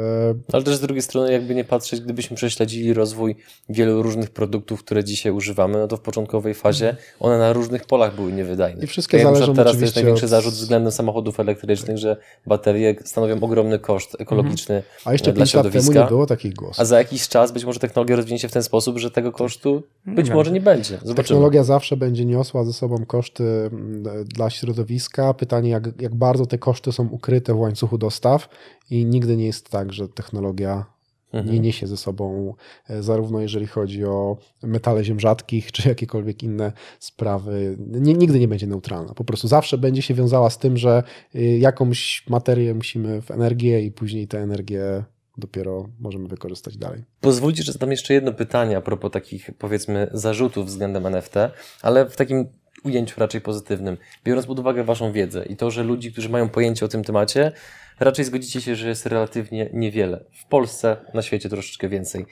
Ale 0.52 0.62
też 0.62 0.76
z 0.76 0.80
drugiej 0.80 1.02
strony, 1.02 1.32
jakby 1.32 1.54
nie 1.54 1.64
patrzeć, 1.64 2.00
gdybyśmy 2.00 2.36
prześledzili 2.36 2.94
rozwój 2.94 3.36
wielu 3.68 4.02
różnych 4.02 4.30
produktów, 4.30 4.84
które 4.84 5.04
dzisiaj 5.04 5.32
używamy, 5.32 5.78
no 5.78 5.88
to 5.88 5.96
w 5.96 6.00
początkowej 6.00 6.54
fazie 6.54 6.96
one 7.20 7.38
na 7.38 7.52
różnych 7.52 7.84
polach 7.84 8.14
były 8.14 8.32
niewydajne. 8.32 8.84
I 8.84 8.86
wszystkie 8.86 9.18
Tak 9.18 9.26
zależą 9.34 9.54
teraz 9.54 9.76
to 9.76 9.80
jest 9.82 9.96
największy 9.96 10.24
od- 10.24 10.30
zarzut 10.30 10.54
względem 10.54 10.92
samochodów 10.92 11.40
elektrycznych, 11.40 11.98
że 11.98 12.16
baterie 12.46 12.94
stanowią 13.04 13.40
ogromny 13.40 13.78
koszt 13.78 14.16
ekologiczny 14.20 14.82
A 15.04 15.12
jeszcze 15.12 15.32
dla 15.32 15.44
5 15.44 15.54
lat 15.54 15.62
temu 15.62 15.72
środowiska. 15.72 16.02
nie 16.02 16.08
było 16.08 16.26
takich 16.26 16.54
głosów. 16.54 16.80
A 16.80 16.84
za 16.84 16.98
jakiś 16.98 17.28
czas 17.28 17.52
być 17.52 17.64
może 17.64 17.80
technologia 17.80 18.16
rozwinie 18.16 18.38
się 18.38 18.48
w 18.48 18.52
ten 18.52 18.62
sposób, 18.62 18.98
że 18.98 19.10
tego 19.10 19.32
kosztu 19.32 19.82
być 20.06 20.28
Nie 20.28 20.34
może 20.34 20.50
nie 20.50 20.60
będzie. 20.60 20.98
Technologia 21.16 21.64
zawsze 21.64 21.96
będzie 21.96 22.24
niosła 22.24 22.64
ze 22.64 22.72
sobą 22.72 23.06
koszty 23.06 23.44
mm, 23.44 24.24
dla 24.24 24.50
środowiska. 24.50 25.34
Pytanie, 25.34 25.70
jak, 25.70 26.02
jak 26.02 26.14
bardzo 26.14 26.46
te 26.46 26.58
koszty 26.58 26.92
są 26.92 27.08
ukryte 27.08 27.54
w 27.54 27.58
łańcuchu 27.58 27.98
dostaw 27.98 28.48
i 28.90 29.04
nigdy 29.06 29.36
nie 29.36 29.46
jest 29.46 29.70
tak, 29.70 29.92
że 29.92 30.08
technologia 30.08 30.96
Mhm. 31.32 31.54
nie 31.54 31.60
niesie 31.60 31.86
ze 31.86 31.96
sobą, 31.96 32.54
e, 32.88 33.02
zarówno 33.02 33.40
jeżeli 33.40 33.66
chodzi 33.66 34.04
o 34.04 34.36
metale 34.62 35.04
ziem 35.04 35.20
rzadkich, 35.20 35.72
czy 35.72 35.88
jakiekolwiek 35.88 36.42
inne 36.42 36.72
sprawy, 37.00 37.76
nie, 37.78 38.14
nigdy 38.14 38.38
nie 38.38 38.48
będzie 38.48 38.66
neutralna. 38.66 39.14
Po 39.14 39.24
prostu 39.24 39.48
zawsze 39.48 39.78
będzie 39.78 40.02
się 40.02 40.14
wiązała 40.14 40.50
z 40.50 40.58
tym, 40.58 40.76
że 40.76 41.02
y, 41.34 41.58
jakąś 41.58 42.24
materię 42.28 42.74
musimy 42.74 43.22
w 43.22 43.30
energię 43.30 43.82
i 43.82 43.92
później 43.92 44.28
tę 44.28 44.38
energię 44.38 45.04
dopiero 45.38 45.88
możemy 46.00 46.28
wykorzystać 46.28 46.76
dalej. 46.76 47.04
Pozwólcie, 47.20 47.62
że 47.62 47.72
zadam 47.72 47.90
jeszcze 47.90 48.14
jedno 48.14 48.32
pytanie 48.32 48.76
a 48.76 48.80
propos 48.80 49.10
takich, 49.10 49.50
powiedzmy, 49.58 50.10
zarzutów 50.12 50.66
względem 50.66 51.06
NFT, 51.06 51.34
ale 51.82 52.10
w 52.10 52.16
takim 52.16 52.48
ujęciu 52.84 53.20
raczej 53.20 53.40
pozytywnym. 53.40 53.96
Biorąc 54.24 54.46
pod 54.46 54.58
uwagę 54.58 54.84
Waszą 54.84 55.12
wiedzę 55.12 55.44
i 55.46 55.56
to, 55.56 55.70
że 55.70 55.82
ludzi, 55.82 56.12
którzy 56.12 56.28
mają 56.28 56.48
pojęcie 56.48 56.86
o 56.86 56.88
tym 56.88 57.04
temacie, 57.04 57.52
raczej 58.00 58.24
zgodzicie 58.24 58.60
się, 58.60 58.76
że 58.76 58.88
jest 58.88 59.06
relatywnie 59.06 59.70
niewiele. 59.72 60.24
W 60.32 60.46
Polsce, 60.46 60.96
na 61.14 61.22
świecie 61.22 61.48
troszeczkę 61.48 61.88
więcej. 61.88 62.26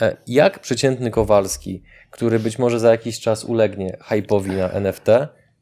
E, 0.00 0.16
Jak 0.26 0.58
przeciętny 0.58 1.10
Kowalski, 1.10 1.82
który 2.10 2.38
być 2.38 2.58
może 2.58 2.80
za 2.80 2.90
jakiś 2.90 3.20
czas 3.20 3.44
ulegnie 3.44 3.96
hype'owi 4.08 4.56
na 4.56 4.70
NFT, 4.70 5.06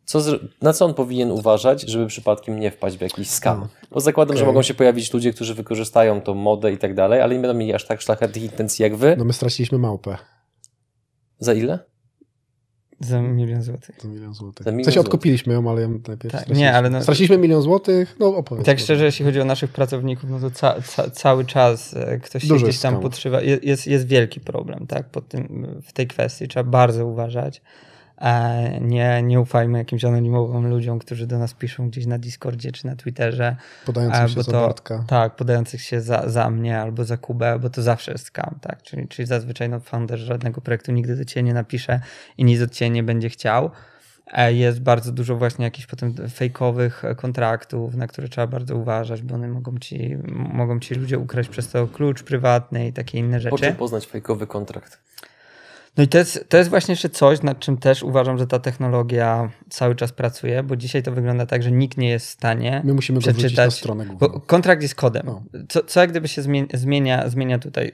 co 0.04 0.20
na 0.62 0.72
co 0.72 0.84
on 0.84 0.94
powinien 0.94 1.30
uważać, 1.30 1.82
żeby 1.82 2.06
przypadkiem 2.06 2.60
nie 2.60 2.70
wpaść 2.70 2.96
w 2.96 3.00
jakiś 3.00 3.28
skam? 3.30 3.68
Bo 3.90 4.00
zakładam, 4.00 4.36
że 4.36 4.42
Okej. 4.42 4.52
mogą 4.54 4.62
się 4.62 4.74
pojawić 4.74 5.12
ludzie, 5.12 5.32
którzy 5.32 5.54
wykorzystają 5.54 6.20
tą 6.20 6.34
modę 6.34 6.72
i 6.72 6.78
tak 6.78 6.94
dalej, 6.94 7.20
ale 7.20 7.34
nie 7.34 7.40
będą 7.40 7.58
mieli 7.58 7.74
aż 7.74 7.86
tak 7.86 8.00
szlachetnych 8.00 8.44
intencji 8.44 8.82
jak 8.82 8.96
wy. 8.96 9.14
No 9.18 9.24
my 9.24 9.32
straciliśmy 9.32 9.78
małpę 9.78 10.16
Za 11.38 11.54
ile? 11.54 11.78
Za 13.00 13.22
milion 13.22 13.62
złotych. 13.62 13.96
za 14.02 14.08
milion 14.08 14.34
złotych. 14.34 14.64
Za 14.64 14.70
milion 14.70 14.82
w 14.82 14.86
sensie 14.86 14.94
złotych. 14.94 15.08
odkupiliśmy 15.14 15.52
ją, 15.54 15.70
ale 15.70 15.82
ją 15.82 15.88
najpierw 15.88 16.18
Tak, 16.20 16.28
straciliśmy. 16.30 16.56
nie, 16.60 16.74
ale 16.74 16.90
no- 16.90 17.02
Straciliśmy 17.02 17.38
milion 17.38 17.62
złotych, 17.62 18.16
no 18.20 18.26
opowiedz. 18.36 18.66
Tak 18.66 18.78
szczerze, 18.78 19.04
jeśli 19.04 19.24
chodzi 19.24 19.40
o 19.40 19.44
naszych 19.44 19.70
pracowników, 19.72 20.30
no 20.30 20.40
to 20.40 20.50
ca, 20.50 20.82
ca, 20.82 21.10
cały 21.10 21.44
czas 21.44 21.94
e, 21.94 22.18
ktoś 22.18 22.42
się 22.42 22.54
gdzieś 22.54 22.62
jest 22.66 22.82
tam 22.82 23.00
podszywa. 23.00 23.40
Je- 23.40 23.58
Jest, 23.62 23.86
jest 23.86 24.06
wielki 24.06 24.40
problem 24.40 24.86
tak, 24.86 25.08
pod 25.10 25.28
tym, 25.28 25.66
w 25.86 25.92
tej 25.92 26.06
kwestii. 26.06 26.48
Trzeba 26.48 26.70
bardzo 26.70 27.06
uważać. 27.06 27.62
E, 28.22 28.80
nie, 28.80 29.22
nie 29.22 29.40
ufajmy 29.40 29.78
jakimś 29.78 30.04
anonimowym 30.04 30.66
ludziom, 30.66 30.98
którzy 30.98 31.26
do 31.26 31.38
nas 31.38 31.54
piszą 31.54 31.88
gdzieś 31.88 32.06
na 32.06 32.18
Discordzie 32.18 32.72
czy 32.72 32.86
na 32.86 32.96
Twitterze. 32.96 33.56
Podających 33.86 34.30
się 34.30 34.42
za 34.42 34.52
Bartka. 34.52 35.04
Tak, 35.08 35.36
podających 35.36 35.82
się 35.82 36.00
za, 36.00 36.28
za 36.28 36.50
mnie 36.50 36.80
albo 36.80 37.04
za 37.04 37.16
Kubę, 37.16 37.58
bo 37.58 37.70
to 37.70 37.82
zawsze 37.82 38.12
jest 38.12 38.26
scam, 38.26 38.58
tak? 38.60 38.82
Czyli, 38.82 39.08
czyli 39.08 39.26
zazwyczaj 39.26 39.68
no, 39.68 39.80
founder 39.80 40.18
żadnego 40.18 40.60
projektu 40.60 40.92
nigdy 40.92 41.16
do 41.16 41.24
ciebie 41.24 41.42
nie 41.42 41.54
napisze 41.54 42.00
i 42.38 42.44
nic 42.44 42.62
od 42.62 42.70
ciebie 42.70 42.90
nie 42.90 43.02
będzie 43.02 43.28
chciał. 43.28 43.70
E, 44.32 44.52
jest 44.52 44.80
bardzo 44.80 45.12
dużo 45.12 45.36
właśnie 45.36 45.64
jakichś 45.64 45.86
potem 45.86 46.14
fejkowych 46.34 47.02
kontraktów, 47.16 47.94
na 47.94 48.06
które 48.06 48.28
trzeba 48.28 48.46
bardzo 48.46 48.76
uważać, 48.76 49.22
bo 49.22 49.34
one 49.34 49.48
mogą 49.48 49.78
ci, 49.78 50.16
mogą 50.32 50.80
ci 50.80 50.94
ludzie 50.94 51.18
ukraść 51.18 51.48
przez 51.48 51.68
to 51.68 51.86
klucz 51.86 52.22
prywatny 52.22 52.86
i 52.86 52.92
takie 52.92 53.18
inne 53.18 53.40
rzeczy. 53.40 53.50
Po 53.50 53.58
czym 53.58 53.74
poznać 53.74 54.06
fejkowy 54.06 54.46
kontrakt? 54.46 54.98
No 55.96 56.04
i 56.04 56.08
to 56.08 56.18
jest, 56.18 56.48
to 56.48 56.56
jest 56.56 56.70
właśnie 56.70 56.92
jeszcze 56.92 57.08
coś, 57.08 57.42
nad 57.42 57.58
czym 57.58 57.76
też 57.76 58.02
uważam, 58.02 58.38
że 58.38 58.46
ta 58.46 58.58
technologia 58.58 59.50
cały 59.70 59.94
czas 59.94 60.12
pracuje, 60.12 60.62
bo 60.62 60.76
dzisiaj 60.76 61.02
to 61.02 61.12
wygląda 61.12 61.46
tak, 61.46 61.62
że 61.62 61.72
nikt 61.72 61.98
nie 61.98 62.08
jest 62.08 62.26
w 62.26 62.30
stanie 62.30 62.82
My 62.84 62.94
musimy 62.94 63.20
przeczytać. 63.20 63.56
Na 63.56 63.70
stronę 63.70 64.06
główną. 64.06 64.40
Kontrakt 64.40 64.82
jest 64.82 64.94
kodem. 64.94 65.22
No. 65.26 65.42
Co, 65.68 65.84
co 65.84 66.00
jak 66.00 66.10
gdyby 66.10 66.28
się 66.28 66.42
zmienia, 66.74 67.28
zmienia 67.28 67.58
tutaj? 67.58 67.92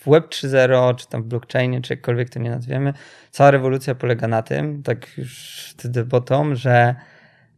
W 0.00 0.10
Web 0.10 0.28
3.0, 0.28 0.96
czy 0.96 1.08
tam 1.08 1.22
w 1.22 1.26
blockchainie, 1.26 1.80
czy 1.80 1.92
jakkolwiek 1.92 2.30
to 2.30 2.38
nie 2.38 2.50
nazwiemy, 2.50 2.94
cała 3.30 3.50
rewolucja 3.50 3.94
polega 3.94 4.28
na 4.28 4.42
tym, 4.42 4.82
tak 4.82 5.18
już 5.18 5.64
wtedy 5.70 6.04
bottom, 6.04 6.56
że 6.56 6.94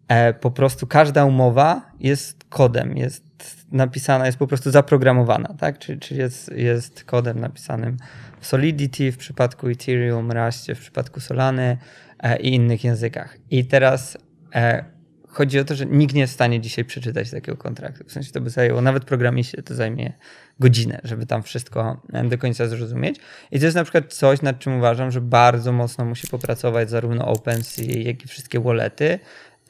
e, 0.09 0.35
po 0.35 0.51
prostu 0.51 0.87
każda 0.87 1.25
umowa 1.25 1.91
jest 2.01 2.45
kodem, 2.49 2.97
jest 2.97 3.26
napisana, 3.73 4.27
jest 4.27 4.39
po 4.39 4.47
prostu 4.47 4.71
zaprogramowana, 4.71 5.55
tak? 5.59 5.79
Czyli, 5.79 5.99
czyli 5.99 6.21
jest, 6.21 6.53
jest 6.53 7.05
kodem 7.05 7.41
napisanym 7.41 7.97
w 8.41 8.47
Solidity, 8.47 9.13
w 9.13 9.17
przypadku 9.17 9.69
Ethereum, 9.69 10.33
Rustie, 10.33 10.75
w 10.75 10.81
przypadku 10.81 11.21
Solany 11.21 11.79
e, 12.19 12.41
i 12.41 12.55
innych 12.55 12.85
językach. 12.85 13.37
I 13.51 13.65
teraz 13.65 14.19
e, 14.55 14.85
chodzi 15.29 15.59
o 15.59 15.65
to, 15.65 15.75
że 15.75 15.87
nikt 15.87 16.15
nie 16.15 16.21
jest 16.21 16.33
w 16.33 16.35
stanie 16.35 16.61
dzisiaj 16.61 16.85
przeczytać 16.85 17.31
takiego 17.31 17.57
kontraktu. 17.57 18.05
W 18.05 18.13
sensie 18.13 18.33
to 18.33 18.41
by 18.41 18.51
zajęło, 18.51 18.81
nawet 18.81 19.05
programiście 19.05 19.63
to 19.63 19.75
zajmie 19.75 20.13
godzinę, 20.61 21.01
żeby 21.05 21.27
tam 21.27 21.43
wszystko 21.43 22.03
e, 22.13 22.25
do 22.25 22.39
końca 22.39 22.69
zrozumieć. 22.69 23.17
I 23.51 23.59
to 23.59 23.65
jest 23.65 23.77
na 23.77 23.85
przykład 23.85 24.15
coś, 24.15 24.43
nad 24.43 24.59
czym 24.59 24.77
uważam, 24.79 25.11
że 25.11 25.21
bardzo 25.21 25.73
mocno 25.73 26.05
musi 26.05 26.29
popracować 26.29 26.91
zarówno 26.91 27.27
OpenSea, 27.27 28.03
jak 28.03 28.25
i 28.25 28.29
wszystkie 28.29 28.61
wallety, 28.61 29.19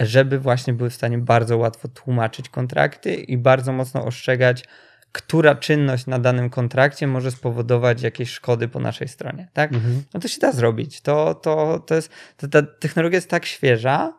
żeby 0.00 0.38
właśnie 0.38 0.72
były 0.72 0.90
w 0.90 0.94
stanie 0.94 1.18
bardzo 1.18 1.58
łatwo 1.58 1.88
tłumaczyć 1.88 2.48
kontrakty 2.48 3.14
i 3.14 3.38
bardzo 3.38 3.72
mocno 3.72 4.04
ostrzegać, 4.04 4.64
która 5.12 5.54
czynność 5.54 6.06
na 6.06 6.18
danym 6.18 6.50
kontrakcie 6.50 7.06
może 7.06 7.30
spowodować 7.30 8.02
jakieś 8.02 8.30
szkody 8.30 8.68
po 8.68 8.80
naszej 8.80 9.08
stronie. 9.08 9.48
Tak? 9.52 9.72
Mhm. 9.72 10.02
No 10.14 10.20
to 10.20 10.28
się 10.28 10.40
da 10.40 10.52
zrobić. 10.52 11.00
To, 11.00 11.34
to, 11.34 11.78
to 11.78 11.94
jest, 11.94 12.10
to, 12.36 12.48
ta 12.48 12.62
technologia 12.62 13.16
jest 13.16 13.30
tak 13.30 13.46
świeża, 13.46 14.12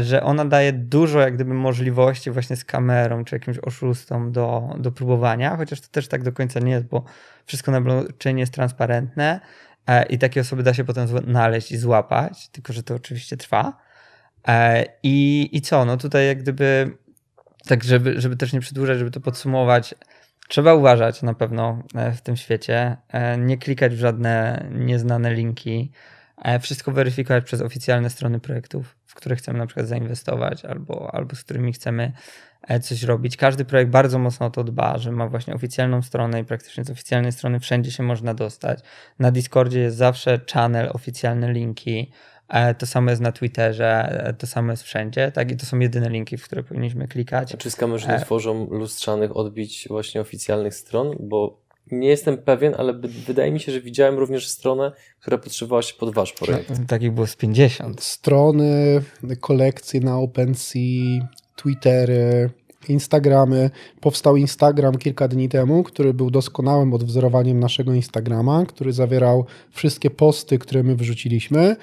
że 0.00 0.22
ona 0.22 0.44
daje 0.44 0.72
dużo 0.72 1.20
jak 1.20 1.34
gdyby 1.34 1.54
możliwości 1.54 2.30
właśnie 2.30 2.56
z 2.56 2.64
kamerą 2.64 3.24
czy 3.24 3.36
jakimś 3.36 3.58
oszustom 3.58 4.32
do, 4.32 4.74
do 4.78 4.92
próbowania, 4.92 5.56
chociaż 5.56 5.80
to 5.80 5.88
też 5.88 6.08
tak 6.08 6.22
do 6.22 6.32
końca 6.32 6.60
nie 6.60 6.72
jest, 6.72 6.86
bo 6.86 7.04
wszystko 7.46 7.72
na 7.72 7.80
blockchainie 7.80 8.40
jest 8.40 8.52
transparentne 8.52 9.40
e, 9.86 10.06
i 10.06 10.18
takie 10.18 10.40
osoby 10.40 10.62
da 10.62 10.74
się 10.74 10.84
potem 10.84 11.08
znaleźć 11.08 11.72
i 11.72 11.76
złapać, 11.76 12.48
tylko 12.48 12.72
że 12.72 12.82
to 12.82 12.94
oczywiście 12.94 13.36
trwa. 13.36 13.84
E, 14.48 14.84
I, 15.02 15.48
i 15.52 15.60
co? 15.60 15.84
No 15.84 15.96
tutaj 15.96 16.26
jak 16.26 16.38
gdyby, 16.38 16.96
tak 17.66 17.84
żeby, 17.84 18.20
żeby 18.20 18.36
też 18.36 18.52
nie 18.52 18.60
przedłużać, 18.60 18.98
żeby 18.98 19.10
to 19.10 19.20
podsumować, 19.20 19.94
trzeba 20.48 20.74
uważać 20.74 21.22
na 21.22 21.34
pewno 21.34 21.82
e, 21.94 22.12
w 22.12 22.20
tym 22.20 22.36
świecie, 22.36 22.96
e, 23.08 23.38
nie 23.38 23.58
klikać 23.58 23.94
w 23.94 23.98
żadne 23.98 24.64
nieznane 24.70 25.34
linki, 25.34 25.92
wszystko 26.60 26.92
weryfikować 26.92 27.44
przez 27.44 27.60
oficjalne 27.60 28.10
strony 28.10 28.40
projektów, 28.40 28.96
w 29.06 29.14
które 29.14 29.36
chcemy 29.36 29.58
na 29.58 29.66
przykład 29.66 29.86
zainwestować 29.86 30.64
albo, 30.64 31.14
albo 31.14 31.36
z 31.36 31.44
którymi 31.44 31.72
chcemy 31.72 32.12
coś 32.82 33.02
robić. 33.02 33.36
Każdy 33.36 33.64
projekt 33.64 33.90
bardzo 33.90 34.18
mocno 34.18 34.46
o 34.46 34.50
to 34.50 34.64
dba, 34.64 34.98
że 34.98 35.12
ma 35.12 35.28
właśnie 35.28 35.54
oficjalną 35.54 36.02
stronę 36.02 36.40
i 36.40 36.44
praktycznie 36.44 36.84
z 36.84 36.90
oficjalnej 36.90 37.32
strony 37.32 37.60
wszędzie 37.60 37.90
się 37.90 38.02
można 38.02 38.34
dostać. 38.34 38.80
Na 39.18 39.30
Discordzie 39.30 39.80
jest 39.80 39.96
zawsze 39.96 40.40
channel, 40.52 40.90
oficjalne 40.92 41.52
linki. 41.52 42.10
E, 42.48 42.74
to 42.74 42.86
samo 42.86 43.10
jest 43.10 43.22
na 43.22 43.32
Twitterze, 43.32 44.22
e, 44.26 44.32
to 44.34 44.46
samo 44.46 44.70
jest 44.70 44.82
wszędzie, 44.82 45.32
tak? 45.32 45.50
I 45.50 45.56
to 45.56 45.66
są 45.66 45.78
jedyne 45.78 46.10
linki, 46.10 46.36
w 46.36 46.44
które 46.44 46.62
powinniśmy 46.62 47.08
klikać. 47.08 47.54
Czy 47.58 47.70
skamerzy 47.70 48.08
nie 48.08 48.14
e, 48.14 48.20
tworzą 48.20 48.66
lustrzanych 48.70 49.36
odbić 49.36 49.86
właśnie 49.90 50.20
oficjalnych 50.20 50.74
stron? 50.74 51.16
Bo 51.20 51.64
nie 51.90 52.08
jestem 52.08 52.38
pewien, 52.38 52.74
ale 52.78 52.92
wydaje 53.26 53.52
mi 53.52 53.60
się, 53.60 53.72
że 53.72 53.80
widziałem 53.80 54.18
również 54.18 54.48
stronę, 54.48 54.92
która 55.20 55.38
potrzebowała 55.38 55.82
się 55.82 55.94
pod 55.94 56.14
wasz 56.14 56.32
projekt. 56.32 56.70
No, 56.70 56.76
takich 56.86 57.12
było 57.12 57.26
z 57.26 57.36
50. 57.36 58.02
Strony, 58.02 59.02
kolekcje 59.40 60.00
na 60.00 60.18
OpenSea, 60.18 61.28
Twittery, 61.56 62.50
Instagramy. 62.90 63.70
Powstał 64.00 64.36
Instagram 64.36 64.98
kilka 64.98 65.28
dni 65.28 65.48
temu, 65.48 65.82
który 65.82 66.14
był 66.14 66.30
doskonałym 66.30 66.94
odwzorowaniem 66.94 67.60
naszego 67.60 67.94
Instagrama, 67.94 68.66
który 68.66 68.92
zawierał 68.92 69.44
wszystkie 69.70 70.10
posty, 70.10 70.58
które 70.58 70.82
my 70.82 70.96
wrzuciliśmy, 70.96 71.76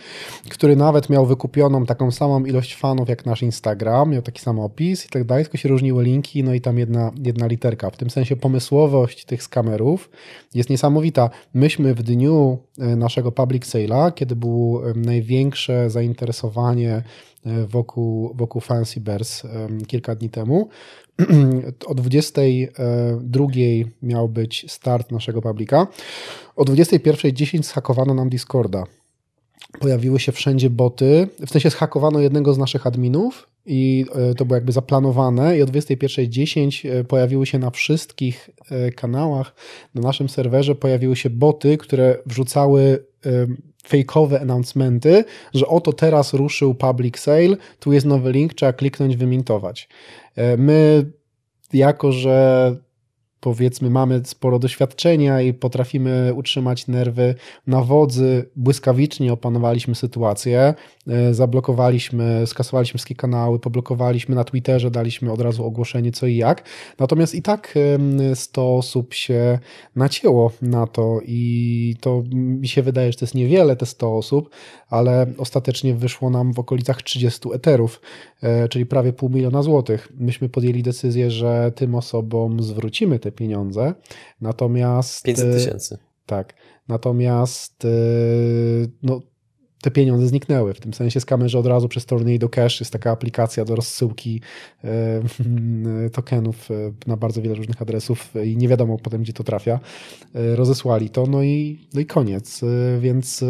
który 0.49 0.76
nawet 0.76 1.10
miał 1.10 1.26
wykupioną 1.26 1.86
taką 1.86 2.12
samą 2.12 2.45
ilość 2.45 2.76
fanów 2.76 3.10
jak 3.10 3.26
nasz 3.26 3.41
Instagram, 3.41 4.10
miał 4.10 4.22
taki 4.22 4.41
sam 4.41 4.60
opis 4.60 5.06
i 5.06 5.10
tak 5.10 5.24
dalej, 5.24 5.43
tylko 5.43 5.58
się 5.58 5.70
różniły 5.70 6.04
linki, 6.04 6.43
no 6.43 6.54
i 6.54 6.62
tam 6.62 6.78
jedna, 6.78 7.12
jedna 7.24 7.47
literka. 7.47 7.89
W 7.89 7.97
tym 7.97 8.10
sensie 8.10 8.36
pomysłowość 8.36 9.26
tych 9.26 9.43
skamerów 9.43 10.10
jest 10.54 10.70
niesamowita. 10.70 11.30
Myśmy 11.54 11.93
w 11.93 12.04
dniu 12.04 12.58
e, 12.80 12.95
naszego 12.95 13.32
public 13.32 13.66
sale'a, 13.66 14.14
kiedy 14.14 14.36
było 14.36 14.82
największe 14.95 15.89
zainteresowanie 15.89 17.04
wokół, 17.68 18.34
wokół 18.36 18.62
Fancy 18.62 19.00
Bears 19.00 19.44
kilka 19.88 20.16
dni 20.16 20.30
temu. 20.30 20.70
O 21.86 21.96
22 21.96 23.46
miał 24.02 24.30
być 24.30 24.66
start 24.72 25.12
naszego 25.12 25.42
publika. 25.42 25.88
O 26.56 26.64
21.10 26.64 27.64
zhakowano 27.64 28.14
nam 28.14 28.30
Discorda. 28.30 28.84
Pojawiły 29.80 30.20
się 30.20 30.32
wszędzie 30.32 30.70
boty, 30.70 31.28
w 31.46 31.50
sensie 31.50 31.70
zhakowano 31.70 32.20
jednego 32.20 32.54
z 32.54 32.58
naszych 32.58 32.88
adminów 32.88 33.50
i 33.66 34.06
e, 34.16 34.36
to 34.36 34.46
było 34.46 34.56
jakby 34.56 34.72
zaplanowane 34.72 35.58
i 35.58 35.62
o 35.62 35.66
21.10 35.66 36.89
e, 36.89 37.04
pojawiły 37.04 37.46
się 37.46 37.60
na 37.60 37.70
wszystkich 37.70 38.50
kanałach 38.96 39.56
na 39.96 40.02
naszym 40.02 40.30
serwerze 40.30 40.76
pojawiły 40.76 41.16
się 41.16 41.30
boty, 41.30 41.78
które 41.78 42.18
wrzucały 42.26 43.06
fejkowe 43.88 44.42
announcementy, 44.42 45.26
że 45.54 45.68
oto 45.68 45.94
teraz 45.94 46.34
ruszył 46.34 46.76
public 46.76 47.20
sale, 47.20 47.58
tu 47.80 47.94
jest 47.94 48.06
nowy 48.06 48.32
link, 48.32 48.54
trzeba 48.54 48.74
kliknąć, 48.74 49.18
wymintować. 49.18 49.90
E, 50.36 50.58
my, 50.58 51.12
jako 51.74 52.12
że 52.12 52.76
powiedzmy 53.42 53.89
mamy 53.89 54.22
sporo 54.26 54.60
doświadczenia 54.60 55.42
i 55.42 55.54
potrafimy 55.54 56.34
utrzymać 56.36 56.88
nerwy 56.88 57.36
na 57.68 57.82
wodzy, 57.82 58.50
błyskawicznie 58.56 59.34
opanowaliśmy 59.34 59.96
sytuację, 59.96 60.74
e, 61.08 61.34
zablokowaliśmy, 61.34 62.48
skasowaliśmy 62.48 62.98
wszystkie 62.98 63.16
kanały, 63.16 63.60
poblokowaliśmy 63.60 64.36
na 64.36 64.44
Twitterze, 64.44 64.92
daliśmy 64.92 65.32
od 65.32 65.42
razu 65.42 65.66
ogłoszenie 65.66 66.12
co 66.12 66.28
i 66.28 66.36
jak. 66.36 66.64
Natomiast 67.00 67.36
i 67.36 67.42
tak 67.42 67.74
100 68.36 68.78
osób 68.78 69.14
się 69.14 69.60
nacięło 69.96 70.52
na 70.62 70.88
to 70.88 71.20
i 71.26 71.96
to 72.00 72.24
mi 72.34 72.68
się 72.68 72.82
wydaje, 72.82 73.12
że 73.12 73.18
to 73.18 73.26
jest 73.26 73.36
niewiele 73.36 73.76
te 73.76 73.86
100 73.86 74.18
osób, 74.18 74.50
ale 74.92 75.28
ostatecznie 75.38 75.96
wyszło 75.96 76.30
nam 76.30 76.54
w 76.54 76.60
okolicach 76.60 77.02
30 77.02 77.50
eterów, 77.54 78.02
e, 78.42 78.68
czyli 78.68 78.86
prawie 78.86 79.14
pół 79.14 79.30
miliona 79.30 79.64
złotych. 79.64 80.12
Myśmy 80.20 80.50
podjęli 80.50 80.84
decyzję, 80.84 81.32
że 81.32 81.72
tym 81.76 81.96
osobom 81.96 82.64
zwrócimy 82.64 83.20
te 83.20 83.32
pieniądze, 83.32 83.94
natomiast... 84.42 85.24
500 85.24 85.46
e, 85.46 85.54
tysięcy. 85.54 85.98
Tak, 86.26 86.54
natomiast 86.88 87.86
e, 87.86 87.88
no, 89.04 89.22
te 89.82 89.92
pieniądze 89.92 90.28
zniknęły. 90.28 90.74
W 90.74 90.80
tym 90.80 90.94
sensie 90.94 91.20
z 91.20 91.26
kamerzy 91.26 91.60
od 91.60 91.66
razu 91.66 91.88
przez 91.88 92.06
Tornado 92.06 92.50
Cash 92.50 92.80
jest 92.80 92.94
taka 92.94 93.12
aplikacja 93.12 93.66
do 93.66 93.76
rozsyłki 93.76 94.42
e, 94.84 94.90
tokenów 96.14 96.72
e, 96.72 96.74
na 97.08 97.18
bardzo 97.18 97.42
wiele 97.42 97.56
różnych 97.56 97.82
adresów 97.82 98.34
i 98.46 98.58
nie 98.58 98.68
wiadomo 98.68 98.98
potem, 98.98 99.22
gdzie 99.22 99.34
to 99.34 99.44
trafia. 99.44 99.80
E, 100.36 100.56
rozesłali 100.56 101.10
to, 101.10 101.26
no 101.26 101.44
i, 101.44 101.80
no 101.94 102.02
i 102.02 102.06
koniec. 102.06 102.62
Więc 103.00 103.46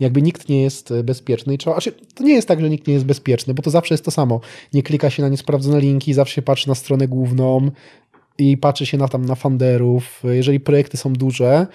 jakby 0.00 0.22
nikt 0.22 0.48
nie 0.48 0.62
jest 0.62 0.92
bezpieczny. 1.04 1.54
I 1.54 1.58
trzeba, 1.58 1.76
znaczy, 1.76 1.92
to 2.14 2.24
nie 2.24 2.34
jest 2.34 2.48
tak, 2.48 2.60
że 2.60 2.70
nikt 2.70 2.86
nie 2.86 2.94
jest 2.94 3.06
bezpieczny, 3.06 3.54
bo 3.54 3.62
to 3.62 3.70
zawsze 3.70 3.94
jest 3.94 4.04
to 4.04 4.10
samo. 4.10 4.40
Nie 4.72 4.82
klika 4.82 5.10
się 5.10 5.22
na 5.22 5.28
niesprawdzone 5.28 5.80
linki, 5.80 6.14
zawsze 6.14 6.34
się 6.34 6.42
patrzy 6.42 6.68
na 6.68 6.74
stronę 6.74 7.08
główną, 7.08 7.70
i 8.38 8.56
patrzy 8.56 8.86
się 8.86 8.98
na 8.98 9.08
tam 9.08 9.24
na 9.24 9.34
funderów. 9.34 10.22
Jeżeli 10.24 10.60
projekty 10.60 10.96
są 10.96 11.12
duże 11.12 11.66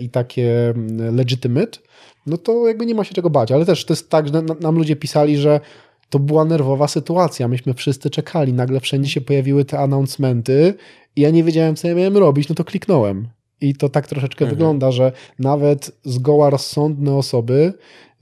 i 0.00 0.08
takie 0.08 0.70
mm, 0.70 1.16
legitimate, 1.16 1.78
no 2.26 2.38
to 2.38 2.68
jakby 2.68 2.86
nie 2.86 2.94
ma 2.94 3.04
się 3.04 3.14
czego 3.14 3.30
bać. 3.30 3.52
Ale 3.52 3.66
też 3.66 3.84
to 3.84 3.92
jest 3.92 4.10
tak, 4.10 4.28
że 4.28 4.42
nam 4.42 4.76
ludzie 4.76 4.96
pisali, 4.96 5.36
że 5.36 5.60
to 6.10 6.18
była 6.18 6.44
nerwowa 6.44 6.88
sytuacja. 6.88 7.48
Myśmy 7.48 7.74
wszyscy 7.74 8.10
czekali. 8.10 8.52
Nagle 8.52 8.80
wszędzie 8.80 9.10
się 9.10 9.20
pojawiły 9.20 9.64
te 9.64 9.78
announcementy 9.78 10.74
i 11.16 11.20
ja 11.20 11.30
nie 11.30 11.44
wiedziałem, 11.44 11.76
co 11.76 11.88
ja 11.88 11.94
miałem 11.94 12.16
robić, 12.16 12.48
no 12.48 12.54
to 12.54 12.64
kliknąłem. 12.64 13.28
I 13.60 13.74
to 13.74 13.88
tak 13.88 14.06
troszeczkę 14.06 14.44
mhm. 14.44 14.50
wygląda, 14.50 14.90
że 14.90 15.12
nawet 15.38 15.90
zgoła 16.04 16.50
rozsądne 16.50 17.14
osoby, 17.14 17.72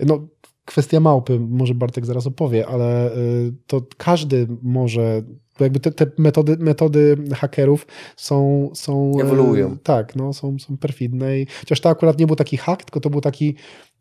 no 0.01 0.27
kwestia 0.65 1.01
małpy, 1.01 1.41
może 1.41 1.75
Bartek 1.75 2.07
zaraz 2.07 2.27
opowie, 2.27 2.67
ale 2.67 3.17
y, 3.17 3.53
to 3.67 3.83
każdy 3.97 4.49
może 4.63 5.23
jakby 5.61 5.81
te, 5.81 5.91
te, 5.93 6.07
metody, 6.19 6.57
metody 6.57 7.17
hakerów 7.35 7.87
są, 8.17 8.71
są 8.75 9.13
ewoluują. 9.21 9.79
Tak, 9.79 10.17
no, 10.17 10.33
są, 10.33 10.59
są 10.59 10.77
perfidne. 10.77 11.39
I, 11.39 11.47
chociaż 11.61 11.81
to 11.81 11.89
akurat 11.89 12.19
nie 12.19 12.27
był 12.27 12.37
taki 12.37 12.57
hack, 12.57 12.85
tylko 12.85 13.01
to 13.01 13.11
był 13.11 13.21
taki 13.21 13.55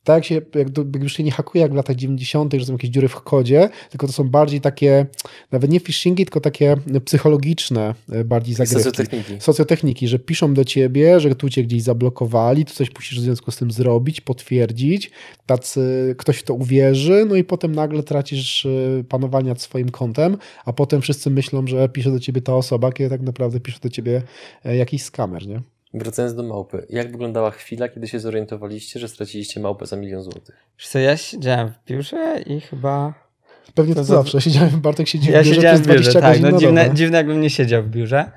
tak 0.03 0.15
jak 0.15 0.25
się, 0.25 0.35
jak, 0.35 0.67
jak 0.93 1.03
już 1.03 1.13
się 1.13 1.23
nie 1.23 1.31
hakuje 1.31 1.61
jak 1.61 1.71
w 1.71 1.75
latach 1.75 1.95
90., 1.95 2.53
że 2.53 2.65
są 2.65 2.73
jakieś 2.73 2.89
dziury 2.89 3.07
w 3.07 3.15
kodzie, 3.15 3.69
tylko 3.89 4.07
to 4.07 4.13
są 4.13 4.29
bardziej 4.29 4.61
takie, 4.61 5.05
nawet 5.51 5.71
nie 5.71 5.79
phishingi, 5.79 6.25
tylko 6.25 6.39
takie 6.39 6.77
psychologiczne 7.05 7.95
e, 8.11 8.23
bardziej 8.23 8.55
zagrywki. 8.55 8.83
Socjotechniki. 8.83 9.33
Socjotechniki, 9.39 10.07
że 10.07 10.19
piszą 10.19 10.53
do 10.53 10.65
ciebie, 10.65 11.19
że 11.19 11.35
tu 11.35 11.49
cię 11.49 11.63
gdzieś 11.63 11.83
zablokowali, 11.83 12.65
tu 12.65 12.73
coś 12.73 12.95
musisz 12.95 13.19
w 13.19 13.23
związku 13.23 13.51
z 13.51 13.57
tym 13.57 13.71
zrobić, 13.71 14.21
potwierdzić, 14.21 15.11
tacy, 15.45 16.15
ktoś 16.17 16.37
w 16.37 16.43
to 16.43 16.53
uwierzy, 16.53 17.25
no 17.29 17.35
i 17.35 17.43
potem 17.43 17.75
nagle 17.75 18.03
tracisz 18.03 18.65
e, 18.65 19.03
panowanie 19.09 19.49
nad 19.49 19.61
swoim 19.61 19.89
kontem, 19.89 20.37
a 20.65 20.73
potem 20.73 21.01
wszyscy 21.01 21.29
myślą, 21.29 21.67
że 21.67 21.89
pisze 21.89 22.11
do 22.11 22.19
ciebie 22.19 22.41
ta 22.41 22.55
osoba, 22.55 22.91
kiedy 22.91 23.09
tak 23.09 23.21
naprawdę 23.21 23.59
pisze 23.59 23.79
do 23.81 23.89
ciebie 23.89 24.21
e, 24.65 24.75
jakiś 24.75 25.03
skamer, 25.03 25.47
nie? 25.47 25.61
Wracając 25.93 26.35
do 26.35 26.43
małpy, 26.43 26.85
jak 26.89 27.11
wyglądała 27.11 27.51
chwila, 27.51 27.89
kiedy 27.89 28.07
się 28.07 28.19
zorientowaliście, 28.19 28.99
że 28.99 29.07
straciliście 29.07 29.59
małpę 29.59 29.85
za 29.85 29.97
milion 29.97 30.23
złotych? 30.23 30.55
Wiesz 30.79 30.87
co, 30.87 30.99
ja 30.99 31.17
siedziałem 31.17 31.69
w 31.69 31.85
biurze 31.87 32.41
i 32.45 32.61
chyba... 32.61 33.13
Pewnie 33.75 33.95
to, 33.95 34.01
to 34.01 34.05
zawsze. 34.05 34.41
Siedziałem, 34.41 34.81
Bartek 34.81 35.07
siedzi 35.07 35.31
ja 35.31 35.41
w 35.41 35.45
biurze 35.45 35.55
siedziałem 35.55 35.81
przez 35.81 35.87
20 35.87 36.11
w 36.11 36.13
biurze, 36.13 36.21
tak. 36.21 36.51
No, 36.51 36.59
dziwne, 36.59 36.83
dobę. 36.83 36.95
dziwne 36.95 37.17
jakbym 37.17 37.41
nie 37.41 37.49
siedział 37.49 37.83
w 37.83 37.89
biurze. 37.89 38.31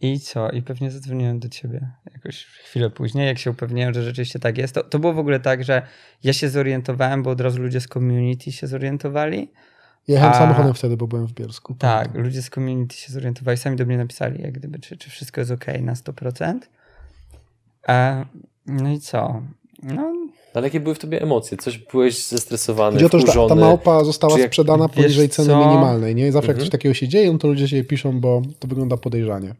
I 0.00 0.20
co? 0.20 0.50
I 0.50 0.62
pewnie 0.62 0.90
zadzwoniłem 0.90 1.38
do 1.38 1.48
ciebie 1.48 1.88
jakoś 2.14 2.44
chwilę 2.44 2.90
później, 2.90 3.26
jak 3.26 3.38
się 3.38 3.50
upewniłem, 3.50 3.94
że 3.94 4.02
rzeczywiście 4.02 4.38
tak 4.38 4.58
jest. 4.58 4.74
To, 4.74 4.82
to 4.82 4.98
było 4.98 5.12
w 5.12 5.18
ogóle 5.18 5.40
tak, 5.40 5.64
że 5.64 5.82
ja 6.24 6.32
się 6.32 6.48
zorientowałem, 6.48 7.22
bo 7.22 7.30
od 7.30 7.40
razu 7.40 7.62
ludzie 7.62 7.80
z 7.80 7.86
community 7.86 8.52
się 8.52 8.66
zorientowali. 8.66 9.50
Jechałem 10.08 10.32
A- 10.34 10.38
samochodem 10.38 10.74
wtedy, 10.74 10.96
bo 10.96 11.06
byłem 11.06 11.26
w 11.26 11.32
Bielsku. 11.32 11.74
Tak, 11.74 12.14
ludzie 12.14 12.42
z 12.42 12.50
community 12.50 12.96
się 12.96 13.12
zorientowali, 13.12 13.58
sami 13.58 13.76
do 13.76 13.86
mnie 13.86 13.98
napisali, 13.98 14.42
jak 14.42 14.52
gdyby, 14.52 14.78
czy, 14.78 14.96
czy 14.96 15.10
wszystko 15.10 15.40
jest 15.40 15.50
ok 15.50 15.66
na 15.80 15.94
100%. 15.94 16.58
E, 17.88 18.24
no 18.66 18.90
i 18.92 19.00
co? 19.00 19.42
No, 19.82 20.12
Ale 20.54 20.66
jakie 20.66 20.80
były 20.80 20.94
w 20.94 20.98
tobie 20.98 21.22
emocje? 21.22 21.56
Coś 21.56 21.78
byłeś 21.78 22.26
zestresowany, 22.26 22.92
Chodzi 22.92 23.04
o 23.04 23.08
to, 23.08 23.18
że 23.18 23.26
ta, 23.26 23.46
ta 23.48 23.54
małpa 23.54 24.04
została 24.04 24.38
jak- 24.38 24.48
sprzedana 24.48 24.88
poniżej 24.88 25.28
ceny 25.28 25.48
co? 25.48 25.58
minimalnej. 25.68 26.14
Nie? 26.14 26.28
I 26.28 26.30
zawsze 26.30 26.46
jak 26.48 26.56
Mhm. 26.56 26.64
coś 26.66 26.70
takiego 26.72 26.94
się 26.94 27.08
dzieje, 27.08 27.32
no 27.32 27.38
to 27.38 27.48
ludzie 27.48 27.68
się 27.68 27.84
piszą, 27.84 28.20
bo 28.20 28.42
to 28.58 28.68
wygląda 28.68 28.96
podejrzanie. 28.96 29.54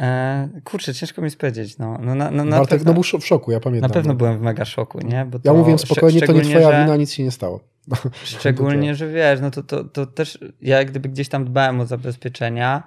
e, 0.00 0.48
kurczę, 0.64 0.94
ciężko 0.94 1.22
mi 1.22 1.30
powiedzieć. 1.30 1.78
No, 1.78 1.98
no, 2.02 2.14
na, 2.14 2.30
no, 2.30 2.44
na, 2.44 2.56
Bartek 2.56 2.78
pewno, 2.78 2.92
no, 2.92 3.00
był 3.00 3.20
w 3.20 3.26
szoku, 3.26 3.52
ja 3.52 3.60
pamiętam. 3.60 3.88
na 3.90 3.94
pewno 3.94 4.12
no. 4.12 4.16
byłem 4.18 4.38
w 4.38 4.42
mega 4.42 4.64
szoku, 4.64 4.98
nie? 5.00 5.24
Bo 5.24 5.38
Ja 5.44 5.52
to 5.52 5.54
mówiłem 5.58 5.78
szcz- 5.78 5.86
spokojnie, 5.86 6.20
to 6.22 6.32
nie 6.32 6.40
twoja 6.40 6.72
że- 6.72 6.82
wina, 6.84 6.96
nic 6.96 7.12
się 7.12 7.22
nie 7.24 7.30
stało. 7.30 7.60
Szczególnie, 8.24 8.94
że 8.94 9.08
wiesz, 9.08 9.40
no 9.40 9.50
to, 9.50 9.62
to, 9.62 9.84
to 9.84 10.06
też 10.06 10.38
ja 10.62 10.78
jak 10.78 10.90
gdyby 10.90 11.08
gdzieś 11.08 11.28
tam 11.28 11.44
dbałem 11.44 11.80
o 11.80 11.86
zabezpieczenia, 11.86 12.82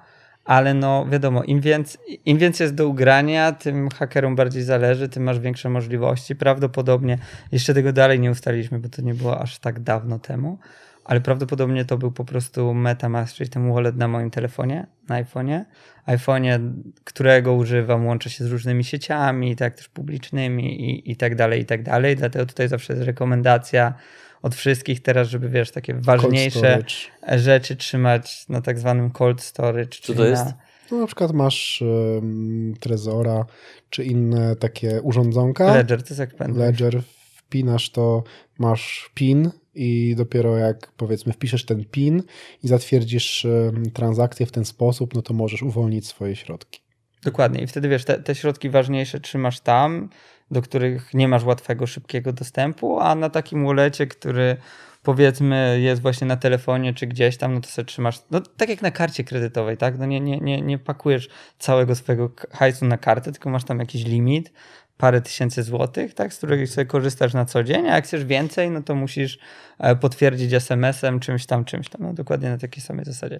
ale 0.45 0.73
no 0.73 1.05
wiadomo, 1.09 1.43
im 1.43 1.61
więcej, 1.61 2.21
im 2.25 2.37
więcej 2.37 2.65
jest 2.65 2.75
do 2.75 2.87
ugrania, 2.87 3.51
tym 3.51 3.89
hakerom 3.89 4.35
bardziej 4.35 4.63
zależy, 4.63 5.09
tym 5.09 5.23
masz 5.23 5.39
większe 5.39 5.69
możliwości. 5.69 6.35
Prawdopodobnie, 6.35 7.17
jeszcze 7.51 7.73
tego 7.73 7.93
dalej 7.93 8.19
nie 8.19 8.31
ustaliliśmy, 8.31 8.79
bo 8.79 8.89
to 8.89 9.01
nie 9.01 9.13
było 9.13 9.41
aż 9.41 9.59
tak 9.59 9.79
dawno 9.79 10.19
temu, 10.19 10.57
ale 11.05 11.21
prawdopodobnie 11.21 11.85
to 11.85 11.97
był 11.97 12.11
po 12.11 12.25
prostu 12.25 12.73
MetaMask, 12.73 13.35
czyli 13.35 13.49
ten 13.49 13.73
wallet 13.73 13.95
na 13.95 14.07
moim 14.07 14.31
telefonie, 14.31 14.87
na 15.07 15.23
iPhone'ie. 15.23 15.63
iPhone'ie, 16.07 16.71
którego 17.03 17.53
używam, 17.53 18.05
łączę 18.05 18.29
się 18.29 18.43
z 18.43 18.47
różnymi 18.47 18.83
sieciami, 18.83 19.55
tak 19.55 19.75
też 19.75 19.89
publicznymi 19.89 20.81
i, 20.81 21.11
i 21.11 21.15
tak 21.15 21.35
dalej, 21.35 21.61
i 21.61 21.65
tak 21.65 21.83
dalej. 21.83 22.15
Dlatego 22.15 22.45
tutaj 22.45 22.67
zawsze 22.67 22.93
jest 22.93 23.05
rekomendacja 23.05 23.93
od 24.41 24.55
wszystkich 24.55 25.01
teraz, 25.01 25.29
żeby 25.29 25.49
wiesz, 25.49 25.71
takie 25.71 25.93
ważniejsze 25.93 26.83
rzeczy 27.27 27.75
trzymać 27.75 28.49
na 28.49 28.61
tak 28.61 28.79
zwanym 28.79 29.11
cold 29.11 29.41
storage. 29.41 29.89
Co 29.89 30.01
czyli 30.01 30.17
to 30.17 30.25
jest? 30.25 30.45
Na, 30.45 30.53
No, 30.91 30.97
na 30.97 31.07
przykład 31.07 31.31
masz 31.33 31.81
um, 31.81 32.73
Trezora, 32.79 33.45
czy 33.89 34.03
inne 34.03 34.55
takie 34.55 35.01
urządzonka. 35.01 35.75
Ledger, 35.75 36.03
to 36.03 36.09
jest 36.09 36.19
jak 36.19 36.35
pendrive. 36.35 36.65
Ledger, 36.65 37.01
wpinasz 37.35 37.89
to, 37.89 38.23
masz 38.59 39.11
PIN 39.13 39.51
i 39.75 40.15
dopiero 40.17 40.57
jak 40.57 40.91
powiedzmy 40.91 41.33
wpiszesz 41.33 41.65
ten 41.65 41.85
PIN 41.85 42.23
i 42.63 42.67
zatwierdzisz 42.67 43.45
em, 43.45 43.91
transakcję 43.91 44.45
w 44.45 44.51
ten 44.51 44.65
sposób, 44.65 45.15
no 45.15 45.21
to 45.21 45.33
możesz 45.33 45.63
uwolnić 45.63 46.07
swoje 46.07 46.35
środki. 46.35 46.81
Dokładnie. 47.23 47.61
I 47.61 47.67
wtedy 47.67 47.89
wiesz, 47.89 48.05
te, 48.05 48.19
te 48.19 48.35
środki 48.35 48.69
ważniejsze 48.69 49.19
trzymasz 49.19 49.59
tam, 49.59 50.09
do 50.51 50.61
których 50.61 51.13
nie 51.13 51.27
masz 51.27 51.43
łatwego, 51.43 51.87
szybkiego 51.87 52.33
dostępu, 52.33 52.99
a 52.99 53.15
na 53.15 53.29
takim 53.29 53.65
wallecie, 53.65 54.07
który 54.07 54.57
powiedzmy 55.03 55.79
jest 55.81 56.01
właśnie 56.01 56.27
na 56.27 56.37
telefonie 56.37 56.93
czy 56.93 57.07
gdzieś 57.07 57.37
tam, 57.37 57.53
no 57.53 57.61
to 57.61 57.69
sobie 57.69 57.85
trzymasz, 57.85 58.21
no 58.31 58.41
tak 58.57 58.69
jak 58.69 58.81
na 58.81 58.91
karcie 58.91 59.23
kredytowej, 59.23 59.77
tak? 59.77 59.97
No 59.97 60.05
nie, 60.05 60.19
nie, 60.19 60.37
nie, 60.37 60.61
nie 60.61 60.77
pakujesz 60.77 61.29
całego 61.59 61.95
swojego 61.95 62.31
hajsu 62.51 62.85
na 62.85 62.97
kartę, 62.97 63.31
tylko 63.31 63.49
masz 63.49 63.63
tam 63.63 63.79
jakiś 63.79 64.05
limit, 64.05 64.51
parę 64.97 65.21
tysięcy 65.21 65.63
złotych, 65.63 66.13
tak? 66.13 66.33
Z 66.33 66.37
których 66.37 66.69
sobie 66.69 66.85
korzystasz 66.85 67.33
na 67.33 67.45
co 67.45 67.63
dzień, 67.63 67.87
a 67.87 67.95
jak 67.95 68.03
chcesz 68.05 68.25
więcej, 68.25 68.71
no 68.71 68.83
to 68.83 68.95
musisz 68.95 69.39
e, 69.79 69.95
potwierdzić 69.95 70.53
SMS-em, 70.53 71.19
czymś 71.19 71.45
tam, 71.45 71.65
czymś 71.65 71.89
tam, 71.89 72.01
no 72.03 72.13
dokładnie 72.13 72.49
na 72.49 72.57
takiej 72.57 72.83
samej 72.83 73.05
zasadzie. 73.05 73.37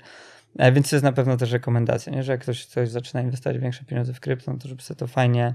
E, 0.57 0.71
Więc 0.71 0.89
to 0.89 0.95
jest 0.95 1.03
na 1.03 1.11
pewno 1.11 1.37
też 1.37 1.51
rekomendacja, 1.51 2.11
nie? 2.13 2.23
że 2.23 2.31
jak 2.31 2.41
ktoś, 2.41 2.67
ktoś 2.67 2.89
zaczyna 2.89 3.21
inwestować 3.21 3.59
większe 3.59 3.83
pieniądze 3.83 4.13
w 4.13 4.19
krypto, 4.19 4.53
no 4.53 4.59
to 4.59 4.67
żeby 4.67 4.81
sobie 4.81 4.97
to 4.97 5.07
fajnie, 5.07 5.53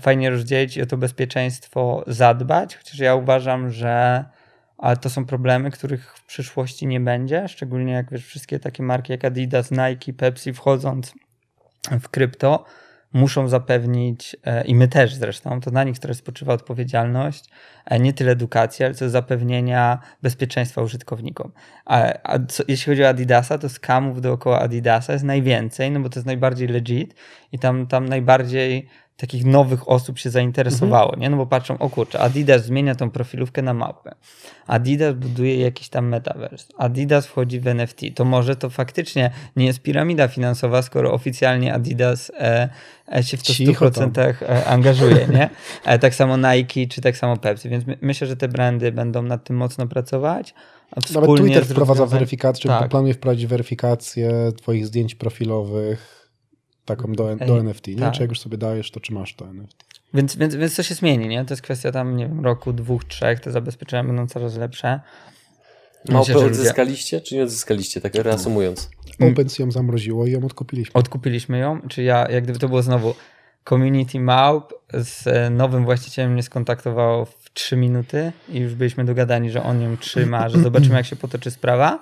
fajnie 0.00 0.30
rozdzielić 0.30 0.76
i 0.76 0.82
o 0.82 0.86
to 0.86 0.96
bezpieczeństwo 0.96 2.04
zadbać, 2.06 2.76
chociaż 2.76 2.98
ja 2.98 3.14
uważam, 3.14 3.70
że 3.70 4.24
to 5.00 5.10
są 5.10 5.26
problemy, 5.26 5.70
których 5.70 6.16
w 6.16 6.26
przyszłości 6.26 6.86
nie 6.86 7.00
będzie, 7.00 7.48
szczególnie 7.48 7.92
jak 7.92 8.10
wiesz, 8.10 8.26
wszystkie 8.26 8.58
takie 8.58 8.82
marki 8.82 9.12
jak 9.12 9.24
Adidas, 9.24 9.70
Nike, 9.70 10.12
Pepsi 10.12 10.52
wchodząc 10.52 11.14
w 12.00 12.08
krypto, 12.08 12.64
muszą 13.12 13.48
zapewnić, 13.48 14.36
e, 14.44 14.64
i 14.64 14.74
my 14.74 14.88
też 14.88 15.14
zresztą, 15.14 15.60
to 15.60 15.70
na 15.70 15.84
nich 15.84 15.98
teraz 15.98 16.16
spoczywa 16.16 16.52
odpowiedzialność, 16.52 17.44
e, 17.84 17.98
nie 18.00 18.12
tyle 18.12 18.32
edukacji, 18.32 18.84
ale 18.84 18.94
co 18.94 19.10
zapewnienia 19.10 19.98
bezpieczeństwa 20.22 20.82
użytkownikom. 20.82 21.52
A, 21.84 22.12
a 22.22 22.38
co, 22.48 22.62
jeśli 22.68 22.92
chodzi 22.92 23.04
o 23.04 23.08
Adidasa, 23.08 23.58
to 23.58 23.68
skamów 23.68 24.20
dookoła 24.20 24.60
Adidasa 24.60 25.12
jest 25.12 25.24
najwięcej, 25.24 25.90
no 25.90 26.00
bo 26.00 26.08
to 26.08 26.18
jest 26.18 26.26
najbardziej 26.26 26.68
legit 26.68 27.14
i 27.52 27.58
tam, 27.58 27.86
tam 27.86 28.08
najbardziej 28.08 28.88
takich 29.16 29.44
nowych 29.44 29.88
osób 29.88 30.18
się 30.18 30.30
zainteresowało, 30.30 31.16
nie? 31.16 31.30
No 31.30 31.36
bo 31.36 31.46
patrzą, 31.46 31.78
o 31.78 31.90
kurczę, 31.90 32.20
Adidas 32.20 32.64
zmienia 32.64 32.94
tą 32.94 33.10
profilówkę 33.10 33.62
na 33.62 33.74
mapę. 33.74 34.14
Adidas 34.66 35.14
buduje 35.14 35.60
jakiś 35.60 35.88
tam 35.88 36.08
metaverse. 36.08 36.66
Adidas 36.78 37.26
wchodzi 37.26 37.60
w 37.60 37.66
NFT. 37.66 38.00
To 38.14 38.24
może 38.24 38.56
to 38.56 38.70
faktycznie 38.70 39.30
nie 39.56 39.66
jest 39.66 39.82
piramida 39.82 40.28
finansowa, 40.28 40.82
skoro 40.82 41.12
oficjalnie 41.12 41.74
Adidas 41.74 42.32
e, 42.40 42.68
e, 43.14 43.22
się 43.22 43.36
w 43.36 43.42
to 43.42 43.52
Cicho 43.52 43.86
100% 43.90 44.34
e, 44.42 44.66
angażuje, 44.66 45.28
nie? 45.32 45.50
E, 45.84 45.98
tak 45.98 46.14
samo 46.14 46.36
Nike 46.36 46.86
czy 46.90 47.00
tak 47.00 47.16
samo 47.16 47.36
Pepsi, 47.36 47.68
więc 47.68 47.86
my, 47.86 47.98
myślę, 48.00 48.26
że 48.26 48.36
te 48.36 48.48
brandy 48.48 48.92
będą 48.92 49.22
nad 49.22 49.44
tym 49.44 49.56
mocno 49.56 49.86
pracować. 49.86 50.54
Nawet 51.14 51.36
Twitter 51.36 51.64
wprowadza 51.66 52.06
weryfikację, 52.06 52.62
czy 52.62 52.68
Tak. 52.68 52.88
planuje 52.90 53.14
wprowadzić 53.14 53.46
weryfikację 53.46 54.52
twoich 54.56 54.86
zdjęć 54.86 55.14
profilowych 55.14 56.25
taką 56.86 57.12
do, 57.12 57.36
do 57.36 57.60
NFT, 57.60 57.88
nie? 57.88 57.96
tak. 57.96 58.14
Czy 58.14 58.20
jak 58.20 58.30
już 58.30 58.40
sobie 58.40 58.58
dajesz, 58.58 58.90
to 58.90 59.00
czy 59.00 59.12
masz 59.12 59.34
to 59.34 59.48
NFT? 59.48 59.84
Więc, 60.14 60.36
więc, 60.36 60.54
więc 60.54 60.76
to 60.76 60.82
się 60.82 60.94
zmieni, 60.94 61.28
nie? 61.28 61.44
To 61.44 61.52
jest 61.52 61.62
kwestia 61.62 61.92
tam, 61.92 62.16
nie 62.16 62.28
wiem, 62.28 62.44
roku, 62.44 62.72
dwóch, 62.72 63.04
trzech, 63.04 63.40
te 63.40 63.52
zabezpieczenia 63.52 64.04
będą 64.04 64.26
coraz 64.26 64.56
lepsze. 64.56 65.00
Małpę 66.08 66.38
odzyskaliście, 66.38 67.20
czy 67.20 67.34
nie 67.34 67.42
odzyskaliście? 67.42 68.00
Tak 68.00 68.14
reasumując. 68.14 68.90
OpenSea 69.20 69.62
ją 69.62 69.70
zamroziło 69.70 70.26
i 70.26 70.30
ją 70.30 70.44
odkupiliśmy. 70.44 70.92
Odkupiliśmy 70.94 71.58
ją, 71.58 71.80
czy 71.88 72.02
ja, 72.02 72.30
jak 72.30 72.44
gdyby 72.44 72.58
to 72.58 72.68
było 72.68 72.82
znowu 72.82 73.14
community 73.68 74.20
małp 74.20 74.74
z 74.92 75.26
e, 75.26 75.50
nowym 75.50 75.84
właścicielem 75.84 76.32
mnie 76.32 76.42
skontaktowało 76.42 77.24
w 77.24 77.50
3 77.54 77.76
minuty 77.76 78.32
i 78.48 78.58
już 78.58 78.74
byliśmy 78.74 79.04
dogadani, 79.04 79.50
że 79.50 79.62
on 79.62 79.82
ją 79.82 79.96
trzyma, 79.96 80.48
że 80.48 80.58
zobaczymy 80.58 80.94
jak 80.94 81.06
się 81.06 81.16
potoczy 81.16 81.50
sprawa. 81.50 81.98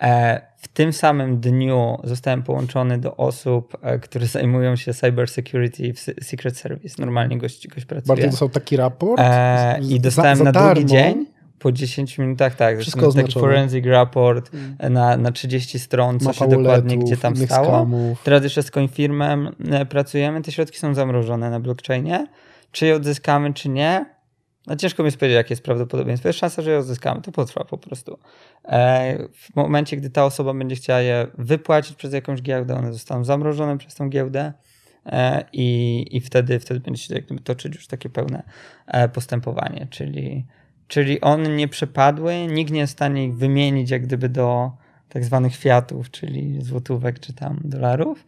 E, 0.00 0.50
W 0.56 0.68
tym 0.68 0.92
samym 0.92 1.40
dniu 1.40 1.98
zostałem 2.04 2.42
połączony 2.42 2.98
do 2.98 3.16
osób, 3.16 3.76
e, 3.82 3.98
które 3.98 4.26
zajmują 4.26 4.76
się 4.76 4.94
cyber 4.94 5.28
security 5.28 5.92
w 5.92 5.98
Se- 6.00 6.14
Secret 6.22 6.56
Service. 6.58 6.94
Normalnie 6.98 7.38
gość, 7.38 7.68
gość 7.68 7.86
pracuje. 7.86 8.08
Bardziej 8.08 8.30
dostał 8.30 8.48
taki 8.48 8.76
raport 8.76 9.20
E, 9.24 9.78
I 9.80 9.92
za- 9.92 9.98
dostałem 9.98 10.36
za 10.36 10.44
na 10.44 10.52
darmo. 10.52 10.74
drugi 10.74 10.86
dzień, 10.86 11.26
po 11.58 11.72
10 11.72 12.18
minutach, 12.18 12.54
tak, 12.54 12.78
Wszystko 12.80 13.00
taki 13.00 13.08
oznaczone. 13.08 13.40
forensic 13.46 13.84
report 13.86 14.50
e, 14.78 14.90
na, 14.90 15.16
na 15.16 15.32
30 15.32 15.78
stron, 15.78 16.18
co 16.18 16.24
Mapa 16.24 16.38
się 16.38 16.48
dokładnie, 16.48 16.98
gdzie 16.98 17.16
tam 17.16 17.36
stało. 17.36 17.66
skamów. 17.66 18.22
Teraz 18.24 18.42
jeszcze 18.44 18.62
z 18.62 18.70
CoinFirmem 18.70 19.50
e, 19.70 19.86
pracujemy, 19.86 20.42
te 20.42 20.52
środki 20.52 20.78
są 20.78 20.94
zamrożone 20.94 21.50
na 21.50 21.60
blockchainie. 21.60 22.26
Czy 22.72 22.86
je 22.86 22.96
odzyskamy, 22.96 23.54
czy 23.54 23.68
nie? 23.68 24.06
No 24.66 24.76
ciężko 24.76 25.02
mi 25.02 25.06
jest 25.06 25.16
powiedzieć, 25.16 25.36
jakie 25.36 25.52
jest 25.52 25.62
prawdopodobieństwo. 25.62 26.28
Jest 26.28 26.38
szansa, 26.38 26.62
że 26.62 26.70
je 26.70 26.78
odzyskamy, 26.78 27.22
to 27.22 27.32
potrwa 27.32 27.64
po 27.64 27.78
prostu. 27.78 28.18
E, 28.64 29.18
w 29.32 29.56
momencie, 29.56 29.96
gdy 29.96 30.10
ta 30.10 30.24
osoba 30.24 30.54
będzie 30.54 30.76
chciała 30.76 31.00
je 31.00 31.26
wypłacić 31.38 31.96
przez 31.96 32.12
jakąś 32.12 32.42
giełdę, 32.42 32.76
one 32.76 32.92
zostaną 32.92 33.24
zamrożone 33.24 33.78
przez 33.78 33.94
tą 33.94 34.08
giełdę 34.08 34.52
e, 35.06 35.44
i, 35.52 36.06
i 36.10 36.20
wtedy, 36.20 36.60
wtedy 36.60 36.80
będzie 36.80 37.02
się 37.02 37.14
jak 37.14 37.24
gdyby 37.24 37.40
toczyć 37.40 37.74
już 37.74 37.86
takie 37.86 38.08
pełne 38.08 38.42
e, 38.86 39.08
postępowanie, 39.08 39.86
czyli 39.90 40.46
czyli 40.88 41.20
one 41.20 41.48
nie 41.48 41.68
przepadły, 41.68 42.46
nikt 42.46 42.72
nie 42.72 42.80
jest 42.80 42.92
w 42.92 42.96
stanie 42.96 43.24
ich 43.24 43.36
wymienić 43.36 43.90
jak 43.90 44.02
gdyby 44.02 44.28
do 44.28 44.70
tak 45.08 45.24
zwanych 45.24 45.56
fiatów, 45.56 46.10
czyli 46.10 46.62
złotówek 46.62 47.20
czy 47.20 47.32
tam 47.32 47.60
dolarów. 47.64 48.26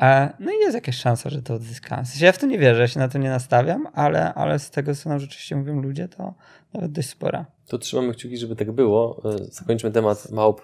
E, 0.00 0.32
no 0.40 0.52
i 0.52 0.58
jest 0.58 0.74
jakaś 0.74 0.96
szansa, 0.96 1.30
że 1.30 1.42
to. 1.42 1.58
W 1.58 1.64
sensie 1.88 2.26
ja 2.26 2.32
w 2.32 2.38
to 2.38 2.46
nie 2.46 2.58
wierzę, 2.58 2.80
ja 2.80 2.88
się 2.88 2.98
na 2.98 3.08
to 3.08 3.18
nie 3.18 3.30
nastawiam, 3.30 3.88
ale, 3.92 4.34
ale 4.34 4.58
z 4.58 4.70
tego, 4.70 4.94
co 4.94 5.08
nam 5.08 5.20
rzeczywiście 5.20 5.56
mówią 5.56 5.80
ludzie, 5.82 6.08
to 6.08 6.34
nawet 6.74 6.92
dość 6.92 7.08
spora. 7.08 7.46
To 7.66 7.78
trzymamy 7.78 8.14
kciuki, 8.14 8.36
żeby 8.36 8.56
tak 8.56 8.72
było. 8.72 9.22
E, 9.24 9.44
zakończmy 9.44 9.90
temat 9.90 10.30
małp. 10.30 10.60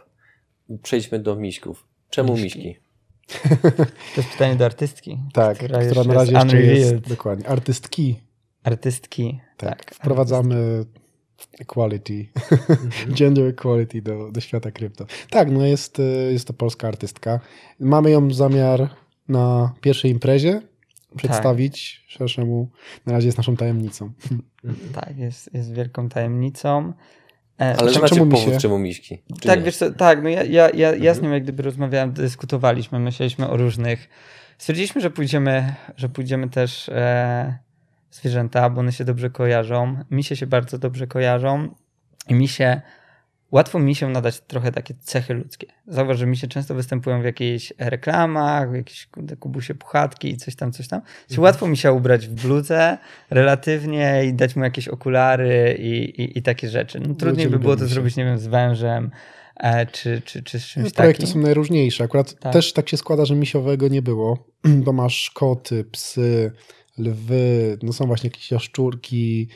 Przejdźmy 0.83 1.19
do 1.19 1.37
miśków. 1.37 1.87
Czemu 2.11 2.37
miśki? 2.37 2.59
Miśki. 2.59 2.87
To 4.15 4.21
jest 4.21 4.33
pytanie 4.33 4.57
do 4.57 4.65
artystki. 4.65 5.19
Tak, 5.33 5.57
która 5.57 5.81
która, 5.85 6.05
na 6.05 6.15
razie 6.15 6.33
jest 6.33 6.53
jeszcze 6.53 6.63
jest, 6.63 7.09
dokładnie, 7.09 7.49
artystki. 7.49 8.21
Artystki. 8.63 9.41
Tak, 9.57 9.85
Tak. 9.85 9.95
wprowadzamy 9.95 10.85
equality, 11.61 12.27
gender 13.19 13.47
equality 13.47 14.03
do, 14.03 14.33
do 14.33 14.41
świata 14.41 14.71
krypto. 14.71 15.07
Tak, 15.31 15.51
no 15.51 15.67
jest, 15.67 15.99
y, 15.99 16.33
jest 16.33 16.47
to 16.47 16.53
polska 16.53 16.89
artystka. 16.89 17.41
Mamy 17.81 18.11
ją 18.11 18.31
zamiar 18.31 18.89
na 19.29 19.73
pierwszej 19.81 20.11
imprezie 20.11 20.61
przedstawić 21.17 22.05
szerszemu, 22.09 22.71
na 23.07 23.13
razie 23.13 23.27
jest 23.29 23.39
naszą 23.39 23.57
tajemnicą. 23.57 24.13
Tak, 24.95 25.19
jest, 25.19 25.55
jest 25.55 25.73
wielką 25.75 26.09
tajemnicą. 26.09 26.93
E, 27.61 27.77
Ale 27.79 27.93
Czemu 27.93 28.27
mi 28.27 28.33
powód, 28.33 28.53
się- 28.55 28.59
czemu 28.59 28.79
miśki? 28.79 29.23
Czy 29.41 29.49
tak, 29.49 29.59
nie? 29.59 29.65
wiesz 29.65 29.77
co, 29.77 29.91
tak, 29.91 30.23
no 30.23 30.29
ja, 30.29 30.43
ja, 30.45 30.71
ja, 30.71 30.95
ja 30.95 31.15
z 31.15 31.17
Mhm. 31.17 31.25
nią 31.25 31.31
jak 31.35 31.43
gdyby 31.43 31.63
rozmawiałem, 31.63 32.13
dyskutowaliśmy, 32.13 32.99
myśleliśmy 32.99 33.49
o 33.49 33.57
różnych. 33.57 34.09
Stwierdziliśmy, 34.59 35.01
że 35.01 35.11
pójdziemy, 35.11 35.75
że 35.97 36.09
pójdziemy 36.09 36.49
też 36.51 36.89
e, 36.89 37.59
zwierzęta, 38.11 38.71
bo 38.71 38.81
one 38.81 38.93
się 38.93 39.05
dobrze 39.05 39.31
kojarzą. 39.31 39.97
Misie 40.11 40.37
się 40.37 40.47
bardzo 40.47 40.79
dobrze 40.79 41.07
kojarzą 41.07 41.69
i 42.29 42.35
mi 42.35 42.49
się 42.49 42.81
łatwo 43.51 43.79
mi 43.79 43.95
się 43.95 44.09
nadać 44.09 44.41
trochę 44.41 44.73
takie 44.73 44.95
cechy 45.01 45.35
ludzkie. 45.35 45.67
Zauważ, 45.87 46.19
że 46.19 46.27
mi 46.27 46.37
się 46.37 46.49
często 46.49 46.75
występują 46.75 47.23
w 47.23 47.25
jakichś 47.25 47.73
reklamach, 47.79 48.71
w 48.71 48.75
jakiejś 48.75 49.07
kurde, 49.07 49.37
kubusie 49.37 49.75
puchatki 49.75 50.31
i 50.31 50.37
coś 50.37 50.57
tam, 50.57 50.73
coś 50.73 50.89
tam. 50.89 51.01
Mhm. 51.31 51.43
Łatwo 51.43 51.67
mi 51.67 51.77
się 51.77 51.93
ubrać 51.93 52.27
w 52.27 52.47
bluzę 52.47 52.99
relatywnie 53.31 54.25
i 54.25 54.35
dać 54.35 54.57
mu 54.57 54.65
jakieś 54.65 54.89
okulary 54.89 55.77
i, 55.79 56.21
i, 56.23 56.39
i 56.39 56.43
takie 56.43 56.69
rzeczy. 56.69 57.01
No, 57.01 57.15
trudniej 57.15 57.49
by 57.49 57.59
było 57.59 57.77
to 57.77 57.83
misie. 57.83 57.95
zrobić, 57.95 58.17
nie 58.17 58.25
wiem, 58.25 58.39
z 58.39 58.47
wężem 58.47 59.11
e, 59.57 59.87
czy, 59.87 60.23
czy, 60.25 60.43
czy 60.43 60.61
z 60.61 60.65
czymś 60.67 60.93
Projekty 60.93 61.23
takim. 61.23 61.35
są 61.35 61.41
najróżniejsze. 61.41 62.05
Akurat 62.05 62.35
Tak. 62.39 62.53
też 62.53 62.73
tak 62.73 62.89
się 62.89 62.97
składa, 62.97 63.25
że 63.25 63.35
misiowego 63.35 63.89
nie 63.89 64.03
było, 64.03 64.39
bo 64.85 64.93
masz 64.93 65.31
koty, 65.31 65.85
psy, 65.85 66.53
lwy, 66.99 67.79
no 67.83 67.93
są 67.93 68.07
właśnie 68.07 68.31
jakieś 68.31 68.51
jaszczurki, 68.51 69.49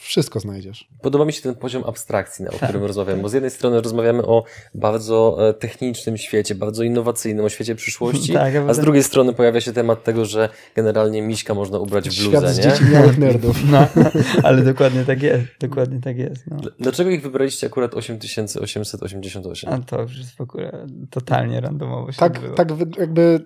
wszystko 0.00 0.40
znajdziesz. 0.40 0.88
Podoba 1.02 1.24
mi 1.24 1.32
się 1.32 1.42
ten 1.42 1.54
poziom 1.54 1.84
abstrakcji, 1.86 2.46
o 2.48 2.50
Tak, 2.50 2.62
którym 2.62 2.84
rozmawiamy, 2.84 3.22
bo 3.22 3.28
z 3.28 3.32
jednej 3.32 3.50
strony 3.50 3.80
rozmawiamy 3.80 4.26
o 4.26 4.44
bardzo 4.74 5.48
e, 5.48 5.54
technicznym 5.54 6.16
świecie, 6.18 6.54
bardzo 6.54 6.82
innowacyjnym, 6.82 7.44
o 7.44 7.48
świecie 7.48 7.74
przyszłości, 7.74 8.32
Tak, 8.42 8.54
a 8.56 8.60
z 8.62 8.66
potem- 8.66 8.82
drugiej 8.84 9.02
strony 9.02 9.32
pojawia 9.32 9.60
się 9.60 9.72
temat 9.72 10.04
tego, 10.04 10.24
że 10.24 10.48
generalnie 10.74 11.22
miśka 11.22 11.54
można 11.54 11.78
ubrać 11.78 12.08
w 12.08 12.12
Świat 12.12 12.30
bluzę, 12.30 12.54
z 12.54 12.56
nie? 12.58 12.62
dzieci 12.64 12.84
małych 12.84 13.18
nerdów. 13.26 13.56
No, 13.70 13.86
ale 14.48 14.62
dokładnie 14.62 15.04
tak 15.04 15.22
jest, 15.22 15.44
dokładnie 15.60 16.00
tak 16.00 16.18
jest. 16.18 16.44
No. 16.46 16.56
Dlaczego 16.78 17.10
ich 17.10 17.22
wybraliście 17.22 17.66
akurat 17.66 17.94
8888? 17.94 19.72
A 19.72 19.78
to 19.78 20.02
już 20.02 20.18
jest 20.18 20.30
w 20.36 20.40
ogóle 20.40 20.86
totalnie 21.10 21.60
randomowo 21.60 22.12
się 22.12 22.18
Tak, 22.18 22.36
odbyło. 22.36 22.54
tak 22.54 22.68
jakby 22.98 23.40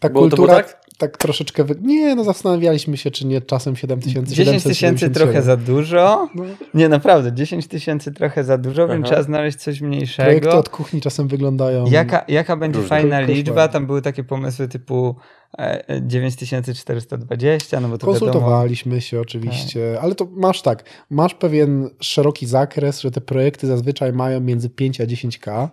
ta 0.00 0.08
Było 0.08 0.24
to 0.24 0.36
kultura 0.36 0.52
było 0.54 0.62
tak? 0.68 0.80
Tak? 1.00 1.16
troszeczkę... 1.16 1.64
Wy... 1.64 1.74
Nie, 1.82 2.14
no 2.14 2.24
zastanawialiśmy 2.24 2.96
się, 2.96 3.10
czy 3.10 3.26
nie 3.26 3.40
czasem 3.40 3.76
7000 3.76 4.34
10 4.34 4.62
tysięcy 4.62 5.10
trochę 5.10 5.42
za 5.42 5.56
dużo. 5.56 6.28
No, 6.34 6.44
Nie, 6.74 6.88
naprawdę, 6.88 7.32
10 7.32 7.66
tysięcy 7.66 8.12
trochę 8.12 8.44
za 8.44 8.58
dużo, 8.58 8.88
więc 8.88 9.00
Aha. 9.00 9.06
trzeba 9.06 9.22
znaleźć 9.22 9.58
coś 9.58 9.80
projekty 9.80 9.84
mniejszego. 9.84 10.58
od 10.58 10.68
kuchni 10.68 11.00
czasem 11.00 11.28
wyglądają... 11.28 11.86
Jaka, 11.86 12.24
jaka 12.28 12.56
będzie 12.56 12.78
Różne. 12.78 12.88
fajna 12.88 13.20
liczba? 13.20 13.68
Tam 13.68 13.86
były 13.86 14.02
takie 14.02 14.24
pomysły 14.24 14.68
typu 14.68 15.16
e, 15.58 15.88
e, 15.88 16.00
9420, 16.00 17.80
no 17.80 17.88
bo 17.88 17.98
to 17.98 18.06
wiadomo. 18.06 18.20
Konsultowaliśmy 18.20 19.00
się 19.00 19.20
oczywiście, 19.20 19.98
ale 20.02 20.14
to 20.14 20.26
masz 20.32 20.62
tak, 20.62 20.84
masz 21.10 21.34
pewien 21.34 21.90
szeroki 22.00 22.46
zakres, 22.46 23.00
że 23.00 23.10
te 23.10 23.20
projekty 23.20 23.66
zazwyczaj 23.66 24.12
mają 24.12 24.40
między 24.40 24.70
5 24.70 25.00
a 25.00 25.04
10k. 25.04 25.68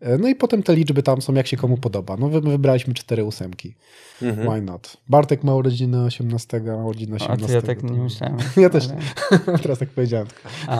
E, 0.00 0.18
No 0.18 0.28
i 0.28 0.34
potem 0.34 0.62
te 0.62 0.74
liczby 0.74 1.02
tam 1.02 1.22
są 1.22 1.34
jak 1.34 1.46
się 1.46 1.56
komu 1.56 1.76
podoba. 1.76 2.16
No 2.16 2.28
wy- 2.28 2.42
my 2.42 2.50
wybraliśmy 2.50 2.94
4 2.94 3.24
ósemki. 3.24 3.74
Mhm. 4.22 4.48
Why 4.52 4.62
not? 4.62 4.96
Bartek 5.08 5.44
ma 5.44 5.54
urodziny 5.54 6.04
18, 6.04 6.60
ma 6.60 6.84
urodziny 6.84 7.12
A 7.20 7.24
18. 7.24 7.46
to 7.46 7.52
ja 7.52 7.62
tak 7.62 7.82
nie 7.82 7.88
to- 7.88 7.94
myślałem. 7.94 8.36
Ja 8.56 8.70
też. 8.70 8.84
ale- 8.88 9.58
Teraz 9.62 9.78
tak 9.78 9.88
powiedziałem. 9.88 10.26
A. 10.66 10.78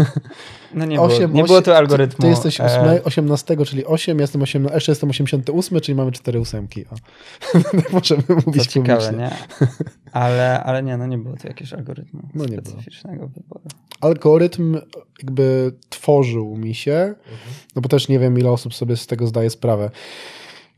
No 0.75 0.85
nie, 0.85 0.97
było, 0.97 1.09
Osiem- 1.09 1.33
nie 1.33 1.43
osiem- 1.43 1.47
było 1.47 1.63
tu 1.63 1.73
algorytmu. 1.73 2.17
Ty, 2.17 2.23
ty 2.23 2.29
jesteś 2.29 2.61
e, 2.61 2.65
8, 2.65 3.01
18, 3.05 3.57
czyli 3.67 3.87
8, 3.87 4.19
ja 4.19 4.23
jestem 4.23 4.43
8, 4.43 4.69
jeszcze 4.75 4.93
jestem 4.93 5.11
88, 5.11 5.81
czyli 5.81 5.95
mamy 5.97 6.13
4 6.13 6.41
ósemki. 6.41 6.85
O. 6.87 6.95
Możemy 7.93 8.23
mówić 8.47 8.67
ciekawe, 8.67 9.07
publicznie. 9.11 9.31
nie? 9.61 9.67
Ale, 10.13 10.65
ale 10.65 10.83
nie, 10.83 10.97
no 10.97 11.07
nie 11.07 11.19
było 11.19 11.37
tu 11.37 11.49
jakiegoś 11.49 11.73
algorytmu 11.73 12.21
No 12.35 12.45
specyficznego 12.45 13.29
wyboru. 13.29 13.65
algorytm 14.01 14.77
jakby 15.23 15.73
tworzył 15.89 16.57
mi 16.57 16.75
się, 16.75 16.93
Mhm. 16.93 17.39
no 17.77 17.83
bo 17.83 17.89
też 17.89 18.09
nie 18.09 18.19
wiem, 18.19 18.39
ile 18.39 18.51
osób 18.51 18.75
sobie 18.75 18.97
z 18.97 19.07
tego 19.07 19.27
zdaje 19.27 19.51
sprawę. 19.51 19.91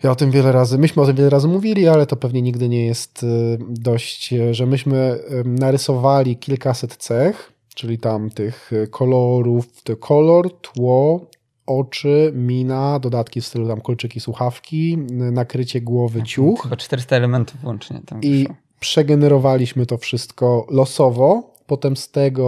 Ja 0.03 0.11
o 0.11 0.15
tym 0.17 0.31
wiele 0.31 0.53
razy, 0.53 0.79
myśmy 0.79 1.03
o 1.03 1.07
tym 1.07 1.17
wiele 1.17 1.31
razy 1.31 1.49
mówili, 1.49 1.89
ale 1.89 2.07
to 2.07 2.17
pewnie 2.17 2.43
nigdy 2.43 2.69
nie 2.69 2.87
jest 2.87 3.23
y, 3.23 3.59
dość, 3.69 4.33
y, 4.33 4.55
że 4.55 4.67
myśmy 4.67 5.19
narysowali 5.45 6.37
kilkaset 6.37 6.97
cech, 6.97 7.53
czyli 7.75 7.99
tam 7.99 8.31
tych 8.31 8.73
y, 8.73 8.89
kolorów, 8.89 9.83
to 9.83 9.97
kolor, 9.97 10.61
tło, 10.61 11.27
oczy, 11.67 12.33
mina, 12.35 12.99
dodatki 12.99 13.41
w 13.41 13.47
stylu 13.47 13.69
tam 13.69 13.81
kolczyki, 13.81 14.21
słuchawki, 14.21 14.99
nakrycie 15.11 15.81
głowy, 15.81 16.23
ciuch 16.23 16.63
Chyba 16.63 16.77
400 16.77 17.17
elementów 17.17 17.65
łącznie 17.65 18.01
tam 18.07 18.23
i 18.23 18.39
wyszło. 18.39 18.55
Przegenerowaliśmy 18.83 19.87
to 19.87 19.99
wszystko 19.99 20.67
losowo. 20.71 21.53
Potem 21.67 21.97
z 21.97 22.11
tego, 22.11 22.45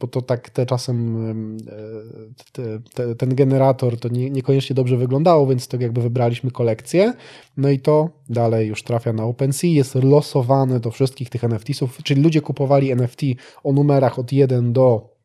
bo 0.00 0.06
to 0.06 0.22
tak 0.22 0.50
te 0.50 0.66
czasem 0.66 0.96
em, 1.30 1.56
e, 1.56 2.52
te, 2.52 2.62
te, 2.94 3.14
ten 3.14 3.34
generator 3.34 4.00
to 4.00 4.08
nie, 4.08 4.30
niekoniecznie 4.30 4.74
dobrze 4.74 4.96
wyglądało, 4.96 5.46
więc 5.46 5.68
to 5.68 5.76
jakby 5.80 6.00
wybraliśmy 6.00 6.50
kolekcję. 6.50 7.12
No 7.56 7.70
i 7.70 7.78
to 7.78 8.10
dalej 8.28 8.68
już 8.68 8.82
trafia 8.82 9.12
na 9.12 9.24
OpenSea, 9.24 9.66
jest 9.66 9.94
losowane 9.94 10.80
do 10.80 10.90
wszystkich 10.90 11.30
tych 11.30 11.44
NFT-sów, 11.44 12.02
czyli 12.02 12.22
ludzie 12.22 12.40
kupowali 12.40 12.90
NFT 12.90 13.20
o 13.64 13.72
numerach 13.72 14.18
od 14.18 14.32
1 14.32 14.72
do 14.72 15.15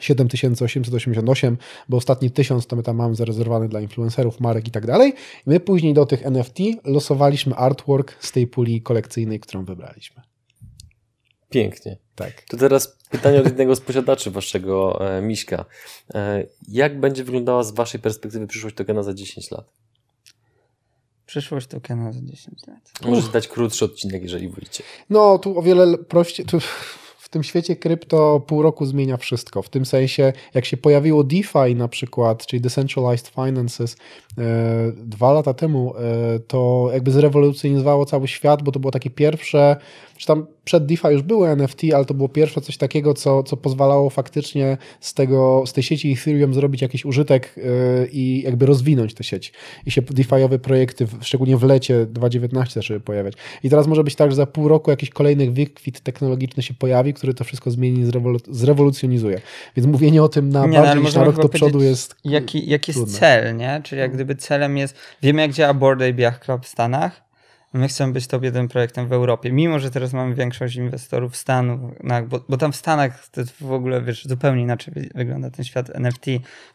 7888, 0.00 1.56
bo 1.88 1.96
ostatni 1.96 2.30
1000 2.30 2.66
to 2.66 2.76
my 2.76 2.82
tam 2.82 2.96
mamy 2.96 3.14
zarezerwowany 3.14 3.68
dla 3.68 3.80
influencerów, 3.80 4.40
marek 4.40 4.68
i 4.68 4.70
tak 4.70 4.86
dalej. 4.86 5.14
My 5.46 5.60
później 5.60 5.94
do 5.94 6.06
tych 6.06 6.26
NFT 6.26 6.58
losowaliśmy 6.84 7.54
artwork 7.54 8.16
z 8.20 8.32
tej 8.32 8.46
puli 8.46 8.82
kolekcyjnej, 8.82 9.40
którą 9.40 9.64
wybraliśmy. 9.64 10.22
Pięknie. 11.50 11.98
Tak. 12.14 12.42
To 12.42 12.56
teraz 12.56 12.96
pytanie 13.10 13.40
od 13.40 13.44
jednego 13.44 13.76
z 13.76 13.80
posiadaczy 13.80 14.30
waszego 14.30 15.06
e, 15.16 15.22
miśka. 15.22 15.64
E, 16.14 16.46
jak 16.68 17.00
będzie 17.00 17.24
wyglądała 17.24 17.62
z 17.62 17.70
waszej 17.70 18.00
perspektywy 18.00 18.46
przyszłość 18.46 18.76
tokena 18.76 19.02
za 19.02 19.14
10 19.14 19.50
lat? 19.50 19.72
Przyszłość 21.26 21.66
tokena 21.66 22.12
za 22.12 22.20
10 22.22 22.66
lat. 22.66 22.92
Możecie 23.10 23.32
dać 23.32 23.48
krótszy 23.48 23.84
odcinek, 23.84 24.22
jeżeli 24.22 24.48
wolicie. 24.48 24.84
No, 25.10 25.38
tu 25.38 25.58
o 25.58 25.62
wiele 25.62 25.98
prościej. 25.98 26.46
Tu 26.46 26.58
tym 27.32 27.42
świecie 27.42 27.76
krypto 27.76 28.40
pół 28.40 28.62
roku 28.62 28.86
zmienia 28.86 29.16
wszystko. 29.16 29.62
W 29.62 29.68
tym 29.68 29.86
sensie, 29.86 30.32
jak 30.54 30.64
się 30.64 30.76
pojawiło 30.76 31.24
DeFi 31.24 31.74
na 31.76 31.88
przykład, 31.88 32.46
czyli 32.46 32.60
Decentralized 32.60 33.28
Finances, 33.28 33.96
e, 34.38 34.44
dwa 34.96 35.32
lata 35.32 35.54
temu, 35.54 35.94
e, 35.96 36.38
to 36.38 36.90
jakby 36.92 37.10
zrewolucjonizowało 37.10 38.06
cały 38.06 38.28
świat, 38.28 38.62
bo 38.62 38.72
to 38.72 38.80
było 38.80 38.90
takie 38.90 39.10
pierwsze, 39.10 39.76
czy 40.16 40.26
tam 40.26 40.46
przed 40.64 40.86
DeFi 40.86 41.08
już 41.08 41.22
były 41.22 41.48
NFT, 41.48 41.80
ale 41.94 42.04
to 42.04 42.14
było 42.14 42.28
pierwsze 42.28 42.60
coś 42.60 42.76
takiego, 42.76 43.14
co, 43.14 43.42
co 43.42 43.56
pozwalało 43.56 44.10
faktycznie 44.10 44.76
z, 45.00 45.14
tego, 45.14 45.64
z 45.66 45.72
tej 45.72 45.82
sieci 45.82 46.12
Ethereum 46.12 46.54
zrobić 46.54 46.82
jakiś 46.82 47.04
użytek 47.04 47.54
e, 47.56 48.06
i 48.06 48.42
jakby 48.42 48.66
rozwinąć 48.66 49.14
tę 49.14 49.24
sieć. 49.24 49.52
I 49.86 49.90
się 49.90 50.02
DeFi'owe 50.02 50.58
projekty, 50.58 51.06
szczególnie 51.20 51.56
w 51.56 51.62
lecie 51.62 52.06
2019 52.06 52.80
zaczęły 52.80 53.00
pojawiać. 53.00 53.34
I 53.62 53.70
teraz 53.70 53.86
może 53.86 54.04
być 54.04 54.14
tak, 54.14 54.30
że 54.30 54.36
za 54.36 54.46
pół 54.46 54.68
roku 54.68 54.90
jakiś 54.90 55.10
kolejny 55.10 55.50
wykwit 55.50 56.00
technologiczny 56.00 56.62
się 56.62 56.74
pojawi, 56.74 57.14
który 57.14 57.34
to 57.34 57.44
wszystko 57.44 57.70
zmieni 57.70 58.00
i 58.00 58.04
zrewolu- 58.04 58.54
zrewolucjonizuje. 58.54 59.40
Więc 59.76 59.86
mówienie 59.86 60.22
o 60.22 60.28
tym 60.28 60.48
na 60.48 60.66
Nie, 60.66 60.78
no, 60.78 60.84
bardziej 60.84 61.04
niż 61.04 61.14
na 61.14 61.24
rok 61.24 61.42
do 61.42 61.48
przodu 61.48 61.82
jest 61.82 62.14
Jaki, 62.24 62.70
jaki 62.70 62.92
jest 62.92 63.18
cel, 63.18 63.56
nie? 63.56 63.80
Czyli 63.84 64.00
jak 64.00 64.12
gdyby 64.12 64.36
celem 64.36 64.76
jest... 64.76 64.96
Wiemy, 65.22 65.42
jak 65.42 65.52
działa 65.52 65.74
Yacht 66.18 66.44
Club 66.44 66.64
w 66.64 66.68
Stanach. 66.68 67.31
My 67.72 67.88
chcemy 67.88 68.12
być 68.12 68.26
top 68.26 68.42
jeden 68.42 68.68
projektem 68.68 69.08
w 69.08 69.12
Europie, 69.12 69.52
mimo 69.52 69.78
że 69.78 69.90
teraz 69.90 70.12
mamy 70.12 70.34
większość 70.34 70.76
inwestorów 70.76 71.32
w 71.32 71.36
Stanach, 71.36 71.78
no, 72.02 72.22
bo, 72.22 72.44
bo 72.48 72.56
tam 72.56 72.72
w 72.72 72.76
Stanach 72.76 73.28
to 73.28 73.42
w 73.60 73.72
ogóle, 73.72 74.02
wiesz, 74.02 74.24
zupełnie 74.24 74.62
inaczej 74.62 74.94
wy- 74.94 75.08
wygląda 75.14 75.50
ten 75.50 75.64
świat 75.64 75.90
NFT, 75.94 76.26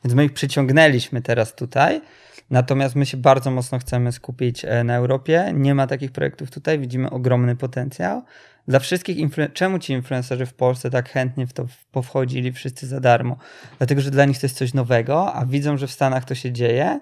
więc 0.05 0.15
my 0.15 0.25
ich 0.25 0.33
przyciągnęliśmy 0.33 1.21
teraz 1.21 1.55
tutaj, 1.55 2.01
natomiast 2.49 2.95
my 2.95 3.05
się 3.05 3.17
bardzo 3.17 3.51
mocno 3.51 3.79
chcemy 3.79 4.11
skupić 4.11 4.65
e, 4.65 4.83
na 4.83 4.95
Europie, 4.95 5.51
nie 5.53 5.75
ma 5.75 5.87
takich 5.87 6.11
projektów 6.11 6.51
tutaj, 6.51 6.79
widzimy 6.79 7.09
ogromny 7.09 7.55
potencjał, 7.55 8.23
dla 8.67 8.79
wszystkich, 8.79 9.17
influ- 9.17 9.53
czemu 9.53 9.79
ci 9.79 9.93
influencerzy 9.93 10.45
w 10.45 10.53
Polsce 10.53 10.89
tak 10.89 11.09
chętnie 11.09 11.47
w 11.47 11.53
to 11.53 11.65
powchodzili 11.91 12.51
wszyscy 12.51 12.87
za 12.87 12.99
darmo? 12.99 13.37
Dlatego, 13.77 14.01
że 14.01 14.11
dla 14.11 14.25
nich 14.25 14.39
to 14.39 14.45
jest 14.45 14.57
coś 14.57 14.73
nowego, 14.73 15.33
a 15.33 15.45
widzą, 15.45 15.77
że 15.77 15.87
w 15.87 15.91
Stanach 15.91 16.25
to 16.25 16.35
się 16.35 16.51
dzieje 16.51 16.99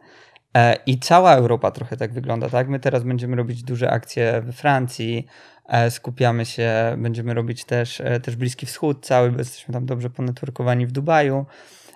i 0.86 1.00
cała 1.00 1.36
Europa 1.36 1.72
trochę 1.72 1.98
tak 1.98 2.14
wygląda, 2.14 2.50
tak? 2.50 2.70
My 2.70 2.80
teraz 2.80 3.04
będziemy 3.04 3.36
robić 3.36 3.64
duże 3.64 3.92
akcje 3.92 4.42
we 4.42 4.54
Francji, 4.54 5.28
e, 5.66 5.92
skupiamy 5.92 6.46
się, 6.46 6.72
będziemy 6.98 7.34
robić 7.34 7.66
też, 7.66 8.02
e, 8.02 8.20
też 8.20 8.36
Bliski 8.36 8.66
Wschód 8.66 9.06
cały, 9.06 9.32
bo 9.32 9.40
jesteśmy 9.40 9.74
tam 9.74 9.86
dobrze 9.86 10.10
ponetworkowani 10.10 10.86
w 10.86 10.92
Dubaju 10.92 11.46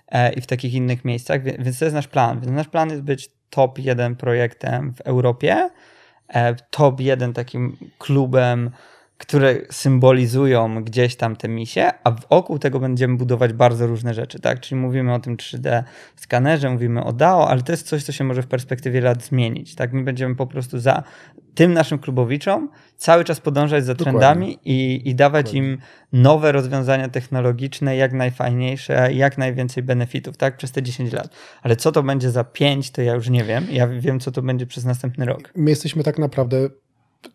e, 0.07 0.33
i 0.33 0.41
w 0.41 0.47
takich 0.47 0.73
innych 0.73 1.05
miejscach, 1.05 1.43
więc 1.43 1.79
to 1.79 1.85
jest 1.85 1.95
nasz 1.95 2.07
plan. 2.07 2.39
Więc 2.39 2.51
nasz 2.51 2.67
plan 2.67 2.89
jest 2.89 3.01
być 3.01 3.29
top 3.49 3.79
jeden 3.79 4.15
projektem 4.15 4.93
w 4.93 5.01
Europie, 5.01 5.69
e, 6.27 6.55
top 6.55 6.99
jeden 6.99 7.33
takim 7.33 7.77
klubem, 7.97 8.71
które 9.19 9.55
symbolizują 9.71 10.83
gdzieś 10.83 11.15
tam 11.15 11.35
te 11.35 11.47
misie, 11.47 11.89
a 12.03 12.11
wokół 12.11 12.59
tego 12.59 12.79
będziemy 12.79 13.17
budować 13.17 13.53
bardzo 13.53 13.87
różne 13.87 14.13
rzeczy, 14.13 14.39
tak? 14.39 14.59
Czyli 14.59 14.81
mówimy 14.81 15.13
o 15.13 15.19
tym 15.19 15.37
3D 15.37 15.83
skanerze, 16.15 16.69
mówimy 16.69 17.03
o 17.03 17.13
DAO, 17.13 17.49
ale 17.49 17.61
to 17.61 17.71
jest 17.71 17.87
coś, 17.87 18.03
co 18.03 18.11
się 18.11 18.23
może 18.23 18.41
w 18.41 18.47
perspektywie 18.47 19.01
lat 19.01 19.23
zmienić, 19.23 19.75
tak? 19.75 19.93
My 19.93 20.03
będziemy 20.03 20.35
po 20.35 20.47
prostu 20.47 20.79
za 20.79 21.03
tym 21.55 21.73
naszym 21.73 21.99
klubowiczom 21.99 22.69
cały 22.97 23.23
czas 23.23 23.39
podążać 23.39 23.85
za 23.85 23.93
Dokładnie. 23.93 24.19
trendami 24.19 24.59
i, 24.65 25.09
i 25.09 25.15
dawać 25.15 25.53
im 25.53 25.77
nowe 26.13 26.51
rozwiązania 26.51 27.09
technologiczne, 27.09 27.95
jak 27.95 28.13
najfajniejsze, 28.13 29.13
jak 29.13 29.37
najwięcej 29.37 29.83
benefitów, 29.83 30.37
tak? 30.37 30.57
Przez 30.57 30.71
te 30.71 30.83
10 30.83 31.13
lat. 31.13 31.29
Ale 31.61 31.75
co 31.75 31.91
to 31.91 32.03
będzie 32.03 32.31
za 32.31 32.43
5, 32.43 32.91
to 32.91 33.01
ja 33.01 33.13
już 33.13 33.29
nie 33.29 33.43
wiem. 33.43 33.67
Ja 33.71 33.87
wiem, 33.87 34.19
co 34.19 34.31
to 34.31 34.41
będzie 34.41 34.65
przez 34.65 34.85
następny 34.85 35.25
rok. 35.25 35.51
My 35.55 35.69
jesteśmy 35.69 36.03
tak 36.03 36.19
naprawdę. 36.19 36.69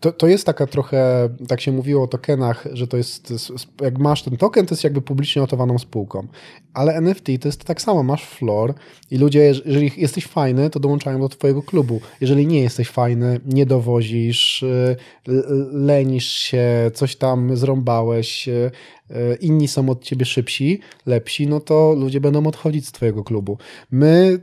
To, 0.00 0.12
to 0.12 0.26
jest 0.26 0.46
taka 0.46 0.66
trochę, 0.66 1.28
tak 1.48 1.60
się 1.60 1.72
mówiło 1.72 2.02
o 2.04 2.06
tokenach, 2.06 2.66
że 2.72 2.86
to 2.86 2.96
jest, 2.96 3.32
jak 3.80 3.98
masz 3.98 4.22
ten 4.22 4.36
token, 4.36 4.66
to 4.66 4.74
jest 4.74 4.84
jakby 4.84 5.02
publicznie 5.02 5.42
notowaną 5.42 5.78
spółką. 5.78 6.26
Ale 6.74 6.94
NFT 6.94 7.24
to 7.40 7.48
jest 7.48 7.64
tak 7.64 7.82
samo, 7.82 8.02
masz 8.02 8.24
floor 8.24 8.74
i 9.10 9.18
ludzie, 9.18 9.52
jeż- 9.52 9.62
jeżeli 9.66 9.92
jesteś 9.96 10.26
fajny, 10.26 10.70
to 10.70 10.80
dołączają 10.80 11.20
do 11.20 11.28
twojego 11.28 11.62
klubu. 11.62 12.00
Jeżeli 12.20 12.46
nie 12.46 12.60
jesteś 12.60 12.88
fajny, 12.88 13.40
nie 13.46 13.66
dowozisz, 13.66 14.62
y, 14.62 14.96
l- 15.28 15.68
lenisz 15.72 16.28
się, 16.28 16.90
coś 16.94 17.16
tam 17.16 17.56
zrąbałeś, 17.56 18.48
y, 18.48 18.70
y, 19.10 19.36
inni 19.40 19.68
są 19.68 19.88
od 19.88 20.02
ciebie 20.04 20.24
szybsi, 20.24 20.80
lepsi, 21.06 21.46
no 21.46 21.60
to 21.60 21.94
ludzie 21.98 22.20
będą 22.20 22.46
odchodzić 22.46 22.86
z 22.88 22.92
twojego 22.92 23.24
klubu. 23.24 23.58
My 23.90 24.38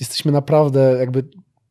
jesteśmy 0.00 0.32
naprawdę 0.32 0.96
jakby 0.98 1.24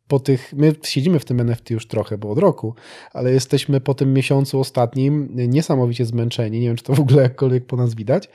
po 0.07 0.19
tych, 0.19 0.53
my 0.53 0.75
siedzimy 0.83 1.19
w 1.19 1.25
tym 1.25 1.39
NFT 1.39 1.69
już 1.69 1.87
trochę, 1.87 2.17
bo 2.17 2.29
od 2.29 2.37
roku, 2.37 2.75
ale 3.13 3.31
jesteśmy 3.31 3.81
po 3.81 3.93
tym 3.93 4.13
miesiącu 4.13 4.59
ostatnim 4.59 5.29
niesamowicie 5.31 6.05
zmęczeni. 6.05 6.59
Nie 6.59 6.67
wiem, 6.67 6.75
czy 6.75 6.83
to 6.83 6.93
w 6.93 6.99
ogóle 6.99 7.23
jakkolwiek 7.23 7.65
po 7.65 7.75
nas 7.75 7.95
widać, 7.95 8.29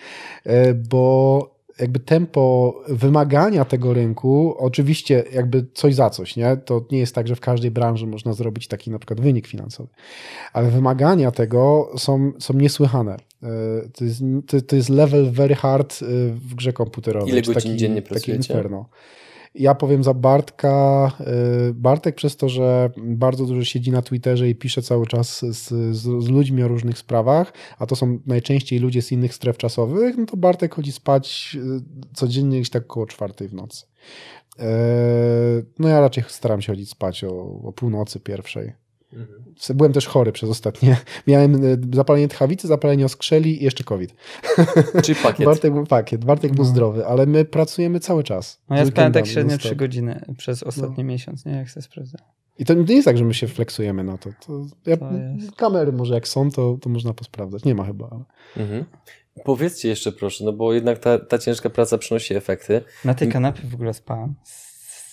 e, 0.45 0.75
bo 0.75 1.59
jakby 1.81 2.01
tempo 2.01 2.75
wymagania 2.89 3.65
tego 3.65 3.95
rynku, 3.95 4.55
oczywiście 4.59 5.25
jakby 5.33 5.67
coś 5.75 5.95
za 5.95 6.11
coś, 6.11 6.37
nie? 6.37 6.57
To 6.57 6.85
nie 6.91 6.99
jest 6.99 7.15
tak, 7.15 7.29
że 7.29 7.37
w 7.37 7.41
każdej 7.41 7.71
branży 7.71 8.07
można 8.07 8.33
zrobić 8.33 8.69
taki 8.69 8.91
na 8.91 8.99
przykład 8.99 9.21
wynik 9.21 9.47
finansowy, 9.47 9.89
ale 10.53 10.71
wymagania 10.71 11.31
tego 11.31 11.91
są, 11.97 12.33
są 12.39 12.55
niesłychane. 12.55 13.17
E, 13.43 13.49
To 13.99 14.05
jest, 14.05 14.23
to, 14.47 14.61
to 14.61 14.77
jest 14.77 14.89
level 14.89 15.31
very 15.31 15.55
hard 15.55 16.03
e, 16.03 16.07
w 16.33 16.55
grze 16.55 16.73
komputerowej. 16.73 17.33
Ile 17.33 17.43
godzin 17.43 17.79
dziennie 17.79 18.03
taki 18.03 18.09
pracujecie? 18.15 18.53
inferno. 18.53 18.89
Ja 19.59 19.75
powiem 19.75 20.05
za 20.05 20.15
Bartka. 20.15 21.13
y, 21.71 21.75
Bartek 21.75 22.15
przez 22.15 22.37
to, 22.37 22.49
że 22.49 22.91
bardzo 22.97 23.47
dużo 23.47 23.65
siedzi 23.65 23.91
na 23.91 24.03
Twitterze 24.03 24.49
i 24.49 24.55
pisze 24.55 24.83
cały 24.83 25.07
czas 25.07 25.39
z, 25.39 25.57
z, 25.57 26.05
z 26.25 26.29
ludźmi 26.29 26.63
o 26.63 26.69
różnych 26.69 26.99
sprawach, 26.99 27.53
a 27.79 27.87
to 27.87 27.97
są 27.97 28.19
najczęściej 28.27 28.79
ludzie 28.79 29.03
z 29.03 29.13
innych 29.13 29.35
stref 29.35 29.57
czasowych, 29.57 30.17
no 30.19 30.27
to 30.27 30.37
Bartek 30.37 30.75
chodzi 30.75 30.93
spać 30.93 31.57
y, 31.61 32.15
codziennie 32.15 32.57
gdzieś 32.57 32.71
tak 32.71 32.83
około 32.85 33.07
czwartej 33.07 33.49
w 33.49 33.55
nocy. 33.55 33.87
E, 34.59 34.69
No 35.79 35.89
ja 35.89 36.01
raczej 36.01 36.25
staram 36.29 36.61
się 36.63 36.73
chodzić 36.73 36.91
spać 36.91 37.25
o, 37.25 37.61
o 37.63 37.73
północy 37.73 38.21
pierwszej. 38.21 38.88
Byłem 39.75 39.93
też 39.93 40.07
chory 40.07 40.33
przez 40.33 40.51
ostatnie. 40.51 40.97
Miałem 41.27 41.65
y, 41.65 41.79
zapalenie 41.95 42.29
tchawicy, 42.29 42.69
zapalenie 42.69 43.05
oskrzeli 43.05 43.63
i 43.63 43.65
jeszcze 43.65 43.85
COVID. 43.85 44.15
Czyli 45.05 45.19
pakiet. 45.23 45.47
Bartek 45.47 45.73
był 45.73 45.87
pakiet, 45.87 46.25
Bartek 46.25 46.53
był 46.55 46.65
No. 46.65 46.71
zdrowy, 46.71 47.07
ale 47.07 47.27
my 47.27 47.45
pracujemy 47.45 48.01
cały 48.01 48.25
czas. 48.25 48.61
No 48.71 48.77
ja 48.77 48.87
spałem 48.87 49.13
tak 49.13 49.27
średnio 49.27 49.51
non-stop. 49.51 49.69
3 49.71 49.77
godziny 49.77 50.21
przez 50.39 50.63
ostatni 50.63 51.05
miesiąc, 51.05 51.45
nie? 51.47 51.53
Jak 51.53 51.71
sobie 51.71 51.85
sprawdzę. 51.85 52.19
I 52.59 52.65
to 52.65 52.75
nie 52.75 52.95
jest 52.95 53.05
tak, 53.05 53.19
że 53.19 53.25
my 53.25 53.35
się 53.35 53.49
flexujemy 53.49 54.05
na 54.05 54.19
to. 54.19 54.31
to, 54.47 54.67
ja, 54.87 54.97
To 54.97 55.11
jest. 55.41 55.57
Kamery 55.57 55.93
może 55.93 56.15
jak 56.15 56.29
są, 56.29 56.51
to, 56.51 56.79
to 56.81 56.89
można 56.89 57.13
posprawdzać. 57.15 57.65
Nie 57.65 57.75
ma 57.75 57.85
chyba, 57.85 58.09
ale... 58.11 58.25
Mhm. 58.65 58.85
Powiedzcie 59.45 59.89
jeszcze 59.89 60.13
proszę, 60.13 60.45
no 60.45 60.53
bo 60.53 60.73
jednak 60.73 60.99
ta, 60.99 61.19
ta 61.19 61.39
ciężka 61.39 61.71
praca 61.71 61.99
przynosi 61.99 62.35
efekty. 62.35 62.81
Na 63.05 63.15
tej 63.15 63.29
kanapie 63.29 63.63
w 63.69 63.75
ogóle 63.75 63.95
spałem 63.95 64.35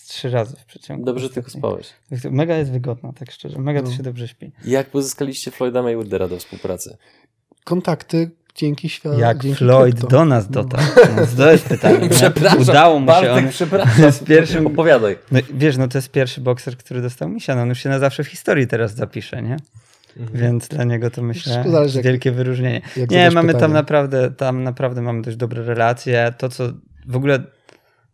trzy 0.07 0.29
razy 0.29 0.55
w 0.57 0.65
przeciągu. 0.65 1.05
Dobrze 1.05 1.29
tylko 1.29 1.49
spałeś. 1.49 1.89
Mega 2.31 2.55
jest 2.57 2.71
wygodna, 2.71 3.13
tak 3.13 3.31
szczerze. 3.31 3.59
Mega 3.59 3.81
to 3.81 3.89
No. 3.89 3.95
się 3.95 4.03
dobrze 4.03 4.27
śpi. 4.27 4.51
Jak 4.65 4.87
pozyskaliście 4.89 5.51
Floyda 5.51 5.81
Mayweathera 5.83 6.27
do 6.27 6.37
współpracy? 6.37 6.97
Kontakty 7.63 8.31
dzięki 8.55 8.89
światu. 8.89 9.19
Jak 9.19 9.37
dzięki 9.43 9.57
Floyd 9.57 9.95
krypto. 9.95 10.07
do 10.17 10.25
nas 10.25 10.49
dotarł. 10.49 10.83
No, 11.15 11.21
to 11.37 11.51
jest 11.51 11.65
pytanie. 11.69 11.97
nie? 11.97 12.09
Przepraszam, 12.09 12.61
Udało 12.61 12.99
mu 12.99 13.05
się. 13.05 13.13
Bartek, 13.13 13.31
On, 13.45 13.49
przepraszam. 13.49 14.11
z 14.11 14.19
pierwszym- 14.19 14.67
Opowiadaj. 14.67 15.17
no, 15.31 15.39
wiesz, 15.53 15.77
no 15.77 15.87
to 15.87 15.97
jest 15.97 16.11
pierwszy 16.11 16.41
bokser, 16.41 16.77
który 16.77 17.01
dostał 17.01 17.29
misia. 17.29 17.55
No, 17.55 17.61
on 17.61 17.69
już 17.69 17.79
się 17.79 17.89
na 17.89 17.99
zawsze 17.99 18.23
w 18.23 18.27
historii 18.27 18.67
teraz 18.67 18.95
zapisze, 18.95 19.41
nie? 19.41 19.57
Więc 20.33 20.67
dla 20.67 20.83
niego 20.83 21.09
to 21.11 21.21
myślę 21.21 21.63
zależy, 21.71 21.97
jak- 21.97 22.05
wielkie 22.05 22.31
wyróżnienie. 22.31 22.81
jak 22.97 23.11
Nie, 23.11 23.31
mamy 23.31 23.47
pytanie. 23.47 23.61
tam 23.61 23.73
naprawdę, 23.73 24.31
tam 24.31 24.63
naprawdę 24.63 25.01
mamy 25.01 25.21
dość 25.21 25.37
dobre 25.37 25.63
relacje. 25.63 26.33
To, 26.37 26.49
co 26.49 26.63
w 27.07 27.15
ogóle, 27.15 27.39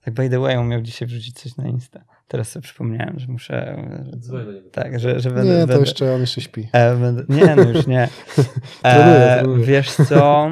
tak 0.06 0.14
by 0.14 0.30
the 0.30 0.39
way, 0.39 0.58
on 0.58 0.68
miał 0.68 0.82
dzisiaj 0.82 1.08
wrzucić 1.08 1.39
coś 1.39 1.58
na 1.58 1.68
Insta. 1.68 2.04
Teraz 2.28 2.49
sobie 2.49 2.64
przypomniałem, 2.64 3.20
że 3.20 3.28
muszę, 3.28 3.84
tak, 4.72 4.99
że, 4.99 5.20
że 5.20 5.32
będę, 5.32 5.54
Nie, 5.54 5.62
to 5.62 5.68
będę, 5.68 5.80
jeszcze 5.80 6.14
on 6.14 6.22
jeszcze 6.22 6.41
śpi. 6.41 6.70
E, 6.74 6.95
będę, 6.95 7.24
nie, 7.30 7.56
no 7.56 7.64
już 7.64 7.88
nie. 7.88 8.08
E, 8.84 9.43
wiesz 9.58 9.91
co? 9.91 10.52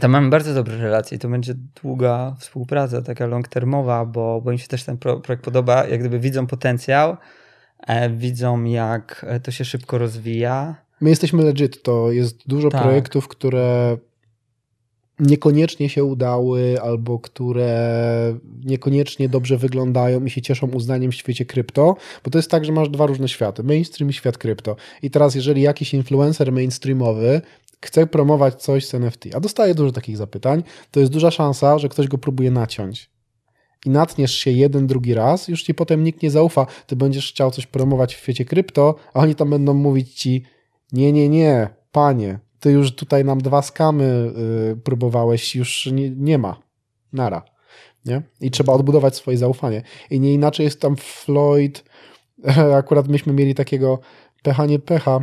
Tam 0.00 0.10
mamy 0.10 0.30
bardzo 0.30 0.54
dobre 0.54 0.76
relacje 0.76 1.16
i 1.16 1.18
to 1.18 1.28
będzie 1.28 1.54
długa 1.82 2.36
współpraca, 2.38 3.02
taka 3.02 3.26
long-termowa, 3.26 4.06
bo, 4.06 4.40
bo 4.40 4.52
im 4.52 4.58
się 4.58 4.68
też 4.68 4.84
ten 4.84 4.96
pro, 4.96 5.20
projekt 5.20 5.44
podoba. 5.44 5.86
Jak 5.86 6.00
gdyby 6.00 6.18
widzą 6.18 6.46
potencjał, 6.46 7.16
e, 7.86 8.10
widzą 8.10 8.64
jak 8.64 9.26
to 9.42 9.50
się 9.50 9.64
szybko 9.64 9.98
rozwija. 9.98 10.74
My 11.00 11.10
jesteśmy 11.10 11.42
legit, 11.42 11.82
to 11.82 12.12
jest 12.12 12.48
dużo 12.48 12.68
Tak. 12.68 12.82
projektów, 12.82 13.28
które 13.28 13.96
niekoniecznie 15.20 15.88
się 15.88 16.04
udały, 16.04 16.80
albo 16.82 17.18
które 17.18 18.38
niekoniecznie 18.64 19.28
dobrze 19.28 19.56
wyglądają 19.56 20.24
i 20.24 20.30
się 20.30 20.42
cieszą 20.42 20.66
uznaniem 20.66 21.10
w 21.10 21.14
świecie 21.14 21.44
krypto, 21.44 21.96
bo 22.24 22.30
to 22.30 22.38
jest 22.38 22.50
tak, 22.50 22.64
że 22.64 22.72
masz 22.72 22.88
dwa 22.88 23.06
różne 23.06 23.28
światy, 23.28 23.62
mainstream 23.62 24.10
i 24.10 24.12
świat 24.12 24.38
krypto. 24.38 24.76
I 25.02 25.10
teraz 25.10 25.34
jeżeli 25.34 25.62
jakiś 25.62 25.94
influencer 25.94 26.52
mainstreamowy 26.52 27.40
chce 27.80 28.06
promować 28.06 28.62
coś 28.62 28.86
z 28.86 28.94
NFT, 28.94 29.24
a 29.34 29.40
dostaje 29.40 29.74
dużo 29.74 29.92
takich 29.92 30.16
zapytań, 30.16 30.62
to 30.90 31.00
jest 31.00 31.12
duża 31.12 31.30
szansa, 31.30 31.78
że 31.78 31.88
ktoś 31.88 32.08
go 32.08 32.18
próbuje 32.18 32.50
naciąć. 32.50 33.10
I 33.86 33.90
natniesz 33.90 34.34
się 34.34 34.50
jeden, 34.50 34.86
drugi 34.86 35.14
raz, 35.14 35.48
już 35.48 35.62
ci 35.62 35.74
potem 35.74 36.04
nikt 36.04 36.22
nie 36.22 36.30
zaufa. 36.30 36.66
Ty 36.86 36.96
będziesz 36.96 37.28
chciał 37.32 37.50
coś 37.50 37.66
promować 37.66 38.14
w 38.14 38.18
świecie 38.18 38.44
krypto, 38.44 38.94
a 39.14 39.20
oni 39.20 39.34
tam 39.34 39.50
będą 39.50 39.74
mówić 39.74 40.14
ci: 40.14 40.42
Nie, 40.92 41.12
nie, 41.12 41.28
nie, 41.28 41.68
panie, 41.92 42.38
ty 42.64 42.70
już 42.70 42.92
tutaj 42.92 43.24
nam 43.24 43.40
dwa 43.40 43.62
skamy 43.62 44.32
y, 44.72 44.76
próbowałeś, 44.76 45.56
już 45.56 45.86
nie, 45.86 46.10
nie 46.10 46.38
ma. 46.38 46.56
Nara. 47.12 47.42
Nie? 48.04 48.22
I 48.40 48.50
trzeba 48.50 48.72
odbudować 48.72 49.16
swoje 49.16 49.38
zaufanie. 49.38 49.82
I 50.10 50.20
nie 50.20 50.34
inaczej 50.34 50.64
jest 50.64 50.80
tam 50.80 50.96
Floyd. 50.96 51.84
Akurat 52.78 53.08
myśmy 53.08 53.32
mieli 53.32 53.54
takiego 53.54 53.98
pecha, 54.42 54.66
nie 54.66 54.78
pecha. 54.78 55.20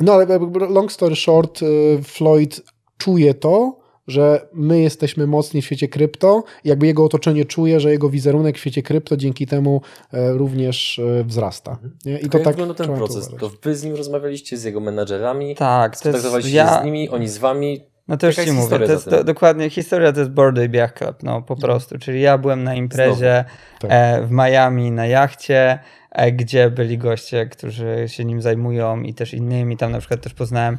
No 0.00 0.12
ale 0.12 0.38
long 0.68 0.92
story 0.92 1.16
short, 1.16 1.62
y, 1.62 2.00
Floyd 2.02 2.60
czuje 2.98 3.34
to, 3.34 3.80
że 4.06 4.48
my 4.52 4.80
jesteśmy 4.80 5.26
mocni 5.26 5.62
w 5.62 5.64
świecie 5.64 5.88
krypto, 5.88 6.44
i 6.64 6.68
jakby 6.68 6.86
jego 6.86 7.04
otoczenie 7.04 7.44
czuje, 7.44 7.80
że 7.80 7.90
jego 7.90 8.08
wizerunek 8.08 8.56
w 8.56 8.60
świecie 8.60 8.82
krypto 8.82 9.16
dzięki 9.16 9.46
temu 9.46 9.80
e, 10.12 10.32
również 10.32 10.98
e, 10.98 11.24
wzrasta. 11.24 11.78
Nie? 12.04 12.18
I 12.18 12.28
to 12.28 12.38
jak 12.38 12.44
tak 12.44 12.56
wygląda 12.56 12.74
ten 12.74 12.96
proces? 12.96 13.30
To 13.40 13.50
wy 13.62 13.76
z 13.76 13.84
nim 13.84 13.96
rozmawialiście, 13.96 14.56
z 14.56 14.64
jego 14.64 14.80
menadżerami? 14.80 15.54
Tak, 15.54 15.90
to 15.90 15.94
jest, 15.94 16.00
Skontaktowaliście 16.00 16.50
się 16.50 16.56
ja, 16.56 16.82
z 16.82 16.84
nimi, 16.84 17.08
oni 17.08 17.28
z 17.28 17.38
wami? 17.38 17.92
no 18.08 18.16
to 18.16 18.26
już 18.26 18.36
ci 18.36 18.40
jest 18.40 18.54
mówię, 18.54 18.78
to 18.78 18.92
jest 18.92 19.10
dokładnie, 19.24 19.70
historia 19.70 20.12
to 20.12 20.20
jest 20.20 20.32
i 20.64 20.68
Biach 20.68 20.94
Club, 20.94 21.22
no 21.22 21.42
po 21.42 21.56
prostu, 21.56 21.98
czyli 21.98 22.20
ja 22.20 22.38
byłem 22.38 22.64
na 22.64 22.74
imprezie 22.74 23.44
Tak. 23.80 23.90
e, 23.90 24.26
w 24.26 24.30
Miami 24.30 24.90
na 24.90 25.06
jachcie, 25.06 25.78
e, 26.10 26.32
gdzie 26.32 26.70
byli 26.70 26.98
goście, 26.98 27.46
którzy 27.46 28.04
się 28.06 28.24
nim 28.24 28.42
zajmują 28.42 29.02
i 29.02 29.14
też 29.14 29.34
innymi, 29.34 29.76
tam 29.76 29.92
na 29.92 29.98
przykład 29.98 30.20
też 30.20 30.34
poznałem 30.34 30.78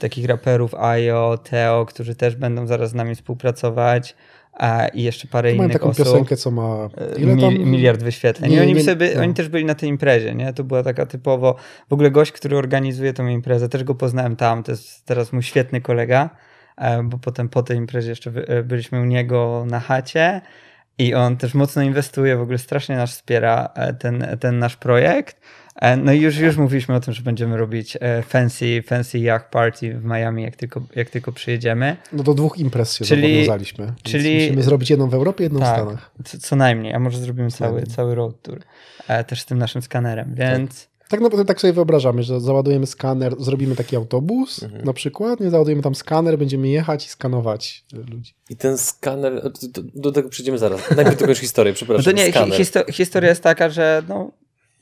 takich 0.00 0.26
raperów 0.26 0.74
Ayo, 0.74 1.38
Teo, 1.38 1.86
którzy 1.86 2.14
też 2.14 2.36
będą 2.36 2.66
zaraz 2.66 2.90
z 2.90 2.94
nami 2.94 3.14
współpracować 3.14 4.14
a, 4.52 4.88
i 4.88 5.02
jeszcze 5.02 5.28
parę 5.28 5.52
innych 5.52 5.72
taką 5.72 5.88
osób. 5.88 6.04
piosenkę, 6.04 6.36
co 6.36 6.50
ma 6.50 6.88
E? 7.16 7.20
Mil, 7.20 7.66
miliard 7.66 8.02
wyświetleń. 8.02 8.50
Nie, 8.50 8.56
I 8.56 8.60
oni, 8.60 8.74
nie, 8.74 8.84
sobie, 8.84 9.12
no. 9.14 9.22
oni 9.22 9.34
też 9.34 9.48
byli 9.48 9.64
na 9.64 9.74
tej 9.74 9.88
imprezie, 9.88 10.34
nie? 10.34 10.52
To 10.52 10.64
była 10.64 10.82
taka 10.82 11.06
typowo, 11.06 11.56
w 11.88 11.92
ogóle 11.92 12.10
gość, 12.10 12.32
który 12.32 12.56
organizuje 12.56 13.12
tą 13.12 13.26
imprezę, 13.26 13.68
też 13.68 13.84
go 13.84 13.94
poznałem 13.94 14.36
tam, 14.36 14.62
to 14.62 14.72
jest 14.72 15.04
teraz 15.04 15.32
mój 15.32 15.42
świetny 15.42 15.80
kolega, 15.80 16.30
e, 16.76 17.02
bo 17.02 17.18
potem 17.18 17.48
po 17.48 17.62
tej 17.62 17.76
imprezie 17.76 18.10
jeszcze 18.10 18.30
e, 18.30 18.62
byliśmy 18.62 19.00
u 19.00 19.04
niego 19.04 19.64
na 19.66 19.80
chacie 19.80 20.40
i 20.98 21.14
on 21.14 21.36
też 21.36 21.54
mocno 21.54 21.82
inwestuje, 21.82 22.36
w 22.36 22.40
ogóle 22.40 22.58
strasznie 22.58 22.96
nas 22.96 23.10
wspiera 23.10 23.68
e, 23.74 23.94
ten, 23.94 24.26
ten 24.40 24.58
nasz 24.58 24.76
projekt. 24.76 25.40
E, 25.80 25.96
No 25.96 26.12
i 26.12 26.20
już, 26.20 26.36
już 26.38 26.56
mówiliśmy 26.56 26.94
o 26.94 27.00
tym, 27.00 27.14
że 27.14 27.22
będziemy 27.22 27.56
robić 27.56 27.96
e, 28.00 28.22
fancy, 28.22 28.82
fancy 28.86 29.18
yacht 29.18 29.46
party 29.50 29.94
w 29.94 30.04
Miami, 30.04 30.42
jak 30.42 30.56
tylko, 30.56 30.82
jak 30.96 31.10
tylko 31.10 31.32
przyjedziemy. 31.32 31.96
No 32.12 32.22
do 32.22 32.34
dwóch 32.34 32.58
imprez 32.58 32.94
się 32.96 33.04
Czyli- 33.04 33.22
zobowiązaliśmy. 33.22 33.92
Czyli- 34.02 34.34
Musimy 34.34 34.62
zrobić 34.62 34.90
jedną 34.90 35.08
w 35.08 35.14
Europie, 35.14 35.44
jedną 35.44 35.58
w 35.60 35.62
Tak. 35.62 35.76
Stanach. 35.76 36.10
Co, 36.24 36.38
co 36.38 36.56
najmniej, 36.56 36.92
a 36.94 36.98
może 36.98 37.18
zrobimy 37.18 37.50
cały, 37.50 37.82
cały 37.82 38.14
road 38.14 38.42
tour. 38.42 38.60
E, 39.08 39.24
Też 39.24 39.40
z 39.40 39.46
tym 39.46 39.58
naszym 39.58 39.82
skanerem, 39.82 40.34
więc... 40.34 40.90
Tak 41.08 41.20
naprawdę 41.20 41.44
tak 41.44 41.60
sobie 41.60 41.72
wyobrażamy, 41.72 42.22
że 42.22 42.40
załadujemy 42.40 42.86
skaner, 42.86 43.34
zrobimy 43.38 43.76
taki 43.76 43.96
autobus 43.96 44.62
Mhm. 44.62 44.84
na 44.84 44.92
przykład, 44.92 45.40
nie 45.40 45.50
załadujemy 45.50 45.82
tam 45.82 45.94
skaner, 45.94 46.38
będziemy 46.38 46.68
jechać 46.68 47.06
i 47.06 47.08
skanować 47.08 47.84
ludzi. 47.92 48.34
I 48.50 48.56
ten 48.56 48.78
skaner, 48.78 49.42
do, 49.42 49.82
do, 49.94 50.12
tego 50.12 50.28
przejdziemy 50.28 50.58
zaraz. 50.58 50.90
Najpierw 50.96 51.16
tylko 51.18 51.30
już 51.30 51.38
historię, 51.38 51.72
No 51.72 51.76
przepraszam. 51.76 52.04
to 52.04 52.12
nie, 52.18 52.32
hi, 52.32 52.38
histo- 52.62 52.92
historia 52.92 53.28
jest 53.30 53.42
taka, 53.42 53.68
że 53.70 54.02
no, 54.08 54.30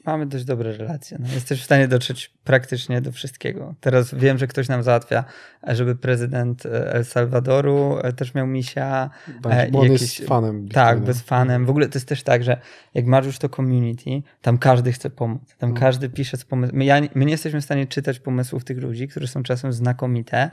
mamy 0.08 0.26
dość 0.26 0.44
dobre 0.44 0.76
relacje. 0.76 1.18
No, 1.20 1.28
jesteś 1.34 1.60
w 1.60 1.64
stanie 1.64 1.88
dotrzeć 1.88 2.30
praktycznie 2.44 3.00
do 3.00 3.12
wszystkiego. 3.12 3.74
Teraz 3.80 4.14
wiem, 4.14 4.38
że 4.38 4.46
ktoś 4.46 4.68
nam 4.68 4.82
załatwia, 4.82 5.24
żeby 5.66 5.96
prezydent 5.96 6.66
e, 6.66 6.92
El 6.92 7.04
Salwadoru 7.04 7.98
e, 8.02 8.12
też 8.12 8.34
miał 8.34 8.46
misia. 8.46 9.10
E, 9.28 9.70
Bo 9.70 9.78
on 9.80 9.84
jakieś- 9.92 10.18
jest 10.18 10.28
fanem. 10.28 10.68
Tak, 10.68 11.00
bez 11.00 11.22
fanem. 11.22 11.66
W 11.66 11.70
ogóle 11.70 11.88
to 11.88 11.98
jest 11.98 12.08
też 12.08 12.22
tak, 12.22 12.44
że 12.44 12.60
jak 12.94 13.06
masz 13.06 13.26
już 13.26 13.38
to 13.38 13.48
community, 13.48 14.22
tam 14.42 14.58
każdy 14.58 14.92
chce 14.92 15.10
pomóc. 15.10 15.54
Tam 15.58 15.70
No. 15.70 15.76
każdy 15.80 16.08
pisze 16.08 16.36
z 16.36 16.44
pomysłów. 16.44 16.78
My, 16.78 16.84
ja, 16.84 17.00
my 17.14 17.24
nie 17.24 17.32
jesteśmy 17.32 17.60
w 17.60 17.64
stanie 17.64 17.86
czytać 17.86 18.18
pomysłów 18.18 18.64
tych 18.64 18.78
ludzi, 18.78 19.08
które 19.08 19.26
są 19.26 19.42
czasem 19.42 19.72
znakomite. 19.72 20.50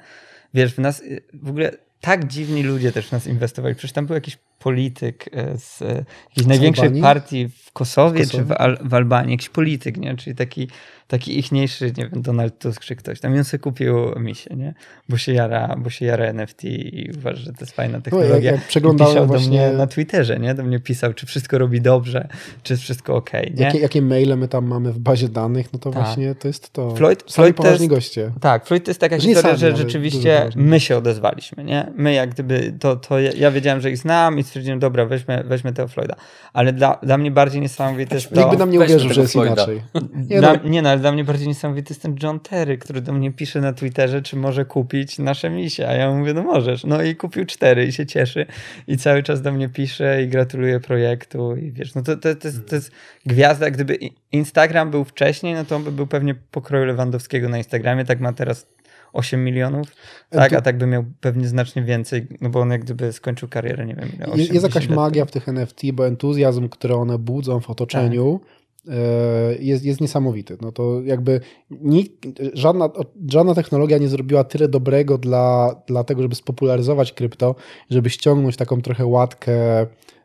Wiesz, 0.53 0.73
w 0.73 0.79
nas 0.79 1.03
w 1.33 1.49
ogóle 1.49 1.71
tak 2.01 2.27
dziwni 2.27 2.63
ludzie 2.63 2.91
też 2.91 3.07
w 3.07 3.11
nas 3.11 3.27
inwestowali. 3.27 3.75
Przecież 3.75 3.91
tam 3.91 4.05
był 4.05 4.13
jakiś 4.13 4.37
polityk 4.59 5.25
e, 5.33 5.57
z 5.57 5.79
jakiejś 5.79 6.47
największej 6.47 6.83
Albanii? 6.83 7.01
partii 7.03 7.47
w 7.49 7.71
Kosowie, 7.71 8.25
W 8.25 8.31
czy 8.31 8.37
w, 8.37 8.47
Kosowie? 8.47 8.57
Al- 8.57 8.77
w 8.81 8.93
Albanii. 8.93 9.31
Jakiś 9.31 9.49
polityk, 9.49 9.97
nie? 9.97 10.15
Czyli 10.15 10.35
taki, 10.35 10.67
taki 11.07 11.39
ichniejszy, 11.39 11.85
nie 11.97 12.09
wiem, 12.09 12.21
Donald 12.21 12.59
Tusk 12.59 12.81
czy 12.81 12.95
ktoś. 12.95 13.19
Tam 13.19 13.33
on 13.37 13.43
sobie 13.43 13.61
kupił 13.61 14.19
misie, 14.19 14.55
nie? 14.55 14.73
Bo 15.09 15.17
się 15.17 15.33
jara, 15.33 15.75
bo 15.77 15.89
się 15.89 16.05
jara 16.05 16.25
NFT 16.25 16.63
i 16.63 17.09
uważa, 17.17 17.37
że 17.41 17.53
to 17.53 17.57
jest 17.61 17.75
fajna 17.75 17.91
No, 17.91 17.97
jak, 17.97 18.03
technologia. 18.03 18.51
jak 18.51 18.67
przeglądałem 18.67 19.13
pisał 19.13 19.27
do 19.27 19.33
właśnie, 19.33 19.49
mnie 19.67 19.77
na 19.77 19.87
Twitterze, 19.87 20.39
nie? 20.39 20.53
Do 20.53 20.63
mnie 20.63 20.79
pisał, 20.79 21.13
czy 21.13 21.25
wszystko 21.25 21.57
robi 21.57 21.81
dobrze, 21.81 22.27
czy 22.63 22.73
jest 22.73 22.83
wszystko 22.83 23.15
ok, 23.15 23.33
nie? 23.33 23.63
jakie, 23.63 23.79
jakie 23.79 24.01
maile 24.01 24.37
my 24.37 24.47
tam 24.47 24.65
mamy 24.67 24.91
w 24.93 24.99
bazie 24.99 25.29
danych, 25.29 25.73
no 25.73 25.79
to 25.79 25.91
Tak. 25.91 26.03
właśnie 26.03 26.35
to 26.35 26.47
jest 26.47 26.69
to. 26.73 26.89
Floyd- 26.91 27.23
Sami 27.27 27.33
Floyd 27.33 27.55
poważni 27.55 27.83
jest- 27.83 27.95
goście. 27.95 28.31
Tak, 28.41 28.65
Floyd 28.65 28.83
to 28.85 28.89
jest 28.91 29.01
taka 29.01 29.15
historia, 29.19 29.41
sami, 29.41 29.57
że 29.57 29.77
rzeczywiście 29.77 30.49
my 30.55 30.79
się 30.79 30.97
odezwaliśmy, 30.97 31.63
nie? 31.63 31.91
My 31.95 32.13
jak 32.13 32.29
gdyby, 32.29 32.73
to, 32.79 32.95
to 32.95 33.19
ja, 33.19 33.31
ja 33.37 33.51
wiedziałem, 33.51 33.81
że 33.81 33.89
ich 33.91 33.97
znam 33.97 34.39
i 34.39 34.43
stwierdziłem, 34.45 34.79
dobra, 34.79 35.05
weźmy, 35.05 35.43
weźmy 35.45 35.73
tego 35.73 35.87
Floyda. 35.87 36.15
Ale 36.53 36.73
dla, 36.73 36.99
dla 37.03 37.17
mnie 37.17 37.31
bardziej 37.31 37.61
niesamowite 37.61 38.15
jest 38.15 38.29
to... 38.29 38.35
Nikt 38.35 38.51
by 38.51 38.57
nam 38.57 38.71
nie 38.71 38.79
uwierzył, 38.79 39.13
że 39.13 39.21
jest 39.21 39.33
Floyda. 39.33 39.53
inaczej. 39.53 39.81
Nie, 40.29 40.39
Dla, 40.39 40.53
no, 40.53 40.69
nie 40.69 40.81
no, 40.81 40.89
ale 40.89 40.99
dla 40.99 41.11
mnie 41.11 41.23
bardziej 41.23 41.47
niesamowity 41.47 41.93
jest 41.93 42.01
ten 42.01 42.15
John 42.23 42.39
Terry, 42.39 42.77
który 42.77 43.01
do 43.01 43.13
mnie 43.13 43.31
pisze 43.31 43.61
na 43.61 43.73
Twitterze, 43.73 44.21
czy 44.21 44.35
może 44.35 44.65
kupić 44.65 45.19
nasze 45.19 45.49
misie, 45.49 45.87
a 45.87 45.93
ja 45.93 46.11
mówię, 46.11 46.33
no 46.33 46.43
możesz. 46.43 46.83
No 46.83 47.01
i 47.03 47.15
kupił 47.15 47.45
cztery 47.45 47.85
i 47.85 47.91
się 47.91 48.05
cieszy 48.05 48.45
i 48.87 48.97
cały 48.97 49.23
czas 49.23 49.41
do 49.41 49.51
mnie 49.51 49.69
pisze 49.69 50.23
i 50.23 50.27
gratuluje 50.27 50.79
projektu 50.79 51.55
i 51.55 51.71
wiesz, 51.71 51.95
no 51.95 52.01
to, 52.01 52.17
to, 52.17 52.35
to, 52.35 52.47
jest, 52.47 52.69
to 52.69 52.75
jest 52.75 52.91
gwiazda, 53.25 53.71
gdyby 53.71 53.97
Instagram 54.31 54.91
był 54.91 55.03
wcześniej, 55.05 55.53
no 55.53 55.65
to 55.65 55.75
on 55.75 55.83
by 55.83 55.91
był 55.91 56.07
pewnie 56.07 56.35
pokroju 56.35 56.85
Lewandowskiego 56.85 57.49
na 57.49 57.57
Instagramie, 57.57 58.05
tak 58.05 58.19
ma 58.19 58.33
teraz 58.33 58.67
8 59.15 59.43
milionów, 59.43 59.87
tak, 60.29 60.51
to- 60.51 60.57
a 60.57 60.61
tak 60.61 60.77
by 60.77 60.87
miał 60.87 61.03
pewnie 61.21 61.47
znacznie 61.47 61.83
więcej, 61.83 62.27
no 62.41 62.49
bo 62.49 62.59
on 62.59 62.71
jak 62.71 62.83
gdyby 62.83 63.13
skończył 63.13 63.49
karierę, 63.49 63.85
nie 63.85 63.95
wiem 63.95 64.09
ile, 64.15 64.25
8, 64.25 64.39
jest, 64.39 64.53
jakaś 64.53 64.73
10 64.73 64.89
lat 64.89 64.95
magia 64.95 65.25
w 65.25 65.31
tych 65.31 65.49
NFT, 65.49 65.81
bo 65.93 66.07
entuzjazm, 66.07 66.69
który 66.69 66.95
one 66.95 67.17
budzą 67.17 67.59
w 67.59 67.69
otoczeniu, 67.69 68.39
Tak. 68.85 68.95
e, 68.95 69.55
jest, 69.59 69.85
jest 69.85 70.01
niesamowity. 70.01 70.57
No 70.61 70.71
to 70.71 71.01
jakby 71.01 71.39
nikt, 71.71 72.11
żadna, 72.53 72.89
żadna 73.31 73.55
technologia 73.55 73.97
nie 73.97 74.07
zrobiła 74.07 74.43
tyle 74.43 74.67
dobrego 74.67 75.17
dla, 75.17 75.75
dla 75.87 76.03
tego, 76.03 76.21
żeby 76.21 76.35
spopularyzować 76.35 77.13
krypto, 77.13 77.55
żeby 77.89 78.09
ściągnąć 78.09 78.55
taką 78.57 78.81
trochę 78.81 79.05
łatkę 79.05 79.55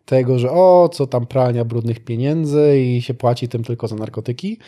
tego, 0.05 0.39
że 0.39 0.51
o, 0.51 0.89
co 0.93 1.07
tam 1.07 1.27
prania 1.27 1.65
brudnych 1.65 2.01
pieniędzy 2.05 2.81
i 2.81 3.03
się 3.03 3.15
płaci 3.15 3.49
tym 3.49 3.65
tylko 3.65 3.89
za 3.89 3.97
narkotyki 3.97 4.59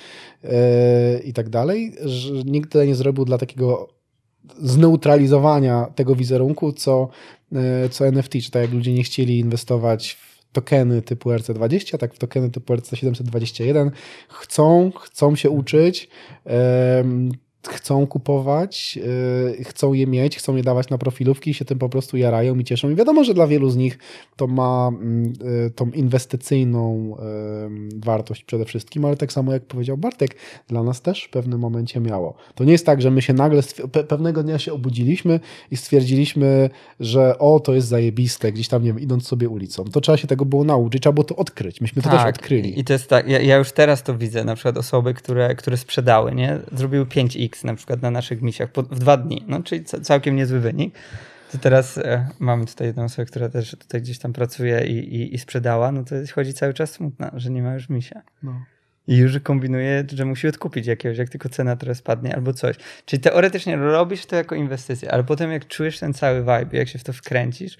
e, 0.44 1.18
i 1.18 1.32
tak 1.32 1.48
dalej, 1.48 1.92
że 2.04 2.32
nikt 2.34 2.72
tyle 2.72 2.86
nie 2.86 2.94
zrobił 2.94 3.24
dla 3.24 3.38
takiego 3.38 3.88
zneutralizowania 4.58 5.86
tego 5.94 6.16
wizerunku, 6.16 6.72
co, 6.72 7.08
e, 7.52 7.88
co 7.88 8.06
NFT, 8.06 8.32
czy 8.44 8.50
tak 8.50 8.62
jak 8.62 8.72
ludzie 8.72 8.92
nie 8.92 9.02
chcieli 9.02 9.38
inwestować 9.38 10.12
w 10.12 10.52
tokeny 10.52 11.02
typu 11.02 11.30
RC20, 11.30 11.98
tak 11.98 12.14
w 12.14 12.18
tokeny 12.18 12.50
typu 12.50 12.74
RC721 12.74 13.90
chcą, 14.28 14.92
chcą 15.00 15.36
się 15.36 15.50
uczyć, 15.50 16.08
chcą 17.68 18.06
kupować, 18.06 18.98
e, 19.58 19.64
chcą 19.64 19.92
je 19.92 20.06
mieć, 20.06 20.36
chcą 20.36 20.56
je 20.56 20.62
dawać 20.62 20.90
na 20.90 20.98
profilówki 20.98 21.50
i 21.50 21.54
się 21.54 21.64
tym 21.64 21.78
po 21.78 21.88
prostu 21.88 22.16
jarają 22.16 22.58
i 22.58 22.64
cieszą. 22.64 22.90
I 22.90 22.94
wiadomo, 22.94 23.24
że 23.24 23.34
dla 23.34 23.46
wielu 23.46 23.70
z 23.70 23.76
nich 23.76 23.98
to 24.36 24.46
ma 24.46 24.90
e, 25.66 25.70
tą 25.70 25.90
inwestycyjną 25.90 27.16
em, 27.16 27.88
wartość 27.96 28.44
przede 28.44 28.64
wszystkim, 28.64 29.04
ale 29.04 29.16
tak 29.16 29.32
samo 29.32 29.52
jak 29.52 29.64
powiedział 29.64 29.96
Bartek, 29.96 30.36
dla 30.68 30.82
nas 30.82 31.02
też 31.02 31.24
w 31.24 31.30
pewnym 31.30 31.60
momencie 31.60 32.00
miało. 32.00 32.34
To 32.54 32.64
nie 32.64 32.72
jest 32.72 32.86
tak, 32.86 33.02
że 33.02 33.10
my 33.10 33.22
się 33.22 33.32
nagle 33.32 33.60
pe- 33.60 34.04
pewnego 34.04 34.42
dnia 34.42 34.58
się 34.58 34.72
obudziliśmy 34.72 35.40
i 35.70 35.76
stwierdziliśmy, 35.76 36.70
że 37.00 37.38
o, 37.38 37.60
to 37.60 37.74
jest 37.74 37.88
zajebiste, 37.88 38.52
gdzieś 38.52 38.68
tam, 38.68 38.82
nie 38.82 38.88
wiem, 38.88 39.00
idąc 39.00 39.26
sobie 39.26 39.48
ulicą. 39.48 39.84
To 39.84 40.00
trzeba 40.00 40.18
się 40.18 40.28
tego 40.28 40.44
było 40.44 40.64
nauczyć, 40.64 41.02
trzeba 41.02 41.12
było 41.12 41.24
to 41.24 41.36
odkryć. 41.36 41.80
Myśmy 41.80 42.02
to 42.02 42.10
też 42.10 42.24
odkryli. 42.26 42.80
I 42.80 42.84
to 42.84 42.92
jest 42.92 43.08
tak, 43.08 43.28
ja, 43.28 43.40
ja 43.40 43.56
już 43.56 43.72
teraz 43.72 44.02
to 44.02 44.18
widzę, 44.18 44.44
na 44.44 44.54
przykład 44.54 44.76
osoby, 44.76 45.14
które, 45.14 45.54
które 45.54 45.76
sprzedały, 45.76 46.34
nie? 46.34 46.58
Zrobiły 46.72 47.04
5x 47.04 47.51
na 47.64 47.74
przykład 47.74 48.02
na 48.02 48.10
naszych 48.10 48.42
misiach 48.42 48.72
po, 48.72 48.82
w 48.82 48.98
dwa 48.98 49.16
dni, 49.16 49.44
no 49.48 49.62
czyli 49.62 49.84
ca- 49.84 50.00
całkiem 50.00 50.36
niezły 50.36 50.60
wynik. 50.60 50.94
To 51.52 51.58
teraz 51.58 51.98
e, 51.98 52.28
mamy 52.38 52.66
tutaj 52.66 52.86
jedną 52.86 53.04
osobę, 53.04 53.26
która 53.26 53.48
też 53.48 53.70
tutaj 53.70 54.02
gdzieś 54.02 54.18
tam 54.18 54.32
pracuje 54.32 54.86
i, 54.86 55.14
i, 55.16 55.34
i 55.34 55.38
sprzedała, 55.38 55.92
no 55.92 56.04
to 56.04 56.14
chodzi 56.34 56.54
cały 56.54 56.74
czas 56.74 56.90
smutna, 56.90 57.30
że 57.34 57.50
nie 57.50 57.62
ma 57.62 57.74
już 57.74 57.88
misia. 57.88 58.22
No. 58.42 58.64
I 59.06 59.16
już 59.16 59.38
kombinuje, 59.38 60.04
że 60.14 60.24
musi 60.24 60.48
odkupić 60.48 60.86
jakiegoś, 60.86 61.18
jak 61.18 61.28
tylko 61.28 61.48
cena 61.48 61.76
teraz 61.76 61.98
spadnie 61.98 62.34
albo 62.36 62.52
coś. 62.52 62.76
Czyli 63.06 63.22
teoretycznie 63.22 63.76
robisz 63.76 64.26
to 64.26 64.36
jako 64.36 64.54
inwestycję, 64.54 65.12
ale 65.12 65.24
potem 65.24 65.52
jak 65.52 65.66
czujesz 65.66 65.98
ten 65.98 66.14
cały 66.14 66.40
vibe, 66.40 66.78
jak 66.78 66.88
się 66.88 66.98
w 66.98 67.04
to 67.04 67.12
wkręcisz, 67.12 67.76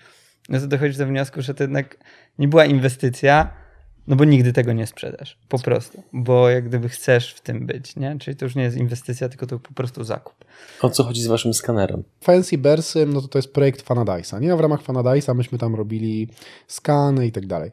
no 0.49 0.61
to 0.61 0.66
dochodzisz 0.66 0.97
do 0.97 1.07
wniosku, 1.07 1.43
że 1.43 1.55
to 1.55 1.64
jednak 1.64 1.97
nie 2.39 2.49
była 2.49 2.64
inwestycja, 2.64 3.62
no 4.07 4.17
bo 4.17 4.25
nigdy 4.25 4.53
tego 4.53 4.73
nie 4.73 4.87
sprzedasz. 4.87 5.39
Po 5.49 5.59
prostu. 5.59 6.03
Bo 6.13 6.51
jak 6.51 6.69
gdyby 6.69 6.89
chcesz 6.89 7.35
w 7.35 7.41
tym 7.41 7.67
być, 7.67 7.97
nie? 7.97 8.19
Czyli 8.19 8.37
to 8.37 8.45
już 8.45 8.55
nie 8.55 8.63
jest 8.63 8.77
inwestycja, 8.77 9.29
tylko 9.29 9.47
to 9.47 9.59
po 9.59 9.75
prostu 9.75 10.05
zakup. 10.05 10.45
O 10.83 10.91
co 10.91 11.05
chodzi 11.05 11.23
z 11.23 11.27
waszym 11.27 11.55
skanerem? 11.55 12.03
Fancy 12.21 12.59
Bersy, 12.59 13.07
no 13.07 13.21
to 13.21 13.29
to 13.29 13.39
jest 13.39 13.53
projekt 13.53 13.89
Fanadice'a, 13.89 14.41
nie? 14.41 14.53
A 14.53 14.57
w 14.57 14.61
ramach 14.61 14.83
Fanadice'a 14.83 15.35
myśmy 15.35 15.59
tam 15.59 15.75
robili 15.75 16.29
skany 16.67 17.27
i 17.27 17.33
tak 17.33 17.47
dalej. 17.47 17.71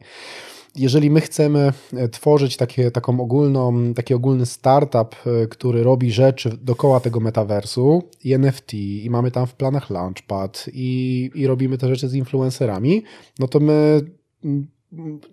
Jeżeli 0.76 1.10
my 1.10 1.20
chcemy 1.20 1.72
e, 1.92 2.08
tworzyć 2.08 2.56
takie, 2.56 2.90
taką 2.90 3.20
ogólną, 3.20 3.94
taki 3.94 4.14
ogólny 4.14 4.46
startup, 4.46 5.16
e, 5.26 5.46
który 5.46 5.82
robi 5.82 6.12
rzeczy 6.12 6.58
dookoła 6.62 7.00
tego 7.00 7.20
metaversu 7.20 8.02
i 8.24 8.32
NFT 8.34 8.74
i 8.74 9.10
mamy 9.10 9.30
tam 9.30 9.46
w 9.46 9.54
planach 9.54 9.90
Launchpad 9.90 10.66
i, 10.72 11.30
i 11.34 11.46
robimy 11.46 11.78
te 11.78 11.88
rzeczy 11.88 12.08
z 12.08 12.14
influencerami, 12.14 13.02
no 13.38 13.48
to 13.48 13.60
my 13.60 14.00
mm, 14.44 14.66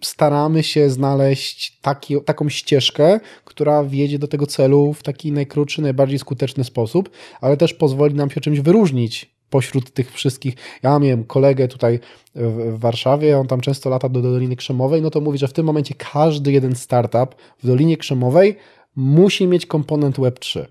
staramy 0.02 0.64
się 0.64 0.90
znaleźć 0.90 1.80
taki, 1.82 2.22
taką 2.22 2.50
ścieżkę, 2.50 3.20
która 3.46 3.84
wiedzie 3.84 4.20
do 4.20 4.28
tego 4.28 4.48
celu 4.48 4.94
w 4.94 5.04
taki 5.04 5.32
najkrótszy, 5.32 5.82
najbardziej 5.82 6.20
skuteczny 6.20 6.64
sposób, 6.64 7.10
ale 7.42 7.58
też 7.58 7.74
pozwoli 7.74 8.16
nam 8.16 8.30
się 8.30 8.42
czymś 8.42 8.60
wyróżnić 8.60 9.38
pośród 9.50 9.92
tych 9.92 10.14
wszystkich. 10.14 10.56
Ja 10.84 11.00
miałem 11.00 11.24
kolegę 11.24 11.68
tutaj 11.68 12.00
w, 12.36 12.80
Warszawie, 12.80 13.38
on 13.38 13.48
tam 13.48 13.62
często 13.62 13.90
lata 13.90 14.10
do 14.10 14.22
Doliny 14.22 14.56
Krzemowej, 14.56 15.02
no 15.02 15.10
to 15.10 15.22
mówi, 15.22 15.38
że 15.38 15.48
w 15.48 15.54
tym 15.54 15.66
momencie 15.66 15.96
każdy 16.14 16.52
jeden 16.52 16.76
startup 16.76 17.36
w 17.64 17.68
Dolinie 17.68 17.98
Krzemowej 17.98 18.58
musi 18.96 19.48
mieć 19.48 19.66
komponent 19.66 20.18
Web3. 20.18 20.66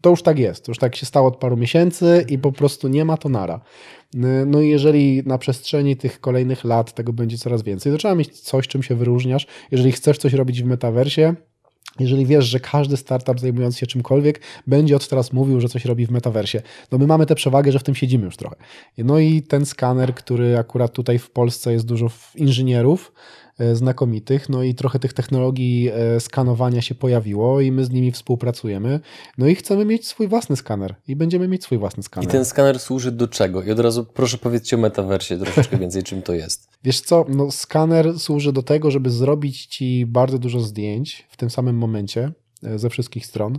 To 0.00 0.10
już 0.10 0.22
tak 0.22 0.38
jest, 0.38 0.68
już 0.68 0.78
tak 0.78 0.96
się 0.96 1.06
stało 1.06 1.28
od 1.28 1.36
paru 1.36 1.56
miesięcy 1.56 2.26
i 2.28 2.38
po 2.38 2.52
prostu 2.52 2.88
nie 2.88 3.04
ma 3.04 3.16
to 3.16 3.28
nara. 3.28 3.60
No 4.46 4.60
i 4.60 4.68
jeżeli 4.68 5.22
na 5.26 5.38
przestrzeni 5.38 5.96
tych 5.96 6.20
kolejnych 6.20 6.64
lat 6.64 6.94
tego 6.94 7.12
będzie 7.12 7.38
coraz 7.38 7.62
więcej, 7.62 7.92
to 7.92 7.98
trzeba 7.98 8.14
mieć 8.14 8.40
coś, 8.40 8.68
czym 8.68 8.82
się 8.82 8.94
wyróżniasz. 8.94 9.46
Jeżeli 9.70 9.92
chcesz 9.92 10.18
coś 10.18 10.32
robić 10.32 10.62
w 10.62 10.66
metaversie, 10.66 11.34
jeżeli 11.98 12.26
wiesz, 12.26 12.44
że 12.44 12.60
każdy 12.60 12.96
startup 12.96 13.40
zajmujący 13.40 13.78
się 13.78 13.86
czymkolwiek 13.86 14.40
będzie 14.66 14.96
od 14.96 15.08
teraz 15.08 15.32
mówił, 15.32 15.60
że 15.60 15.68
coś 15.68 15.84
robi 15.84 16.06
w 16.06 16.10
metaversie. 16.10 16.62
No 16.92 16.98
my 16.98 17.06
mamy 17.06 17.26
tę 17.26 17.34
przewagę, 17.34 17.72
że 17.72 17.78
w 17.78 17.82
tym 17.82 17.94
siedzimy 17.94 18.24
już 18.24 18.36
trochę. 18.36 18.56
No 18.98 19.18
i 19.18 19.42
ten 19.42 19.66
skaner, 19.66 20.14
który 20.14 20.58
akurat 20.58 20.92
tutaj 20.92 21.18
w 21.18 21.30
Polsce 21.30 21.72
jest 21.72 21.86
dużo 21.86 22.10
inżynierów, 22.34 23.12
znakomitych, 23.72 24.48
no 24.48 24.62
i 24.62 24.74
trochę 24.74 24.98
tych 24.98 25.12
technologii 25.12 25.88
e, 25.88 26.20
skanowania 26.20 26.82
się 26.82 26.94
pojawiło 26.94 27.60
i 27.60 27.72
my 27.72 27.84
z 27.84 27.90
nimi 27.90 28.12
współpracujemy. 28.12 29.00
No 29.38 29.46
i 29.46 29.54
chcemy 29.54 29.84
mieć 29.84 30.06
swój 30.06 30.28
własny 30.28 30.56
skaner 30.56 30.94
i 31.08 31.16
będziemy 31.16 31.48
mieć 31.48 31.64
swój 31.64 31.78
własny 31.78 32.02
skaner. 32.02 32.28
I 32.28 32.32
ten 32.32 32.44
skaner 32.44 32.78
służy 32.78 33.12
do 33.12 33.28
czego? 33.28 33.62
I 33.62 33.70
od 33.70 33.80
razu 33.80 34.04
proszę 34.04 34.38
powiedzcie 34.38 34.76
o 34.76 34.78
metaversie 34.78 35.38
troszeczkę 35.38 35.78
więcej, 35.84 36.02
czym 36.02 36.22
to 36.22 36.34
jest. 36.34 36.68
Wiesz 36.84 37.00
co, 37.00 37.24
no 37.28 37.50
skaner 37.50 38.18
służy 38.18 38.52
do 38.52 38.62
tego, 38.62 38.90
żeby 38.90 39.10
zrobić 39.10 39.66
ci 39.66 40.06
bardzo 40.06 40.38
dużo 40.38 40.60
zdjęć 40.60 41.26
w 41.30 41.36
tym 41.36 41.50
samym 41.50 41.76
momencie, 41.76 42.32
e, 42.62 42.78
ze 42.78 42.90
wszystkich 42.90 43.26
stron 43.26 43.58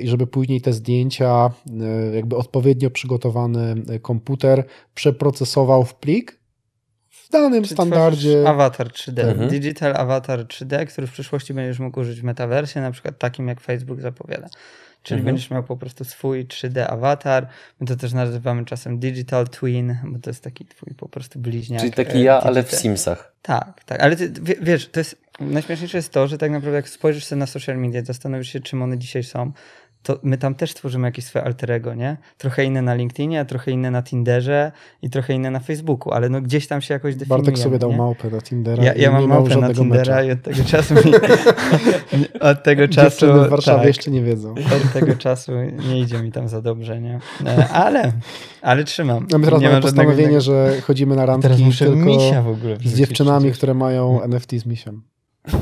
i 0.00 0.08
żeby 0.08 0.26
później 0.26 0.60
te 0.60 0.72
zdjęcia, 0.72 1.50
jakby 2.14 2.36
odpowiednio 2.36 2.90
przygotowany 2.90 3.74
komputer 4.02 4.64
przeprocesował 4.94 5.84
w 5.84 5.94
plik 5.94 6.43
danym 7.40 7.64
Czy 7.64 7.74
standardzie. 7.74 8.48
Awatar 8.48 8.88
3D, 8.88 9.20
mhm. 9.20 9.50
digital 9.50 9.96
avatar 9.96 10.40
3D, 10.40 10.86
który 10.86 11.06
w 11.06 11.12
przyszłości 11.12 11.54
będziesz 11.54 11.78
mógł 11.78 12.00
użyć 12.00 12.20
w 12.20 12.24
metaversie, 12.24 12.80
na 12.80 12.90
przykład 12.90 13.18
takim 13.18 13.48
jak 13.48 13.60
Facebook 13.60 14.00
zapowiada. 14.00 14.48
Czyli 15.02 15.18
mhm. 15.18 15.24
będziesz 15.34 15.50
miał 15.50 15.62
po 15.62 15.76
prostu 15.76 16.04
swój 16.04 16.46
3D 16.46 16.86
awatar. 16.88 17.46
My 17.80 17.86
to 17.86 17.96
też 17.96 18.12
nazywamy 18.12 18.64
czasem 18.64 18.98
digital 18.98 19.48
twin, 19.48 19.96
bo 20.04 20.18
to 20.18 20.30
jest 20.30 20.44
taki 20.44 20.64
twój 20.64 20.94
po 20.94 21.08
prostu 21.08 21.38
bliźniak. 21.38 21.80
Czyli 21.80 21.92
taki 21.92 22.22
ja, 22.22 22.34
digital. 22.34 22.48
ale 22.48 22.62
w 22.62 22.72
Simsach. 22.72 23.32
Tak, 23.42 23.84
tak. 23.84 24.02
Ale 24.02 24.16
ty, 24.16 24.32
wiesz, 24.60 24.88
to 24.88 25.00
jest 25.00 25.24
najśmieszniejsze 25.40 25.98
jest 25.98 26.12
to, 26.12 26.26
że 26.28 26.38
tak 26.38 26.50
naprawdę 26.50 26.76
jak 26.76 26.88
spojrzysz 26.88 27.24
sobie 27.24 27.38
na 27.38 27.46
social 27.46 27.78
media, 27.78 28.04
zastanowisz 28.04 28.48
się, 28.48 28.60
czym 28.60 28.82
one 28.82 28.98
dzisiaj 28.98 29.22
są, 29.22 29.52
to 30.04 30.18
my 30.22 30.38
tam 30.38 30.54
też 30.54 30.74
tworzymy 30.74 31.08
jakieś 31.08 31.24
swoje 31.24 31.44
alterego, 31.44 31.94
nie? 31.94 32.16
Trochę 32.38 32.64
inne 32.64 32.82
na 32.82 32.94
LinkedInie, 32.94 33.44
trochę 33.44 33.70
inne 33.70 33.90
na 33.90 34.02
Tinderze 34.02 34.72
i 35.02 35.10
trochę 35.10 35.34
inne 35.34 35.50
na 35.50 35.60
Facebooku, 35.60 36.12
ale 36.12 36.28
no 36.28 36.40
gdzieś 36.40 36.66
tam 36.66 36.82
się 36.82 36.94
jakoś 36.94 37.14
definiujemy. 37.16 37.44
Bartek 37.44 37.64
sobie 37.64 37.78
dał 37.78 37.90
nie? 37.90 37.96
małpę 37.96 38.30
na 38.30 38.40
Tindera 38.40 38.84
Ja, 38.84 38.94
ja 38.94 39.12
mam 39.12 39.28
małpę 39.28 39.56
na 39.56 39.74
Tindera 39.74 40.14
mecza. 40.14 40.22
i 40.22 40.30
od 40.30 40.42
tego 40.42 40.64
czasu 40.64 40.94
mi, 40.94 41.00
od 42.50 42.62
tego 42.62 42.88
czasu... 42.88 43.26
Dziewczyny 43.26 43.46
w 43.46 43.50
Warszawie 43.50 43.78
tak, 43.78 43.86
jeszcze 43.86 44.10
nie 44.10 44.22
wiedzą. 44.22 44.50
Od 44.52 44.92
tego 44.92 45.14
czasu 45.16 45.52
nie 45.88 46.00
idzie 46.00 46.22
mi 46.22 46.32
tam 46.32 46.48
za 46.48 46.62
dobrze, 46.62 47.00
nie? 47.00 47.18
E, 47.46 47.68
ale, 47.68 48.12
ale 48.62 48.84
trzymam. 48.84 49.26
No 49.30 49.38
my 49.38 49.44
teraz 49.44 49.60
nie 49.60 49.68
mamy 49.68 49.80
postanowienie, 49.80 50.40
że 50.40 50.80
chodzimy 50.80 51.16
na 51.16 51.26
randki 51.26 51.72
tylko 51.78 52.14
z 52.84 52.94
dziewczynami, 52.94 53.52
które 53.52 53.74
mają 53.74 54.22
NFT 54.22 54.52
z 54.52 54.66
misiem. 54.66 55.02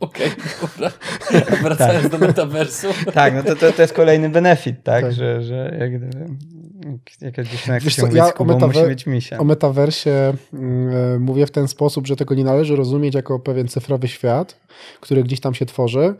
Okej, 0.00 0.26
okay, 0.26 0.68
dobra. 0.82 1.56
Wracając 1.62 2.10
tak. 2.10 2.20
do 2.20 2.26
metaversu. 2.26 2.86
Tak, 3.14 3.34
no 3.34 3.42
to, 3.42 3.56
to, 3.56 3.72
to 3.72 3.82
jest 3.82 3.94
kolejny 3.94 4.28
benefit, 4.28 4.82
tak, 4.82 5.04
tak. 5.04 5.12
że, 5.12 5.42
że 5.42 5.76
jak 5.80 5.96
gdyby 5.96 6.26
jakaś 7.20 7.48
dziewczyna 7.48 7.74
jak 7.74 7.82
się 7.82 8.02
ja 8.12 8.34
o, 8.34 8.44
metaver- 8.44 8.66
musi 8.66 8.88
mieć 8.88 9.06
misia. 9.06 9.38
O 9.38 9.44
metaversie 9.44 10.34
y, 10.54 11.18
mówię 11.18 11.46
w 11.46 11.50
ten 11.50 11.68
sposób, 11.68 12.06
że 12.06 12.16
tego 12.16 12.34
nie 12.34 12.44
należy 12.44 12.76
rozumieć 12.76 13.14
jako 13.14 13.38
pewien 13.38 13.68
cyfrowy 13.68 14.08
świat, 14.08 14.56
który 15.00 15.22
gdzieś 15.22 15.40
tam 15.40 15.54
się 15.54 15.66
tworzy, 15.66 16.14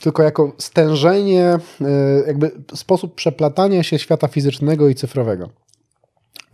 tylko 0.00 0.22
jako 0.22 0.52
stężenie, 0.58 1.58
y, 1.80 1.84
jakby 2.26 2.50
sposób 2.74 3.14
przeplatania 3.14 3.82
się 3.82 3.98
świata 3.98 4.28
fizycznego 4.28 4.88
i 4.88 4.94
cyfrowego. 4.94 5.50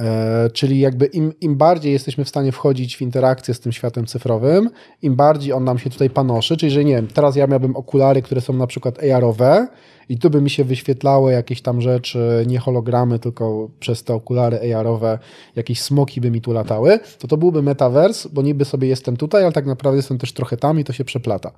E, 0.00 0.50
czyli 0.50 0.80
jakby 0.80 1.06
im, 1.06 1.32
im 1.40 1.56
bardziej 1.56 1.92
jesteśmy 1.92 2.24
w 2.24 2.28
stanie 2.28 2.52
wchodzić 2.52 2.96
w 2.96 3.02
interakcję 3.02 3.54
z 3.54 3.60
tym 3.60 3.72
światem 3.72 4.06
cyfrowym, 4.06 4.70
im 5.02 5.16
bardziej 5.16 5.52
on 5.52 5.64
nam 5.64 5.78
się 5.78 5.90
tutaj 5.90 6.10
panoszy, 6.10 6.56
czyli 6.56 6.72
że 6.72 6.84
nie 6.84 6.94
wiem, 6.94 7.06
teraz 7.06 7.36
ja 7.36 7.46
miałbym 7.46 7.76
okulary, 7.76 8.22
które 8.22 8.40
są 8.40 8.52
na 8.52 8.66
przykład 8.66 8.98
AR-owe 9.02 9.68
i 10.08 10.18
tu 10.18 10.30
by 10.30 10.40
mi 10.40 10.50
się 10.50 10.64
wyświetlały 10.64 11.32
jakieś 11.32 11.62
tam 11.62 11.80
rzeczy, 11.80 12.44
nie 12.46 12.58
hologramy, 12.58 13.18
tylko 13.18 13.68
przez 13.80 14.04
te 14.04 14.14
okulary 14.14 14.74
AR-owe 14.74 15.18
jakieś 15.56 15.82
smoki 15.82 16.20
by 16.20 16.30
mi 16.30 16.40
tu 16.40 16.52
latały, 16.52 17.00
to 17.18 17.28
to 17.28 17.36
byłby 17.36 17.62
metavers, 17.62 18.26
bo 18.26 18.42
niby 18.42 18.64
sobie 18.64 18.88
jestem 18.88 19.16
tutaj, 19.16 19.42
ale 19.42 19.52
tak 19.52 19.66
naprawdę 19.66 19.96
jestem 19.96 20.18
też 20.18 20.32
trochę 20.32 20.56
tam 20.56 20.80
i 20.80 20.84
to 20.84 20.92
się 20.92 21.04
przeplata. 21.04 21.50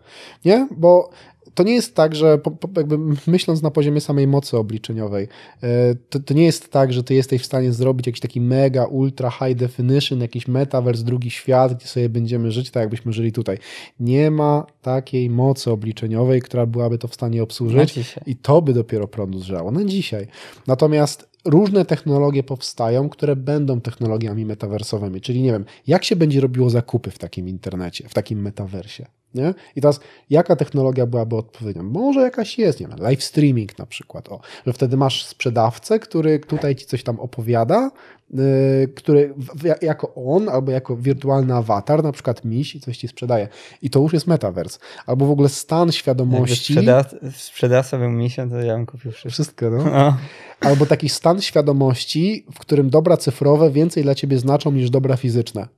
Nie? 0.45 0.69
Bo 0.77 1.11
to 1.55 1.63
nie 1.63 1.75
jest 1.75 1.95
tak, 1.95 2.15
że 2.15 2.39
po, 2.39 2.51
po, 2.51 2.69
jakby 2.77 2.99
myśląc 3.27 3.63
na 3.63 3.71
poziomie 3.71 4.01
samej 4.01 4.27
mocy 4.27 4.57
obliczeniowej, 4.57 5.29
e, 5.63 5.95
to, 5.95 6.21
to, 6.21 6.35
nie 6.35 6.45
jest 6.45 6.73
tak, 6.73 6.93
że 6.93 7.05
ty 7.05 7.15
jesteś 7.15 7.43
w 7.43 7.47
stanie 7.47 7.73
zrobić 7.73 8.07
jakiś 8.07 8.21
taki 8.21 8.41
mega, 8.41 8.85
ultra 8.85 9.31
high 9.31 9.55
definition, 9.55 10.21
jakiś 10.21 10.49
metaverse, 10.49 11.05
drugi 11.05 11.31
świat, 11.31 11.75
gdzie 11.75 11.87
sobie 11.87 12.09
będziemy 12.09 12.51
żyć 12.51 12.71
tak, 12.71 12.81
jakbyśmy 12.81 13.13
żyli 13.13 13.33
tutaj. 13.33 13.59
Nie 14.01 14.31
ma 14.31 14.67
takiej 14.83 15.31
mocy 15.31 15.71
obliczeniowej, 15.71 16.43
która 16.43 16.67
byłaby 16.67 16.99
to 16.99 17.09
w 17.09 17.15
stanie 17.15 17.43
obsłużyć 17.43 17.99
i 18.27 18.37
to 18.37 18.63
by 18.63 18.73
dopiero 18.73 19.09
prądu 19.09 19.39
zżało. 19.39 19.71
Na 19.71 19.85
dzisiaj. 19.85 20.27
Natomiast 20.67 21.34
różne 21.45 21.85
technologie 21.85 22.43
powstają, 22.43 23.09
które 23.09 23.37
będą 23.37 23.81
technologiami 23.81 24.47
metaversowymi. 24.47 25.21
Czyli 25.21 25.43
nie 25.43 25.53
wiem, 25.53 25.65
jak 25.87 26.05
się 26.05 26.17
będzie 26.17 26.41
robiło 26.41 26.71
zakupy 26.71 27.11
w 27.11 27.19
takim 27.19 27.49
internecie, 27.49 28.09
w 28.09 28.15
takim 28.15 28.43
metaversie. 28.43 29.07
Nie? 29.35 29.55
I 29.77 29.81
teraz, 29.81 30.01
jaka 30.31 30.57
technologia 30.57 31.07
byłaby 31.07 31.37
odpowiednią? 31.37 31.83
Może 31.83 32.21
jakaś 32.21 32.59
jest, 32.59 32.81
nie 32.81 32.87
wiem, 32.87 32.99
live 32.99 33.25
streaming 33.25 33.79
na 33.79 33.87
przykład, 33.87 34.29
o, 34.29 34.41
że 34.67 34.73
wtedy 34.73 34.97
masz 34.97 35.25
sprzedawcę, 35.25 35.99
który 35.99 36.39
tutaj 36.39 36.77
ci 36.77 36.87
coś 36.87 37.03
tam 37.03 37.21
opowiada, 37.21 37.91
który 38.95 39.35
w, 39.37 39.83
jako 39.83 40.15
on 40.15 40.49
albo 40.49 40.73
jako 40.73 40.97
wirtualny 40.97 41.55
awatar, 41.55 42.03
na 42.03 42.13
przykład 42.13 42.45
miś 42.45 42.75
i 42.75 42.81
coś 42.81 42.99
ci 42.99 43.09
sprzedaje. 43.09 43.49
I 43.83 43.91
to 43.91 44.01
już 44.01 44.13
jest 44.13 44.27
metaverse. 44.27 44.79
Albo 45.07 45.27
w 45.27 45.31
ogóle 45.31 45.49
stan 45.49 45.93
świadomości. 45.93 46.75
Sprzeda 47.33 47.83
był 47.99 48.11
misiem, 48.11 48.51
to 48.51 48.57
ja 48.57 48.77
bym 48.77 48.87
kupił 48.87 49.13
wszystko. 49.13 49.31
Wszystko, 49.31 49.71
no. 49.71 49.85
no. 49.85 50.17
Albo 50.61 50.87
taki 50.87 51.09
stan 51.09 51.41
świadomości, 51.41 52.47
w 52.55 52.59
którym 52.59 52.91
dobra 52.91 53.17
cyfrowe 53.17 53.71
więcej 53.71 54.03
dla 54.03 54.15
ciebie 54.15 54.39
znaczą 54.39 54.73
niż 54.73 54.91
dobra 54.91 55.17
fizyczne 55.17 55.69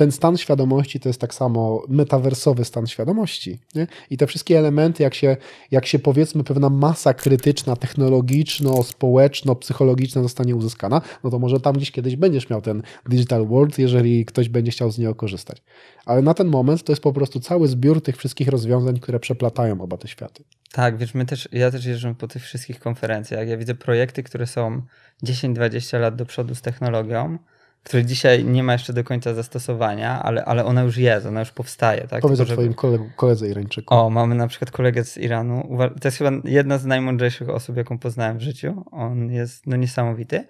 ten 0.00 0.12
stan 0.12 0.36
świadomości 0.36 1.00
to 1.00 1.08
jest 1.08 1.20
tak 1.20 1.34
samo 1.34 1.82
metawersowy 1.88 2.64
stan 2.64 2.86
świadomości. 2.86 3.58
Nie? 3.74 3.86
I 4.10 4.16
te 4.16 4.26
wszystkie 4.26 4.58
elementy, 4.58 5.02
jak 5.02 5.14
się, 5.14 5.36
jak 5.70 5.86
się 5.86 5.98
powiedzmy 5.98 6.44
pewna 6.44 6.70
masa 6.70 7.14
krytyczna, 7.14 7.76
technologiczno, 7.76 8.82
społeczno, 8.82 9.54
psychologiczna 9.54 10.22
zostanie 10.22 10.56
uzyskana, 10.56 11.02
no 11.24 11.30
to 11.30 11.38
może 11.38 11.60
tam 11.60 11.76
gdzieś 11.76 11.90
kiedyś 11.90 12.16
będziesz 12.16 12.50
miał 12.50 12.62
ten 12.62 12.82
digital 13.08 13.46
world, 13.46 13.78
jeżeli 13.78 14.24
ktoś 14.24 14.48
będzie 14.48 14.72
chciał 14.72 14.90
z 14.90 14.98
niego 14.98 15.14
korzystać. 15.14 15.62
Ale 16.04 16.22
na 16.22 16.34
ten 16.34 16.46
moment 16.46 16.82
to 16.82 16.92
jest 16.92 17.02
po 17.02 17.12
prostu 17.12 17.40
cały 17.40 17.68
zbiór 17.68 18.02
tych 18.02 18.16
wszystkich 18.16 18.48
rozwiązań, 18.48 19.00
które 19.00 19.20
przeplatają 19.20 19.80
oba 19.80 19.96
te 19.96 20.08
światy. 20.08 20.44
Tak, 20.72 20.96
wiesz, 20.96 21.14
my 21.14 21.26
też, 21.26 21.48
ja 21.52 21.70
też 21.70 21.84
jeżdżę 21.84 22.14
po 22.14 22.28
tych 22.28 22.42
wszystkich 22.42 22.80
konferencjach. 22.80 23.48
Ja 23.48 23.56
widzę 23.56 23.74
projekty, 23.74 24.22
które 24.22 24.46
są 24.46 24.82
10-20 25.24 26.00
lat 26.00 26.16
do 26.16 26.26
przodu 26.26 26.54
z 26.54 26.62
technologią, 26.62 27.38
który 27.82 28.04
dzisiaj 28.04 28.44
nie 28.44 28.62
ma 28.62 28.72
jeszcze 28.72 28.92
do 28.92 29.04
końca 29.04 29.34
zastosowania, 29.34 30.22
ale, 30.22 30.44
ale 30.44 30.64
ona 30.64 30.82
już 30.82 30.96
jest, 30.96 31.26
ona 31.26 31.40
już 31.40 31.50
powstaje. 31.50 32.08
Tak? 32.08 32.22
Powiedz 32.22 32.38
Tylko, 32.38 32.52
o 32.52 32.56
twoim 32.56 32.74
kolegu, 32.74 33.10
koledze 33.16 33.48
Irańczyku. 33.48 33.94
O, 33.94 34.10
mamy 34.10 34.34
na 34.34 34.48
przykład 34.48 34.70
kolegę 34.70 35.04
z 35.04 35.18
Iranu. 35.18 35.78
To 36.00 36.08
jest 36.08 36.18
chyba 36.18 36.30
jedna 36.44 36.78
z 36.78 36.84
najmądrzejszych 36.84 37.48
osób, 37.48 37.76
jaką 37.76 37.98
poznałem 37.98 38.38
w 38.38 38.42
życiu. 38.42 38.84
On 38.90 39.30
jest 39.30 39.66
no, 39.66 39.76
niesamowity. 39.76 40.46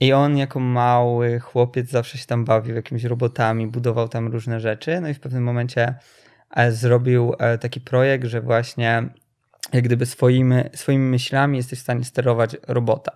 I 0.00 0.12
on 0.12 0.36
jako 0.36 0.60
mały 0.60 1.40
chłopiec 1.40 1.90
zawsze 1.90 2.18
się 2.18 2.26
tam 2.26 2.44
bawił 2.44 2.74
jakimiś 2.74 3.04
robotami, 3.04 3.66
budował 3.66 4.08
tam 4.08 4.28
różne 4.28 4.60
rzeczy. 4.60 5.00
No 5.00 5.08
i 5.08 5.14
w 5.14 5.20
pewnym 5.20 5.42
momencie 5.42 5.94
e, 6.56 6.72
zrobił 6.72 7.34
e, 7.38 7.58
taki 7.58 7.80
projekt, 7.80 8.24
że 8.24 8.40
właśnie 8.40 9.08
jak 9.72 9.84
gdyby 9.84 10.06
swoimi, 10.06 10.54
swoimi 10.74 11.10
myślami 11.10 11.56
jesteś 11.56 11.78
w 11.78 11.82
stanie 11.82 12.04
sterować 12.04 12.56
robota. 12.68 13.12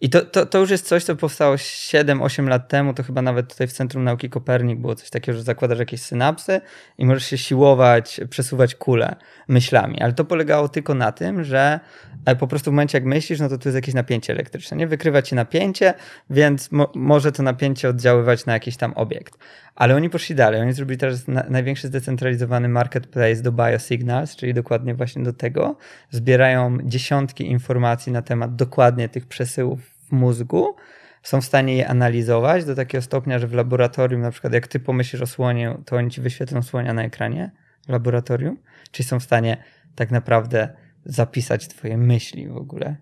I 0.00 0.10
to, 0.10 0.24
to, 0.24 0.46
to 0.46 0.58
już 0.58 0.70
jest 0.70 0.86
coś, 0.86 1.04
co 1.04 1.16
powstało 1.16 1.54
7-8 1.54 2.48
lat 2.48 2.68
temu, 2.68 2.94
to 2.94 3.02
chyba 3.02 3.22
nawet 3.22 3.52
tutaj 3.52 3.66
w 3.66 3.72
Centrum 3.72 4.04
Nauki 4.04 4.30
Kopernik 4.30 4.78
było 4.78 4.94
coś 4.94 5.10
takiego, 5.10 5.38
że 5.38 5.44
zakładasz 5.44 5.78
jakieś 5.78 6.02
synapsy 6.02 6.60
i 6.98 7.06
możesz 7.06 7.26
się 7.26 7.38
siłować, 7.38 8.20
przesuwać 8.30 8.74
kulę 8.74 9.16
myślami. 9.48 10.00
Ale 10.02 10.12
to 10.12 10.24
polegało 10.24 10.68
tylko 10.68 10.94
na 10.94 11.12
tym, 11.12 11.44
że 11.44 11.80
e, 12.26 12.36
po 12.36 12.46
prostu 12.46 12.70
w 12.70 12.74
momencie 12.74 12.98
jak 12.98 13.04
myślisz, 13.04 13.40
no 13.40 13.48
to 13.48 13.58
tu 13.58 13.68
jest 13.68 13.76
jakieś 13.76 13.94
napięcie 13.94 14.32
elektryczne, 14.32 14.76
nie? 14.76 14.86
Wykrywa 14.86 15.22
ci 15.22 15.34
napięcie, 15.34 15.94
więc 16.30 16.72
mo 16.72 16.92
może 16.94 17.32
to 17.32 17.42
napięcie 17.42 17.88
oddziaływać 17.88 18.46
na 18.46 18.52
jakiś 18.52 18.76
tam 18.76 18.92
obiekt. 18.92 19.38
Ale 19.74 19.96
oni 19.96 20.10
poszli 20.10 20.34
dalej. 20.34 20.60
Oni 20.60 20.72
zrobili 20.72 20.98
teraz 20.98 21.28
na 21.28 21.44
największy 21.48 21.88
zdecentralizowany 21.88 22.68
marketplace 22.68 23.42
do 23.42 23.52
biosignals, 23.52 24.36
czyli 24.36 24.54
dokładnie 24.54 24.94
właśnie 24.94 25.22
do 25.22 25.32
tego. 25.32 25.76
Zbierają 26.10 26.78
dziesiątki 26.84 27.46
informacji 27.46 28.12
na 28.12 28.22
temat 28.22 28.56
dokładnie 28.56 29.08
tych 29.08 29.26
przesyłów 29.26 29.85
w 30.08 30.12
mózgu. 30.12 30.76
Są 31.22 31.40
w 31.40 31.44
stanie 31.44 31.76
je 31.76 31.88
analizować 31.88 32.64
do 32.64 32.74
takiego 32.74 33.02
stopnia, 33.02 33.38
że 33.38 33.46
w 33.46 33.54
laboratorium, 33.54 34.20
na 34.20 34.30
przykład 34.30 34.52
jak 34.52 34.66
ty 34.66 34.80
pomyślisz 34.80 35.22
o 35.22 35.26
słonie, 35.26 35.76
to 35.84 35.96
oni 35.96 36.10
ci 36.10 36.20
wyświetlą 36.20 36.62
słonia 36.62 36.94
na 36.94 37.02
ekranie 37.02 37.50
w 37.86 37.88
laboratorium. 37.88 38.56
Czyli 38.90 39.08
są 39.08 39.20
w 39.20 39.22
stanie 39.22 39.56
tak 39.94 40.10
naprawdę 40.10 40.68
zapisać 41.04 41.68
twoje 41.68 41.98
myśli 41.98 42.48
w 42.48 42.56
ogóle 42.56 42.96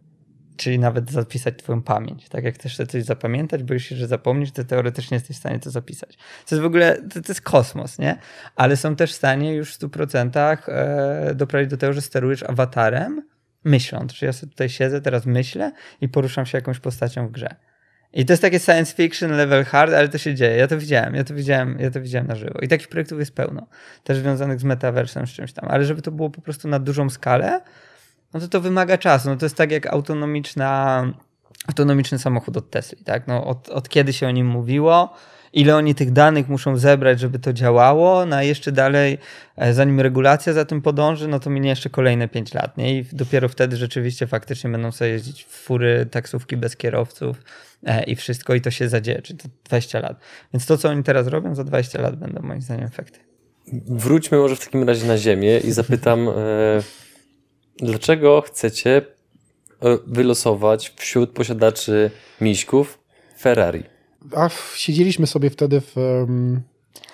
czyli 0.56 0.78
nawet 0.78 1.10
zapisać 1.10 1.58
twoją 1.58 1.82
pamięć. 1.82 2.28
Tak 2.28 2.44
jak 2.44 2.54
chcesz 2.54 2.76
coś 2.76 3.04
zapamiętać, 3.04 3.62
boisz 3.62 3.84
się, 3.84 3.96
że 3.96 4.06
zapomnisz, 4.06 4.52
to 4.52 4.64
teoretycznie 4.64 5.14
jesteś 5.14 5.36
w 5.36 5.40
stanie 5.40 5.58
to 5.58 5.70
zapisać. 5.70 6.16
To 6.16 6.54
jest 6.54 6.62
w 6.62 6.66
ogóle, 6.66 7.02
to, 7.02 7.22
to 7.22 7.28
jest 7.28 7.40
kosmos, 7.40 7.98
nie? 7.98 8.18
Ale 8.56 8.76
są 8.76 8.96
też 8.96 9.12
w 9.12 9.16
stanie 9.16 9.54
już 9.54 9.74
w 9.74 9.78
100% 9.78 10.58
e, 10.68 11.34
doprowadzić 11.34 11.70
do 11.70 11.76
tego, 11.76 11.92
że 11.92 12.02
sterujesz 12.02 12.42
awatarem, 12.42 13.22
myśląc, 13.64 14.12
że 14.12 14.26
ja 14.26 14.32
sobie 14.32 14.50
tutaj 14.50 14.68
siedzę, 14.68 15.00
teraz 15.00 15.26
myślę 15.26 15.72
i 16.00 16.08
poruszam 16.08 16.46
się 16.46 16.58
jakąś 16.58 16.80
postacią 16.80 17.28
w 17.28 17.30
grze. 17.30 17.54
I 18.12 18.26
to 18.26 18.32
jest 18.32 18.42
takie 18.42 18.60
science 18.60 18.94
fiction 18.94 19.30
level 19.30 19.64
hard, 19.64 19.92
ale 19.92 20.08
to 20.08 20.18
się 20.18 20.34
dzieje. 20.34 20.56
Ja 20.56 20.68
to 20.68 20.78
widziałem, 20.78 21.14
ja 21.14 21.24
to 21.24 21.34
widziałem, 21.34 21.78
ja 21.80 21.90
to 21.90 22.00
widziałem 22.00 22.26
na 22.26 22.34
żywo. 22.34 22.58
I 22.62 22.68
takich 22.68 22.88
projektów 22.88 23.18
jest 23.18 23.34
pełno. 23.34 23.66
Też 24.04 24.18
związanych 24.18 24.60
z 24.60 24.64
metaversem, 24.64 25.26
z 25.26 25.30
czymś 25.30 25.52
tam. 25.52 25.68
Ale 25.68 25.84
żeby 25.84 26.02
to 26.02 26.10
było 26.10 26.30
po 26.30 26.40
prostu 26.40 26.68
na 26.68 26.78
dużą 26.78 27.10
skalę, 27.10 27.60
no 28.34 28.40
to 28.40 28.48
to 28.48 28.60
wymaga 28.60 28.98
czasu. 28.98 29.28
No 29.30 29.36
to 29.36 29.46
jest 29.46 29.56
tak 29.56 29.70
jak 29.70 29.86
autonomiczna, 29.86 31.04
autonomiczny 31.68 32.18
samochód 32.18 32.56
od 32.56 32.70
Tesla, 32.70 32.98
tak? 33.04 33.26
No 33.26 33.44
od, 33.46 33.68
od 33.68 33.88
kiedy 33.88 34.12
się 34.12 34.28
o 34.28 34.30
nim 34.30 34.46
mówiło, 34.46 35.16
ile 35.54 35.76
oni 35.76 35.94
tych 35.94 36.12
danych 36.12 36.48
muszą 36.48 36.76
zebrać, 36.76 37.20
żeby 37.20 37.38
to 37.38 37.52
działało, 37.52 38.26
no 38.26 38.36
a 38.36 38.42
jeszcze 38.42 38.72
dalej, 38.72 39.18
e, 39.56 39.74
zanim 39.74 40.00
regulacja 40.00 40.52
za 40.52 40.64
tym 40.64 40.82
podąży, 40.82 41.28
no 41.28 41.40
to 41.40 41.50
minie 41.50 41.70
jeszcze 41.70 41.90
kolejne 41.90 42.28
5 42.28 42.54
lat, 42.54 42.76
nie? 42.76 42.98
I 42.98 43.04
dopiero 43.12 43.48
wtedy 43.48 43.76
rzeczywiście 43.76 44.26
faktycznie 44.26 44.70
będą 44.70 44.92
sobie 44.92 45.10
jeździć 45.10 45.44
fury, 45.44 46.06
taksówki 46.10 46.56
bez 46.56 46.76
kierowców 46.76 47.36
e, 47.86 48.04
i 48.04 48.16
wszystko 48.16 48.54
i 48.54 48.60
to 48.60 48.70
się 48.70 48.88
zadzieje, 48.88 49.22
czyli 49.22 49.38
to 49.38 49.48
20 49.64 50.00
lat. 50.00 50.20
Więc 50.54 50.66
to, 50.66 50.78
co 50.78 50.88
oni 50.88 51.02
teraz 51.02 51.26
robią, 51.26 51.54
za 51.54 51.64
20 51.64 52.02
lat 52.02 52.16
będą 52.16 52.42
moim 52.42 52.62
zdaniem 52.62 52.84
efekty. 52.84 53.18
Wróćmy 53.86 54.38
może 54.38 54.56
w 54.56 54.64
takim 54.64 54.88
razie 54.88 55.06
na 55.06 55.18
ziemię 55.18 55.58
i 55.58 55.72
zapytam, 55.72 56.28
e, 56.28 56.32
dlaczego 57.76 58.40
chcecie 58.40 59.02
wylosować 60.06 60.92
wśród 60.96 61.30
posiadaczy 61.30 62.10
miśków 62.40 62.98
Ferrari? 63.40 63.93
A 64.36 64.48
siedzieliśmy 64.74 65.26
sobie 65.26 65.50
wtedy 65.50 65.80
w, 65.80 65.92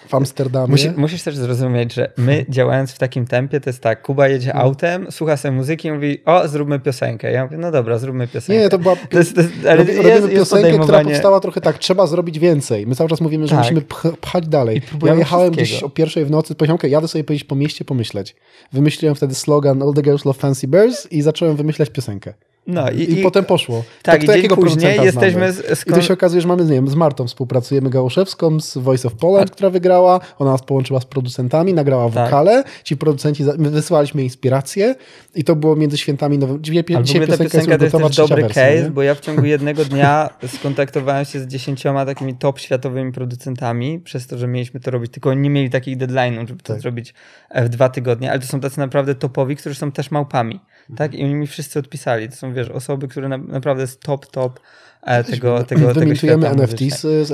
w 0.08 0.14
Amsterdamie. 0.14 0.70
Musi, 0.70 0.90
musisz 0.96 1.22
też 1.22 1.36
zrozumieć, 1.36 1.94
że 1.94 2.12
my 2.16 2.46
działając 2.48 2.92
w 2.92 2.98
takim 2.98 3.26
tempie, 3.26 3.60
to 3.60 3.70
jest 3.70 3.82
tak, 3.82 4.02
Kuba 4.02 4.28
jedzie 4.28 4.52
No. 4.54 4.60
autem, 4.60 5.06
słucha 5.10 5.36
sobie 5.36 5.52
muzyki 5.52 5.88
i 5.88 5.92
mówi, 5.92 6.22
o, 6.24 6.48
zróbmy 6.48 6.80
piosenkę. 6.80 7.32
Ja 7.32 7.44
mówię, 7.44 7.58
no 7.58 7.70
dobra, 7.70 7.98
zróbmy 7.98 8.28
piosenkę. 8.28 8.62
Nie, 8.62 8.68
to 8.68 8.78
była. 8.78 8.96
To 9.10 9.18
jest, 9.18 9.34
to 9.34 9.40
jest, 9.40 9.52
ale 9.68 9.76
robimy 9.76 10.02
jest 10.10 10.28
piosenkę, 10.28 10.78
która 10.78 11.04
powstała 11.04 11.40
trochę 11.40 11.60
tak, 11.60 11.78
trzeba 11.78 12.06
zrobić 12.06 12.38
więcej. 12.38 12.86
My 12.86 12.94
cały 12.94 13.10
czas 13.10 13.20
mówimy, 13.20 13.46
że 13.46 13.50
Tak. 13.56 13.64
musimy 13.64 13.80
pch, 13.80 14.02
pchać 14.20 14.48
dalej. 14.48 14.82
Ja 15.06 15.14
jechałem 15.14 15.52
gdzieś 15.52 15.82
o 15.82 15.88
pierwszej 15.90 16.24
w 16.24 16.30
nocy, 16.30 16.54
powiedziałem, 16.54 16.76
okej, 16.76 16.90
jadę 16.90 17.08
sobie 17.08 17.24
powiedzieć 17.24 17.44
po 17.44 17.54
mieście, 17.54 17.84
pomyśleć. 17.84 18.36
Wymyśliłem 18.72 19.14
wtedy 19.14 19.34
slogan 19.34 19.82
All 19.82 19.94
the 19.94 20.02
girls 20.02 20.24
love 20.24 20.38
fancy 20.38 20.68
bears 20.68 21.12
i 21.12 21.22
zacząłem 21.22 21.56
wymyślać 21.56 21.90
piosenkę. 21.90 22.34
No 22.66 22.90
i, 22.90 23.12
I, 23.18 23.22
potem 23.22 23.44
poszło. 23.44 23.84
tak, 24.02 24.14
to 24.16 24.20
i 24.20 24.24
kto 24.24 24.32
dzień 24.32 24.42
jakiego 24.42 24.56
później 24.56 25.00
jesteśmy 25.00 25.52
z, 25.52 25.86
I 25.86 25.92
tu 25.92 26.02
się 26.02 26.14
okazuje, 26.14 26.42
że 26.42 26.48
mamy, 26.48 26.64
nie 26.64 26.70
wiem, 26.70 26.88
z 26.88 26.94
Martą 26.94 27.26
współpracujemy 27.26 27.90
Gałuszewską 27.90 28.60
z 28.60 28.78
Voice 28.78 29.08
of 29.08 29.14
Poland, 29.14 29.50
która 29.50 29.70
wygrała. 29.70 30.20
Ona 30.38 30.50
nas 30.50 30.62
połączyła 30.62 31.00
z 31.00 31.04
producentami, 31.04 31.74
nagrała 31.74 32.10
Tak. 32.10 32.24
wokale. 32.24 32.64
Ci 32.84 32.96
producenci, 32.96 33.44
my 33.58 33.70
wysyłaliśmy 33.70 34.22
inspiracje 34.22 34.94
i 35.34 35.44
to 35.44 35.56
było 35.56 35.76
między 35.76 35.98
świętami 35.98 36.38
nowym. 36.38 36.62
Dzisiaj, 36.62 36.84
Ale 36.94 37.04
dzisiaj 37.04 37.20
piosenka 37.20 37.42
jest 37.44 37.54
piosenka 37.54 37.84
już 37.84 37.92
to 37.92 37.98
jest 37.98 38.16
dobry 38.16 38.42
wersja, 38.42 38.62
case, 38.62 38.82
nie? 38.82 38.90
bo 38.90 39.02
ja 39.02 39.14
w 39.14 39.20
ciągu 39.20 39.44
jednego 39.44 39.84
dnia 39.84 40.30
skontaktowałem 40.58 41.24
się 41.24 41.40
z 41.40 41.46
dziesięcioma 41.46 42.06
takimi 42.06 42.34
top 42.34 42.58
światowymi 42.58 43.12
producentami, 43.12 44.00
przez 44.00 44.26
to, 44.26 44.38
że 44.38 44.46
mieliśmy 44.46 44.80
to 44.80 44.90
robić, 44.90 45.12
tylko 45.12 45.30
oni 45.30 45.40
nie 45.40 45.50
mieli 45.50 45.70
takich 45.70 45.98
deadline'ów, 45.98 46.48
żeby 46.48 46.62
to 46.62 46.72
Tak. 46.72 46.82
zrobić 46.82 47.14
e, 47.50 47.64
w 47.64 47.68
dwa 47.68 47.88
tygodnie, 47.88 48.30
ale 48.30 48.40
to 48.40 48.46
są 48.46 48.60
tacy 48.60 48.78
naprawdę 48.78 49.14
topowi, 49.14 49.56
którzy 49.56 49.74
są 49.74 49.92
też 49.92 50.10
małpami, 50.10 50.60
tak? 50.96 51.14
I 51.14 51.24
oni 51.24 51.34
mi 51.34 51.46
wszyscy 51.46 51.78
odpisali. 51.78 52.28
To 52.28 52.36
są, 52.36 52.54
wiesz, 52.54 52.68
osoby, 52.68 53.08
które 53.08 53.28
na, 53.28 53.38
naprawdę 53.38 53.82
jest 53.82 54.00
top, 54.00 54.26
top 54.26 54.60
e, 55.02 55.24
tego, 55.24 55.64
tego, 55.64 55.94
tego 55.94 56.14
świata 56.14 56.50
NFTs, 56.54 57.02
tę 57.02 57.24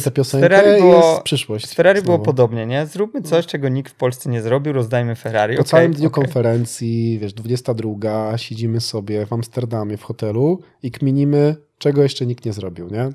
z 0.00 0.14
piosenkę 0.14 0.48
Ferrari 0.48 0.80
było- 0.80 1.10
jest 1.10 1.22
przyszłość. 1.22 1.66
Z 1.66 1.74
Ferrari 1.74 2.02
było 2.02 2.14
znowu. 2.16 2.24
podobnie, 2.24 2.66
nie? 2.66 2.86
Zróbmy 2.86 3.22
coś, 3.22 3.46
czego 3.46 3.68
nikt 3.68 3.92
w 3.92 3.96
Polsce 3.96 4.30
nie 4.30 4.42
zrobił, 4.42 4.72
rozdajmy 4.72 5.16
Ferrari. 5.16 5.54
Po 5.56 5.60
Okej, 5.60 5.70
całym 5.70 5.92
dniu 5.92 6.06
okej. 6.08 6.24
konferencji, 6.24 7.18
wiesz, 7.18 7.32
22, 7.32 8.38
siedzimy 8.38 8.80
sobie 8.80 9.26
w 9.26 9.32
Amsterdamie 9.32 9.96
w 9.96 10.02
hotelu 10.02 10.60
i 10.82 10.90
kminimy, 10.90 11.56
czego 11.78 12.02
jeszcze 12.02 12.26
nikt 12.26 12.44
nie 12.44 12.52
zrobił, 12.52 12.88
nie? 12.88 13.08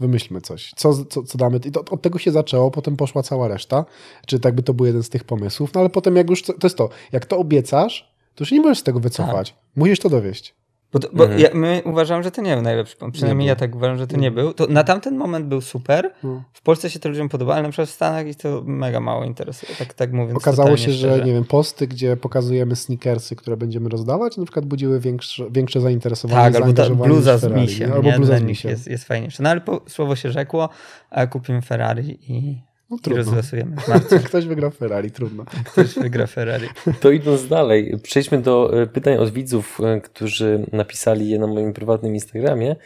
Wymyślmy 0.00 0.40
coś. 0.40 0.72
Co, 0.76 1.04
co, 1.04 1.22
co 1.22 1.38
damy? 1.38 1.60
I 1.64 1.70
to, 1.70 1.84
od 1.90 2.02
tego 2.02 2.18
się 2.18 2.30
zaczęło, 2.30 2.70
potem 2.70 2.96
poszła 2.96 3.22
cała 3.22 3.48
reszta. 3.48 3.84
Czy 4.26 4.40
tak 4.40 4.54
by 4.54 4.62
to 4.62 4.74
był 4.74 4.86
jeden 4.86 5.02
z 5.02 5.08
tych 5.08 5.24
pomysłów. 5.24 5.74
No 5.74 5.80
ale 5.80 5.90
potem 5.90 6.16
jak 6.16 6.30
już, 6.30 6.42
to 6.42 6.54
jest 6.62 6.76
to, 6.76 6.88
jak 7.12 7.26
to 7.26 7.38
obiecasz, 7.38 8.17
to 8.38 8.44
już 8.44 8.52
nie 8.52 8.60
możesz 8.60 8.78
z 8.78 8.82
tego 8.82 9.00
wycofać. 9.00 9.54
Musisz 9.76 9.98
to 9.98 10.08
dowieść. 10.10 10.54
Bo, 10.92 10.98
to, 10.98 11.08
bo 11.12 11.24
Mhm. 11.24 11.40
ja, 11.42 11.48
my 11.54 11.82
uważam, 11.84 12.22
że 12.22 12.30
to 12.30 12.42
nie 12.42 12.54
był 12.54 12.62
najlepszy 12.62 12.96
pomysł. 12.96 13.14
Przynajmniej 13.14 13.44
Nie 13.44 13.48
ja 13.48 13.56
tak 13.56 13.74
uważam, 13.76 13.98
że 13.98 14.06
to 14.06 14.16
nie 14.16 14.30
był. 14.30 14.54
To 14.54 14.66
na 14.66 14.84
tamten 14.84 15.16
moment 15.16 15.46
był 15.46 15.60
super. 15.60 16.12
No. 16.22 16.42
W 16.52 16.62
Polsce 16.62 16.90
się 16.90 16.98
to 16.98 17.08
ludziom 17.08 17.28
podoba, 17.28 17.54
ale 17.54 17.62
na 17.62 17.68
przykład 17.68 17.88
w 17.88 17.92
Stanach 17.92 18.26
ich 18.26 18.36
to 18.36 18.62
mega 18.66 19.00
mało 19.00 19.24
interesuje. 19.24 19.72
Tak, 19.78 19.94
tak 19.94 20.12
mówiąc. 20.12 20.38
Okazało 20.38 20.76
się, 20.76 20.92
że 20.92 21.08
szczerze. 21.08 21.24
nie 21.24 21.32
wiem, 21.32 21.44
posty, 21.44 21.86
gdzie 21.86 22.16
pokazujemy 22.16 22.76
sneakersy, 22.76 23.36
które 23.36 23.56
będziemy 23.56 23.88
rozdawać, 23.88 24.36
na 24.36 24.44
przykład 24.44 24.66
budziły 24.66 25.00
większe, 25.00 25.50
większe 25.50 25.80
zainteresowanie. 25.80 26.52
Tak, 26.52 26.62
albo 26.62 26.72
ta 26.72 26.90
bluza 26.90 27.38
z 27.38 27.52
misiem. 27.52 27.92
Albo 27.92 28.12
bluza 28.12 28.38
z 28.38 28.42
misiem. 28.42 28.70
jest, 28.70 28.86
jest 28.86 29.04
fajniejsze. 29.04 29.42
No 29.42 29.50
ale 29.50 29.60
po, 29.60 29.80
słowo 29.88 30.16
się 30.16 30.30
rzekło, 30.30 30.68
a 31.10 31.26
kupimy 31.26 31.62
Ferrari 31.62 32.18
i, 32.32 32.58
No, 32.90 32.96
i 32.96 33.00
trudno. 33.00 33.22
rozlosujemy 33.24 33.76
w 33.76 33.88
marcu. 33.88 34.18
Ktoś 34.24 34.46
wygrał 34.46 34.70
Ferrari, 34.70 35.10
trudno. 35.10 35.44
Ktoś 35.64 35.94
wygra 35.94 36.26
Ferrari. 36.26 36.68
To 37.00 37.10
idąc 37.10 37.48
dalej, 37.48 37.94
przejdźmy 38.02 38.42
do 38.42 38.82
e, 38.82 38.86
pytań 38.86 39.16
od 39.16 39.30
widzów, 39.30 39.78
e, 39.80 40.00
którzy 40.00 40.66
napisali 40.72 41.30
je 41.30 41.38
na 41.38 41.46
moim 41.46 41.72
prywatnym 41.72 42.14
Instagramie. 42.14 42.76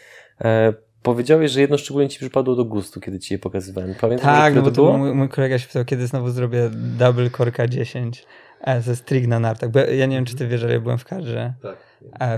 E, 0.40 0.72
Powiedziałeś, 1.02 1.50
że 1.50 1.60
jedno 1.60 1.78
szczególnie 1.78 2.08
ci 2.08 2.18
przypadło 2.18 2.54
do 2.56 2.64
gustu, 2.64 3.00
kiedy 3.00 3.18
ci 3.18 3.34
je 3.34 3.38
pokazywałem. 3.38 3.94
Pamiętasz, 4.00 4.24
Tak, 4.24 4.54
no 4.54 4.62
bo 4.62 4.70
to 4.70 4.98
mój, 4.98 5.14
mój 5.14 5.28
kolega 5.28 5.58
się 5.58 5.66
pytał, 5.66 5.84
kiedy 5.84 6.06
znowu 6.06 6.30
zrobię 6.30 6.70
double 6.98 7.30
korka 7.30 7.68
10 7.68 8.26
e, 8.60 8.82
ze 8.82 8.96
strig 8.96 9.26
na 9.26 9.40
nartach. 9.40 9.70
Bo 9.70 9.78
ja, 9.78 10.06
nie 10.06 10.16
wiem, 10.16 10.24
czy 10.24 10.36
ty 10.36 10.48
wiesz, 10.48 10.62
ale 10.62 10.72
ja 10.72 10.80
byłem 10.80 10.98
w 10.98 11.04
kadrze 11.04 11.54
Tak. 11.62 11.76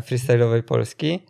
freestyle'owej 0.07 0.63
Polski 0.63 1.27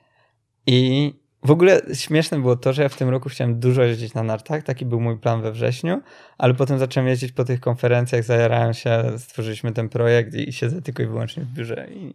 i 0.67 1.13
w 1.45 1.51
ogóle 1.51 1.81
śmieszne 1.95 2.41
było 2.41 2.57
to, 2.57 2.73
że 2.73 2.83
ja 2.83 2.89
w 2.89 2.97
tym 2.97 3.09
roku 3.09 3.29
chciałem 3.29 3.61
dużo 3.61 3.83
jeździć 3.83 4.15
na 4.15 4.23
nartach, 4.23 4.63
taki 4.63 4.87
był 4.87 5.01
mój 5.01 5.19
plan 5.19 5.43
we 5.43 5.53
wrześniu, 5.53 6.01
ale 6.39 6.55
potem 6.55 6.79
zacząłem 6.79 7.09
jeździć 7.09 7.33
po 7.33 7.45
tych 7.45 7.61
konferencjach, 7.61 8.25
zajarałem 8.25 8.75
się, 8.75 9.05
stworzyliśmy 9.19 9.73
ten 9.73 9.89
projekt 9.89 10.35
i 10.35 10.53
siedzę 10.53 10.83
tylko 10.83 11.03
i 11.03 11.07
wyłącznie 11.07 11.43
w 11.43 11.47
biurze. 11.47 11.87
I... 11.91 12.15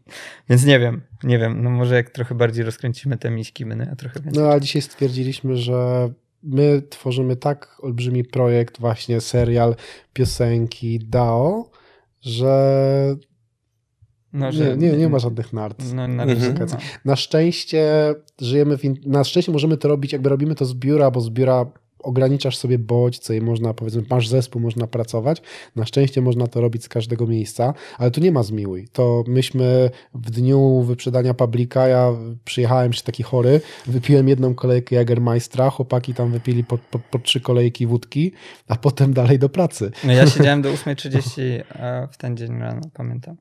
Więc 0.49 0.65
nie 0.65 0.79
wiem, 0.79 1.01
nie 1.23 1.39
wiem, 1.39 1.63
no 1.63 1.69
może 1.69 1.95
jak 1.95 2.09
trochę 2.09 2.35
bardziej 2.35 2.65
rozkręcimy 2.65 3.17
te 3.17 3.29
miśki, 3.29 3.65
będę 3.65 3.85
ja 3.85 3.95
trochę 3.95 4.19
więcej. 4.19 4.43
No 4.43 4.51
a 4.51 4.59
dzisiaj 4.59 4.81
stwierdziliśmy, 4.81 5.57
że 5.57 6.09
my 6.43 6.81
tworzymy 6.89 7.35
tak 7.35 7.77
olbrzymi 7.79 8.23
projekt, 8.23 8.79
właśnie 8.79 9.21
serial, 9.21 9.75
piosenki, 10.13 10.99
DAO, 10.99 11.69
że 12.21 13.15
No, 14.33 14.51
nie, 14.51 14.75
nie, 14.77 14.97
nie 14.97 15.09
ma 15.09 15.19
żadnych 15.19 15.53
nart. 15.53 15.83
No, 15.93 16.07
na 16.07 16.23
Mhm. 16.23 16.53
nie 16.53 16.59
ma. 16.65 16.77
Na 17.05 17.15
szczęście 17.15 18.15
żyjemy 18.41 18.77
w. 18.77 18.85
In... 18.85 18.95
Na 19.05 19.23
szczęście 19.23 19.51
możemy 19.51 19.77
to 19.77 19.87
robić, 19.87 20.13
jakby 20.13 20.29
robimy 20.29 20.55
to 20.55 20.65
z 20.65 20.73
biura, 20.73 21.11
bo 21.11 21.21
z 21.21 21.29
biura 21.29 21.65
ograniczasz 22.03 22.57
sobie 22.57 22.79
bodźce 22.79 23.37
i 23.37 23.41
można, 23.41 23.73
powiedzmy, 23.73 24.03
masz 24.09 24.27
zespół, 24.27 24.61
można 24.61 24.87
pracować. 24.87 25.41
Na 25.75 25.85
szczęście 25.85 26.21
można 26.21 26.47
to 26.47 26.61
robić 26.61 26.83
z 26.83 26.89
każdego 26.89 27.27
miejsca, 27.27 27.73
ale 27.97 28.11
tu 28.11 28.21
nie 28.21 28.31
ma 28.31 28.43
zmiłuj. 28.43 28.87
To 28.93 29.23
myśmy 29.27 29.89
w 30.13 30.31
dniu 30.31 30.81
wyprzedania 30.81 31.33
Publika, 31.33 31.87
ja 31.87 32.11
przyjechałem 32.45 32.93
się 32.93 33.03
taki 33.03 33.23
chory, 33.23 33.61
wypiłem 33.87 34.27
jedną 34.27 34.55
kolejkę 34.55 34.95
Jagermeistra, 34.95 35.69
chłopaki 35.69 36.13
tam 36.13 36.31
wypili 36.31 36.63
po, 36.63 36.77
po, 36.77 36.99
po 36.99 37.19
trzy 37.19 37.41
kolejki 37.41 37.87
wódki, 37.87 38.31
a 38.67 38.75
potem 38.75 39.13
dalej 39.13 39.39
do 39.39 39.49
pracy. 39.49 39.91
No 40.03 40.13
ja 40.13 40.27
siedziałem 40.31 40.61
do 40.61 40.69
8.30 40.69 41.41
e, 41.69 42.07
w 42.11 42.17
ten 42.17 42.37
dzień 42.37 42.59
rano, 42.59 42.81
pamiętam. 42.93 43.35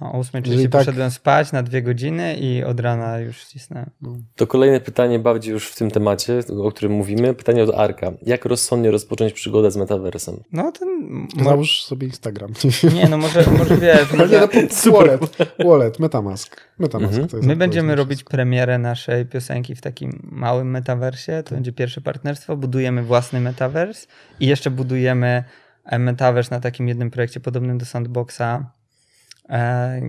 No, 0.00 0.12
o 0.12 0.20
8.30 0.20 0.46
Jeżeli 0.46 0.68
tak- 0.68 0.80
poszedłem 0.80 1.10
spać 1.10 1.52
na 1.52 1.62
dwie 1.62 1.82
godziny 1.82 2.34
i 2.36 2.64
od 2.64 2.80
rana 2.80 3.18
już 3.18 3.36
ścisnąłem. 3.40 3.90
To 4.36 4.46
kolejne 4.46 4.80
pytanie 4.80 5.18
bardziej 5.18 5.52
już 5.52 5.68
w 5.68 5.76
tym 5.76 5.90
temacie, 5.90 6.40
o 6.62 6.70
którym 6.70 6.92
mówimy. 6.92 7.34
Pytanie 7.34 7.62
od 7.64 7.74
Arka. 7.74 8.12
Jak 8.22 8.44
rozsądnie 8.44 8.90
rozpocząć 8.90 9.32
przygodę 9.32 9.70
z 9.70 9.76
metaversem? 9.76 10.36
No 10.52 10.72
to... 10.72 10.86
mo- 10.86 11.44
Załóż 11.44 11.84
sobie 11.84 12.06
Instagram. 12.06 12.52
Nie, 12.94 13.08
no 13.08 13.18
może, 13.18 13.44
może 13.58 13.76
wiesz, 13.76 14.12
może... 14.18 14.40
no, 14.86 14.92
wallet, 14.92 15.20
wallet, 15.64 15.98
Metamask. 15.98 16.60
Metamask 16.78 17.10
Mhm. 17.12 17.28
to 17.28 17.36
jest 17.36 17.48
My 17.48 17.56
będziemy 17.56 17.94
robić 17.96 18.24
premierę 18.24 18.78
naszej 18.78 19.26
piosenki 19.26 19.74
w 19.74 19.80
takim 19.80 20.28
małym 20.32 20.70
metaversie. 20.70 21.42
To 21.44 21.54
będzie 21.54 21.72
pierwsze 21.72 22.00
partnerstwo. 22.00 22.56
Budujemy 22.56 23.02
własny 23.02 23.40
metavers 23.40 24.06
i 24.40 24.46
jeszcze 24.46 24.70
budujemy 24.70 25.44
e, 25.84 25.98
metavers 25.98 26.50
na 26.50 26.60
takim 26.60 26.88
jednym 26.88 27.10
projekcie 27.10 27.40
podobnym 27.40 27.78
do 27.78 27.86
Sandboxa, 27.86 28.42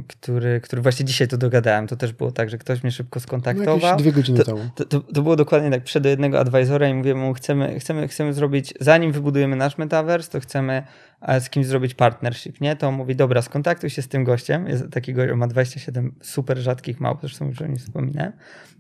który, 0.08 0.62
który 0.62 0.82
właśnie 0.82 1.06
dzisiaj 1.06 1.28
to 1.28 1.38
dogadałem. 1.38 1.88
To 1.88 1.96
też 1.96 2.14
było 2.14 2.32
tak, 2.32 2.50
że 2.50 2.58
ktoś 2.58 2.84
mnie 2.84 2.92
szybko 2.92 3.20
No, 3.20 3.22
skontaktował. 3.24 3.80
jakieś 3.80 4.02
dwie 4.02 4.12
godziny 4.12 4.38
to, 4.40 4.46
temu. 4.46 4.60
to, 4.76 4.86
to, 4.86 5.00
to 5.00 5.22
było 5.22 5.36
dokładnie 5.36 5.72
tak. 5.72 5.84
Przyszedł 5.84 6.04
do 6.04 6.10
jednego 6.10 6.40
advisora 6.40 6.88
i 6.90 6.94
mówię 6.94 7.16
mu, 7.16 7.34
chcemy, 7.34 7.80
chcemy, 7.80 8.08
chcemy 8.08 8.34
zrobić, 8.34 8.74
zanim 8.80 9.12
wybudujemy 9.12 9.56
nasz 9.56 9.78
metaverse, 9.78 10.32
to 10.32 10.40
chcemy 10.40 10.84
e, 11.22 11.42
z 11.42 11.50
kimś 11.50 11.66
zrobić 11.66 11.94
partnership, 11.94 12.62
nie? 12.62 12.76
To 12.76 12.88
on 12.88 12.94
mówi, 12.96 13.16
dobra, 13.16 13.42
skontaktuj 13.42 13.90
się 13.90 14.02
z 14.02 14.08
tym 14.08 14.24
gościem. 14.24 14.68
Jest 14.68 14.90
taki 14.92 15.14
gość, 15.14 15.32
on 15.32 15.38
ma 15.40 15.48
27 15.48 16.14
super 16.22 16.58
rzadkich 16.58 17.00
małp, 17.00 17.20
zresztą 17.22 17.48
już 17.48 17.62
o 17.62 17.68
nim 17.68 17.78
wspominałem. 17.78 18.32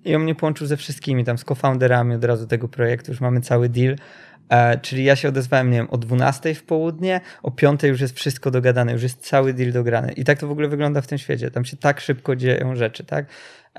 I 0.05 0.15
on 0.15 0.23
mnie 0.23 0.35
połączył 0.35 0.67
ze 0.67 0.77
wszystkimi, 0.77 1.23
tam 1.25 1.38
z 1.38 1.43
co-founderami 1.45 2.15
od 2.15 2.23
razu 2.23 2.47
tego 2.47 2.67
projektu, 2.67 3.11
już 3.11 3.21
mamy 3.21 3.41
cały 3.41 3.69
deal. 3.69 3.95
E, 4.52 4.78
czyli 4.78 5.03
ja 5.03 5.15
się 5.15 5.30
odezwałem, 5.30 5.72
nie 5.72 5.78
wiem, 5.78 5.90
o 5.90 5.98
12 5.98 6.56
w 6.56 6.64
południe, 6.64 7.22
o 7.44 7.52
5 7.52 7.84
już 7.84 8.02
jest 8.02 8.15
wszystko 8.15 8.52
dogadane, 8.52 8.91
już 8.91 9.03
jest 9.03 9.26
cały 9.26 9.53
deal 9.53 9.72
dograny. 9.72 10.11
I 10.11 10.23
tak 10.23 10.40
to 10.40 10.48
w 10.48 10.52
ogóle 10.52 10.68
wygląda 10.68 11.02
w 11.02 11.07
tym 11.07 11.18
świecie. 11.18 11.52
Tam 11.52 11.65
się 11.65 11.78
tak 11.78 11.99
szybko 11.99 12.36
dzieją 12.36 12.76
rzeczy, 12.76 13.03
tak? 13.03 13.26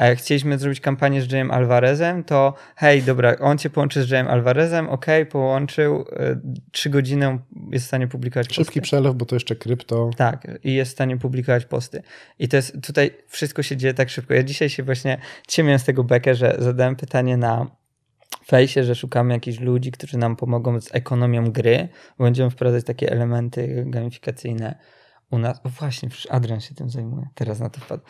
E, 0.01 0.17
chcieliśmy 0.17 0.59
zrobić 0.59 0.81
kampanię 0.81 1.23
z 1.23 1.33
Jayem 1.33 1.51
Alvarezem, 1.51 2.25
to 2.25 2.55
hej, 2.77 3.03
dobra, 3.03 3.37
on 3.41 3.59
cię 3.59 3.71
połączy 3.71 4.03
z 4.03 4.11
Jayem 4.11 4.29
Alvarezem, 4.29 4.89
ok, 4.89 5.07
połączył, 5.31 6.05
e, 6.13 6.41
trzy 6.71 6.91
godziny 6.91 7.39
jest 7.73 7.85
w 7.85 7.89
stanie 7.89 8.09
publikować 8.09 8.47
Szybki 8.47 8.65
posty. 8.65 8.81
przelew, 8.81 9.15
bo 9.15 9.27
to 9.27 9.37
jeszcze 9.37 9.57
krypto. 9.57 10.11
Tak, 10.17 10.47
i 10.65 10.75
jest 10.75 10.91
w 10.91 10.95
stanie 10.95 11.17
publikować 11.17 11.65
posty. 11.65 12.03
I 12.39 12.49
to 12.49 12.57
jest, 12.57 12.77
tutaj 12.83 13.11
wszystko 13.29 13.63
się 13.63 13.77
dzieje 13.77 13.95
tak 13.95 14.11
szybko. 14.11 14.35
Ja 14.35 14.43
dzisiaj 14.43 14.69
się 14.69 14.83
właśnie, 14.83 15.19
miałem 15.59 15.79
z 15.79 15.85
tego 15.85 16.05
bekę, 16.05 16.35
że 16.35 16.57
zadałem 16.59 16.97
pytanie 16.97 17.37
na 17.37 17.82
fejsie, 18.47 18.85
że 18.85 18.95
szukamy 18.95 19.35
jakichś 19.35 19.61
ludzi, 19.61 19.93
którzy 19.93 20.19
nam 20.19 20.37
pomogą 20.37 20.81
z 20.81 20.95
ekonomią 20.95 21.53
gry, 21.53 21.89
będziemy 22.19 22.51
wprowadzać 22.51 22.85
takie 22.85 23.13
elementy 23.13 23.85
gamifikacyjne 23.87 24.79
u 25.31 25.39
nas. 25.39 25.61
O 25.65 25.69
właśnie, 25.69 26.09
Adrian 26.31 26.61
się 26.61 26.75
tym 26.75 26.91
zajmuje. 26.91 27.29
Teraz 27.35 27.61
na 27.61 27.71
to 27.71 27.81
wpadł. 27.81 28.03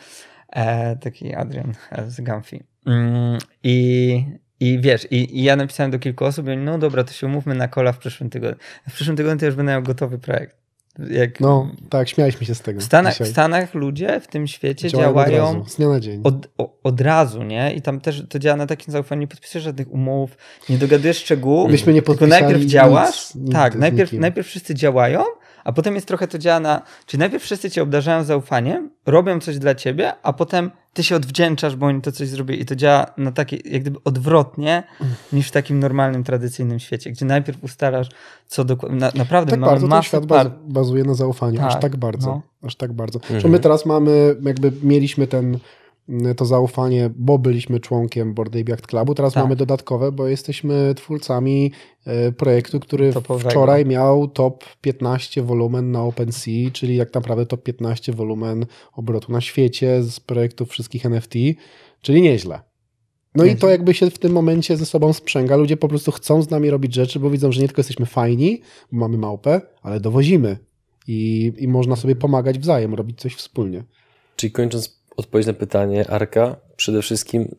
E, 0.49 0.95
taki 0.95 1.35
Adrian 1.35 1.73
e, 1.91 2.09
z 2.09 2.21
Gamfi. 2.21 2.63
Mm, 2.85 3.37
I, 3.63 4.25
I 4.59 4.79
wiesz, 4.81 5.07
i, 5.11 5.39
i 5.39 5.43
ja 5.43 5.55
napisałem 5.55 5.91
do 5.91 5.99
kilku 5.99 6.25
osób, 6.25 6.47
i 6.47 6.51
oni, 6.51 6.63
no 6.63 6.77
dobra, 6.77 7.03
to 7.03 7.13
się 7.13 7.27
umówmy 7.27 7.55
na 7.55 7.67
kola 7.67 7.91
w 7.91 7.97
przyszłym 7.97 8.29
tygodniu. 8.29 8.59
W 8.89 8.93
przyszłym 8.93 9.17
tygodniu 9.17 9.39
to 9.39 9.45
już 9.45 9.55
będę 9.55 9.71
miał 9.71 9.83
gotowy 9.83 10.19
projekt. 10.19 10.62
Jak 11.09 11.39
No 11.39 11.71
tak, 11.89 12.09
śmialiśmy 12.09 12.45
się 12.45 12.55
z 12.55 12.61
tego. 12.61 12.79
w 12.79 12.83
Stanach, 12.83 13.13
w. 13.17 13.27
Stanach 13.27 13.73
ludzie 13.73 14.19
w 14.19 14.27
tym 14.27 14.47
świecie 14.47 14.89
Działają 14.89 15.09
działają, 15.09 15.43
od 15.49 15.55
razu, 15.55 15.69
z 15.69 15.75
dnia 15.75 15.87
na 15.89 15.99
dzień. 15.99 16.21
od, 16.23 16.49
o, 16.57 16.77
od 16.83 17.01
razu, 17.01 17.43
nie? 17.43 17.73
I 17.73 17.81
tam 17.81 18.01
też 18.01 18.23
to 18.29 18.39
działa 18.39 18.57
na 18.57 18.67
takim 18.67 18.91
zaufaniu, 18.91 19.21
nie 19.21 19.27
podpisujesz 19.27 19.63
żadnych 19.65 19.91
umów, 19.91 20.37
nie 20.69 20.77
dogadujesz 20.77 21.17
szczegółów, 21.17 21.71
Myśmy 21.71 21.93
nie 21.93 22.01
tylko 22.01 22.13
podpisali 22.19 22.43
najpierw 22.43 22.65
działasz, 22.65 23.35
nic, 23.35 23.53
tak, 23.53 23.75
najpierw, 23.75 24.13
najpierw 24.13 24.47
wszyscy 24.47 24.75
działają, 24.75 25.23
a 25.63 25.71
potem 25.71 25.95
jest 25.95 26.07
trochę 26.07 26.27
to 26.27 26.37
działa 26.37 26.59
na, 26.59 26.81
czyli 27.05 27.19
najpierw 27.19 27.43
wszyscy 27.43 27.71
cię 27.71 27.83
obdarzają 27.83 28.23
zaufaniem, 28.23 28.89
robią 29.05 29.39
coś 29.39 29.59
dla 29.59 29.75
ciebie, 29.75 30.13
a 30.23 30.33
potem 30.33 30.71
ty 30.93 31.03
się 31.03 31.15
odwdzięczasz, 31.15 31.75
bo 31.75 31.85
oni 31.85 32.01
to 32.01 32.11
coś 32.11 32.27
zrobili 32.27 32.61
i 32.61 32.65
to 32.65 32.75
działa 32.75 33.05
na 33.17 33.31
takie, 33.31 33.57
jak 33.65 33.81
gdyby 33.81 33.99
odwrotnie 34.03 34.83
niż 35.33 35.47
w 35.47 35.51
takim 35.51 35.79
normalnym, 35.79 36.23
tradycyjnym 36.23 36.79
świecie, 36.79 37.11
gdzie 37.11 37.25
najpierw 37.25 37.63
ustalasz, 37.63 38.09
co 38.47 38.65
dokładnie, 38.65 38.99
na, 38.99 39.11
naprawdę 39.15 39.51
tak 39.51 39.59
mamy 39.59 39.71
bardzo 39.71 39.87
masę 39.87 40.07
świat 40.07 40.25
par... 40.25 40.49
baz, 40.49 40.59
bazuje 40.67 41.03
na 41.03 41.13
zaufaniu, 41.13 41.61
aż 41.61 41.73
Tak, 41.73 41.81
tak 41.81 41.95
bardzo, 41.97 42.27
no. 42.27 42.41
aż 42.67 42.75
tak 42.75 42.93
bardzo. 42.93 43.19
Mhm. 43.19 43.39
Że 43.39 43.47
my 43.47 43.59
teraz 43.59 43.85
mamy, 43.85 44.35
jakby 44.41 44.71
mieliśmy 44.83 45.27
ten, 45.27 45.59
to 46.37 46.45
zaufanie, 46.45 47.09
bo 47.15 47.37
byliśmy 47.39 47.79
członkiem 47.79 48.33
Board 48.33 48.55
Ape 48.55 48.71
Yacht 48.71 48.87
Clubu, 48.87 49.15
teraz 49.15 49.33
Tak. 49.33 49.43
mamy 49.43 49.55
dodatkowe, 49.55 50.11
bo 50.11 50.27
jesteśmy 50.27 50.93
twórcami 50.95 51.71
e, 52.05 52.31
projektu, 52.31 52.79
który 52.79 53.13
Topowego. 53.13 53.49
wczoraj 53.49 53.85
miał 53.85 54.27
top 54.27 54.63
15 54.81 55.41
wolumen 55.41 55.91
na 55.91 56.03
OpenSea, 56.03 56.71
czyli 56.73 56.95
jak 56.95 57.13
naprawdę 57.13 57.45
top 57.45 57.63
15 57.63 58.13
wolumen 58.13 58.65
obrotu 58.93 59.31
na 59.31 59.41
świecie 59.41 60.03
z 60.03 60.19
projektów 60.19 60.69
wszystkich 60.69 61.05
NFT, 61.05 61.33
czyli 62.01 62.21
nieźle. 62.21 62.61
No 63.35 63.43
i 63.43 63.47
Nieźle. 63.47 63.61
to 63.61 63.69
jakby 63.69 63.93
się 63.93 64.09
w 64.09 64.19
tym 64.19 64.31
momencie 64.31 64.77
ze 64.77 64.85
sobą 64.85 65.13
sprzęga. 65.13 65.55
Ludzie 65.55 65.77
po 65.77 65.87
prostu 65.87 66.11
chcą 66.11 66.41
z 66.41 66.49
nami 66.49 66.69
robić 66.69 66.93
rzeczy, 66.93 67.19
bo 67.19 67.29
widzą, 67.29 67.51
że 67.51 67.61
nie 67.61 67.67
tylko 67.67 67.79
jesteśmy 67.79 68.05
fajni, 68.05 68.61
bo 68.91 68.99
mamy 68.99 69.17
małpę, 69.17 69.61
ale 69.81 69.99
dowozimy. 69.99 70.57
I, 71.07 71.53
I 71.57 71.67
można 71.67 71.95
sobie 71.95 72.15
pomagać 72.15 72.59
wzajem, 72.59 72.93
robić 72.93 73.19
coś 73.19 73.35
wspólnie. 73.35 73.83
Czyli 74.35 74.51
kończąc 74.51 75.02
odpowiedź 75.17 75.47
na 75.47 75.53
pytanie 75.53 76.09
Arka, 76.09 76.55
przede 76.75 77.01
wszystkim 77.01 77.55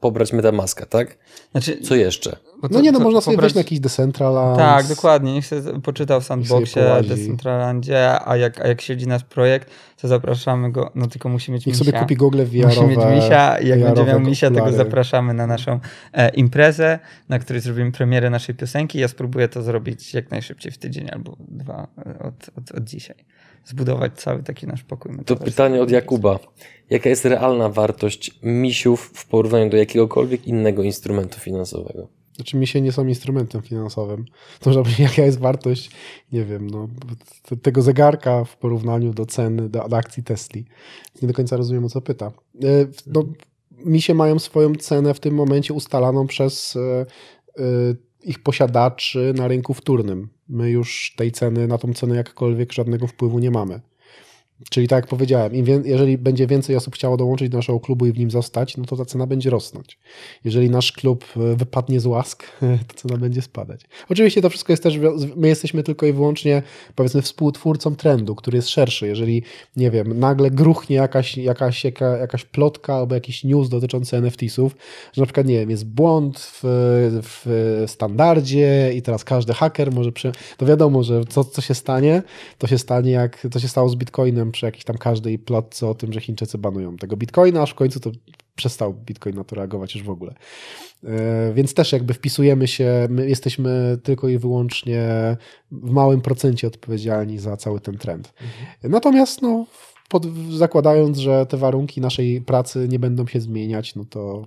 pobrać 0.00 0.32
Metamaska, 0.32 0.86
tak? 0.86 1.18
Znaczy, 1.52 1.80
Co 1.80 1.94
jeszcze? 1.94 2.36
bo 2.62 2.68
No 2.70 2.80
nie, 2.80 2.92
no 2.92 2.98
to 2.98 3.04
można 3.04 3.20
sobie 3.20 3.36
pobrać- 3.36 3.42
wejść 3.42 3.54
na 3.54 3.60
jakiś 3.60 3.80
Decentraland. 3.80 4.58
Tak, 4.58 4.86
dokładnie. 4.86 5.32
Niech 5.34 5.46
się 5.46 5.62
poczytał 5.82 6.20
w 6.20 6.24
Sandboxie. 6.24 6.82
Decentralandzie, 7.08 8.28
a 8.28 8.36
jak, 8.36 8.60
a 8.60 8.68
jak 8.68 8.80
siedzi 8.80 9.06
nasz 9.06 9.24
projekt, 9.24 9.70
to 10.00 10.08
zapraszamy 10.08 10.72
go, 10.72 10.90
no 10.94 11.06
tylko 11.06 11.28
musi 11.28 11.52
mieć 11.52 11.66
Niech 11.66 11.74
misia. 11.80 11.84
sobie 11.90 11.98
kupi 11.98 12.16
gogle 12.16 12.44
Musi 12.44 12.58
VR-owe. 12.62 12.86
mieć 12.86 12.98
misia 13.22 13.58
i 13.58 13.68
jak 13.68 13.80
będzie 13.82 14.04
miał 14.04 14.20
misia, 14.20 14.50
to 14.50 14.64
go 14.64 14.72
zapraszamy 14.72 15.34
na 15.34 15.46
naszą 15.46 15.80
e, 16.12 16.28
imprezę, 16.28 16.98
na 17.28 17.38
której 17.38 17.62
zrobimy 17.62 17.92
premierę 17.92 18.30
naszej 18.30 18.54
piosenki. 18.54 18.98
Ja 18.98 19.08
spróbuję 19.08 19.48
to 19.48 19.62
zrobić 19.62 20.14
jak 20.14 20.30
najszybciej 20.30 20.72
w 20.72 20.78
tydzień 20.78 21.08
albo 21.12 21.36
dwa 21.40 21.86
e, 22.06 22.18
od, 22.18 22.34
od, 22.58 22.72
od 22.78 22.84
dzisiaj. 22.84 23.16
Zbudować 23.64 24.12
cały 24.12 24.42
taki 24.42 24.66
nasz 24.66 24.82
pokój. 24.82 25.12
To 25.26 25.36
pytanie 25.36 25.82
od 25.82 25.90
Jakuba. 25.90 26.38
Jaka 26.90 27.08
jest 27.08 27.24
realna 27.24 27.68
wartość 27.68 28.38
misiów 28.42 29.10
w 29.14 29.26
porównaniu 29.26 29.70
do 29.70 29.76
jakiegokolwiek 29.76 30.46
innego 30.46 30.82
instrumentu 30.82 31.40
finansowego? 31.40 32.08
Znaczy 32.36 32.56
mi 32.56 32.66
się 32.66 32.80
nie 32.80 32.92
są 32.92 33.06
instrumentem 33.06 33.62
finansowym. 33.62 34.24
To, 34.60 34.72
że 34.72 34.82
jaka 34.98 35.22
jest 35.22 35.38
wartość, 35.38 35.90
nie 36.32 36.44
wiem, 36.44 36.70
no, 36.70 36.88
tego 37.62 37.82
zegarka 37.82 38.44
w 38.44 38.56
porównaniu 38.56 39.12
do 39.12 39.26
ceny, 39.26 39.68
do, 39.68 39.88
do 39.88 39.96
akcji 39.96 40.22
Tesli. 40.22 40.64
Nie 41.22 41.28
do 41.28 41.34
końca 41.34 41.56
rozumiem, 41.56 41.84
o 41.84 41.88
co 41.88 42.00
pyta. 42.00 42.26
E, 42.26 42.86
No, 43.06 43.24
misie 43.84 44.14
mają 44.14 44.38
swoją 44.38 44.74
cenę 44.74 45.14
w 45.14 45.20
tym 45.20 45.34
momencie 45.34 45.74
ustalaną 45.74 46.26
przez 46.26 46.76
e, 46.76 46.80
e, 47.58 47.64
ich 48.24 48.42
posiadaczy 48.42 49.32
na 49.36 49.48
rynku 49.48 49.74
wtórnym. 49.74 50.28
My 50.48 50.70
już 50.70 51.14
tej 51.16 51.32
ceny, 51.32 51.66
na 51.66 51.78
tą 51.78 51.92
cenę 51.92 52.16
jakkolwiek 52.16 52.72
żadnego 52.72 53.06
wpływu 53.06 53.38
nie 53.38 53.50
mamy. 53.50 53.80
Czyli 54.70 54.88
tak 54.88 54.96
jak 54.96 55.06
powiedziałem, 55.06 55.54
im 55.54 55.66
jeżeli 55.84 56.18
będzie 56.18 56.46
więcej 56.46 56.76
osób 56.76 56.94
chciało 56.94 57.16
dołączyć 57.16 57.48
do 57.48 57.58
naszego 57.58 57.80
klubu 57.80 58.06
i 58.06 58.12
w 58.12 58.18
nim 58.18 58.30
zostać, 58.30 58.76
no 58.76 58.84
to 58.84 58.96
ta 58.96 59.04
cena 59.04 59.26
będzie 59.26 59.50
rosnąć. 59.50 59.98
Jeżeli 60.44 60.70
nasz 60.70 60.92
klub 60.92 61.24
e, 61.36 61.56
wypadnie 61.56 62.00
z 62.00 62.06
łask, 62.06 62.44
to 62.88 62.94
cena 62.94 63.16
będzie 63.16 63.42
spadać. 63.42 63.80
Oczywiście 64.08 64.42
to 64.42 64.50
wszystko 64.50 64.72
jest 64.72 64.82
też, 64.82 64.98
my 65.36 65.48
jesteśmy 65.48 65.82
tylko 65.82 66.06
i 66.06 66.12
wyłącznie 66.12 66.62
powiedzmy 66.94 67.22
współtwórcą 67.22 67.96
trendu, 67.96 68.34
który 68.34 68.56
jest 68.56 68.68
szerszy. 68.68 69.06
Jeżeli, 69.06 69.42
nie 69.76 69.90
wiem, 69.90 70.18
nagle 70.18 70.50
gruchnie 70.50 70.96
jakaś, 70.96 71.36
jakaś, 71.36 71.84
jaka, 71.84 72.16
jakaś 72.16 72.44
plotka 72.44 72.94
albo 72.94 73.14
jakiś 73.14 73.44
news 73.44 73.68
dotyczący 73.68 74.16
NFT-sów, 74.16 74.76
że 75.12 75.22
na 75.22 75.26
przykład, 75.26 75.46
nie 75.46 75.58
wiem, 75.58 75.70
jest 75.70 75.86
błąd 75.86 76.38
w, 76.38 76.60
w 77.22 77.84
standardzie 77.86 78.92
i 78.94 79.02
teraz 79.02 79.24
każdy 79.24 79.52
haker 79.52 79.92
może, 79.92 80.12
przy... 80.12 80.32
to 80.56 80.66
wiadomo, 80.66 81.02
że 81.02 81.24
co, 81.24 81.44
co 81.44 81.62
się 81.62 81.74
stanie, 81.74 82.22
to 82.58 82.66
się 82.66 82.78
stanie 82.78 83.10
jak 83.10 83.46
to 83.50 83.58
się 83.60 83.68
stało 83.68 83.88
z 83.88 83.96
Bitcoinem 83.96 84.43
przy 84.52 84.66
jakiejś 84.66 84.84
tam 84.84 84.98
każdej 84.98 85.38
plotce 85.38 85.88
o 85.88 85.94
tym, 85.94 86.12
że 86.12 86.20
Chińczycy 86.20 86.58
banują 86.58 86.96
tego 86.96 87.16
Bitcoina, 87.16 87.62
aż 87.62 87.70
w 87.70 87.74
końcu 87.74 88.00
to 88.00 88.10
przestał 88.54 88.94
Bitcoin 88.94 89.36
na 89.36 89.44
to 89.44 89.56
reagować 89.56 89.94
już 89.94 90.04
w 90.04 90.10
ogóle. 90.10 90.34
E, 91.04 91.52
Więc 91.54 91.74
też 91.74 91.92
jakby 91.92 92.14
wpisujemy 92.14 92.68
się, 92.68 93.06
my 93.10 93.28
jesteśmy 93.28 93.98
tylko 94.02 94.28
i 94.28 94.38
wyłącznie 94.38 95.36
w 95.70 95.90
małym 95.90 96.20
procencie 96.20 96.66
odpowiedzialni 96.66 97.38
za 97.38 97.56
cały 97.56 97.80
ten 97.80 97.98
trend. 97.98 98.34
Natomiast 98.82 99.42
no, 99.42 99.66
pod, 100.08 100.26
zakładając, 100.50 101.18
że 101.18 101.46
te 101.46 101.56
warunki 101.56 102.00
naszej 102.00 102.40
pracy 102.40 102.88
nie 102.88 102.98
będą 102.98 103.26
się 103.26 103.40
zmieniać, 103.40 103.94
no 103.94 104.04
to, 104.04 104.46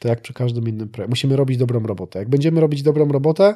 to 0.00 0.08
jak 0.08 0.22
przy 0.22 0.32
każdym 0.32 0.68
innym 0.68 0.88
projekcie. 0.88 1.10
Musimy 1.10 1.36
robić 1.36 1.56
dobrą 1.56 1.80
robotę. 1.80 2.18
Jak 2.18 2.28
będziemy 2.28 2.60
robić 2.60 2.82
dobrą 2.82 3.08
robotę, 3.08 3.54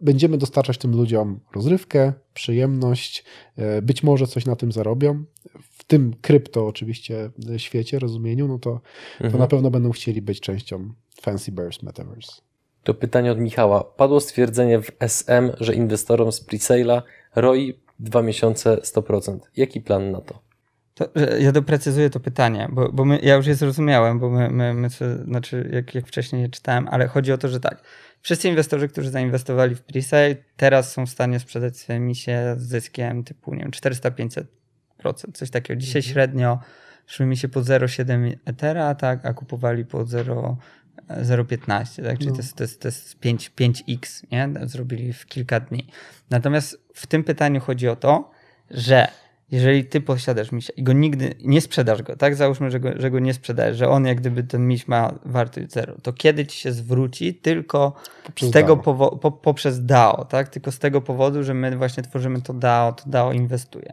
będziemy 0.00 0.38
dostarczać 0.38 0.78
tym 0.78 0.96
ludziom 0.96 1.40
rozrywkę, 1.54 2.12
przyjemność, 2.34 3.24
e, 3.56 3.82
być 3.82 4.02
może 4.02 4.26
coś 4.26 4.46
na 4.46 4.56
tym 4.56 4.72
zarobią. 4.72 5.24
W 5.70 5.84
tym 5.84 6.14
krypto 6.20 6.66
oczywiście 6.66 7.30
e, 7.54 7.58
świecie, 7.58 7.98
rozumieniu, 7.98 8.48
no 8.48 8.58
to, 8.58 8.80
to 9.18 9.24
Mhm. 9.24 9.38
na 9.40 9.46
pewno 9.46 9.70
będą 9.70 9.90
chcieli 9.90 10.22
być 10.22 10.40
częścią 10.40 10.92
Fancy 11.20 11.52
Bears 11.52 11.82
Metaverse. 11.82 12.32
To 12.82 12.94
pytanie 12.94 13.32
od 13.32 13.38
Michała. 13.38 13.84
Padło 13.84 14.20
stwierdzenie 14.20 14.82
w 14.82 14.90
SM, 15.00 15.50
że 15.60 15.74
inwestorom 15.74 16.32
z 16.32 16.46
presale'a 16.46 17.02
ROI 17.36 17.80
2 17.98 18.22
miesiące 18.22 18.76
100%. 18.76 19.38
Jaki 19.56 19.80
plan 19.80 20.10
na 20.10 20.20
to? 20.20 20.38
To, 20.94 21.08
że 21.14 21.40
ja 21.40 21.52
doprecyzuję 21.52 22.10
to 22.10 22.20
pytanie, 22.20 22.68
bo, 22.72 22.92
bo 22.92 23.04
my, 23.04 23.18
ja 23.22 23.34
już 23.34 23.46
je 23.46 23.54
zrozumiałem, 23.54 24.18
bo 24.18 24.30
my, 24.30 24.50
my, 24.50 24.74
my 24.74 24.90
co, 24.90 25.04
znaczy 25.24 25.70
jak, 25.72 25.94
jak 25.94 26.06
wcześniej 26.06 26.42
je 26.42 26.48
czytałem, 26.48 26.88
ale 26.90 27.06
chodzi 27.06 27.32
o 27.32 27.38
to, 27.38 27.48
że 27.48 27.60
tak, 27.60 27.82
wszyscy 28.22 28.48
inwestorzy, 28.48 28.88
którzy 28.88 29.10
zainwestowali 29.10 29.74
w 29.74 29.82
presale, 29.82 30.36
teraz 30.56 30.92
są 30.92 31.06
w 31.06 31.10
stanie 31.10 31.40
sprzedać 31.40 31.76
swoje 31.76 32.00
misie 32.00 32.54
z 32.58 32.62
zyskiem 32.62 33.24
typu, 33.24 33.54
nie 33.54 33.60
wiem, 33.60 33.70
400-500%, 33.70 34.44
coś 35.34 35.50
takiego. 35.50 35.80
Dzisiaj 35.80 36.02
średnio 36.02 36.58
szły 37.06 37.26
mi 37.26 37.36
się 37.36 37.48
po 37.48 37.60
0,7 37.60 38.36
Ethera, 38.44 38.94
tak, 38.94 39.26
a 39.26 39.34
kupowali 39.34 39.84
po 39.84 40.04
0, 40.04 40.56
0,15, 41.08 42.04
tak? 42.04 42.18
Czyli 42.18 42.30
No. 42.30 42.36
to 42.36 42.42
jest, 42.42 42.56
to 42.56 42.64
jest, 42.64 42.80
to 42.80 42.88
jest 42.88 43.18
5, 43.20 43.50
5x, 43.50 44.22
nie? 44.32 44.66
Zrobili 44.66 45.12
w 45.12 45.26
kilka 45.26 45.60
dni. 45.60 45.86
Natomiast 46.30 46.88
w 46.94 47.06
tym 47.06 47.24
pytaniu 47.24 47.60
chodzi 47.60 47.88
o 47.88 47.96
to, 47.96 48.30
że 48.70 49.08
jeżeli 49.50 49.84
ty 49.84 50.00
posiadasz 50.00 50.52
misia 50.52 50.72
i 50.76 50.82
go 50.82 50.92
nigdy 50.92 51.34
nie 51.44 51.60
sprzedasz 51.60 52.02
go, 52.02 52.16
tak? 52.16 52.36
Załóżmy, 52.36 52.70
że 52.70 52.80
go, 52.80 52.90
że 52.96 53.10
go 53.10 53.18
nie 53.18 53.34
sprzedajesz, 53.34 53.76
że 53.76 53.88
on 53.88 54.06
jak 54.06 54.20
gdyby 54.20 54.44
ten 54.44 54.66
miś 54.66 54.88
ma 54.88 55.14
wartość 55.24 55.72
zero, 55.72 55.94
to 56.02 56.12
kiedy 56.12 56.46
ci 56.46 56.60
się 56.60 56.72
zwróci? 56.72 57.34
Tylko 57.34 57.92
Poprzez 58.24 58.48
z 58.48 58.52
tego 58.52 58.76
DAO. 58.76 58.94
po, 59.16 59.32
poprzez 59.32 59.86
DAO, 59.86 60.24
tak? 60.24 60.48
Tylko 60.48 60.72
z 60.72 60.78
tego 60.78 61.00
powodu, 61.00 61.44
że 61.44 61.54
my 61.54 61.76
właśnie 61.76 62.02
tworzymy 62.02 62.42
to 62.42 62.54
DAO, 62.54 62.92
to 62.92 63.10
DAO 63.10 63.32
inwestuje. 63.32 63.92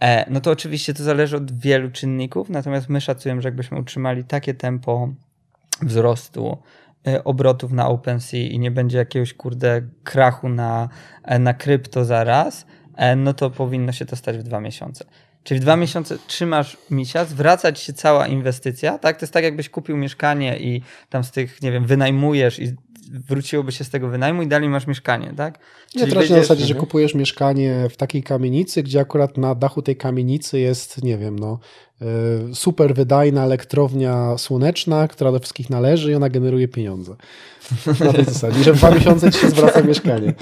E, 0.00 0.30
no 0.30 0.40
to 0.40 0.50
oczywiście 0.50 0.94
to 0.94 1.04
zależy 1.04 1.36
od 1.36 1.60
wielu 1.60 1.90
czynników, 1.90 2.50
natomiast 2.50 2.88
my 2.88 3.00
szacujemy, 3.00 3.42
że 3.42 3.48
jakbyśmy 3.48 3.78
utrzymali 3.78 4.24
takie 4.24 4.54
tempo 4.54 5.08
wzrostu 5.82 6.58
e, 7.06 7.24
obrotów 7.24 7.72
na 7.72 7.88
OpenSea 7.88 8.48
i 8.48 8.58
nie 8.58 8.70
będzie 8.70 8.98
jakiegoś 8.98 9.34
kurde 9.34 9.82
krachu 10.04 10.48
na, 10.48 10.88
e, 11.24 11.38
na 11.38 11.54
krypto 11.54 12.04
zaraz, 12.04 12.66
no 13.16 13.34
to 13.34 13.50
powinno 13.50 13.92
się 13.92 14.04
to 14.06 14.16
stać 14.16 14.38
w 14.38 14.42
dwa 14.42 14.60
miesiące. 14.60 15.04
Czyli 15.44 15.60
w 15.60 15.62
dwa 15.62 15.76
miesiące 15.76 16.18
trzymasz 16.26 16.76
misia, 16.90 17.24
zwraca 17.24 17.72
ci 17.72 17.84
się 17.84 17.92
cała 17.92 18.26
inwestycja, 18.26 18.98
tak? 18.98 19.16
To 19.18 19.24
jest 19.24 19.32
tak, 19.32 19.44
jakbyś 19.44 19.68
kupił 19.68 19.96
mieszkanie 19.96 20.58
i 20.58 20.82
tam 21.08 21.24
z 21.24 21.30
tych, 21.30 21.62
nie 21.62 21.72
wiem, 21.72 21.86
wynajmujesz 21.86 22.58
i 22.58 22.74
wróciłoby 23.10 23.72
się 23.72 23.84
z 23.84 23.90
tego 23.90 24.08
wynajmu 24.08 24.42
i 24.42 24.46
dalej 24.46 24.68
masz 24.68 24.86
mieszkanie, 24.86 25.32
tak? 25.36 25.58
Nie, 25.94 26.06
trochę 26.06 26.28
na 26.28 26.40
zasadzie, 26.40 26.64
że 26.64 26.74
kupujesz 26.74 27.14
mieszkanie 27.14 27.86
w 27.90 27.96
takiej 27.96 28.22
kamienicy, 28.22 28.82
gdzie 28.82 29.00
akurat 29.00 29.36
na 29.36 29.54
dachu 29.54 29.82
tej 29.82 29.96
kamienicy 29.96 30.60
jest, 30.60 31.02
nie 31.02 31.18
wiem, 31.18 31.38
no, 31.38 31.58
super 32.54 32.94
wydajna 32.94 33.44
elektrownia 33.44 34.38
słoneczna, 34.38 35.08
która 35.08 35.32
do 35.32 35.38
wszystkich 35.38 35.70
należy 35.70 36.12
i 36.12 36.14
ona 36.14 36.28
generuje 36.28 36.68
pieniądze. 36.68 37.16
Na 38.00 38.12
tej 38.12 38.24
zasadzie, 38.24 38.64
że 38.64 38.72
w 38.72 38.76
dwa 38.76 38.90
miesiące 38.90 39.32
ci 39.32 39.38
się 39.38 39.50
zwraca 39.56 39.82
mieszkanie. 39.82 40.34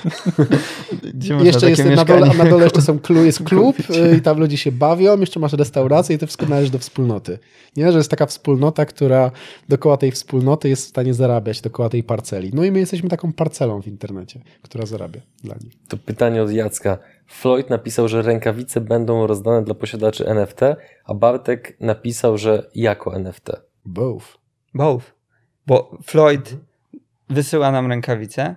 Gdzie 1.14 1.34
jeszcze 1.34 1.70
jest 1.70 1.84
na 1.84 2.04
dole, 2.04 2.26
na 2.38 2.44
dole 2.44 2.64
jeszcze 2.64 2.82
są 2.82 2.98
jest 3.24 3.42
klub 3.48 3.76
y, 3.90 4.16
i 4.16 4.20
tam 4.20 4.38
ludzie 4.38 4.56
się 4.56 4.72
bawią, 4.72 5.20
jeszcze 5.20 5.40
masz 5.40 5.52
restaurację 5.52 6.16
i 6.16 6.18
to 6.18 6.26
wszystko 6.26 6.46
należy 6.46 6.70
do 6.70 6.78
wspólnoty. 6.78 7.38
Nie, 7.76 7.92
że 7.92 7.98
jest 7.98 8.10
taka 8.10 8.26
wspólnota, 8.26 8.86
która 8.86 9.30
dookoła 9.68 9.96
tej 9.96 10.12
wspólnoty 10.12 10.68
jest 10.68 10.86
w 10.86 10.88
stanie 10.88 11.14
zarabiać, 11.14 11.60
dookoła 11.60 11.88
tej 11.88 12.02
parceli. 12.02 12.50
No 12.54 12.64
i 12.64 12.72
my 12.72 12.78
jesteśmy 12.78 13.08
taką 13.08 13.32
parcelą 13.32 13.82
w 13.82 13.86
internecie, 13.86 14.40
która 14.62 14.86
zarabia 14.86 15.20
dla 15.44 15.54
nich. 15.64 15.72
To 15.88 15.96
pytanie 15.96 16.42
od 16.42 16.52
Jacka. 16.52 16.98
Floyd 17.26 17.70
napisał, 17.70 18.08
że 18.08 18.22
rękawice 18.22 18.80
będą 18.80 19.26
rozdane 19.26 19.62
dla 19.62 19.74
posiadaczy 19.74 20.26
NFT, 20.26 20.60
a 21.04 21.14
Bartek 21.14 21.76
napisał, 21.80 22.38
że 22.38 22.70
jako 22.74 23.16
NFT. 23.16 23.52
Both. 23.84 24.38
Both. 24.74 25.14
Bo 25.66 25.98
Floyd 26.04 26.56
wysyła 27.28 27.70
nam 27.70 27.86
rękawice, 27.86 28.56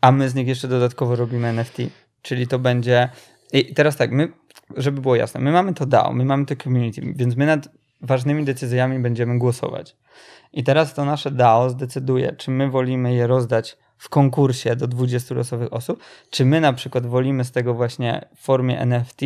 a 0.00 0.12
my 0.12 0.28
z 0.28 0.34
nich 0.34 0.48
jeszcze 0.48 0.68
dodatkowo 0.68 1.16
robimy 1.16 1.48
NFT. 1.48 1.78
Czyli 2.22 2.46
to 2.46 2.58
będzie. 2.58 3.08
I 3.52 3.74
teraz 3.74 3.96
tak, 3.96 4.12
my, 4.12 4.32
żeby 4.76 5.00
było 5.00 5.16
jasne, 5.16 5.40
my 5.40 5.52
mamy 5.52 5.74
to 5.74 5.86
DAO, 5.86 6.12
my 6.12 6.24
mamy 6.24 6.46
to 6.46 6.56
community, 6.56 7.00
więc 7.16 7.36
my 7.36 7.46
nad 7.46 7.68
ważnymi 8.00 8.44
decyzjami 8.44 8.98
będziemy 8.98 9.38
głosować. 9.38 9.96
I 10.52 10.64
teraz 10.64 10.94
to 10.94 11.04
nasze 11.04 11.30
DAO 11.30 11.70
zdecyduje, 11.70 12.32
czy 12.32 12.50
my 12.50 12.70
wolimy 12.70 13.14
je 13.14 13.26
rozdać 13.26 13.76
w 14.04 14.08
konkursie 14.08 14.76
do 14.76 14.86
20 14.86 15.34
losowych 15.34 15.72
osób, 15.72 16.02
czy 16.30 16.44
my 16.44 16.60
na 16.60 16.72
przykład 16.72 17.06
wolimy 17.06 17.44
z 17.44 17.52
tego 17.52 17.74
właśnie 17.74 18.28
w 18.36 18.40
formie 18.40 18.80
NFT 18.80 19.20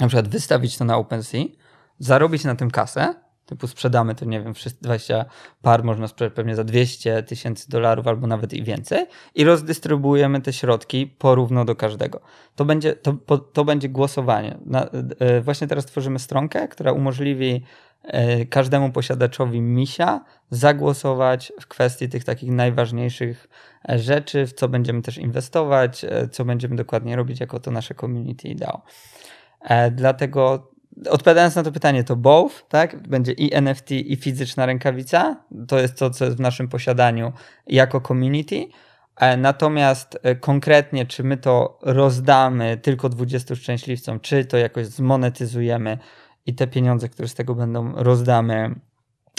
na 0.00 0.06
przykład 0.06 0.28
wystawić 0.28 0.78
to 0.78 0.84
na 0.84 0.96
OpenSea, 0.96 1.44
zarobić 1.98 2.44
na 2.44 2.54
tym 2.54 2.70
kasę, 2.70 3.14
typu 3.46 3.66
sprzedamy 3.66 4.14
to, 4.14 4.24
nie 4.24 4.40
wiem, 4.40 4.54
wszyscy 4.54 4.82
20 4.82 5.24
par 5.62 5.84
można 5.84 6.08
sprzedać 6.08 6.34
pewnie 6.34 6.56
za 6.56 6.64
200 6.64 7.22
tysięcy 7.22 7.70
dolarów 7.70 8.06
albo 8.06 8.26
nawet 8.26 8.52
i 8.52 8.62
więcej 8.62 9.06
i 9.34 9.44
rozdystrybuujemy 9.44 10.40
te 10.40 10.52
środki 10.52 11.06
porówno 11.06 11.64
do 11.64 11.76
każdego. 11.76 12.20
To 12.56 12.64
będzie, 12.64 12.92
to, 12.92 13.38
to 13.38 13.64
będzie 13.64 13.88
głosowanie. 13.88 14.58
Na, 14.66 14.86
e, 15.18 15.40
właśnie 15.40 15.66
teraz 15.66 15.86
tworzymy 15.86 16.18
stronkę, 16.18 16.68
która 16.68 16.92
umożliwi 16.92 17.64
e, 18.02 18.46
każdemu 18.46 18.92
posiadaczowi 18.92 19.60
misia 19.60 20.24
zagłosować 20.50 21.52
w 21.60 21.66
kwestii 21.66 22.08
tych 22.08 22.24
takich 22.24 22.50
najważniejszych 22.50 23.48
e, 23.88 23.98
rzeczy, 23.98 24.46
w 24.46 24.52
co 24.52 24.68
będziemy 24.68 25.02
też 25.02 25.18
inwestować, 25.18 26.06
co 26.30 26.44
będziemy 26.44 26.76
dokładnie 26.76 27.16
robić 27.16 27.40
jako 27.40 27.60
to 27.60 27.70
nasze 27.70 27.94
community. 27.94 28.54
E, 29.60 29.90
dlatego 29.90 30.71
odpowiadając 31.10 31.56
na 31.56 31.62
to 31.62 31.72
pytanie, 31.72 32.04
to 32.04 32.16
both, 32.16 32.68
tak? 32.68 33.08
Będzie 33.08 33.32
i 33.32 33.54
NFT, 33.54 33.90
i 33.90 34.16
fizyczna 34.16 34.66
rękawica. 34.66 35.44
To 35.68 35.78
jest 35.78 35.98
to, 35.98 36.10
co 36.10 36.24
jest 36.24 36.36
w 36.36 36.40
naszym 36.40 36.68
posiadaniu 36.68 37.32
jako 37.66 38.00
community. 38.00 38.66
E, 39.16 39.36
Natomiast 39.36 40.18
e, 40.22 40.36
konkretnie, 40.36 41.06
czy 41.06 41.24
my 41.24 41.36
to 41.36 41.78
rozdamy 41.82 42.76
tylko 42.76 43.08
20 43.08 43.54
szczęśliwcom, 43.54 44.20
czy 44.20 44.44
to 44.44 44.56
jakoś 44.56 44.86
zmonetyzujemy 44.86 45.98
i 46.46 46.54
te 46.54 46.66
pieniądze, 46.66 47.08
które 47.08 47.28
z 47.28 47.34
tego 47.34 47.54
będą, 47.54 47.92
rozdamy 47.94 48.74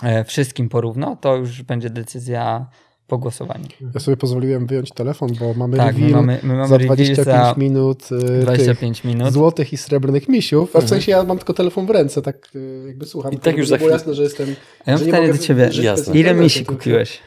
e, 0.03 0.23
wszystkim 0.23 0.69
porówno, 0.69 1.15
to 1.15 1.35
już 1.35 1.61
będzie 1.61 1.89
decyzja 1.89 2.67
po 3.07 3.17
głosowaniu. 3.17 3.65
Ja 3.93 3.99
sobie 3.99 4.17
pozwoliłem 4.17 4.67
wyjąć 4.67 4.91
telefon, 4.91 5.29
bo 5.39 5.53
mamy 5.53 5.77
tak, 5.77 5.95
my 5.95 6.01
reveal 6.01 6.21
mamy, 6.21 6.39
my 6.43 6.53
mamy 6.53 6.67
za 6.67 6.77
reveal 6.77 6.95
25 6.95 7.25
za 7.25 7.55
minut 7.57 8.03
y, 8.11 8.19
tych 8.19 8.41
25 8.41 9.03
minut. 9.03 9.33
złotych 9.33 9.73
i 9.73 9.77
srebrnych 9.77 10.29
misiów. 10.29 10.69
A 10.69 10.71
w 10.71 10.75
Mhm. 10.75 10.89
sensie 10.89 11.11
ja 11.11 11.23
mam 11.23 11.37
tylko 11.37 11.53
telefon 11.53 11.85
w 11.85 11.89
ręce, 11.89 12.21
tak 12.21 12.49
y, 12.55 12.83
jakby 12.87 13.05
słucham. 13.05 13.33
I 13.33 13.37
tak 13.39 13.57
już 13.57 13.67
za 13.67 13.77
było 13.77 13.89
chwilę- 13.89 13.93
jasne, 13.93 14.13
że 14.13 14.23
jestem... 14.23 14.47
Ja 14.49 14.55
mam 14.87 14.97
że 14.97 15.05
nie 15.05 15.11
pytanie 15.11 15.31
do 15.33 15.37
ciebie. 15.37 15.69
Ile 16.13 16.33
misi 16.33 16.65
kupiłeś? 16.65 17.19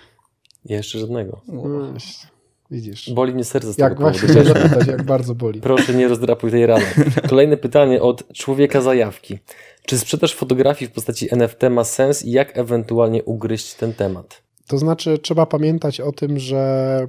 Jeszcze 0.64 0.98
żadnego. 0.98 1.40
No, 1.48 1.62
właśnie, 1.90 2.28
Widzisz. 2.70 3.10
Boli 3.10 3.34
mnie 3.34 3.44
serce 3.44 3.72
z 3.72 3.76
tego 3.76 3.88
Jak 3.88 4.00
właśnie 4.00 4.28
powodu. 4.28 4.48
zapytać, 4.48 4.86
jak 4.86 5.02
bardzo 5.02 5.34
boli. 5.34 5.60
Proszę 5.60 5.94
nie 5.94 6.08
rozdrapuj 6.08 6.50
tej 6.50 6.66
rany. 6.66 6.84
Kolejne 7.28 7.56
pytanie 7.56 8.02
od 8.02 8.32
człowieka 8.32 8.80
zajawki. 8.80 9.38
Czy 9.86 9.98
sprzedaż 9.98 10.34
fotografii 10.34 10.88
w 10.90 10.92
postaci 10.94 11.28
NFT 11.34 11.62
ma 11.70 11.84
sens 11.84 12.24
i 12.24 12.30
jak 12.30 12.58
ewentualnie 12.58 13.24
ugryźć 13.24 13.74
ten 13.74 13.94
temat? 13.94 14.42
To 14.68 14.78
znaczy, 14.78 15.18
trzeba 15.18 15.46
pamiętać 15.46 16.00
o 16.00 16.12
tym, 16.12 16.38
że 16.38 17.06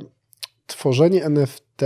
tworzenie 0.67 1.25
NFT, 1.25 1.81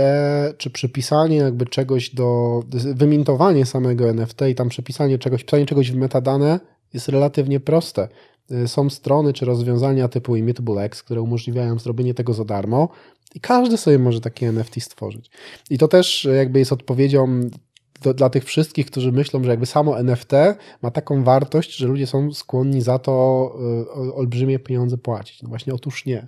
czy 0.58 0.70
przypisanie 0.70 1.36
jakby 1.36 1.66
czegoś 1.66 2.10
do, 2.10 2.60
wymintowanie 2.94 3.66
samego 3.66 4.08
NFT 4.08 4.40
i 4.50 4.54
tam 4.54 4.68
przepisanie 4.68 5.18
czegoś, 5.18 5.44
pisanie 5.44 5.66
czegoś 5.66 5.92
w 5.92 5.96
metadane 5.96 6.60
jest 6.94 7.08
relatywnie 7.08 7.60
proste. 7.60 8.08
Y, 8.50 8.68
Są 8.68 8.90
strony 8.90 9.32
czy 9.32 9.44
rozwiązania 9.44 10.08
typu 10.08 10.36
Immutable 10.36 10.82
X, 10.82 11.02
które 11.02 11.22
umożliwiają 11.22 11.78
zrobienie 11.78 12.14
tego 12.14 12.34
za 12.34 12.44
darmo 12.44 12.88
i 13.34 13.40
każdy 13.40 13.76
sobie 13.76 13.98
może 13.98 14.20
takie 14.20 14.48
NFT 14.48 14.82
stworzyć. 14.82 15.30
I 15.70 15.78
to 15.78 15.88
też 15.88 16.28
jakby 16.36 16.58
jest 16.58 16.72
odpowiedzią 16.72 17.40
do, 18.02 18.14
dla 18.14 18.30
tych 18.30 18.44
wszystkich, 18.44 18.86
którzy 18.86 19.12
myślą, 19.12 19.44
że 19.44 19.50
jakby 19.50 19.66
samo 19.66 19.98
NFT 19.98 20.32
ma 20.82 20.90
taką 20.90 21.24
wartość, 21.24 21.76
że 21.76 21.86
ludzie 21.86 22.06
są 22.06 22.32
skłonni 22.32 22.80
za 22.80 22.98
to 22.98 23.12
o- 23.12 24.14
olbrzymie 24.14 24.58
pieniądze 24.58 24.98
płacić. 24.98 25.42
No 25.42 25.48
właśnie, 25.48 25.74
otóż 25.74 26.06
nie. 26.06 26.26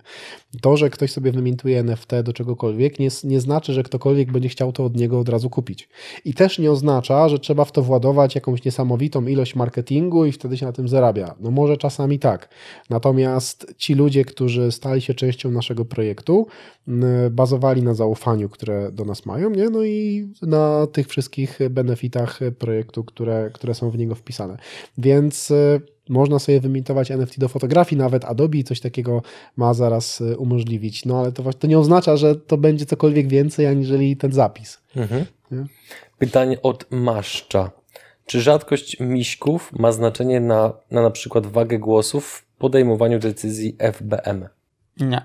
To, 0.60 0.76
że 0.76 0.90
ktoś 0.90 1.12
sobie 1.12 1.32
wymintuje 1.32 1.78
NFT 1.78 2.10
do 2.24 2.32
czegokolwiek, 2.32 2.98
nie, 2.98 3.08
nie 3.24 3.40
znaczy, 3.40 3.72
że 3.72 3.82
ktokolwiek 3.82 4.32
będzie 4.32 4.48
chciał 4.48 4.72
to 4.72 4.84
od 4.84 4.96
niego 4.96 5.18
od 5.20 5.28
razu 5.28 5.50
kupić. 5.50 5.88
I 6.24 6.34
też 6.34 6.58
nie 6.58 6.72
oznacza, 6.72 7.28
że 7.28 7.38
trzeba 7.38 7.64
w 7.64 7.72
to 7.72 7.82
władować 7.82 8.34
jakąś 8.34 8.64
niesamowitą 8.64 9.26
ilość 9.26 9.54
marketingu 9.54 10.24
i 10.24 10.32
wtedy 10.32 10.56
się 10.56 10.66
na 10.66 10.72
tym 10.72 10.88
zarabia. 10.88 11.34
No 11.40 11.50
może 11.50 11.76
czasami 11.76 12.18
tak. 12.18 12.48
Natomiast 12.90 13.74
ci 13.78 13.94
ludzie, 13.94 14.24
którzy 14.24 14.72
stali 14.72 15.00
się 15.00 15.14
częścią 15.14 15.50
naszego 15.50 15.84
projektu, 15.84 16.46
bazowali 17.30 17.82
na 17.82 17.94
zaufaniu, 17.94 18.48
które 18.48 18.92
do 18.92 19.04
nas 19.04 19.26
mają, 19.26 19.50
nie? 19.50 19.70
no 19.70 19.84
i 19.84 20.28
na 20.42 20.86
tych 20.86 21.08
wszystkich 21.08 21.58
benefitach 21.70 22.40
projektu, 22.58 23.04
które, 23.04 23.50
które 23.54 23.74
są 23.74 23.90
w 23.90 23.98
niego 23.98 24.14
wpisane. 24.14 24.56
Więc 24.98 25.50
y, 25.50 25.80
można 26.08 26.38
sobie 26.38 26.60
wymintować 26.60 27.10
NFT 27.10 27.38
do 27.38 27.48
fotografii, 27.48 27.98
nawet 27.98 28.24
Adobe 28.24 28.62
coś 28.62 28.80
takiego 28.80 29.22
ma 29.56 29.74
zaraz 29.74 30.20
y, 30.20 30.38
umożliwić. 30.38 31.04
No 31.04 31.20
ale 31.20 31.32
to, 31.32 31.42
właśnie- 31.42 31.60
to 31.60 31.66
nie 31.66 31.78
oznacza, 31.78 32.16
że 32.16 32.36
to 32.36 32.56
będzie 32.56 32.86
cokolwiek 32.86 33.28
więcej 33.28 33.66
aniżeli 33.66 34.16
ten 34.16 34.32
zapis. 34.32 34.78
Mhm. 34.96 35.24
Nie? 35.50 35.64
Pytanie 36.18 36.62
od 36.62 36.86
Maszcza. 36.90 37.70
Czy 38.26 38.40
rzadkość 38.40 39.00
miśków 39.00 39.72
ma 39.72 39.92
znaczenie 39.92 40.40
na, 40.40 40.72
na 40.90 41.02
na 41.02 41.10
przykład 41.10 41.46
wagę 41.46 41.78
głosów 41.78 42.26
w 42.26 42.58
podejmowaniu 42.58 43.18
decyzji 43.18 43.76
FBM? 43.78 44.48
Nie. 45.00 45.22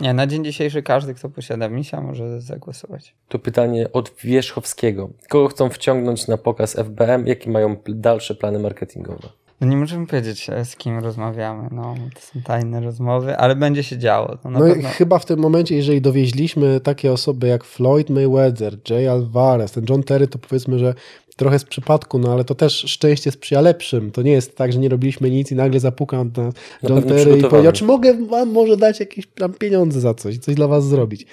Nie, 0.00 0.14
na 0.14 0.26
dzień 0.26 0.44
dzisiejszy 0.44 0.82
każdy, 0.82 1.14
kto 1.14 1.28
posiada 1.28 1.68
misia, 1.68 2.00
może 2.00 2.40
zagłosować. 2.40 3.14
To 3.28 3.38
pytanie 3.38 3.92
od 3.92 4.12
Wierzchowskiego. 4.24 5.10
Kogo 5.28 5.48
chcą 5.48 5.70
wciągnąć 5.70 6.28
na 6.28 6.36
pokaz 6.36 6.76
FBM? 6.76 7.26
Jakie 7.26 7.50
mają 7.50 7.76
dalsze 7.88 8.34
plany 8.34 8.58
marketingowe? 8.58 9.28
No 9.60 9.66
nie 9.66 9.76
możemy 9.76 10.06
powiedzieć, 10.06 10.50
e, 10.50 10.64
z 10.64 10.76
kim 10.76 10.98
rozmawiamy. 10.98 11.68
No, 11.72 11.94
to 12.14 12.20
są 12.20 12.42
tajne 12.42 12.80
rozmowy, 12.80 13.36
ale 13.36 13.56
będzie 13.56 13.82
się 13.82 13.98
działo. 13.98 14.38
No 14.44 14.66
i 14.66 14.70
pewno... 14.70 14.88
chyba 14.88 15.18
w 15.18 15.24
tym 15.24 15.40
momencie, 15.40 15.76
jeżeli 15.76 16.00
dowieźliśmy 16.00 16.80
takie 16.80 17.12
osoby 17.12 17.46
jak 17.46 17.64
Floyd 17.64 18.10
Mayweather, 18.10 18.76
Jay 18.90 19.10
Alvarez, 19.10 19.72
ten 19.72 19.84
John 19.88 20.02
Terry, 20.02 20.28
to 20.28 20.38
powiedzmy, 20.38 20.78
że 20.78 20.94
trochę 21.36 21.58
z 21.58 21.64
przypadku, 21.64 22.18
no 22.18 22.32
ale 22.32 22.44
to 22.44 22.54
też 22.54 22.72
szczęście 22.74 23.30
sprzyja 23.30 23.60
lepszym. 23.60 24.10
To 24.10 24.22
nie 24.22 24.32
jest 24.32 24.56
tak, 24.56 24.72
że 24.72 24.78
nie 24.78 24.88
robiliśmy 24.88 25.30
nic 25.30 25.52
i 25.52 25.54
nagle 25.54 25.80
zapukał 25.80 26.24
na 26.24 26.52
John 26.82 27.02
Terry 27.02 27.38
i 27.38 27.42
powiedział, 27.42 27.72
czy 27.72 27.84
mogę 27.84 28.26
wam 28.26 28.50
może 28.50 28.76
dać 28.76 29.00
jakieś 29.00 29.26
tam 29.26 29.52
pieniądze 29.52 30.00
za 30.00 30.14
coś, 30.14 30.38
coś 30.38 30.54
dla 30.54 30.68
was 30.68 30.86
zrobić. 30.86 31.26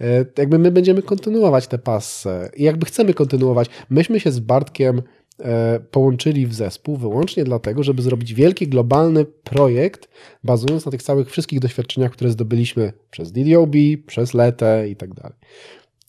E, 0.00 0.24
jakby 0.38 0.58
my 0.58 0.70
będziemy 0.70 1.02
kontynuować 1.02 1.66
tę 1.66 1.78
passę 1.78 2.50
i 2.56 2.62
jakby 2.62 2.86
chcemy 2.86 3.14
kontynuować. 3.14 3.68
Myśmy 3.90 4.20
się 4.20 4.32
z 4.32 4.40
Bartkiem 4.40 5.02
e, 5.40 5.80
połączyli 5.90 6.46
w 6.46 6.54
zespół 6.54 6.96
wyłącznie 6.96 7.44
dlatego, 7.44 7.82
żeby 7.82 8.02
zrobić 8.02 8.34
wielki, 8.34 8.68
globalny 8.68 9.24
projekt, 9.24 10.08
bazując 10.44 10.86
na 10.86 10.92
tych 10.92 11.02
całych 11.02 11.30
wszystkich 11.30 11.60
doświadczeniach, 11.60 12.12
które 12.12 12.30
zdobyliśmy 12.30 12.92
przez 13.10 13.32
DDoB, 13.32 13.74
przez 14.06 14.34
LETE 14.34 14.88
i 14.88 14.96
tak 14.96 15.14
dalej. 15.14 15.36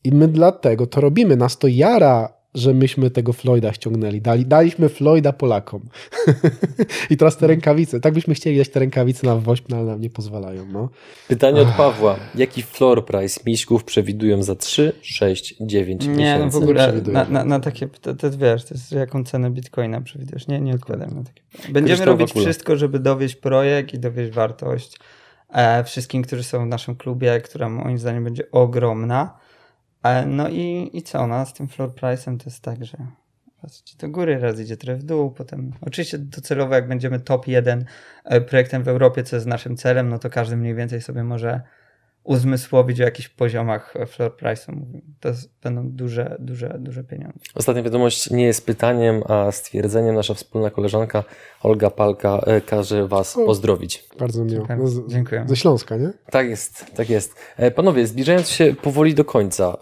I 0.03 0.11
my 0.11 0.27
dlatego 0.27 0.87
to 0.87 1.01
robimy. 1.01 1.35
Nas 1.35 1.57
to 1.57 1.67
jara 1.67 2.38
że 2.53 2.73
myśmy 2.73 3.11
tego 3.11 3.33
Floyda 3.33 3.73
ściągnęli. 3.73 4.21
Dali, 4.21 4.45
daliśmy 4.45 4.89
Floyda 4.89 5.33
Polakom. 5.33 5.81
I 7.09 7.17
teraz 7.17 7.37
te 7.37 7.47
rękawice. 7.47 7.99
Tak 7.99 8.13
byśmy 8.13 8.33
chcieli 8.33 8.57
dać 8.57 8.69
te 8.69 8.79
rękawice 8.79 9.27
na 9.27 9.35
WOŚP, 9.35 9.69
no 9.69 9.77
ale 9.77 9.85
nam 9.85 10.01
nie 10.01 10.09
pozwalają. 10.09 10.65
No. 10.65 10.89
Pytanie 11.27 11.61
od 11.61 11.67
Pawła. 11.67 12.15
Jaki 12.35 12.63
floor 12.63 13.05
price 13.05 13.39
miśków 13.45 13.83
przewidują 13.83 14.43
za 14.43 14.55
3, 14.55 14.93
6, 15.01 15.55
9 15.61 16.01
nie, 16.01 16.09
miesięcy? 16.09 16.45
Nie, 16.45 16.51
w 16.51 16.55
ogóle 16.55 16.93
na, 17.11 17.25
na, 17.29 17.45
na, 17.45 17.59
takie, 17.59 17.87
to, 17.87 18.15
to 18.15 18.31
wiesz, 18.31 18.65
to 18.65 18.73
jest 18.73 18.91
jaką 18.91 19.23
cenę 19.23 19.51
bitcoina 19.51 20.01
przewidujesz. 20.01 20.47
Nie, 20.47 20.61
nie 20.61 20.73
odpowiadam 20.73 21.15
na 21.15 21.23
takie. 21.23 21.41
Będziemy 21.73 22.05
robić 22.05 22.33
wszystko, 22.33 22.77
żeby 22.77 22.99
dowieść 22.99 23.35
projekt 23.35 23.93
i 23.93 23.99
dowieść 23.99 24.31
wartość 24.31 24.99
e, 25.49 25.83
wszystkim, 25.83 26.23
którzy 26.23 26.43
są 26.43 26.65
w 26.65 26.67
naszym 26.67 26.95
klubie, 26.95 27.41
która 27.41 27.69
moim 27.69 27.97
zdaniem 27.97 28.23
będzie 28.23 28.51
ogromna. 28.51 29.39
E, 30.03 30.25
no 30.25 30.49
i, 30.49 30.89
i 30.93 31.01
co, 31.01 31.27
no, 31.27 31.45
z 31.45 31.53
tym 31.53 31.67
floor 31.67 31.89
price'em 31.89 32.37
to 32.37 32.43
jest 32.45 32.61
tak, 32.61 32.85
że 32.85 32.97
raz 33.63 33.81
idzie 33.81 33.97
do 33.97 34.09
góry, 34.09 34.39
raz 34.39 34.59
idzie 34.59 34.77
trochę 34.77 34.99
w 34.99 35.03
dół, 35.03 35.31
potem 35.31 35.71
oczywiście 35.81 36.17
docelowo 36.17 36.75
jak 36.75 36.87
będziemy 36.87 37.19
top 37.19 37.47
1 37.47 37.85
e, 38.25 38.41
projektem 38.41 38.83
w 38.83 38.87
Europie, 38.87 39.23
co 39.23 39.35
jest 39.35 39.47
naszym 39.47 39.77
celem, 39.77 40.09
no 40.09 40.19
to 40.19 40.29
każdy 40.29 40.57
mniej 40.57 40.75
więcej 40.75 41.01
sobie 41.01 41.23
może 41.23 41.61
uzmysłowić 42.29 43.01
o 43.01 43.03
jakichś 43.03 43.29
poziomach 43.29 43.95
e, 43.95 44.05
floor 44.05 44.35
price'u. 44.37 44.73
To 45.19 45.29
będą 45.63 45.89
duże, 45.89 46.35
duże, 46.39 46.77
duże 46.79 47.03
pieniądze. 47.03 47.39
Ostatnia 47.55 47.83
wiadomość 47.83 48.29
nie 48.29 48.43
jest 48.43 48.65
pytaniem, 48.65 49.23
a 49.27 49.51
stwierdzeniem. 49.51 50.15
Nasza 50.15 50.33
wspólna 50.33 50.69
koleżanka 50.69 51.23
Olga 51.63 51.89
Palka 51.89 52.39
e, 52.45 52.61
każe 52.61 53.07
Was 53.07 53.37
O. 53.37 53.45
pozdrowić. 53.45 54.03
Bardzo 54.19 54.45
miło. 54.45 54.67
No, 54.77 54.87
z, 54.87 55.11
dziękuję. 55.11 55.45
Ze 55.47 55.55
Śląska, 55.55 55.97
nie? 55.97 56.13
Tak 56.31 56.47
jest, 56.49 56.85
tak 56.95 57.09
jest. 57.09 57.35
E, 57.57 57.71
Panowie, 57.71 58.07
zbliżając 58.07 58.49
się 58.49 58.75
powoli 58.81 59.13
do 59.13 59.25
końca, 59.25 59.77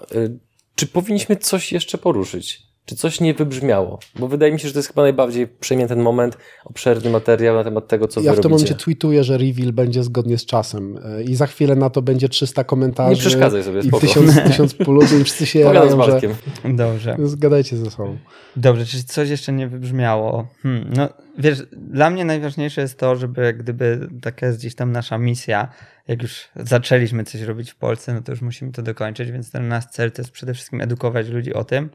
czy 0.76 0.88
powinniśmy 0.88 1.36
coś 1.36 1.72
jeszcze 1.72 1.98
poruszyć? 1.98 2.66
Czy 2.88 2.95
coś 2.95 3.22
nie 3.22 3.34
wybrzmiało? 3.34 3.99
Bo 4.19 4.27
wydaje 4.27 4.51
mi 4.53 4.59
się, 4.59 4.68
że 4.68 4.73
to 4.73 4.80
jest 4.80 4.89
chyba 4.89 5.01
najbardziej 5.01 5.47
przejmie 5.47 5.88
ten 5.88 6.01
moment, 6.01 6.38
obszerny 6.65 7.09
materiał 7.09 7.55
na 7.55 7.64
temat 7.64 7.88
tego, 7.88 8.07
co 8.07 8.22
ja 8.22 8.31
wy 8.31 8.38
w 8.38 8.41
tym 8.41 8.51
robicie. 8.51 8.65
momencie 8.65 8.84
tweetuję, 8.84 9.23
że 9.23 9.38
reveal 9.38 9.73
będzie 9.73 10.03
zgodnie 10.03 10.38
z 10.38 10.45
czasem 10.45 10.99
e, 11.03 11.23
i 11.23 11.35
za 11.35 11.47
chwilę 11.47 11.76
na 11.76 11.89
to 11.89 12.01
będzie 12.01 12.30
300 12.30 12.64
komentarzy. 12.64 13.09
Nie 13.09 13.18
przeszkadzaj 13.18 13.64
sobie, 13.64 13.80
I 13.80 13.88
spoko. 13.88 14.07
1000, 14.07 14.35
1000 14.47 14.73
polubień, 14.73 15.23
wszyscy 15.23 15.45
się 15.45 15.64
Pogadam 15.64 15.89
z 15.89 15.91
jarają, 15.91 16.05
że... 16.05 16.11
Bartkiem. 16.11 16.77
Dobrze. 16.77 17.18
Zgadajcie 17.23 17.77
ze 17.77 17.91
sobą. 17.91 18.18
Dobrze, 18.55 18.85
czy 18.85 19.03
coś 19.03 19.30
jeszcze 19.30 19.53
nie 19.53 19.68
wybrzmiało? 19.68 20.47
Hmm, 20.64 20.93
no 20.95 21.09
wiesz, 21.38 21.64
dla 21.72 22.09
mnie 22.09 22.26
najważniejsze 22.26 22.81
jest 22.81 22.99
to, 22.99 23.15
żeby 23.15 23.41
jak 23.41 23.57
gdyby 23.57 24.09
taka 24.22 24.45
jest 24.45 24.59
gdzieś 24.59 24.76
tam 24.76 24.91
nasza 24.91 25.18
misja, 25.18 25.68
jak 26.07 26.22
już 26.22 26.49
zaczęliśmy 26.55 27.23
coś 27.23 27.41
robić 27.41 27.72
w 27.72 27.76
Polsce, 27.76 28.14
no 28.14 28.22
to 28.22 28.31
już 28.31 28.41
musimy 28.41 28.72
to 28.72 28.81
dokończyć, 28.81 29.31
więc 29.31 29.51
ten 29.51 29.68
nasz 29.68 29.85
cel 29.85 30.11
to 30.11 30.22
jest 30.22 30.31
przede 30.31 30.53
wszystkim 30.53 30.81
edukować 30.81 31.27
ludzi 31.27 31.53
o 31.53 31.64
tym, 31.64 31.89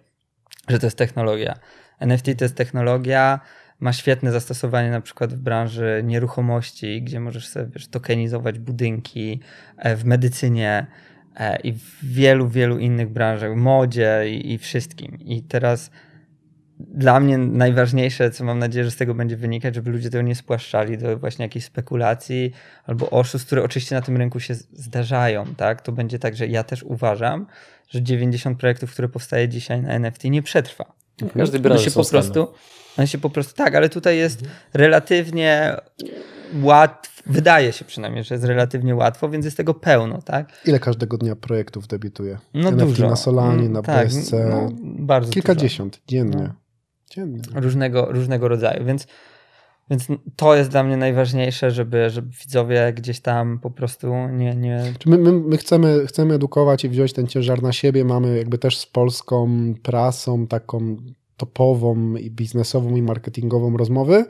że 0.68 0.78
to 0.78 0.86
jest 0.86 0.98
technologia. 0.98 1.54
NFT 2.00 2.26
to 2.38 2.44
jest 2.44 2.56
technologia, 2.56 3.40
ma 3.80 3.92
świetne 3.92 4.32
zastosowanie 4.32 4.90
na 4.90 5.00
przykład 5.00 5.34
w 5.34 5.38
branży 5.38 6.02
nieruchomości, 6.04 7.02
gdzie 7.02 7.20
możesz 7.20 7.48
sobie 7.48 7.66
wiesz, 7.66 7.88
tokenizować 7.88 8.58
budynki, 8.58 9.40
e, 9.76 9.96
w 9.96 10.04
medycynie 10.04 10.86
e, 11.36 11.60
i 11.60 11.72
w 11.72 11.98
wielu, 12.02 12.48
wielu 12.48 12.78
innych 12.78 13.08
branżach, 13.08 13.56
modzie 13.56 14.22
i, 14.26 14.52
i 14.52 14.58
wszystkim. 14.58 15.18
I 15.20 15.42
teraz 15.42 15.90
dla 16.78 17.20
mnie 17.20 17.38
najważniejsze, 17.38 18.30
co 18.30 18.44
mam 18.44 18.58
nadzieję, 18.58 18.84
że 18.84 18.90
z 18.90 18.96
tego 18.96 19.14
będzie 19.14 19.36
wynikać, 19.36 19.74
żeby 19.74 19.90
ludzie 19.90 20.10
tego 20.10 20.22
nie 20.22 20.34
spłaszczali 20.34 20.98
do 20.98 21.18
właśnie 21.18 21.44
jakichś 21.44 21.66
spekulacji 21.66 22.52
albo 22.86 23.10
oszustw, 23.10 23.46
które 23.46 23.62
oczywiście 23.62 23.94
na 23.94 24.02
tym 24.02 24.16
rynku 24.16 24.40
się 24.40 24.54
zdarzają, 24.54 25.54
tak? 25.54 25.80
To 25.80 25.92
będzie 25.92 26.18
tak, 26.18 26.36
że 26.36 26.46
ja 26.46 26.64
też 26.64 26.82
uważam, 26.82 27.46
że 27.92 28.02
90 28.02 28.58
projektów, 28.58 28.92
które 28.92 29.08
powstaje 29.08 29.48
dzisiaj 29.48 29.82
na 29.82 29.88
NFT 29.92 30.24
nie 30.24 30.42
przetrwa. 30.42 30.92
W 31.22 31.32
każdej 31.32 31.58
One 31.58 31.68
branży 31.68 31.84
się 31.84 31.90
po 31.90 32.04
prostu, 32.04 32.48
one 32.98 33.06
się 33.06 33.18
po 33.18 33.30
prostu, 33.30 33.54
tak, 33.54 33.74
ale 33.74 33.88
tutaj 33.88 34.16
jest 34.18 34.42
relatywnie 34.74 35.76
łatwo, 36.62 37.22
wydaje 37.26 37.72
się 37.72 37.84
przynajmniej, 37.84 38.24
że 38.24 38.34
jest 38.34 38.44
relatywnie 38.44 38.94
łatwo, 38.94 39.28
więc 39.28 39.44
jest 39.44 39.56
tego 39.56 39.74
pełno, 39.74 40.22
tak? 40.22 40.52
Ile 40.66 40.78
każdego 40.78 41.18
dnia 41.18 41.36
projektów 41.36 41.86
debiutuje? 41.86 42.38
No 42.54 42.68
NFT 42.68 42.86
dużo. 42.88 43.08
na 43.08 43.16
Solanie, 43.16 43.60
Mm, 43.60 43.72
na 43.72 43.82
tak, 43.82 44.08
BSC. 44.08 44.32
no, 44.50 44.68
bardzo 44.82 45.32
Kilkadziesiąt 45.32 46.00
dziennie. 46.08 46.36
No. 46.42 46.54
Dziennie. 47.10 47.38
dużo. 47.38 47.60
Różnego, 47.60 48.12
różnego 48.12 48.48
rodzaju, 48.48 48.84
więc, 48.84 49.06
więc 49.90 50.06
to 50.36 50.56
jest 50.56 50.70
dla 50.70 50.84
mnie 50.84 50.96
najważniejsze, 50.96 51.70
żeby, 51.70 52.10
żeby 52.10 52.28
widzowie 52.40 52.92
gdzieś 52.96 53.20
tam 53.20 53.58
po 53.58 53.70
prostu 53.70 54.06
nie... 54.28 54.54
nie 54.54 54.92
My, 55.06 55.18
my, 55.18 55.32
my 55.32 55.56
chcemy, 55.56 56.06
chcemy 56.06 56.34
edukować 56.34 56.84
i 56.84 56.88
wziąć 56.88 57.12
ten 57.12 57.26
ciężar 57.26 57.62
na 57.62 57.72
siebie. 57.72 58.04
Mamy 58.04 58.38
jakby 58.38 58.58
też 58.58 58.78
z 58.78 58.86
polską 58.86 59.48
prasą 59.82 60.46
taką 60.46 60.96
topową 61.36 62.16
i 62.16 62.30
biznesową 62.30 62.96
i 62.96 63.02
marketingową 63.02 63.76
rozmowy, 63.76 64.24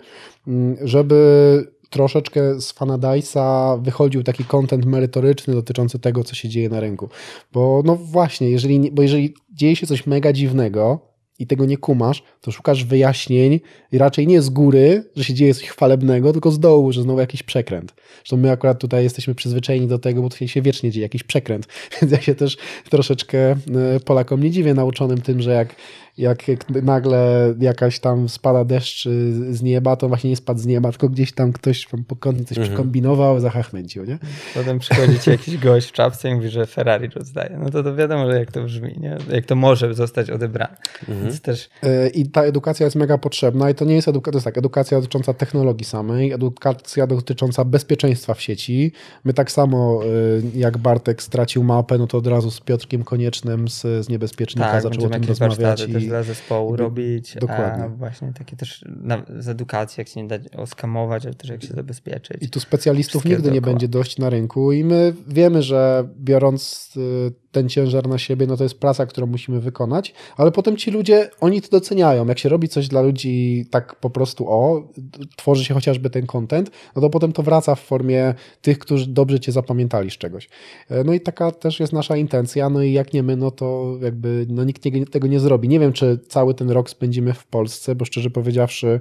mm, 0.46 0.76
żeby 0.80 1.72
troszeczkę 1.90 2.60
z 2.60 2.72
Fanadajsa 2.72 3.76
wychodził 3.82 4.22
taki 4.22 4.44
content 4.44 4.86
merytoryczny 4.86 5.54
dotyczący 5.54 5.98
tego, 5.98 6.24
co 6.24 6.34
się 6.34 6.48
dzieje 6.48 6.68
na 6.68 6.80
rynku. 6.80 7.08
Bo 7.52 7.82
no 7.84 7.96
właśnie, 7.96 8.50
jeżeli, 8.50 8.90
bo 8.90 9.02
jeżeli 9.02 9.34
dzieje 9.50 9.76
się 9.76 9.86
coś 9.86 10.06
mega 10.06 10.32
dziwnego 10.32 11.11
i 11.38 11.46
tego 11.46 11.64
nie 11.64 11.76
kumasz, 11.76 12.22
to 12.40 12.52
szukasz 12.52 12.84
wyjaśnień 12.84 13.60
i 13.92 13.98
raczej 13.98 14.26
nie 14.26 14.42
z 14.42 14.50
góry, 14.50 15.10
że 15.16 15.24
się 15.24 15.34
dzieje 15.34 15.54
coś 15.54 15.68
chwalebnego, 15.68 16.32
tylko 16.32 16.50
z 16.50 16.60
dołu, 16.60 16.92
że 16.92 17.02
znowu 17.02 17.20
jakiś 17.20 17.42
przekręt. 17.42 17.94
Zresztą 18.16 18.36
my 18.36 18.50
akurat 18.50 18.78
tutaj 18.78 19.04
jesteśmy 19.04 19.34
przyzwyczajeni 19.34 19.86
do 19.86 19.98
tego, 19.98 20.22
bo 20.22 20.28
tu 20.28 20.48
się 20.48 20.62
wiecznie 20.62 20.90
dzieje 20.90 21.02
jakiś 21.02 21.22
przekręt. 21.22 21.66
Więc 22.02 22.12
ja 22.12 22.20
się 22.20 22.34
też 22.34 22.56
troszeczkę 22.90 23.38
e, 23.50 23.56
Polakom 24.04 24.42
nie 24.42 24.50
dziwię 24.50 24.74
nauczonym 24.74 25.20
tym, 25.20 25.42
że 25.42 25.52
jak, 25.52 25.74
jak, 26.18 26.39
nagle 26.82 27.55
jakaś 27.60 28.01
tam 28.01 28.28
spada 28.28 28.64
deszcz 28.64 29.06
y, 29.06 29.55
z 29.55 29.62
nieba, 29.62 29.97
to 29.97 30.09
właśnie 30.09 30.30
nie 30.30 30.36
spadł 30.36 30.60
z 30.60 30.66
nieba, 30.66 30.90
tylko 30.90 31.09
gdzieś 31.09 31.32
tam 31.32 31.52
ktoś 31.52 31.86
tam 31.86 32.05
pokątnie 32.05 32.44
coś 32.44 32.59
Mhm. 32.59 32.74
przekombinował, 32.74 33.40
zachachmęcił, 33.40 34.05
nie? 34.05 34.18
potem 34.55 34.78
przychodzi 34.78 35.18
ci 35.20 35.30
jakiś 35.30 35.59
gość 35.59 35.89
w 35.89 35.93
czapce 35.93 36.28
i 36.30 36.34
mówi, 36.34 36.48
że 36.48 36.66
Ferrari 36.66 37.09
rozdaje. 37.09 37.59
No 37.64 37.70
to, 37.70 37.82
to 37.82 37.94
wiadomo, 37.97 38.30
że 38.30 38.39
jak 38.39 38.52
to 38.52 38.62
brzmi, 38.64 38.94
nie? 39.01 39.16
jak 39.32 39.47
to 39.47 39.56
może 39.56 39.94
zostać 39.94 40.30
odebrane. 40.30 40.76
Mhm. 41.09 41.22
Więc 41.22 41.40
też 41.40 41.68
E, 41.82 42.09
I 42.09 42.26
ta 42.30 42.43
edukacja 42.43 42.84
jest 42.84 42.97
mega 42.97 43.18
potrzebna 43.18 43.70
i 43.70 43.74
to 43.74 43.84
nie 43.84 43.94
jest 43.94 44.09
edukacja, 44.09 44.32
to 44.32 44.36
jest 44.36 44.44
tak, 44.44 44.59
edukacja 44.59 44.98
dotycząca 44.98 45.34
technologii 45.34 45.84
samej, 45.84 46.32
edukacja 46.32 47.06
dotycząca 47.06 47.64
bezpieczeństwa 47.64 48.34
w 48.34 48.43
sieci. 48.43 48.93
My 49.24 49.34
tak 49.34 49.51
samo 49.51 50.01
e, 50.05 50.59
jak 50.59 50.78
Bartek 50.78 51.22
stracił 51.22 51.64
mapę, 51.64 51.98
no 51.98 52.06
to 52.06 52.18
od 52.18 52.26
razu 52.26 52.51
z 52.51 52.60
Piotrkiem 52.60 53.05
Koniecznym 53.05 53.68
z, 53.68 53.80
z 53.80 54.09
Niebezpiecznika 54.09 54.70
tak, 54.70 54.82
zaczął 54.82 55.05
o 55.05 55.09
tym 55.09 55.24
rozmawiać. 55.24 55.59
warsztaty 55.59 56.01
też 56.02 56.08
dla 56.08 56.22
zespołu 56.22 56.76
robić. 56.76 57.34
dokładnie. 57.40 57.84
A 57.84 57.88
właśnie 57.88 58.32
takie 58.32 58.56
też 58.56 58.84
na, 58.86 59.22
z 59.38 59.48
edukacji, 59.48 60.00
jak 60.00 60.08
się 60.08 60.22
nie 60.22 60.28
dać 60.28 60.42
oskamować, 60.56 61.26
ale 61.26 61.34
też 61.34 61.50
jak 61.50 61.62
się 61.62 61.74
zabezpieczyć. 61.74 62.42
I 62.42 62.50
tu 62.50 62.60
specjalistów 62.60 63.24
nigdy 63.24 63.42
nie 63.42 63.50
dookoła. 63.50 63.72
będzie 63.72 63.88
dość 63.88 64.18
na 64.18 64.30
rynku 64.30 64.72
i 64.72 64.84
my 64.84 65.14
wiemy, 65.28 65.62
że 65.62 66.08
biorąc 66.18 66.90
y, 66.96 67.41
ten 67.52 67.68
ciężar 67.68 68.08
na 68.08 68.18
siebie, 68.18 68.46
no 68.46 68.56
to 68.56 68.62
jest 68.62 68.80
praca, 68.80 69.06
którą 69.06 69.26
musimy 69.26 69.60
wykonać, 69.60 70.14
ale 70.36 70.52
potem 70.52 70.76
ci 70.76 70.90
ludzie, 70.90 71.30
oni 71.40 71.62
to 71.62 71.68
doceniają. 71.70 72.26
Jak 72.26 72.38
się 72.38 72.48
robi 72.48 72.68
coś 72.68 72.88
dla 72.88 73.02
ludzi 73.02 73.66
tak 73.70 73.96
po 73.96 74.10
prostu 74.10 74.48
o, 74.48 74.88
tworzy 75.36 75.64
się 75.64 75.74
chociażby 75.74 76.10
ten 76.10 76.26
content, 76.26 76.70
no 76.96 77.02
to 77.02 77.10
potem 77.10 77.32
to 77.32 77.42
wraca 77.42 77.74
w 77.74 77.80
formie 77.80 78.34
tych, 78.62 78.78
którzy 78.78 79.06
dobrze 79.06 79.40
cię 79.40 79.52
zapamiętali 79.52 80.10
z 80.10 80.14
czegoś. 80.14 80.48
E, 80.90 81.04
No 81.04 81.12
i 81.12 81.20
taka 81.20 81.50
też 81.50 81.80
jest 81.80 81.92
nasza 81.92 82.16
intencja, 82.16 82.70
no 82.70 82.82
i 82.82 82.92
jak 82.92 83.12
nie 83.12 83.22
my, 83.22 83.36
no 83.36 83.50
to 83.50 83.98
jakby 84.02 84.46
no 84.48 84.64
nikt 84.64 84.82
tego 85.10 85.26
nie 85.26 85.40
zrobi. 85.40 85.68
Nie 85.68 85.80
wiem, 85.80 85.92
czy 85.92 86.18
cały 86.28 86.54
ten 86.54 86.70
rok 86.70 86.90
spędzimy 86.90 87.32
w 87.32 87.46
Polsce, 87.46 87.94
bo 87.94 88.04
szczerze 88.04 88.30
powiedziawszy, 88.30 89.00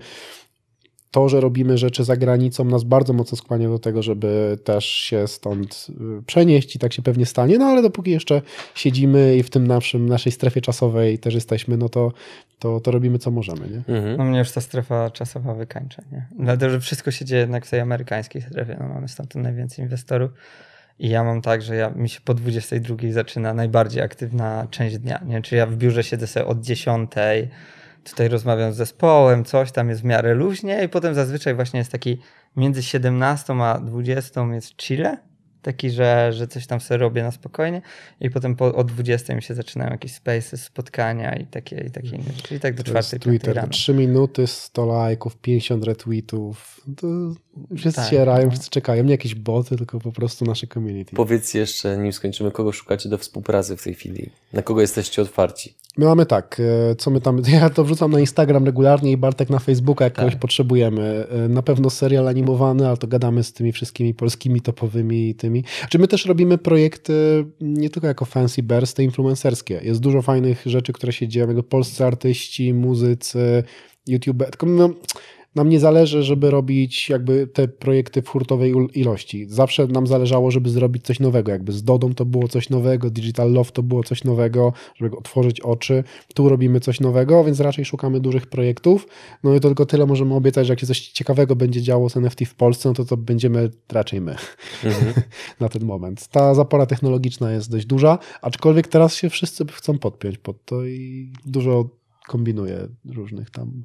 to, 1.11 1.29
że 1.29 1.41
robimy 1.41 1.77
rzeczy 1.77 2.03
za 2.03 2.17
granicą, 2.17 2.65
nas 2.65 2.83
bardzo 2.83 3.13
mocno 3.13 3.37
skłania 3.37 3.69
do 3.69 3.79
tego, 3.79 4.03
żeby 4.03 4.57
też 4.63 4.85
się 4.85 5.27
stąd 5.27 5.87
y, 6.19 6.23
przenieść 6.23 6.75
i 6.75 6.79
tak 6.79 6.93
się 6.93 7.01
pewnie 7.01 7.25
stanie. 7.25 7.57
No 7.57 7.65
ale 7.65 7.81
dopóki 7.81 8.11
jeszcze 8.11 8.41
siedzimy 8.75 9.35
i 9.35 9.43
w 9.43 9.49
tym 9.49 9.67
naszym, 9.67 10.09
naszej 10.09 10.31
strefie 10.31 10.61
czasowej 10.61 11.19
też 11.19 11.33
jesteśmy, 11.33 11.77
no 11.77 11.89
to, 11.89 12.11
to, 12.59 12.79
to 12.79 12.91
robimy 12.91 13.19
co 13.19 13.31
możemy. 13.31 13.69
Nie? 13.69 13.95
Mhm. 13.95 14.17
No 14.17 14.23
mnie 14.23 14.39
już 14.39 14.51
ta 14.51 14.61
strefa 14.61 15.09
czasowa 15.09 15.53
wykańcza, 15.53 16.03
nie? 16.11 16.25
Dlatego, 16.39 16.71
że 16.71 16.79
wszystko 16.79 17.11
się 17.11 17.25
dzieje 17.25 17.41
jednak 17.41 17.65
w 17.65 17.69
tej 17.69 17.79
amerykańskiej 17.79 18.41
strefie. 18.41 18.77
No, 18.79 18.87
mamy 18.87 19.07
stamtąd 19.07 19.43
najwięcej 19.43 19.85
inwestorów. 19.85 20.31
I 20.99 21.09
ja 21.09 21.23
mam 21.23 21.41
tak, 21.41 21.61
że 21.61 21.75
ja, 21.75 21.89
mi 21.89 22.09
się 22.09 22.19
po 22.25 22.33
22 22.33 22.95
zaczyna 23.11 23.53
najbardziej 23.53 24.03
aktywna 24.03 24.67
część 24.71 24.97
dnia. 24.97 25.21
Nie? 25.25 25.41
Czy 25.41 25.55
ja 25.55 25.65
w 25.65 25.75
biurze 25.75 26.03
siedzę 26.03 26.27
sobie 26.27 26.45
od 26.45 26.61
10, 26.61 27.11
tutaj 28.03 28.27
rozmawiam 28.27 28.73
z 28.73 28.75
zespołem, 28.75 29.45
coś 29.45 29.71
tam 29.71 29.89
jest 29.89 30.01
w 30.01 30.05
miarę 30.05 30.33
luźnie 30.33 30.83
i 30.83 30.89
potem 30.89 31.13
zazwyczaj 31.13 31.55
właśnie 31.55 31.77
jest 31.77 31.91
taki 31.91 32.17
między 32.55 32.83
17 32.83 33.53
a 33.53 33.79
20 33.79 34.41
jest 34.41 34.75
chile 34.75 35.17
taki, 35.61 35.89
że, 35.89 36.33
że 36.33 36.47
coś 36.47 36.67
tam 36.67 36.79
sobie 36.79 36.97
robię 36.97 37.23
na 37.23 37.31
spokojnie 37.31 37.81
i 38.21 38.29
potem 38.29 38.55
po, 38.55 38.75
o 38.75 38.83
20 38.83 39.35
mi 39.35 39.41
się 39.43 39.53
zaczynają 39.55 39.91
jakieś 39.91 40.13
spaces, 40.13 40.63
spotkania 40.63 41.35
i 41.35 41.45
takie, 41.45 41.83
i 41.87 41.91
takie 41.91 42.09
inne 42.09 42.31
rzeczy. 42.35 42.55
I 42.55 42.59
tak 42.59 42.75
do 42.75 42.83
czwartej, 42.83 43.19
Twitter, 43.19 43.55
rano. 43.55 43.67
3 43.69 43.93
minuty, 43.93 44.47
100 44.47 44.85
lajków, 44.85 45.37
50 45.37 45.83
retweetów. 45.85 46.81
To 46.97 47.07
wszyscy 47.77 48.01
Tak, 48.01 48.09
się 48.09 48.25
rają, 48.25 48.45
no. 48.45 48.51
wszyscy 48.51 48.69
czekają. 48.69 49.03
Nie 49.03 49.11
jakieś 49.11 49.35
boty, 49.35 49.77
tylko 49.77 49.99
po 49.99 50.11
prostu 50.11 50.45
nasze 50.45 50.67
community. 50.67 51.15
Powiedz 51.15 51.53
jeszcze, 51.53 51.97
nim 51.97 52.13
skończymy, 52.13 52.51
kogo 52.51 52.71
szukacie 52.71 53.09
do 53.09 53.17
współpracy 53.17 53.77
w 53.77 53.83
tej 53.83 53.93
chwili? 53.93 54.29
Na 54.53 54.61
kogo 54.61 54.81
jesteście 54.81 55.21
otwarci? 55.21 55.73
My 55.97 56.05
mamy 56.05 56.25
tak, 56.25 56.61
e, 56.91 56.95
co 56.95 57.11
my 57.11 57.21
tam, 57.21 57.41
ja 57.61 57.69
to 57.69 57.83
wrzucam 57.83 58.11
na 58.11 58.19
Instagram 58.19 58.65
regularnie 58.65 59.11
i 59.11 59.17
Bartek 59.17 59.49
na 59.49 59.59
Facebooka, 59.59 60.05
jak 60.05 60.13
Tak. 60.15 60.25
kogoś 60.25 60.39
potrzebujemy. 60.39 61.27
E, 61.45 61.47
Na 61.49 61.61
pewno 61.61 61.89
serial 61.89 62.27
animowany, 62.27 62.87
ale 62.87 62.97
to 62.97 63.07
gadamy 63.07 63.43
z 63.43 63.53
tymi 63.53 63.71
wszystkimi 63.71 64.13
polskimi 64.13 64.61
topowymi 64.61 65.35
tymi. 65.35 65.50
Czy 65.89 65.99
my 65.99 66.07
też 66.07 66.25
robimy 66.25 66.57
projekty 66.57 67.45
nie 67.61 67.89
tylko 67.89 68.07
jako 68.07 68.25
Fancy 68.25 68.63
Bears, 68.63 68.93
te 68.93 69.03
influencerskie. 69.03 69.79
Jest 69.83 69.99
dużo 69.99 70.21
fajnych 70.21 70.63
rzeczy, 70.65 70.93
które 70.93 71.13
się 71.13 71.27
dzieją, 71.27 71.47
jakby 71.47 71.63
polscy 71.63 72.05
artyści, 72.05 72.73
muzycy, 72.73 73.63
YouTube. 74.07 74.43
Tylko 74.49 74.65
no, 74.65 74.89
nam 75.55 75.69
nie 75.69 75.79
zależy, 75.79 76.23
żeby 76.23 76.51
robić 76.51 77.09
jakby 77.09 77.47
te 77.47 77.67
projekty 77.67 78.21
w 78.21 78.27
hurtowej 78.27 78.73
ilości. 78.93 79.45
Zawsze 79.49 79.87
nam 79.87 80.07
zależało, 80.07 80.51
żeby 80.51 80.69
zrobić 80.69 81.05
coś 81.05 81.19
nowego. 81.19 81.51
Jakby 81.51 81.71
z 81.71 81.83
Dodą 81.83 82.13
to 82.13 82.25
było 82.25 82.47
coś 82.47 82.69
nowego, 82.69 83.09
Digital 83.09 83.51
Love 83.51 83.71
to 83.71 83.83
było 83.83 84.03
coś 84.03 84.23
nowego, 84.23 84.73
żeby 84.95 85.17
otworzyć 85.17 85.61
oczy. 85.61 86.03
Tu 86.33 86.49
robimy 86.49 86.79
coś 86.79 86.99
nowego, 86.99 87.43
więc 87.43 87.59
raczej 87.59 87.85
szukamy 87.85 88.19
dużych 88.19 88.47
projektów. 88.47 89.07
No 89.43 89.55
i 89.55 89.59
to 89.59 89.67
tylko 89.67 89.85
tyle 89.85 90.05
możemy 90.05 90.35
obiecać, 90.35 90.67
że 90.67 90.73
jak 90.73 90.79
się 90.79 90.87
coś 90.87 91.07
ciekawego 91.07 91.55
będzie 91.55 91.81
działo 91.81 92.09
z 92.09 92.17
NFT 92.17 92.39
w 92.45 92.55
Polsce, 92.55 92.89
no 92.89 92.95
to 92.95 93.05
to 93.05 93.17
będziemy 93.17 93.69
raczej 93.91 94.21
my 94.21 94.35
Mhm. 94.83 95.13
na 95.59 95.69
ten 95.69 95.85
moment. 95.85 96.27
Ta 96.27 96.53
zapora 96.55 96.85
technologiczna 96.85 97.51
jest 97.51 97.71
dość 97.71 97.85
duża, 97.85 98.19
aczkolwiek 98.41 98.87
teraz 98.87 99.15
się 99.15 99.29
wszyscy 99.29 99.65
chcą 99.65 99.97
podpiąć 99.97 100.37
pod 100.37 100.65
to 100.65 100.85
i 100.85 101.31
dużo 101.45 101.89
kombinuje 102.27 102.87
różnych 103.05 103.49
tam 103.49 103.83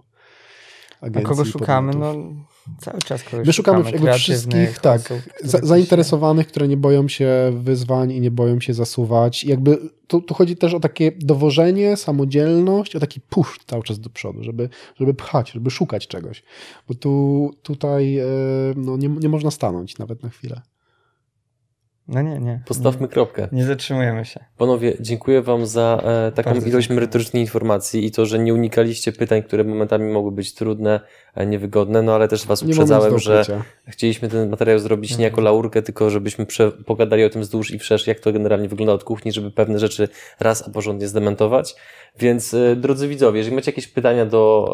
A 1.00 1.06
agencji. 1.06 1.28
kogo 1.28 1.42
i 1.42 1.46
szukamy? 1.46 1.92
podmiotów. 1.92 2.24
No, 2.68 2.76
cały 2.78 2.98
czas 2.98 3.22
kogoś 3.22 3.46
My 3.46 3.52
szukamy 3.52 3.84
kreatywnych 3.84 4.14
wszystkich, 4.14 4.78
tak, 4.78 5.00
osób, 5.00 5.18
za, 5.44 5.58
zainteresowanych, 5.62 6.48
które 6.48 6.68
nie 6.68 6.76
boją 6.76 7.08
się 7.08 7.52
wyzwań 7.54 8.12
i 8.12 8.20
nie 8.20 8.30
boją 8.30 8.60
się 8.60 8.74
zasuwać. 8.74 9.44
I 9.44 9.48
Jakby 9.48 9.78
tu, 10.06 10.20
tu 10.20 10.34
chodzi 10.34 10.56
też 10.56 10.74
o 10.74 10.80
takie 10.80 11.12
dowożenie, 11.18 11.96
samodzielność, 11.96 12.96
o 12.96 13.00
taki 13.00 13.20
push 13.20 13.58
cały 13.66 13.82
czas 13.82 14.00
do 14.00 14.10
przodu, 14.10 14.42
żeby, 14.42 14.68
żeby 14.96 15.14
pchać, 15.14 15.50
żeby 15.52 15.70
szukać 15.70 16.06
czegoś. 16.06 16.42
Bo 16.88 16.94
tu 16.94 17.50
tutaj 17.62 18.18
e, 18.18 18.26
no, 18.76 18.96
nie, 18.96 19.08
nie 19.08 19.28
można 19.28 19.50
stanąć 19.50 19.98
nawet 19.98 20.22
na 20.22 20.28
chwilę. 20.28 20.62
No 22.08 22.22
nie, 22.22 22.38
nie. 22.38 22.60
Postawmy 22.66 23.08
kropkę. 23.08 23.48
Nie, 23.52 23.58
nie 23.58 23.66
zatrzymujemy 23.66 24.24
się. 24.24 24.44
Panowie, 24.58 24.96
dziękuję 25.00 25.42
Wam 25.42 25.66
za 25.66 26.02
e, 26.04 26.32
taką 26.32 26.50
Bardzo 26.50 26.68
ilość 26.68 26.86
dziękuję. 26.86 26.94
merytorycznej 27.00 27.42
informacji 27.42 28.06
i 28.06 28.10
to, 28.10 28.26
że 28.26 28.38
nie 28.38 28.54
unikaliście 28.54 29.12
pytań, 29.12 29.42
które 29.42 29.64
momentami 29.64 30.12
mogły 30.12 30.32
być 30.32 30.54
trudne, 30.54 31.00
e, 31.34 31.46
niewygodne, 31.46 32.02
no 32.02 32.14
ale 32.14 32.28
też 32.28 32.46
Was 32.46 32.62
Nie 32.62 32.68
uprzedzałem, 32.68 33.18
że 33.18 33.44
chcieliśmy 33.88 34.28
ten 34.28 34.50
materiał 34.50 34.78
zrobić 34.78 35.18
nie 35.18 35.24
jako 35.24 35.40
laurkę, 35.40 35.82
tylko 35.82 36.10
żebyśmy 36.10 36.46
prze- 36.46 36.72
pogadali 36.72 37.24
o 37.24 37.30
tym 37.30 37.42
wzdłuż 37.42 37.70
i 37.70 37.78
wszerz, 37.78 38.06
jak 38.06 38.20
to 38.20 38.32
generalnie 38.32 38.68
wygląda 38.68 38.92
od 38.92 39.04
kuchni, 39.04 39.32
żeby 39.32 39.50
pewne 39.50 39.78
rzeczy 39.78 40.08
raz 40.40 40.68
a 40.68 40.70
porządnie 40.70 41.08
zdementować. 41.08 41.74
Więc 42.18 42.54
e, 42.54 42.76
drodzy 42.76 43.08
widzowie, 43.08 43.38
jeżeli 43.38 43.56
macie 43.56 43.70
jakieś 43.70 43.88
pytania 43.88 44.26
do 44.26 44.72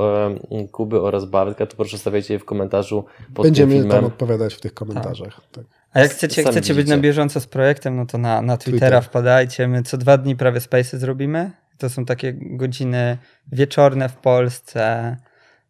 e, 0.50 0.68
Kuby 0.68 1.00
oraz 1.00 1.24
Bartka, 1.24 1.66
to 1.66 1.76
proszę 1.76 1.98
stawiajcie 1.98 2.34
je 2.34 2.38
w 2.40 2.44
komentarzu 2.44 3.04
pod 3.34 3.46
Będziemy 3.46 3.72
tym 3.72 3.82
tam 3.82 3.90
filmem. 3.90 4.04
odpowiadać 4.04 4.54
w 4.54 4.60
tych 4.60 4.74
komentarzach. 4.74 5.40
Tak. 5.52 5.64
A 5.92 6.00
jak 6.00 6.10
chcecie, 6.10 6.44
chcecie 6.44 6.74
być 6.74 6.88
na 6.88 6.98
bieżąco 6.98 7.40
z 7.40 7.46
projektem, 7.46 7.96
no 7.96 8.06
to 8.06 8.18
na, 8.18 8.42
na 8.42 8.56
Twittera 8.56 8.98
Twitter. 8.98 9.10
wpadajcie. 9.10 9.68
My 9.68 9.82
co 9.82 9.98
dwa 9.98 10.18
dni 10.18 10.36
prawie 10.36 10.60
Space 10.60 10.98
zrobimy. 10.98 11.50
To 11.78 11.90
są 11.90 12.04
takie 12.04 12.32
godziny 12.40 13.18
wieczorne 13.52 14.08
w 14.08 14.16
Polsce, 14.16 15.16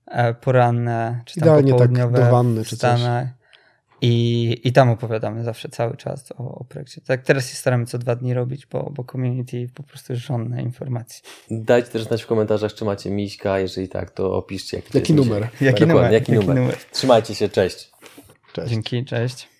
e, 0.06 0.34
poranne, 0.34 1.20
czy 1.24 1.40
tam 1.40 1.48
Idealnie 1.48 1.72
tak 1.72 1.78
popołudniowe 1.78 2.18
do 2.18 2.30
wanny 2.30 2.64
w 2.64 2.68
czy 2.68 2.76
coś. 2.76 3.00
Stanach. 3.00 3.26
I, 4.04 4.60
I 4.64 4.72
tam 4.72 4.90
opowiadamy 4.90 5.44
zawsze 5.44 5.68
cały 5.68 5.96
czas 5.96 6.32
o, 6.32 6.54
o 6.54 6.64
projekcie. 6.64 7.00
Tak 7.00 7.22
teraz 7.22 7.50
się 7.50 7.56
staramy 7.56 7.86
co 7.86 7.98
dwa 7.98 8.16
dni 8.16 8.34
robić, 8.34 8.66
bo, 8.66 8.90
bo 8.90 9.04
community 9.04 9.68
po 9.74 9.82
prostu 9.82 10.12
jest 10.12 10.24
żonne 10.24 10.62
informacji. 10.62 11.22
Dajcie 11.50 11.88
też 11.88 12.02
znać 12.02 12.22
w 12.22 12.26
komentarzach, 12.26 12.74
czy 12.74 12.84
macie 12.84 13.10
miśka, 13.10 13.58
jeżeli 13.58 13.88
tak, 13.88 14.10
to 14.10 14.36
opiszcie. 14.36 14.76
Jak 14.76 14.94
Jaki 14.94 15.14
numer? 15.14 15.42
Jaki 15.42 15.86
Dokładnie, 15.86 15.94
numer? 15.94 16.12
jaki 16.12 16.32
numer. 16.32 16.76
Trzymajcie 16.92 17.34
się, 17.34 17.48
cześć. 17.48 17.90
Cześć. 18.52 18.70
Dzięki, 18.70 19.04
cześć. 19.04 19.51